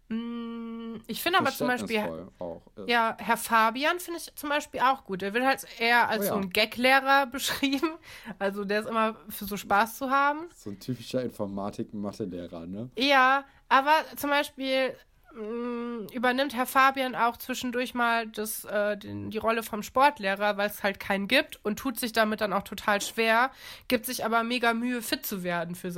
Mm, 0.09 0.95
Ich 1.07 1.21
finde 1.21 1.39
aber 1.39 1.51
zum 1.51 1.67
Beispiel, 1.67 2.29
auch 2.39 2.61
ist. 2.75 2.87
ja, 2.89 3.15
Herr 3.19 3.37
Fabian 3.37 3.99
finde 3.99 4.19
ich 4.19 4.33
zum 4.35 4.49
Beispiel 4.49 4.79
auch 4.79 5.03
gut. 5.03 5.21
Der 5.21 5.33
wird 5.33 5.45
halt 5.45 5.65
eher 5.79 6.07
als 6.09 6.21
Oh 6.21 6.23
ja. 6.25 6.33
so 6.33 6.39
ein 6.39 6.49
Gaglehrer 6.49 7.25
beschrieben. 7.31 7.91
Also 8.39 8.63
der 8.63 8.81
ist 8.81 8.87
immer 8.89 9.15
für 9.29 9.45
so 9.45 9.57
Spaß 9.57 9.97
zu 9.97 10.09
haben. 10.09 10.47
So 10.55 10.69
ein 10.69 10.79
typischer 10.79 11.21
Informatik-Mathelehrer, 11.23 12.65
ne? 12.67 12.89
Ja, 12.97 13.43
aber 13.69 13.91
zum 14.15 14.29
Beispiel 14.29 14.95
mh, 15.33 16.07
übernimmt 16.13 16.55
Herr 16.55 16.65
Fabian 16.65 17.13
auch 17.15 17.35
zwischendurch 17.37 17.93
mal 17.93 18.27
das, 18.27 18.63
äh, 18.65 18.97
den, 18.97 19.29
die 19.29 19.37
Rolle 19.37 19.61
vom 19.61 19.83
Sportlehrer, 19.83 20.55
weil 20.57 20.69
es 20.69 20.83
halt 20.83 20.99
keinen 21.01 21.27
gibt 21.27 21.63
und 21.65 21.77
tut 21.79 21.99
sich 21.99 22.13
damit 22.13 22.39
dann 22.41 22.53
auch 22.53 22.63
total 22.63 23.01
schwer, 23.01 23.51
gibt 23.87 24.05
sich 24.05 24.23
aber 24.25 24.43
mega 24.43 24.73
Mühe, 24.73 25.01
fit 25.01 25.25
zu 25.25 25.43
werden 25.43 25.75
für 25.75 25.91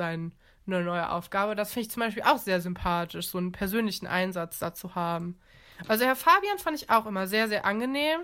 seine 0.71 0.85
neue 0.85 1.09
Aufgabe. 1.09 1.55
Das 1.55 1.73
finde 1.73 1.87
ich 1.87 1.91
zum 1.91 2.01
Beispiel 2.01 2.23
auch 2.23 2.37
sehr 2.37 2.61
sympathisch, 2.61 3.27
so 3.27 3.37
einen 3.37 3.51
persönlichen 3.51 4.07
Einsatz 4.07 4.59
dazu 4.59 4.95
haben. 4.95 5.39
Also 5.87 6.05
Herr 6.05 6.15
Fabian 6.15 6.57
fand 6.57 6.77
ich 6.77 6.89
auch 6.89 7.05
immer 7.05 7.27
sehr, 7.27 7.47
sehr 7.47 7.65
angenehm 7.65 8.21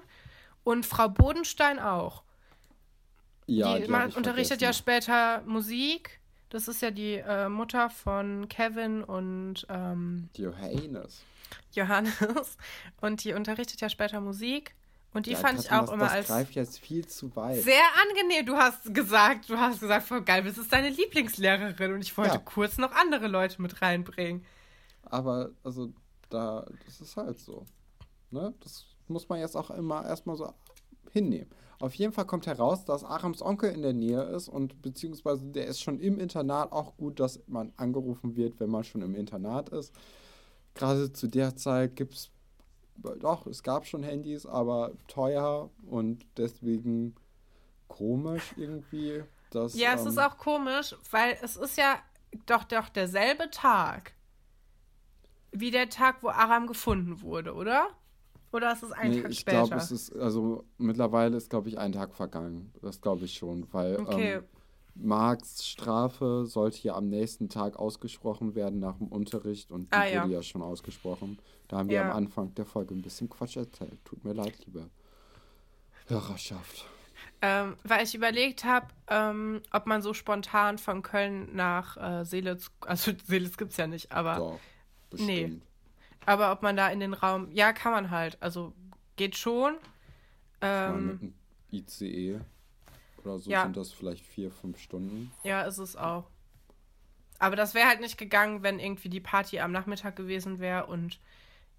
und 0.64 0.86
Frau 0.86 1.08
Bodenstein 1.08 1.80
auch. 1.80 2.24
Ja, 3.48 3.76
die 3.76 3.84
die 3.84 3.92
man 3.92 4.12
unterrichtet 4.12 4.62
ja 4.62 4.74
vergessen. 4.74 4.80
später 4.80 5.42
Musik. 5.46 6.20
Das 6.50 6.68
ist 6.68 6.82
ja 6.82 6.92
die 6.92 7.16
äh, 7.16 7.50
Mutter 7.50 7.90
von 7.90 8.48
Kevin 8.50 9.04
und 9.04 9.66
ähm, 9.70 10.30
Johannes. 10.36 11.24
Johannes. 11.74 12.14
Und 13.02 13.24
die 13.24 13.34
unterrichtet 13.34 13.82
ja 13.82 13.90
später 13.90 14.20
Musik. 14.22 14.74
Und 15.16 15.26
die 15.26 15.32
Ja, 15.32 15.38
fand 15.38 15.60
ich 15.60 15.72
auch 15.72 15.82
das, 15.86 15.92
immer 15.92 16.04
das 16.06 16.14
als 16.14 16.28
greift 16.28 16.56
jetzt 16.56 16.78
viel 16.80 17.08
zu 17.08 17.34
weit. 17.36 17.64
sehr 17.64 17.82
angenehm. 18.10 18.46
Du 18.46 18.56
hast 18.58 18.94
gesagt, 18.94 19.50
du 19.50 19.58
hast 19.58 19.80
gesagt, 19.80 20.06
voll 20.06 20.22
geil, 20.24 20.44
das 20.44 20.58
ist 20.58 20.72
deine 20.72 20.90
Lieblingslehrerin. 20.90 21.94
Und 21.94 22.02
ich 22.02 22.16
wollte 22.18 22.36
Ja. 22.36 22.42
kurz 22.44 22.78
noch 22.78 22.92
andere 22.92 23.28
Leute 23.28 23.62
mit 23.62 23.82
reinbringen. 23.82 24.46
Aber, 25.04 25.52
also, 25.64 25.92
da, 26.30 26.66
das 26.86 27.00
ist 27.02 27.16
halt 27.16 27.40
so. 27.40 27.66
Ne? 28.30 28.54
Das 28.60 28.86
muss 29.08 29.30
man 29.30 29.40
jetzt 29.40 29.56
auch 29.56 29.72
immer 29.72 30.06
erstmal 30.06 30.36
so 30.36 30.52
hinnehmen. 31.12 31.50
Auf 31.80 31.94
jeden 31.94 32.12
Fall 32.14 32.26
kommt 32.26 32.48
heraus, 32.48 32.84
dass 32.86 33.04
Arams 33.04 33.42
Onkel 33.42 33.72
in 33.72 33.82
der 33.84 33.94
Nähe 33.94 34.22
ist 34.24 34.48
und 34.50 34.82
beziehungsweise 34.82 35.46
der 35.46 35.68
ist 35.68 35.82
schon 35.82 36.00
im 36.00 36.20
Internat 36.20 36.72
auch 36.72 36.98
gut, 36.98 37.20
dass 37.20 37.40
man 37.48 37.72
angerufen 37.78 38.36
wird, 38.36 38.60
wenn 38.60 38.70
man 38.70 38.84
schon 38.84 39.02
im 39.02 39.16
Internat 39.16 39.70
ist. 39.70 39.94
Gerade 40.74 41.14
zu 41.14 41.28
der 41.28 41.56
Zeit 41.56 41.96
gibt 41.96 42.16
es, 42.16 42.32
doch, 42.98 43.48
es 43.48 43.64
gab 43.64 43.86
schon 43.86 44.04
Handys, 44.04 44.46
aber 44.46 44.94
teuer 45.08 45.70
und 45.88 46.26
deswegen 46.38 47.16
komisch 47.88 48.54
irgendwie. 48.58 49.24
Dass, 49.52 49.84
Ja, 49.84 49.94
es 49.94 50.06
ähm, 50.06 50.08
ist 50.08 50.18
auch 50.18 50.38
komisch, 50.40 50.96
weil 51.12 51.38
es 51.44 51.56
ist 51.56 51.78
ja 51.78 52.00
doch, 52.48 52.64
doch 52.64 52.90
derselbe 52.90 53.50
Tag 53.52 54.14
wie 55.52 55.72
der 55.72 55.90
Tag, 55.90 56.22
wo 56.22 56.30
Aram 56.30 56.68
gefunden 56.68 57.22
wurde, 57.22 57.54
oder? 57.54 57.90
Oder 58.52 58.72
ist 58.74 58.84
es 58.84 58.92
ein 58.92 59.12
Nee, 59.12 59.14
Tag 59.14 59.34
ich 59.34 59.36
später? 59.36 59.64
glaube, 59.66 59.78
es 59.78 59.92
ist, 59.92 60.16
also 60.16 60.64
mittlerweile 60.78 61.38
ist, 61.38 61.50
glaube 61.50 61.70
ich, 61.70 61.78
ein 61.78 61.92
Tag 61.92 62.16
vergangen. 62.16 62.74
Das 62.82 63.02
glaube 63.02 63.26
ich 63.26 63.34
schon, 63.36 63.68
weil 63.74 64.00
Okay. 64.00 64.10
ähm, 64.10 64.46
Marks 64.96 65.66
Strafe 65.68 66.46
sollte 66.46 66.82
ja 66.84 66.96
am 66.96 67.10
nächsten 67.10 67.50
Tag 67.50 67.78
ausgesprochen 67.78 68.56
werden 68.56 68.80
nach 68.80 68.98
dem 68.98 69.08
Unterricht 69.10 69.72
und 69.72 69.96
die 69.96 70.02
Ah, 70.02 70.06
wurde 70.10 70.28
ja. 70.28 70.30
ja 70.30 70.42
schon 70.42 70.62
ausgesprochen. 70.62 71.38
Da 71.68 71.78
haben 71.78 71.90
wir 71.90 71.96
Ja. 71.98 72.10
am 72.12 72.16
Anfang 72.18 72.54
der 72.56 72.66
Folge 72.66 72.94
ein 72.94 73.02
bisschen 73.02 73.30
Quatsch 73.30 73.58
erzählt. 73.58 74.04
Tut 74.06 74.24
mir 74.24 74.34
leid, 74.34 74.58
liebe 74.66 74.90
Hörerschaft. 76.08 76.86
Ähm, 77.42 77.76
weil 77.84 78.04
ich 78.04 78.14
überlegt 78.16 78.64
habe, 78.64 78.88
ähm, 79.08 79.62
ob 79.72 79.86
man 79.88 80.02
so 80.02 80.14
spontan 80.14 80.78
von 80.78 81.02
Köln 81.02 81.56
nach 81.56 81.98
äh, 81.98 82.24
Seelitz, 82.26 82.72
also 82.82 83.12
Seelitz 83.26 83.58
gibt 83.58 83.72
es 83.72 83.78
ja 83.78 83.88
nicht, 83.88 84.12
aber, 84.12 84.36
Doch, 85.12 85.20
nee. 85.20 85.60
aber 86.26 86.52
ob 86.52 86.62
man 86.62 86.76
da 86.76 86.90
in 86.90 87.00
den 87.00 87.14
Raum, 87.14 87.52
ja, 87.52 87.74
kann 87.74 87.92
man 87.92 88.10
halt, 88.10 88.42
also 88.42 88.74
geht 89.16 89.36
schon. 89.36 89.76
Ähm, 90.62 91.08
mit 91.08 91.22
einem 91.22 91.34
ICE 91.72 92.40
oder 93.24 93.40
so 93.40 93.50
ja. 93.50 93.64
sind 93.64 93.76
das 93.76 93.92
vielleicht 93.92 94.26
vier, 94.26 94.52
fünf 94.52 94.80
Stunden. 94.80 95.32
ja, 95.44 95.64
ist 95.64 95.78
es 95.80 95.96
auch. 95.96 96.30
Aber 97.38 97.56
das 97.58 97.74
wäre 97.74 97.88
halt 97.90 98.00
nicht 98.00 98.18
gegangen, 98.18 98.64
wenn 98.64 98.80
irgendwie 98.80 99.10
die 99.10 99.20
Party 99.20 99.60
am 99.60 99.72
Nachmittag 99.72 100.16
gewesen 100.16 100.60
wäre 100.60 100.86
und 100.86 101.20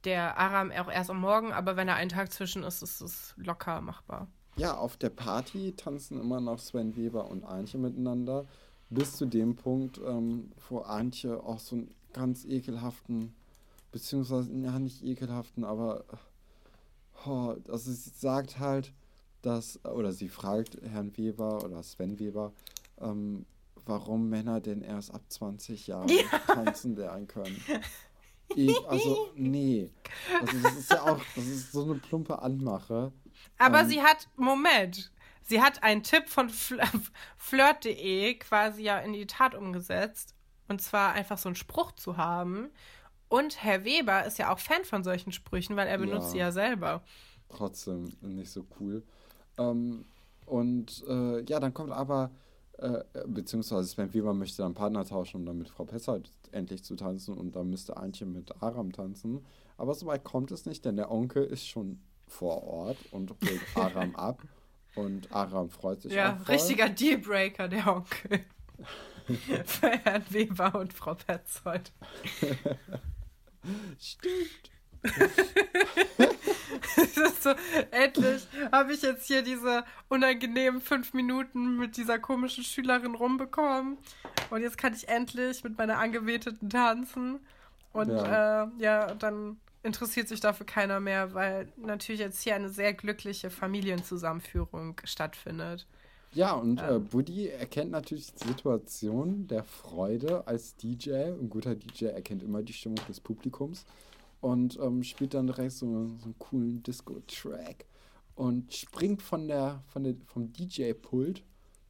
der 0.07 0.39
Aram 0.39 0.71
auch 0.71 0.91
erst 0.91 1.11
am 1.11 1.21
Morgen, 1.21 1.53
aber 1.53 1.77
wenn 1.77 1.89
er 1.89 1.97
einen 1.97 2.11
Tag 2.11 2.33
zwischen 2.33 2.63
ist, 2.63 2.83
ist 2.83 3.01
es 3.01 3.35
locker 3.37 3.81
machbar. 3.81 4.29
Ja, 4.57 4.77
auf 4.77 4.97
der 4.97 5.11
Party 5.11 5.75
tanzen 5.77 6.19
immer 6.19 6.41
noch 6.41 6.59
Sven 6.59 6.97
Weber 6.97 7.29
und 7.29 7.45
Antje 7.45 7.79
miteinander. 7.79 8.47
Bis 8.89 9.17
zu 9.17 9.27
dem 9.27 9.57
Punkt, 9.57 9.99
ähm, 9.99 10.53
wo 10.69 10.79
Antje 10.79 11.43
auch 11.43 11.59
so 11.59 11.77
einen 11.77 11.95
ganz 12.13 12.45
ekelhaften, 12.45 13.35
beziehungsweise, 13.93 14.51
ja, 14.53 14.79
nicht 14.79 15.05
ekelhaften, 15.05 15.65
aber, 15.65 16.05
oh, 17.27 17.57
also 17.69 17.93
sie 17.93 18.11
sagt 18.11 18.59
halt, 18.59 18.93
dass, 19.43 19.85
oder 19.85 20.13
sie 20.13 20.29
fragt 20.29 20.79
Herrn 20.83 21.17
Weber 21.17 21.65
oder 21.65 21.83
Sven 21.83 22.19
Weber, 22.19 22.53
ähm, 23.01 23.45
warum 23.85 24.29
Männer 24.29 24.61
denn 24.61 24.83
erst 24.83 25.13
ab 25.13 25.23
20 25.29 25.89
Jahren 25.89 26.11
tanzen 26.47 26.97
lernen 26.97 27.27
können. 27.27 27.61
Ich, 28.55 28.89
also, 28.89 29.31
nee. 29.35 29.91
Also, 30.41 30.59
das 30.63 30.77
ist 30.77 30.91
ja 30.91 31.03
auch, 31.03 31.21
das 31.35 31.47
ist 31.47 31.73
so 31.73 31.83
eine 31.85 31.95
plumpe 31.97 32.41
Anmache. 32.41 33.13
Aber 33.59 33.81
Ähm. 33.81 33.89
sie 33.89 34.03
hat, 34.03 34.29
Moment, 34.37 35.11
sie 35.43 35.61
hat 35.61 35.83
einen 35.83 36.03
Tipp 36.03 36.29
von 36.29 36.49
Fl 36.49 36.81
flirt.de 37.37 38.35
quasi 38.39 38.83
ja 38.83 38.99
in 38.99 39.13
die 39.13 39.27
Tat 39.27 39.55
umgesetzt. 39.55 40.35
Und 40.69 40.83
zwar 40.83 41.13
einfach 41.13 41.39
so 41.39 41.49
einen 41.49 41.57
Spruch 41.57 41.93
zu 41.93 42.17
haben. 42.17 42.71
Und 43.29 43.63
Herr 43.63 43.85
Weber 43.85 44.25
ist 44.25 44.39
ja 44.39 44.53
auch 44.53 44.59
Fan 44.59 44.85
von 44.85 45.05
solchen 45.05 45.33
Sprüchen, 45.33 45.77
weil 45.77 45.87
er 45.89 45.99
benutzt 45.99 46.27
Ja. 46.29 46.31
sie 46.33 46.39
ja 46.39 46.53
selber. 46.53 47.03
trotzdem 47.49 48.13
nicht 48.21 48.51
so 48.51 48.67
cool. 48.81 49.03
Ähm, 49.59 50.05
und 50.45 51.05
äh, 51.09 51.41
ja, 51.45 51.61
dann 51.61 51.73
kommt 51.75 51.93
aber, 51.93 52.31
äh, 52.79 53.03
beziehungsweise 53.27 53.89
Sven 53.89 54.13
Weber 54.13 54.35
möchte 54.35 54.63
dann 54.63 54.75
Partner 54.75 55.05
tauschen, 55.05 55.39
um 55.39 55.47
dann 55.47 55.59
mit 55.59 55.69
Frau 55.69 55.85
Pessert 55.85 56.31
endlich 56.53 56.85
zu 56.85 56.97
tanzen 56.97 57.37
und 57.37 57.57
dann 57.57 57.71
müsste 57.71 57.97
Antje 57.97 58.27
mit 58.27 58.63
Aram 58.63 58.93
tanzen. 58.93 59.45
Aber 59.79 59.95
so 59.95 60.07
weit 60.07 60.25
kommt 60.25 60.51
es 60.51 60.67
nicht, 60.67 60.85
denn 60.85 60.97
der 60.97 61.11
Onkel 61.11 61.45
ist 61.45 61.67
schon 61.67 62.01
vor 62.27 62.63
Ort 62.65 62.99
und 63.11 63.31
holt 63.31 63.61
Aram 63.75 64.15
ab. 64.17 64.43
Und 64.95 65.31
Aram 65.33 65.69
freut 65.69 66.03
sich 66.03 66.13
Ja, 66.13 66.41
richtiger 66.49 66.89
Dealbreaker, 66.89 67.69
der 67.69 67.87
Onkel. 67.87 68.45
Für 69.65 69.91
Herrn 69.91 70.25
Weber 70.31 70.75
und 70.79 70.93
Frau 70.93 71.15
Petzold. 71.15 71.93
Stimmt. 73.99 74.71
So, 77.41 77.51
endlich 77.91 78.47
habe 78.73 78.93
ich 78.93 79.03
jetzt 79.03 79.27
hier 79.27 79.43
diese 79.43 79.85
unangenehmen 80.09 80.81
fünf 80.81 81.15
Minuten 81.15 81.77
mit 81.77 81.97
dieser 81.97 82.19
komischen 82.19 82.65
Schülerin 82.65 83.15
rumbekommen. 83.15 83.99
Und 84.51 84.63
jetzt 84.63 84.79
kann 84.79 84.95
ich 84.95 85.09
endlich 85.09 85.63
mit 85.63 85.79
meiner 85.79 85.99
Angeweteten 85.99 86.71
tanzen. 86.71 87.41
Und 87.93 88.09
Ja. 88.11 88.65
äh, 88.65 88.69
ja, 88.79 89.15
dann 89.15 89.59
interessiert 89.83 90.29
sich 90.29 90.41
dafür 90.41 90.67
keiner 90.67 90.99
mehr, 91.01 91.35
weil 91.35 91.69
natürlich 91.77 92.21
jetzt 92.21 92.43
hier 92.43 92.57
eine 92.57 92.69
sehr 92.69 92.93
glückliche 92.95 93.51
Familienzusammenführung 93.51 95.01
stattfindet. 95.05 95.87
Ja, 96.33 96.53
und 96.53 96.83
äh, 96.83 96.99
Buddy 96.99 97.49
erkennt 97.49 97.93
natürlich 97.93 98.35
die 98.35 98.49
Situation 98.49 99.47
der 99.47 99.65
Freude 99.65 100.47
als 100.47 100.77
DJ. 100.77 101.13
Ein 101.15 101.49
guter 101.49 101.75
DJ 101.75 102.07
erkennt 102.07 102.43
immer 102.43 102.63
die 102.63 102.73
Stimmung 102.73 102.99
des 103.09 103.21
Publikums 103.21 103.87
und 104.41 104.79
ähm, 104.81 105.03
spielt 105.03 105.35
dann 105.35 105.47
direkt 105.47 105.73
so, 105.73 105.87
so 105.87 106.25
einen 106.25 106.39
coolen 106.39 106.83
Disco-Track 106.83 107.87
und 108.35 108.73
springt 108.73 109.23
von 109.23 109.49
der, 109.49 109.83
von 109.89 110.05
der, 110.05 110.15
vom 110.27 110.53
DJ-Pult 110.53 111.43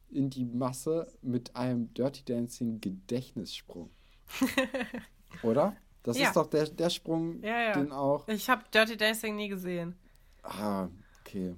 in 0.09 0.29
die 0.29 0.45
Masse 0.45 1.11
mit 1.21 1.55
einem 1.55 1.93
Dirty 1.93 2.23
Dancing 2.23 2.79
Gedächtnissprung. 2.79 3.89
Oder? 5.43 5.75
Das 6.03 6.17
Ja. 6.17 6.27
ist 6.27 6.37
doch 6.37 6.47
der, 6.47 6.69
der 6.69 6.89
Sprung, 6.89 7.41
Ja, 7.43 7.61
ja. 7.61 7.73
den 7.73 7.91
auch. 7.91 8.27
Ich 8.29 8.49
habe 8.49 8.63
Dirty 8.73 8.95
Dancing 8.95 9.35
nie 9.35 9.49
gesehen. 9.49 9.95
Ah, 10.43 10.87
okay. 11.19 11.55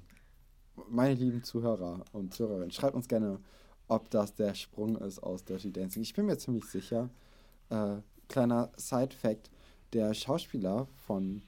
Meine 0.89 1.13
lieben 1.13 1.43
Zuhörer 1.43 2.03
und 2.13 2.33
Zuhörerinnen, 2.33 2.71
schreibt 2.71 2.95
uns 2.95 3.07
gerne, 3.07 3.39
ob 3.87 4.09
das 4.09 4.33
der 4.33 4.55
Sprung 4.55 4.95
ist 4.97 5.19
aus 5.19 5.43
Dirty 5.43 5.71
Dancing. 5.71 6.01
Ich 6.01 6.13
bin 6.13 6.25
mir 6.25 6.37
ziemlich 6.37 6.65
sicher. 6.65 7.09
Äh, 7.69 7.97
kleiner 8.27 8.71
Side-Fact: 8.77 9.51
Der 9.93 10.13
Schauspieler 10.13 10.87
von, 11.05 11.41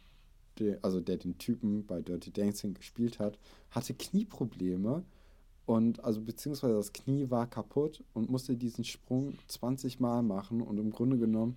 der, 0.59 0.79
also 0.81 0.99
der 0.99 1.17
den 1.17 1.37
Typen 1.37 1.85
bei 1.85 2.01
Dirty 2.01 2.31
Dancing 2.31 2.73
gespielt 2.73 3.19
hat, 3.19 3.37
hatte 3.69 3.93
Knieprobleme 3.93 5.03
und 5.65 6.03
also 6.03 6.21
beziehungsweise 6.21 6.73
das 6.75 6.91
Knie 6.91 7.29
war 7.29 7.47
kaputt 7.47 8.03
und 8.13 8.29
musste 8.29 8.55
diesen 8.55 8.83
Sprung 8.83 9.37
20 9.47 9.99
Mal 9.99 10.23
machen 10.23 10.61
und 10.61 10.77
im 10.79 10.91
Grunde 10.91 11.17
genommen 11.17 11.55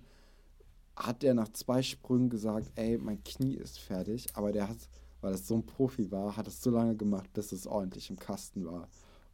hat 0.95 1.23
er 1.23 1.33
nach 1.33 1.49
zwei 1.49 1.81
Sprüngen 1.81 2.29
gesagt, 2.29 2.71
ey, 2.75 2.97
mein 2.97 3.21
Knie 3.23 3.55
ist 3.55 3.79
fertig, 3.79 4.27
aber 4.33 4.51
der 4.53 4.69
hat, 4.69 4.77
weil 5.21 5.33
es 5.33 5.47
so 5.47 5.55
ein 5.55 5.65
Profi 5.65 6.09
war, 6.11 6.37
hat 6.37 6.47
es 6.47 6.61
so 6.61 6.69
lange 6.69 6.95
gemacht, 6.95 7.33
bis 7.33 7.51
es 7.51 7.67
ordentlich 7.67 8.09
im 8.09 8.17
Kasten 8.17 8.65
war. 8.65 8.87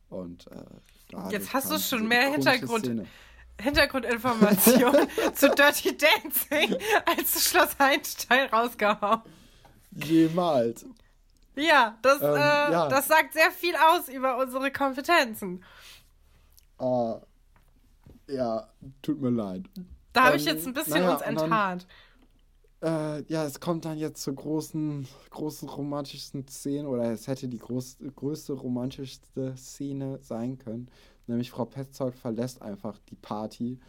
Und 0.09 0.47
äh, 0.47 1.31
Jetzt 1.31 1.53
hast 1.53 1.69
du 1.71 1.77
schon 1.77 2.07
mehr 2.07 2.31
Hintergrund- 2.31 2.85
Szene. 2.85 3.05
Hintergrundinformation 3.59 4.95
zu 5.35 5.49
Dirty 5.49 5.97
Dancing 5.97 6.75
als 7.05 7.49
Schloss 7.49 7.75
Einstein 7.77 8.49
rausgehauen. 8.49 9.21
Jemals. 9.91 10.85
Ja, 11.55 11.97
das, 12.01 12.21
Ähm, 12.21 12.27
äh, 12.33 12.37
ja. 12.37 12.87
das 12.87 13.07
sagt 13.07 13.33
sehr 13.33 13.51
viel 13.51 13.75
aus 13.75 14.07
über 14.09 14.37
unsere 14.37 14.71
Kompetenzen. 14.71 15.63
Ah, 16.77 17.19
ja, 18.27 18.67
tut 19.01 19.21
mir 19.21 19.29
leid. 19.29 19.65
Da 20.13 20.23
habe 20.23 20.33
Ähm, 20.35 20.39
ich 20.39 20.45
jetzt 20.45 20.65
ein 20.65 20.73
bisschen 20.73 21.03
naja, 21.03 21.11
uns 21.13 21.21
und 21.27 21.35
dann- 21.35 21.43
enttarnt. 21.43 21.87
Äh, 22.83 23.21
ja, 23.31 23.43
es 23.45 23.59
kommt 23.59 23.85
dann 23.85 23.97
jetzt 23.99 24.23
zur 24.23 24.33
großen, 24.33 25.07
großen 25.29 25.69
romantischsten 25.69 26.47
Szene, 26.47 26.87
oder 26.87 27.11
es 27.11 27.27
hätte 27.27 27.47
die 27.47 27.59
groß, 27.59 27.97
größte 28.15 28.53
romantischste 28.53 29.55
Szene 29.55 30.17
sein 30.23 30.57
können. 30.57 30.89
Nämlich 31.31 31.49
Frau 31.49 31.63
Petzold 31.63 32.13
verlässt 32.13 32.61
einfach 32.61 32.99
die 33.09 33.15
Party 33.15 33.79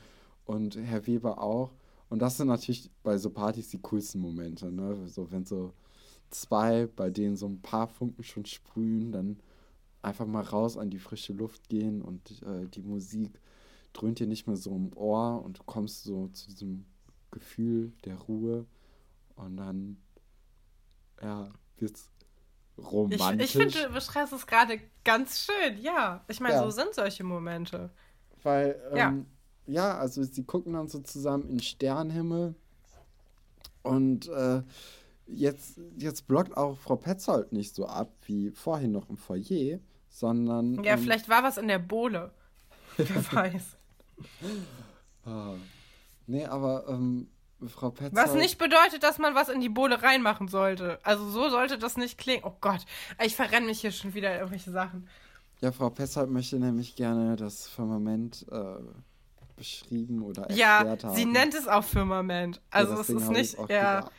und 0.44 0.76
Herr 0.76 1.06
Weber 1.08 1.42
auch. 1.42 1.72
Und 2.08 2.20
das 2.22 2.36
sind 2.36 2.46
natürlich 2.46 2.88
bei 3.02 3.18
so 3.18 3.30
Partys 3.30 3.68
die 3.68 3.80
coolsten 3.80 4.20
Momente, 4.20 4.70
ne? 4.70 5.08
So, 5.08 5.30
wenn 5.32 5.44
so 5.44 5.72
zwei, 6.30 6.86
bei 6.86 7.10
denen 7.10 7.36
so 7.36 7.46
ein 7.46 7.60
paar 7.60 7.88
Funken 7.88 8.22
schon 8.22 8.44
sprühen, 8.44 9.10
dann 9.10 9.40
einfach 10.02 10.26
mal 10.26 10.42
raus 10.42 10.76
an 10.76 10.90
die 10.90 11.00
frische 11.00 11.32
Luft 11.32 11.68
gehen 11.68 12.00
und 12.00 12.42
äh, 12.42 12.68
die 12.68 12.82
Musik 12.82 13.40
dröhnt 13.92 14.20
dir 14.20 14.28
nicht 14.28 14.46
mehr 14.46 14.56
so 14.56 14.74
im 14.74 14.96
Ohr 14.96 15.42
und 15.44 15.58
du 15.58 15.62
kommst 15.64 16.04
so 16.04 16.28
zu 16.28 16.48
diesem 16.48 16.84
Gefühl 17.32 17.92
der 18.04 18.18
Ruhe 18.18 18.66
und 19.34 19.56
dann, 19.56 19.96
ja, 21.20 21.50
wird's 21.76 22.11
romantisch. 22.78 23.44
ich 23.44 23.52
finde, 23.52 23.88
du 23.88 23.92
beschreibst 23.94 24.32
es 24.32 24.46
gerade 24.46 24.80
ganz 25.04 25.40
schön, 25.46 25.78
ja. 25.80 26.24
Ich 26.28 26.40
meine, 26.40 26.54
Ja. 26.54 26.62
so 26.64 26.70
sind 26.70 26.94
solche 26.94 27.24
Momente. 27.24 27.90
Weil, 28.42 28.80
Ja. 28.94 29.08
ähm, 29.08 29.26
ja. 29.66 29.98
also 29.98 30.22
sie 30.22 30.44
gucken 30.44 30.72
dann 30.74 30.88
so 30.88 30.98
zusammen 31.00 31.48
in 31.48 31.60
Sternenhimmel 31.60 32.54
und 33.82 34.28
äh, 34.28 34.62
jetzt, 35.26 35.80
jetzt 35.96 36.26
blockt 36.26 36.56
auch 36.56 36.78
Frau 36.78 36.96
Petzold 36.96 37.52
nicht 37.52 37.74
so 37.74 37.86
ab 37.86 38.12
wie 38.26 38.50
vorhin 38.50 38.92
noch 38.92 39.08
im 39.08 39.16
Foyer, 39.16 39.78
sondern. 40.08 40.82
Ja, 40.84 40.94
ähm, 40.94 41.00
vielleicht 41.00 41.28
war 41.28 41.42
was 41.42 41.56
in 41.58 41.68
der 41.68 41.78
Bohle. 41.78 42.32
Wer 42.96 43.06
weiß. 43.32 43.76
Ah. 45.24 45.54
Nee, 46.26 46.44
aber 46.46 46.86
ähm, 46.88 47.28
Frau 47.68 47.90
Petzold. 47.90 48.14
Was 48.16 48.34
nicht 48.34 48.58
bedeutet, 48.58 49.02
dass 49.02 49.18
man 49.18 49.34
was 49.34 49.48
in 49.48 49.60
die 49.60 49.68
Bohle 49.68 50.02
reinmachen 50.02 50.48
sollte. 50.48 50.98
Also 51.02 51.28
so 51.28 51.48
sollte 51.48 51.78
das 51.78 51.96
nicht 51.96 52.18
klingen. 52.18 52.42
Oh 52.44 52.52
Gott, 52.60 52.84
ich 53.24 53.34
verrenne 53.36 53.66
mich 53.66 53.80
hier 53.80 53.92
schon 53.92 54.14
wieder 54.14 54.30
in 54.32 54.38
irgendwelche 54.38 54.70
Sachen. 54.70 55.08
Ja, 55.60 55.70
Frau 55.72 55.90
Petzold 55.90 56.30
möchte 56.30 56.58
nämlich 56.58 56.96
gerne 56.96 57.36
das 57.36 57.68
Firmament 57.68 58.44
äh, 58.50 58.58
beschrieben 59.56 60.22
oder 60.22 60.50
Ja, 60.50 60.78
erklärt 60.78 61.04
haben. 61.04 61.16
sie 61.16 61.24
nennt 61.24 61.54
es 61.54 61.68
auch 61.68 61.84
Firmament. 61.84 62.60
Also 62.70 62.94
Ja, 62.94 63.00
es 63.00 63.08
ist 63.08 63.30
nicht, 63.30 63.58
ja. 63.68 64.00
gedacht. 64.00 64.12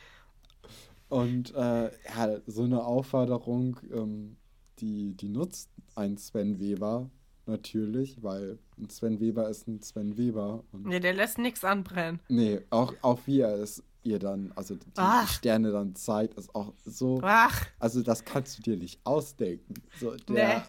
Und 1.10 1.54
äh, 1.54 1.84
ja, 1.84 2.40
so 2.46 2.62
eine 2.64 2.82
Aufforderung, 2.82 3.78
ähm, 3.92 4.36
die, 4.78 5.14
die 5.14 5.28
nutzt 5.28 5.68
ein 5.94 6.16
Sven 6.16 6.58
Weber 6.58 7.10
natürlich, 7.46 8.22
weil 8.22 8.58
ein 8.78 8.88
Sven 8.90 9.20
Weber 9.20 9.48
ist 9.48 9.66
ein 9.68 9.82
Sven 9.82 10.16
Weber. 10.16 10.64
Und 10.72 10.86
Nee, 10.86 11.00
der 11.00 11.12
lässt 11.14 11.38
nichts 11.38 11.64
anbrennen. 11.64 12.20
nee, 12.28 12.60
auch, 12.70 12.92
auch 13.02 13.20
wie 13.26 13.40
er 13.40 13.54
es 13.54 13.82
ihr 14.02 14.18
dann, 14.18 14.52
also 14.54 14.74
die, 14.74 14.86
Ach. 14.96 15.28
Sterne 15.32 15.72
dann 15.72 15.94
zeigt, 15.94 16.34
ist 16.34 16.54
auch 16.54 16.74
so. 16.84 17.20
Ach, 17.22 17.64
Also 17.78 18.02
das 18.02 18.24
kannst 18.24 18.58
du 18.58 18.62
dir 18.62 18.76
nicht 18.76 19.00
ausdenken. 19.04 19.74
So, 19.98 20.14
der, 20.14 20.58
Nee. 20.58 20.62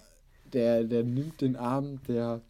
der, 0.54 0.84
der 0.86 1.04
nimmt 1.04 1.42
den 1.42 1.56
Arm, 1.58 2.02
der 2.04 2.42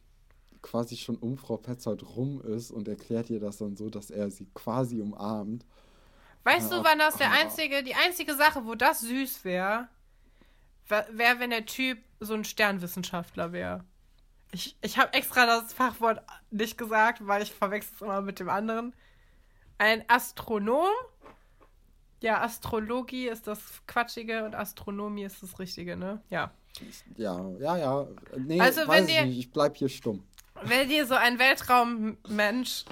quasi 0.61 0.95
schon 0.97 1.15
um 1.17 1.37
Frau 1.37 1.57
Petzold 1.57 2.03
rum 2.15 2.41
ist 2.41 2.71
und 2.71 2.87
erklärt 2.87 3.29
ihr 3.29 3.39
das 3.39 3.57
dann 3.57 3.75
so, 3.75 3.89
dass 3.89 4.09
er 4.11 4.29
sie 4.31 4.47
quasi 4.53 5.01
umarmt. 5.01 5.65
weißt 6.43 6.71
Ja, 6.71 6.77
du, 6.79 6.83
wann 6.83 6.99
das 6.99 7.17
der 7.17 7.29
ah. 7.31 7.35
einzige, 7.41 7.83
die 7.83 7.95
einzige 7.95 8.35
Sache, 8.35 8.65
wo 8.65 8.75
das 8.75 9.01
süß 9.01 9.43
wäre, 9.43 9.87
wäre, 10.87 11.39
wenn 11.39 11.49
der 11.49 11.65
Typ 11.65 11.97
so 12.19 12.33
ein 12.35 12.43
Sternwissenschaftler 12.43 13.51
wäre. 13.51 13.83
Ich, 14.55 14.75
ich 14.81 14.97
habe 14.97 15.13
extra 15.13 15.45
das 15.45 15.73
Fachwort 15.73 16.21
nicht 16.49 16.77
gesagt, 16.77 17.25
weil 17.27 17.41
ich 17.43 17.51
verwechsel 17.53 17.91
es 17.95 18.01
immer 18.01 18.21
mit 18.21 18.39
dem 18.39 18.47
anderen. 18.49 18.93
Ein 19.77 20.03
Astronom. 20.07 20.87
Ja, 22.21 22.41
Astrologie 22.41 23.27
ist 23.27 23.47
das 23.47 23.59
Quatschige 23.87 24.45
und 24.45 24.55
Astronomie 24.55 25.23
ist 25.25 25.43
das 25.43 25.59
Richtige, 25.59 25.97
ne? 25.97 26.21
Ja. 26.29 26.51
Ja, 27.17 27.49
ja, 27.59 27.77
ja. 27.77 28.07
Nee, 28.37 28.59
Also, 28.61 28.87
weiß 28.87 29.05
dir- 29.07 29.25
nicht. 29.25 29.39
Ich 29.39 29.51
bleib 29.51 29.75
hier 29.77 29.89
stumm. 29.89 30.23
Wenn 30.63 30.87
dir 30.87 31.05
so 31.05 31.15
ein 31.15 31.37
Weltraummensch 31.37 32.85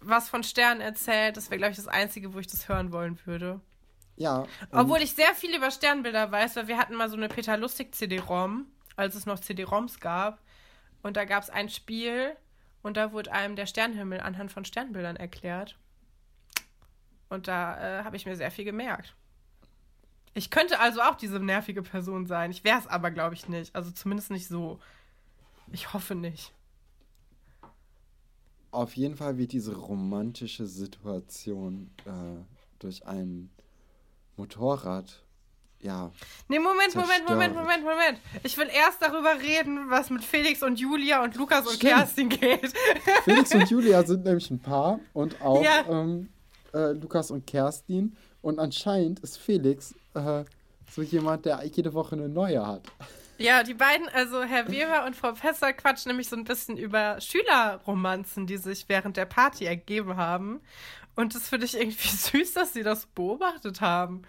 was 0.00 0.28
von 0.28 0.42
Sternen 0.42 0.80
erzählt, 0.80 1.36
das 1.36 1.48
wäre, 1.50 1.58
glaube 1.58 1.70
ich, 1.72 1.76
das 1.76 1.86
Einzige, 1.86 2.34
wo 2.34 2.38
ich 2.40 2.46
das 2.48 2.68
hören 2.68 2.90
wollen 2.90 3.18
würde. 3.24 3.60
Ja. 4.16 4.46
Obwohl 4.72 4.98
ich 5.00 5.12
sehr 5.14 5.32
viel 5.34 5.54
über 5.54 5.70
Sternbilder 5.70 6.30
weiß, 6.32 6.56
weil 6.56 6.66
wir 6.68 6.76
hatten 6.78 6.94
mal 6.96 7.08
so 7.08 7.16
eine 7.16 7.28
Peter 7.28 7.56
Lustig 7.56 7.94
CD-ROM, 7.94 8.66
als 8.96 9.14
es 9.14 9.26
noch 9.26 9.38
CD-ROMs 9.38 10.00
gab. 10.00 10.40
Und 11.02 11.16
da 11.16 11.24
gab 11.24 11.42
es 11.42 11.50
ein 11.50 11.68
Spiel 11.68 12.36
und 12.82 12.96
da 12.96 13.12
wurde 13.12 13.32
einem 13.32 13.56
der 13.56 13.66
Sternenhimmel 13.66 14.20
anhand 14.20 14.50
von 14.52 14.64
Sternbildern 14.64 15.16
erklärt. 15.16 15.78
Und 17.28 17.48
da 17.48 18.00
äh, 18.00 18.04
habe 18.04 18.16
ich 18.16 18.26
mir 18.26 18.36
sehr 18.36 18.50
viel 18.50 18.64
gemerkt. 18.64 19.14
Ich 20.34 20.50
könnte 20.50 20.80
also 20.80 21.02
auch 21.02 21.16
diese 21.16 21.40
nervige 21.40 21.82
Person 21.82 22.26
sein. 22.26 22.50
Ich 22.50 22.64
wäre 22.64 22.78
es 22.78 22.86
aber, 22.86 23.10
glaube 23.10 23.34
ich, 23.34 23.48
nicht. 23.48 23.74
Also 23.74 23.90
zumindest 23.90 24.30
nicht 24.30 24.48
so. 24.48 24.80
Ich 25.70 25.92
hoffe 25.92 26.14
nicht. 26.14 26.52
Auf 28.70 28.96
jeden 28.96 29.16
Fall 29.16 29.36
wird 29.36 29.52
diese 29.52 29.76
romantische 29.76 30.66
Situation 30.66 31.90
äh, 32.06 32.42
durch 32.78 33.06
ein 33.06 33.50
Motorrad, 34.36 35.21
ja, 35.82 36.10
Nee, 36.48 36.58
Moment, 36.58 36.94
Moment, 36.94 37.28
Moment. 37.28 37.54
Moment, 37.54 37.82
Moment. 37.82 38.18
Ich 38.44 38.56
will 38.56 38.68
erst 38.72 39.02
darüber 39.02 39.40
reden, 39.40 39.90
was 39.90 40.10
mit 40.10 40.24
Felix 40.24 40.62
und 40.62 40.78
Julia 40.80 41.22
und 41.22 41.34
Lukas 41.36 41.66
und. 41.66 41.80
Kerstin 41.80 42.28
geht. 42.28 42.72
Felix 43.24 43.54
und 43.54 43.68
Julia 43.68 44.02
sind 44.04 44.24
nämlich 44.24 44.50
ein 44.50 44.60
Paar 44.60 45.00
und 45.12 45.40
auch 45.42 45.62
Ja. 45.62 45.84
ähm, 45.88 46.28
äh, 46.72 46.92
Lukas 46.92 47.30
und 47.30 47.46
Kerstin. 47.46 48.16
Und 48.40 48.58
anscheinend 48.58 49.20
ist 49.20 49.38
Felix 49.38 49.94
äh, 50.14 50.44
so 50.90 51.02
jemand, 51.02 51.44
der 51.46 51.62
jede 51.64 51.94
Woche 51.94 52.16
eine 52.16 52.28
neue 52.28 52.66
hat. 52.66 52.82
Ja, 53.38 53.62
die 53.64 53.74
beiden, 53.74 54.08
also 54.10 54.42
Herr 54.44 54.68
Weber 54.70 55.04
und 55.04 55.16
Frau 55.16 55.34
Fester 55.34 55.72
quatschen 55.72 56.10
nämlich 56.10 56.28
so 56.28 56.36
ein 56.36 56.44
bisschen 56.44 56.76
über 56.76 57.20
Schülerromanzen, 57.20 58.46
die 58.46 58.56
sich 58.56 58.88
während 58.88 59.16
der 59.16 59.24
Party 59.26 59.64
ergeben 59.64 60.16
haben. 60.16 60.60
Und 61.16 61.34
das 61.34 61.48
finde 61.48 61.66
ich 61.66 61.74
irgendwie 61.78 62.08
süß, 62.16 62.52
dass 62.54 62.72
sie 62.72 62.82
das 62.82 63.06
beobachtet 63.06 63.80
haben. 63.80 64.22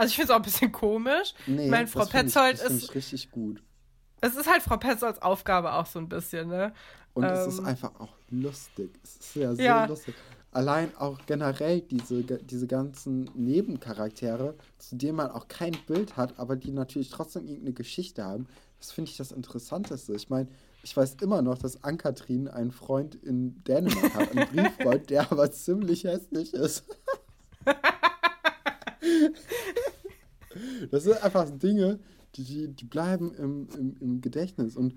Also 0.00 0.12
ich 0.12 0.16
finde 0.16 0.24
es 0.24 0.30
auch 0.30 0.36
ein 0.36 0.42
bisschen 0.42 0.72
komisch. 0.72 1.34
Nee, 1.46 1.66
ich 1.66 1.70
meine, 1.70 1.86
Frau 1.86 2.06
Petzold 2.06 2.54
ich, 2.54 2.60
das 2.62 2.72
ist, 2.72 2.84
ich 2.84 2.94
richtig 2.94 3.30
gut. 3.30 3.62
es 4.22 4.34
ist 4.34 4.50
halt 4.50 4.62
Frau 4.62 4.78
Petzolds 4.78 5.20
Aufgabe 5.20 5.74
auch 5.74 5.84
so 5.84 5.98
ein 5.98 6.08
bisschen, 6.08 6.48
ne? 6.48 6.72
Und 7.12 7.24
es 7.24 7.46
ist 7.46 7.58
Ähm, 7.58 7.66
einfach 7.66 8.00
auch 8.00 8.16
lustig. 8.30 8.98
Es 9.04 9.16
ist 9.16 9.36
ja 9.36 9.54
so 9.54 9.60
Ja. 9.60 9.84
lustig. 9.84 10.14
Allein 10.52 10.96
auch 10.96 11.18
generell 11.26 11.82
diese, 11.82 12.24
diese 12.24 12.66
ganzen 12.66 13.28
Nebencharaktere, 13.34 14.54
zu 14.78 14.96
denen 14.96 15.16
man 15.16 15.32
auch 15.32 15.48
kein 15.48 15.72
Bild 15.86 16.16
hat, 16.16 16.38
aber 16.38 16.56
die 16.56 16.72
natürlich 16.72 17.10
trotzdem 17.10 17.44
irgendeine 17.44 17.74
Geschichte 17.74 18.24
haben. 18.24 18.46
Das 18.78 18.92
finde 18.92 19.10
ich 19.10 19.18
das 19.18 19.32
Interessanteste. 19.32 20.14
Ich 20.14 20.30
meine, 20.30 20.48
ich 20.82 20.96
weiß 20.96 21.16
immer 21.20 21.42
noch, 21.42 21.58
dass 21.58 21.84
Ann-Kathrin 21.84 22.48
einen 22.48 22.72
Freund 22.72 23.16
in 23.16 23.62
Dänemark 23.64 24.14
hat, 24.14 24.30
einen 24.34 24.48
Brieffreund, 24.50 25.10
der 25.10 25.30
aber 25.30 25.52
ziemlich 25.52 26.04
hässlich 26.04 26.54
ist. 26.54 26.84
Das 30.90 31.04
sind 31.04 31.22
einfach 31.22 31.48
Dinge, 31.50 31.98
die, 32.34 32.44
die, 32.44 32.68
die 32.68 32.84
bleiben 32.84 33.32
im, 33.34 33.68
im, 33.76 33.96
im 34.00 34.20
Gedächtnis. 34.20 34.76
Und 34.76 34.94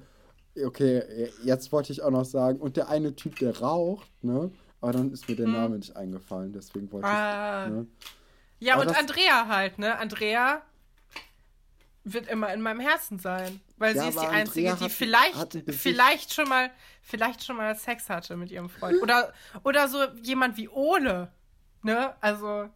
okay, 0.63 1.29
jetzt 1.43 1.71
wollte 1.71 1.91
ich 1.93 2.01
auch 2.01 2.11
noch 2.11 2.25
sagen, 2.25 2.59
und 2.59 2.77
der 2.77 2.89
eine 2.89 3.15
Typ, 3.15 3.37
der 3.39 3.59
raucht, 3.59 4.11
ne? 4.23 4.51
Aber 4.81 4.91
dann 4.91 5.11
ist 5.13 5.29
mir 5.29 5.35
der 5.35 5.45
Hm. 5.45 5.53
Name 5.53 5.77
nicht 5.77 5.95
eingefallen, 5.95 6.51
deswegen 6.53 6.91
wollte 6.91 7.07
Ah. 7.07 7.65
ich. 7.67 7.71
Ne? 7.71 7.87
Ja, 8.59 8.73
Aber 8.75 8.83
und 8.83 8.97
Andrea 8.97 9.47
halt, 9.47 9.79
ne? 9.79 9.97
Andrea 9.97 10.61
wird 12.03 12.27
immer 12.27 12.53
in 12.53 12.61
meinem 12.61 12.81
Herzen 12.81 13.17
sein. 13.19 13.61
Weil 13.77 13.95
Ja, 13.95 14.03
sie 14.03 14.09
ist 14.09 14.21
die 14.21 14.27
Einzige, 14.27 14.69
Andrea 14.71 14.75
die 14.75 14.83
hat- 14.85 14.91
vielleicht, 14.91 15.35
hat 15.35 15.57
vielleicht 15.69 16.33
schon 16.33 16.49
mal, 16.49 16.69
vielleicht 17.01 17.43
schon 17.43 17.55
mal 17.57 17.75
Sex 17.75 18.09
hatte 18.09 18.35
mit 18.35 18.51
ihrem 18.51 18.69
Freund. 18.69 18.97
Oder, 19.01 19.33
oder 19.63 19.87
so 19.87 20.03
jemand 20.21 20.57
wie 20.57 20.67
Ole. 20.69 21.31
Ne? 21.81 22.13
Also, 22.21 22.69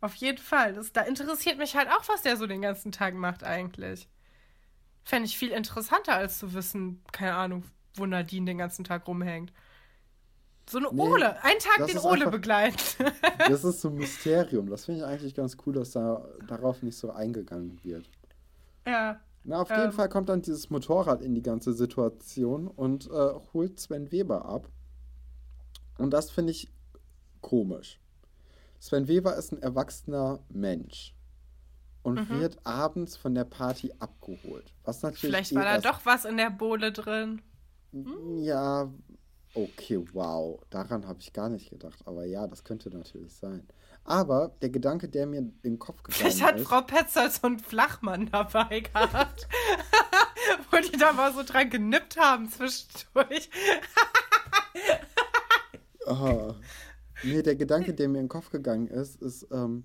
auf 0.00 0.14
jeden 0.16 0.38
Fall. 0.38 0.72
Das, 0.74 0.92
da 0.92 1.02
interessiert 1.02 1.58
mich 1.58 1.76
halt 1.76 1.88
auch, 1.88 2.08
was 2.08 2.22
der 2.22 2.36
so 2.36 2.46
den 2.46 2.62
ganzen 2.62 2.92
Tag 2.92 3.14
macht 3.14 3.44
eigentlich. 3.44 4.08
Fände 5.04 5.26
ich 5.26 5.36
viel 5.38 5.50
interessanter, 5.50 6.14
als 6.14 6.38
zu 6.38 6.54
wissen, 6.54 7.02
keine 7.12 7.34
Ahnung, 7.34 7.64
wo 7.94 8.06
Nadine 8.06 8.46
den 8.46 8.58
ganzen 8.58 8.84
Tag 8.84 9.06
rumhängt. 9.06 9.52
So 10.68 10.78
eine 10.78 10.88
Nee, 10.92 11.02
Ole. 11.02 11.42
Einen 11.42 11.58
Tag 11.58 11.86
den 11.86 11.98
Ole 11.98 12.12
einfach- 12.20 12.30
begleitet. 12.30 12.96
Das 13.48 13.64
ist 13.64 13.80
so 13.80 13.88
ein 13.88 13.94
Mysterium. 13.94 14.68
Das 14.68 14.84
finde 14.84 15.00
ich 15.00 15.06
eigentlich 15.06 15.34
ganz 15.34 15.56
cool, 15.66 15.72
dass 15.74 15.90
da 15.92 16.24
darauf 16.46 16.82
nicht 16.82 16.96
so 16.96 17.10
eingegangen 17.10 17.78
wird. 17.82 18.08
ja. 18.86 19.20
Na, 19.42 19.62
auf 19.62 19.70
Ähm. 19.70 19.78
jeden 19.80 19.92
Fall 19.92 20.10
kommt 20.10 20.28
dann 20.28 20.42
dieses 20.42 20.68
Motorrad 20.68 21.22
in 21.22 21.34
die 21.34 21.40
ganze 21.42 21.72
Situation 21.72 22.68
und 22.68 23.06
äh, 23.06 23.30
holt 23.54 23.80
Sven 23.80 24.12
Weber 24.12 24.44
ab. 24.44 24.68
Und 25.96 26.10
das 26.10 26.30
finde 26.30 26.50
ich 26.52 26.68
komisch. 27.40 27.98
Sven 28.80 29.06
Weber 29.08 29.36
ist 29.36 29.52
ein 29.52 29.62
erwachsener 29.62 30.40
Mensch 30.48 31.14
und 32.02 32.28
Mhm. 32.28 32.40
wird 32.40 32.66
abends 32.66 33.16
von 33.16 33.34
der 33.34 33.44
Party 33.44 33.92
abgeholt. 33.98 34.72
Was 34.84 35.02
natürlich 35.02 35.20
Vielleicht 35.20 35.52
eh 35.52 35.56
war 35.56 35.64
da 35.64 35.78
doch 35.78 36.00
was 36.06 36.24
in 36.24 36.36
der 36.38 36.50
Bohle 36.50 36.90
drin. 36.90 37.42
Ja, 38.38 38.90
okay, 39.54 40.00
wow. 40.14 40.60
Daran 40.70 41.06
habe 41.06 41.20
ich 41.20 41.32
gar 41.32 41.48
nicht 41.50 41.70
gedacht. 41.70 42.00
Aber 42.06 42.24
ja, 42.24 42.46
das 42.46 42.64
könnte 42.64 42.88
natürlich 42.90 43.34
sein. 43.34 43.68
Aber 44.04 44.56
der 44.62 44.70
Gedanke, 44.70 45.08
der 45.10 45.26
mir 45.26 45.38
in 45.40 45.60
den 45.62 45.78
Kopf 45.78 46.02
gegangen 46.02 46.18
Vielleicht 46.18 46.42
hat 46.42 46.56
ist. 46.56 46.66
Frau 46.66 46.80
Petzold 46.80 47.32
so 47.32 47.46
einen 47.46 47.58
Flachmann 47.58 48.30
dabei 48.30 48.80
gehabt. 48.80 49.46
Wo 50.70 50.78
die 50.78 50.96
da 50.96 51.12
mal 51.12 51.34
so 51.34 51.42
dran 51.42 51.68
genippt 51.68 52.16
haben 52.16 52.48
zwischendurch. 52.48 53.50
Ah. 56.06 56.54
Nee, 57.22 57.42
der 57.42 57.56
Gedanke, 57.56 57.94
der 57.94 58.08
mir 58.08 58.18
in 58.18 58.24
den 58.24 58.28
Kopf 58.30 58.50
gegangen 58.50 58.86
ist, 58.88 59.20
ist, 59.22 59.46
ähm, 59.52 59.84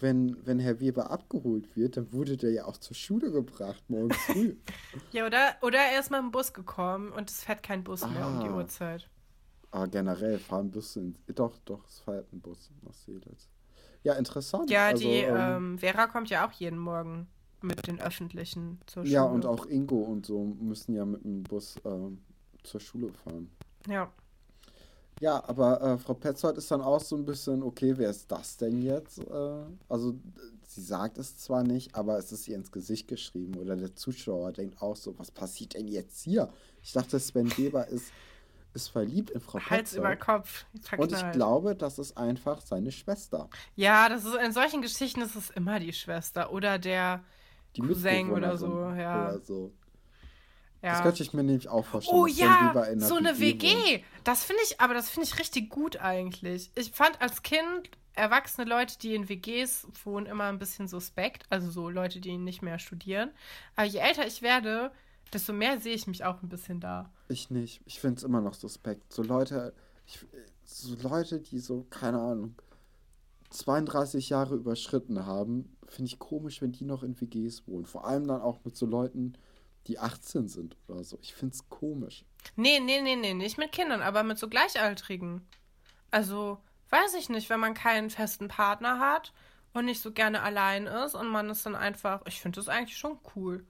wenn, 0.00 0.36
wenn 0.46 0.58
Herr 0.58 0.80
Weber 0.80 1.10
abgeholt 1.10 1.76
wird, 1.76 1.96
dann 1.96 2.12
wurde 2.12 2.36
der 2.36 2.52
ja 2.52 2.64
auch 2.64 2.78
zur 2.78 2.94
Schule 2.96 3.30
gebracht, 3.30 3.82
morgens 3.88 4.16
früh. 4.18 4.56
Ja, 5.12 5.26
oder, 5.26 5.56
oder 5.62 5.78
er 5.78 6.00
ist 6.00 6.10
mal 6.10 6.20
im 6.20 6.30
Bus 6.30 6.52
gekommen 6.52 7.12
und 7.12 7.30
es 7.30 7.44
fährt 7.44 7.62
kein 7.62 7.84
Bus 7.84 8.00
mehr 8.08 8.26
um 8.26 8.40
die 8.40 8.48
Ah. 8.48 8.56
Uhrzeit. 8.56 9.08
Aber 9.72 9.86
generell 9.88 10.38
fahren 10.38 10.70
Busse 10.70 11.00
in. 11.00 11.14
Doch, 11.34 11.56
doch, 11.64 11.86
es 11.86 12.00
fährt 12.00 12.32
ein 12.32 12.40
Bus 12.40 12.70
nach 12.82 12.92
Seelitz. 12.94 13.48
Ja, 14.02 14.14
interessant. 14.14 14.70
Ja, 14.70 14.86
Also, 14.88 15.02
die 15.04 15.18
ähm, 15.18 15.36
ähm, 15.36 15.78
Vera 15.78 16.06
kommt 16.06 16.30
ja 16.30 16.46
auch 16.48 16.52
jeden 16.52 16.78
Morgen 16.78 17.28
mit 17.60 17.86
den 17.86 18.00
Öffentlichen 18.00 18.80
zur 18.86 19.04
Schule. 19.04 19.12
ja, 19.14 19.22
und 19.22 19.44
auch 19.44 19.66
Ingo 19.66 19.96
und 19.98 20.24
so 20.24 20.42
müssen 20.44 20.94
ja 20.94 21.04
mit 21.04 21.22
dem 21.24 21.42
Bus 21.42 21.76
ähm, 21.84 22.18
zur 22.64 22.80
Schule 22.80 23.12
fahren. 23.12 23.50
Ja. 23.86 24.10
Ja, 25.20 25.44
aber 25.46 25.82
äh, 25.82 25.98
Frau 25.98 26.14
Petzold 26.14 26.56
ist 26.56 26.70
dann 26.70 26.80
auch 26.80 27.00
so 27.00 27.14
ein 27.14 27.26
bisschen, 27.26 27.62
okay, 27.62 27.92
wer 27.96 28.08
ist 28.10 28.32
das 28.32 28.56
denn 28.56 28.80
jetzt? 28.82 29.18
Äh, 29.18 29.64
also, 29.88 30.14
sie 30.66 30.80
sagt 30.80 31.18
es 31.18 31.36
zwar 31.36 31.62
nicht, 31.62 31.94
aber 31.94 32.16
es 32.18 32.32
ist 32.32 32.48
ihr 32.48 32.56
ins 32.56 32.72
Gesicht 32.72 33.06
geschrieben. 33.06 33.56
Oder 33.58 33.76
der 33.76 33.94
Zuschauer 33.94 34.52
denkt 34.52 34.80
auch 34.80 34.96
so, 34.96 35.18
was 35.18 35.30
passiert 35.30 35.74
denn 35.74 35.88
jetzt 35.88 36.22
hier? 36.22 36.50
Ich 36.82 36.92
dachte, 36.92 37.20
Sven 37.20 37.54
Weber 37.58 37.86
ist, 37.88 38.14
ist 38.72 38.88
verliebt 38.88 39.30
in 39.30 39.40
Frau 39.40 39.60
Hals 39.60 39.92
über 39.94 40.16
Petzold. 40.16 40.20
Kopf. 40.20 40.64
Und 40.96 41.12
ich 41.12 41.22
verknallt. 41.22 41.34
glaube, 41.34 41.76
das 41.76 41.98
ist 41.98 42.16
einfach 42.16 42.62
seine 42.62 42.90
Schwester. 42.90 43.50
Ja, 43.76 44.08
das 44.08 44.24
ist 44.24 44.36
in 44.36 44.52
solchen 44.52 44.80
Geschichten 44.80 45.20
ist 45.20 45.36
es 45.36 45.50
immer 45.50 45.80
die 45.80 45.92
Schwester 45.92 46.50
oder 46.52 46.78
der 46.78 47.24
Die 47.76 47.82
Cousin 47.82 48.30
oder 48.30 48.56
so, 48.56 48.90
ja. 48.92 49.34
Oder 49.34 49.40
so. 49.40 49.72
Ja. 50.82 50.92
Das 50.92 51.02
könnte 51.02 51.22
ich 51.22 51.32
mir 51.32 51.42
nämlich 51.42 51.68
auch 51.68 51.84
vorstellen. 51.84 52.18
Oh 52.18 52.26
ja, 52.26 52.72
so 52.98 53.16
eine 53.16 53.30
wohnt. 53.30 53.40
WG. 53.40 54.02
Das 54.24 54.44
finde 54.44 54.62
ich, 54.64 54.80
aber 54.80 54.94
das 54.94 55.10
finde 55.10 55.28
ich 55.28 55.38
richtig 55.38 55.68
gut 55.70 55.98
eigentlich. 55.98 56.70
Ich 56.74 56.92
fand 56.92 57.20
als 57.20 57.42
Kind 57.42 57.90
erwachsene 58.14 58.68
Leute, 58.68 58.98
die 58.98 59.14
in 59.14 59.28
WGs 59.28 59.86
wohnen, 60.04 60.26
immer 60.26 60.44
ein 60.44 60.58
bisschen 60.58 60.88
suspekt. 60.88 61.44
Also 61.50 61.70
so 61.70 61.88
Leute, 61.88 62.20
die 62.20 62.36
nicht 62.38 62.62
mehr 62.62 62.78
studieren. 62.78 63.30
Aber 63.76 63.86
je 63.86 63.98
älter 63.98 64.26
ich 64.26 64.42
werde, 64.42 64.90
desto 65.32 65.52
mehr 65.52 65.80
sehe 65.80 65.94
ich 65.94 66.06
mich 66.06 66.24
auch 66.24 66.42
ein 66.42 66.48
bisschen 66.48 66.80
da. 66.80 67.10
Ich 67.28 67.50
nicht. 67.50 67.82
Ich 67.84 68.00
finde 68.00 68.18
es 68.18 68.22
immer 68.22 68.40
noch 68.40 68.54
suspekt. 68.54 69.12
So 69.12 69.22
Leute, 69.22 69.74
ich, 70.06 70.26
so 70.64 70.96
Leute, 71.08 71.40
die 71.40 71.58
so, 71.58 71.86
keine 71.90 72.20
Ahnung, 72.20 72.54
32 73.50 74.28
Jahre 74.30 74.54
überschritten 74.54 75.26
haben, 75.26 75.76
finde 75.86 76.08
ich 76.08 76.18
komisch, 76.18 76.62
wenn 76.62 76.72
die 76.72 76.84
noch 76.84 77.02
in 77.02 77.20
WGs 77.20 77.66
wohnen. 77.66 77.84
Vor 77.84 78.06
allem 78.06 78.26
dann 78.26 78.40
auch 78.40 78.64
mit 78.64 78.76
so 78.76 78.86
Leuten, 78.86 79.34
die 79.86 79.98
18 79.98 80.48
sind 80.48 80.76
oder 80.88 81.04
so. 81.04 81.18
Ich 81.22 81.34
finde 81.34 81.54
es 81.54 81.68
komisch. 81.68 82.24
Nee, 82.56 82.80
nee, 82.80 83.00
nee, 83.00 83.16
nee, 83.16 83.34
nicht 83.34 83.58
mit 83.58 83.72
Kindern, 83.72 84.02
aber 84.02 84.22
mit 84.22 84.38
so 84.38 84.48
Gleichaltrigen. 84.48 85.46
Also, 86.10 86.58
weiß 86.90 87.14
ich 87.14 87.28
nicht, 87.28 87.50
wenn 87.50 87.60
man 87.60 87.74
keinen 87.74 88.10
festen 88.10 88.48
Partner 88.48 89.00
hat 89.00 89.32
und 89.72 89.84
nicht 89.84 90.02
so 90.02 90.12
gerne 90.12 90.42
allein 90.42 90.86
ist 90.86 91.14
und 91.14 91.28
man 91.28 91.50
ist 91.50 91.64
dann 91.66 91.76
einfach, 91.76 92.22
ich 92.26 92.40
finde 92.40 92.56
das 92.56 92.68
eigentlich 92.68 92.98
schon 92.98 93.18
cool. 93.34 93.66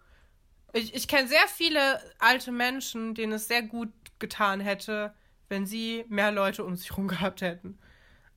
Ich, 0.72 0.94
ich 0.94 1.08
kenne 1.08 1.28
sehr 1.28 1.48
viele 1.48 2.00
alte 2.18 2.52
Menschen, 2.52 3.14
denen 3.14 3.32
es 3.32 3.48
sehr 3.48 3.62
gut 3.62 3.90
getan 4.18 4.60
hätte, 4.60 5.14
wenn 5.48 5.66
sie 5.66 6.04
mehr 6.08 6.30
Leute 6.32 6.64
um 6.64 6.76
sich 6.76 6.90
herum 6.90 7.08
gehabt 7.08 7.40
hätten. 7.40 7.78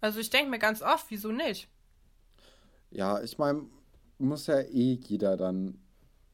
Also 0.02 0.20
ich 0.20 0.30
denke 0.30 0.50
mir 0.50 0.60
ganz 0.60 0.82
oft, 0.82 1.06
wieso 1.10 1.32
nicht? 1.32 1.70
Ja, 2.90 3.22
ich 3.22 3.38
meine, 3.38 3.68
muss 4.18 4.48
ja 4.48 4.60
eh 4.60 5.00
jeder 5.02 5.38
dann 5.38 5.83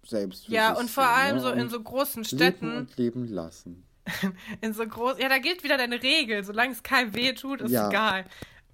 selbst 0.10 0.48
Ja, 0.49 0.73
und 0.73 0.90
vor 0.90 1.07
allem 1.07 1.36
ne? 1.36 1.41
so 1.41 1.49
in 1.52 1.69
so 1.69 1.81
großen 1.81 2.23
Leben 2.23 2.27
Städten, 2.27 2.76
und 2.77 2.98
leben 2.98 3.27
lassen. 3.27 3.84
in 4.61 4.73
so 4.73 4.86
groß, 4.88 5.19
ja, 5.19 5.30
da 5.30 5.38
gilt 5.38 5.64
wieder 5.64 5.77
deine 5.77 6.02
Regel, 6.02 6.44
solange 6.44 6.72
es 6.73 6.84
keinem 6.84 7.14
weh 7.14 7.34
tut, 7.34 7.61
ist 7.61 7.72
Ja. 7.72 7.90
egal. 7.90 8.26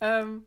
Ähm, 0.02 0.45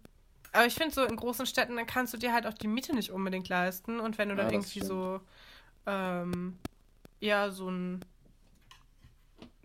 aber 0.53 0.67
ich 0.67 0.75
finde 0.75 0.95
so 0.95 1.05
in 1.05 1.17
großen 1.17 1.47
Städten, 1.47 1.77
dann 1.77 1.87
kannst 1.87 2.15
du 2.15 2.19
dir 2.19 2.33
halt 2.33 2.47
auch 2.47 2.55
die 2.55 2.69
Miete 2.69 2.95
nicht 2.95 3.11
unbedingt 3.11 3.49
leisten 3.49 4.01
und 4.01 4.17
wenn 4.19 4.31
du 4.31 4.35
Ja, 4.37 4.45
dann 4.45 4.53
irgendwie 4.53 4.81
so, 4.81 5.21
ähm, 5.87 6.59
ja, 7.21 7.51
so 7.51 7.71
ein 7.71 8.01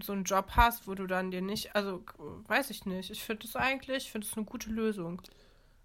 so 0.01 0.11
einen 0.11 0.23
Job 0.25 0.51
hast, 0.55 0.87
wo 0.87 0.95
du 0.95 1.07
dann 1.07 1.31
dir 1.31 1.41
nicht, 1.41 1.75
also 1.75 2.03
weiß 2.47 2.69
ich 2.71 2.85
nicht. 2.85 3.09
Ich 3.09 3.23
finde 3.23 3.45
das 3.45 3.55
eigentlich, 3.55 4.05
ich 4.05 4.11
finde 4.11 4.27
es 4.27 4.35
eine 4.35 4.45
gute 4.45 4.69
Lösung. 4.69 5.21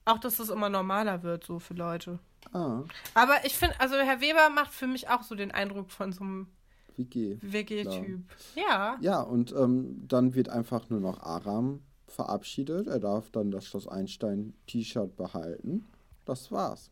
Auch, 0.05 0.19
dass 0.19 0.39
es 0.41 0.49
immer 0.49 0.69
normaler 0.69 1.23
wird, 1.23 1.45
so 1.45 1.59
für 1.61 1.75
Leute. 1.75 2.19
Ah, 2.53 2.83
Aber 3.15 3.45
ich 3.45 3.57
finde, 3.57 3.79
also 3.81 3.97
Herr 3.97 4.21
Weber 4.21 4.51
macht 4.51 4.73
für 4.73 4.87
mich 4.87 5.09
auch 5.09 5.23
so 5.23 5.35
den 5.35 5.51
Eindruck 5.51 5.91
von 5.91 6.13
so 6.13 6.25
einem 6.25 6.49
WG. 6.97 7.39
WG-Typ. 7.41 8.23
Ja. 8.57 8.97
Ja, 9.01 9.21
und 9.21 9.53
ähm, 9.53 10.07
dann 10.09 10.35
wird 10.35 10.49
einfach 10.49 10.89
nur 10.91 11.01
noch 11.01 11.21
Aram 11.21 11.83
verabschiedet. 12.09 12.89
Er 12.89 12.99
darf 12.99 13.31
dann 13.31 13.51
das 13.51 13.67
Schloss 13.67 13.87
Einstein-T-Shirt 13.87 15.17
behalten. 15.17 15.87
Das 16.25 16.51
war's. 16.51 16.91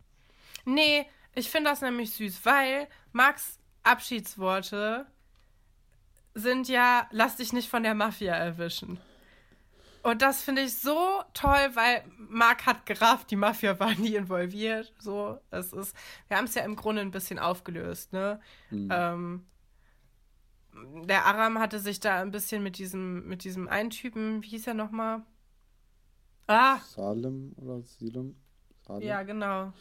Nee, 0.65 1.07
ich 1.35 1.51
finde 1.51 1.71
das 1.71 1.81
nämlich 1.81 2.13
süß, 2.13 2.45
weil 2.45 2.89
Max 3.13 3.59
Abschiedsworte 3.83 5.07
sind 6.35 6.69
ja, 6.69 7.09
lass 7.11 7.37
dich 7.37 7.53
nicht 7.53 7.69
von 7.69 7.83
der 7.83 7.95
Mafia 7.95 8.35
erwischen. 8.35 8.99
Und 10.07 10.23
das 10.23 10.41
finde 10.41 10.63
ich 10.63 10.77
so 10.77 10.97
toll, 11.35 11.71
weil 11.75 12.05
Marc 12.17 12.65
hat 12.65 12.87
gerafft, 12.87 13.29
die 13.33 13.35
Mafia 13.37 13.81
war 13.81 13.93
nie 13.97 14.15
involviert. 14.15 14.95
So, 15.01 15.41
es 15.51 15.73
ist, 15.73 15.97
wir 16.29 16.37
haben 16.37 16.45
es 16.45 16.55
ja 16.55 16.63
im 16.63 16.77
Grunde 16.77 17.03
ein 17.03 17.11
bisschen 17.11 17.41
aufgelöst, 17.41 18.13
ne? 18.13 18.39
Mhm. 18.71 18.89
Ähm, 18.93 19.47
der 21.09 21.25
Aram 21.27 21.59
hatte 21.59 21.81
sich 21.81 21.99
da 21.99 22.21
ein 22.23 22.31
bisschen 22.31 22.63
mit 22.63 22.79
diesem, 22.79 23.27
mit 23.27 23.43
diesem 23.43 23.67
einen 23.67 23.91
Typen, 23.91 24.45
wie 24.45 24.49
hieß 24.51 24.69
er 24.69 24.75
nochmal? 24.75 25.23
Ah, 26.47 26.79
Salem 26.79 27.53
oder 27.57 27.83
Silem? 27.83 28.37
Salem? 28.87 29.03
ja, 29.03 29.23
genau. 29.25 29.73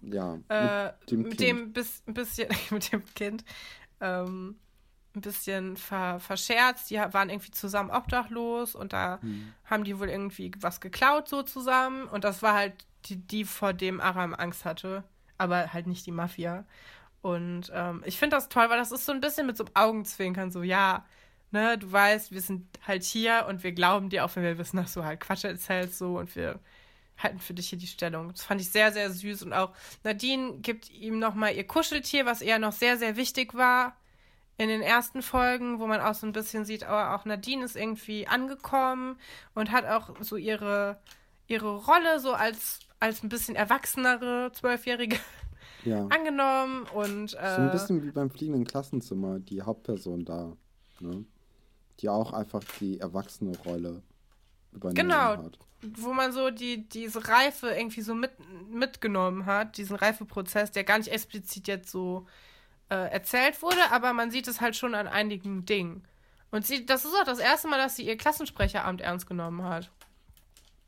Ja, 0.00 0.38
Äh, 0.48 0.92
mit 0.92 1.10
dem 1.10 1.22
mit 1.22 1.38
Kind. 1.38 1.40
dem 1.40 1.72
bis, 1.72 2.02
bisschen, 2.06 2.48
mit 2.70 2.92
dem 2.92 3.04
Kind, 3.16 3.44
ähm, 4.00 4.60
ein 5.16 5.20
bisschen 5.22 5.76
ver, 5.76 6.20
verscherzt. 6.20 6.90
Die 6.90 6.96
waren 6.96 7.30
irgendwie 7.30 7.50
zusammen 7.50 7.90
obdachlos 7.90 8.74
und 8.74 8.92
da 8.92 9.18
Hm. 9.22 9.52
haben 9.64 9.84
die 9.84 9.98
wohl 9.98 10.08
irgendwie 10.08 10.52
was 10.60 10.80
geklaut 10.80 11.28
so 11.28 11.42
zusammen. 11.42 12.06
Und 12.06 12.24
das 12.24 12.42
war 12.42 12.54
halt 12.54 12.74
die, 13.06 13.16
die 13.16 13.44
vor 13.44 13.72
dem 13.72 14.00
Aram 14.00 14.34
Angst 14.34 14.64
hatte, 14.64 15.04
aber 15.38 15.72
halt 15.72 15.86
nicht 15.86 16.06
die 16.06 16.12
Mafia. 16.12 16.64
Und 17.22 17.72
ähm, 17.74 18.02
ich 18.06 18.18
finde 18.18 18.36
das 18.36 18.48
toll, 18.48 18.68
weil 18.70 18.78
das 18.78 18.92
ist 18.92 19.06
so 19.06 19.12
ein 19.12 19.20
bisschen 19.20 19.46
mit 19.46 19.56
so 19.56 19.64
einem 19.64 19.74
Augenzwinkern, 19.74 20.50
so, 20.52 20.62
ja, 20.62 21.04
ne, 21.50 21.76
du 21.78 21.90
weißt, 21.90 22.30
wir 22.32 22.40
sind 22.40 22.66
halt 22.86 23.02
hier 23.02 23.46
und 23.48 23.64
wir 23.64 23.72
glauben 23.72 24.10
dir, 24.10 24.24
auch 24.24 24.36
wenn 24.36 24.44
wir 24.44 24.58
wissen, 24.58 24.76
dass 24.76 24.94
du 24.94 25.04
halt 25.04 25.20
Quatsch 25.20 25.44
erzählst, 25.44 25.98
so, 25.98 26.18
und 26.18 26.36
wir 26.36 26.60
halten 27.18 27.40
für 27.40 27.54
dich 27.54 27.70
hier 27.70 27.78
die 27.78 27.86
Stellung. 27.86 28.30
Das 28.32 28.42
fand 28.42 28.60
ich 28.60 28.70
sehr, 28.70 28.92
sehr 28.92 29.10
süß. 29.10 29.42
Und 29.42 29.54
auch 29.54 29.72
Nadine 30.04 30.58
gibt 30.58 30.90
ihm 30.90 31.18
nochmal 31.18 31.54
ihr 31.54 31.66
Kuscheltier, 31.66 32.26
was 32.26 32.42
eher 32.42 32.58
noch 32.58 32.72
sehr, 32.72 32.98
sehr 32.98 33.16
wichtig 33.16 33.54
war 33.54 33.96
in 34.58 34.68
den 34.68 34.80
ersten 34.82 35.22
Folgen, 35.22 35.80
wo 35.80 35.86
man 35.86 36.00
auch 36.00 36.14
so 36.14 36.26
ein 36.26 36.32
bisschen 36.32 36.64
sieht, 36.64 36.84
aber 36.84 37.14
auch 37.14 37.24
Nadine 37.26 37.64
ist 37.64 37.76
irgendwie 37.76 38.26
angekommen 38.26 39.18
und 39.54 39.70
hat 39.70 39.84
auch 39.86 40.10
so 40.20 40.36
ihre, 40.36 40.98
ihre 41.46 41.76
Rolle 41.84 42.20
so 42.20 42.32
als, 42.32 42.80
als 43.00 43.22
ein 43.22 43.28
bisschen 43.28 43.54
erwachsenere 43.54 44.50
Zwölfjährige 44.52 45.18
ja. 45.84 46.06
angenommen 46.10 46.84
und 46.94 47.34
äh, 47.34 47.54
So 47.56 47.62
ein 47.62 47.70
bisschen 47.70 48.02
wie 48.02 48.10
beim 48.12 48.30
fliegenden 48.30 48.64
Klassenzimmer, 48.64 49.38
die 49.40 49.60
Hauptperson 49.62 50.24
da, 50.24 50.56
ne? 51.00 51.24
Die 52.00 52.08
auch 52.08 52.32
einfach 52.32 52.62
die 52.80 53.00
erwachsene 53.00 53.56
Rolle 53.58 54.02
übernommen 54.72 54.94
Genau. 54.96 55.36
hat. 55.44 55.58
wo 55.82 56.12
man 56.12 56.32
so 56.32 56.50
die, 56.50 56.88
diese 56.88 57.26
Reife 57.28 57.68
irgendwie 57.70 58.02
so 58.02 58.14
mit, 58.14 58.32
mitgenommen 58.70 59.46
hat, 59.46 59.76
diesen 59.78 59.96
Reifeprozess, 59.96 60.70
der 60.72 60.84
gar 60.84 60.98
nicht 60.98 61.08
explizit 61.08 61.68
jetzt 61.68 61.90
so 61.90 62.26
äh, 62.88 63.10
erzählt 63.10 63.62
wurde, 63.62 63.90
aber 63.90 64.12
man 64.12 64.30
sieht 64.30 64.48
es 64.48 64.60
halt 64.60 64.76
schon 64.76 64.94
an 64.94 65.06
einigen 65.06 65.64
Dingen. 65.64 66.06
Und 66.50 66.64
sie, 66.66 66.86
das 66.86 67.04
ist 67.04 67.14
auch 67.14 67.24
das 67.24 67.38
erste 67.38 67.68
Mal, 67.68 67.78
dass 67.78 67.96
sie 67.96 68.06
ihr 68.06 68.16
Klassensprecheramt 68.16 69.00
ernst 69.00 69.26
genommen 69.26 69.64
hat. 69.64 69.90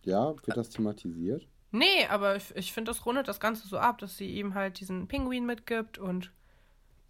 Ja, 0.04 0.34
wird 0.46 0.56
das 0.56 0.70
thematisiert? 0.70 1.46
Nee, 1.70 2.06
aber 2.08 2.36
ich, 2.36 2.54
ich 2.56 2.72
finde, 2.72 2.90
das 2.90 3.04
rundet 3.04 3.28
das 3.28 3.40
Ganze 3.40 3.68
so 3.68 3.78
ab, 3.78 3.98
dass 3.98 4.16
sie 4.16 4.38
ihm 4.38 4.54
halt 4.54 4.80
diesen 4.80 5.06
Pinguin 5.08 5.44
mitgibt 5.44 5.98
und 5.98 6.32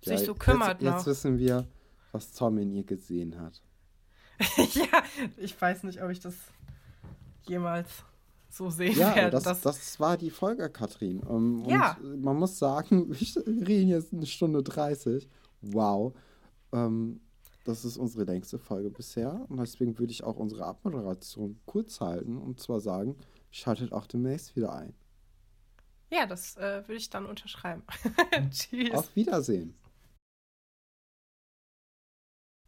Ja, 0.03 0.17
sich 0.17 0.27
so 0.27 0.35
kümmert 0.35 0.81
jetzt, 0.81 0.91
noch. 0.91 0.97
Jetzt 0.97 1.07
wissen 1.07 1.39
wir, 1.39 1.67
was 2.13 2.33
Tom 2.33 2.59
in 2.59 2.73
ihr 2.73 2.85
gesehen 2.85 3.41
hat. 3.41 3.63
ja, 4.75 5.03
ich 5.37 5.61
weiß 5.61 5.85
nicht, 5.85 6.03
ob 6.03 6.11
ich 6.11 6.21
das 6.21 6.35
jemals 7.43 8.05
so 8.51 8.71
sehen 8.71 8.97
Ja, 8.99 9.15
werden. 9.15 9.31
das, 9.33 9.45
Das, 9.45 9.61
das 9.63 10.01
war 10.01 10.17
die 10.17 10.31
Folge, 10.31 10.69
Katrin. 10.71 11.23
Ähm, 11.29 11.65
Ja. 11.67 11.97
Und 12.03 12.23
man 12.23 12.37
muss 12.37 12.59
sagen, 12.59 13.09
wir 13.11 13.67
reden 13.69 13.89
jetzt 13.89 14.13
eine 14.13 14.27
Stunde 14.27 14.63
30. 14.63 15.29
Wow. 15.61 16.15
Ähm, 16.73 17.21
das 17.65 17.85
ist 17.85 17.97
unsere 17.99 18.25
längste 18.25 18.59
Folge 18.59 18.91
bisher. 18.91 19.45
Und 19.49 19.59
deswegen 19.59 19.99
würde 19.99 20.13
ich 20.13 20.25
auch 20.25 20.37
unsere 20.37 20.65
Abmoderation 20.65 21.61
kurz 21.67 22.01
halten 22.01 22.39
und 22.39 22.61
zwar 22.61 22.81
sagen, 22.81 23.17
schaltet 23.51 23.93
auch 23.93 24.07
demnächst 24.07 24.57
wieder 24.57 24.73
ein. 24.73 24.95
ja, 26.11 26.25
das 26.27 26.57
äh, 26.57 26.83
würde 26.87 26.95
ich 26.97 27.11
dann 27.11 27.27
unterschreiben. 27.27 27.83
Tschüss. 28.51 28.93
Auf 28.95 29.15
Wiedersehen. 29.15 29.75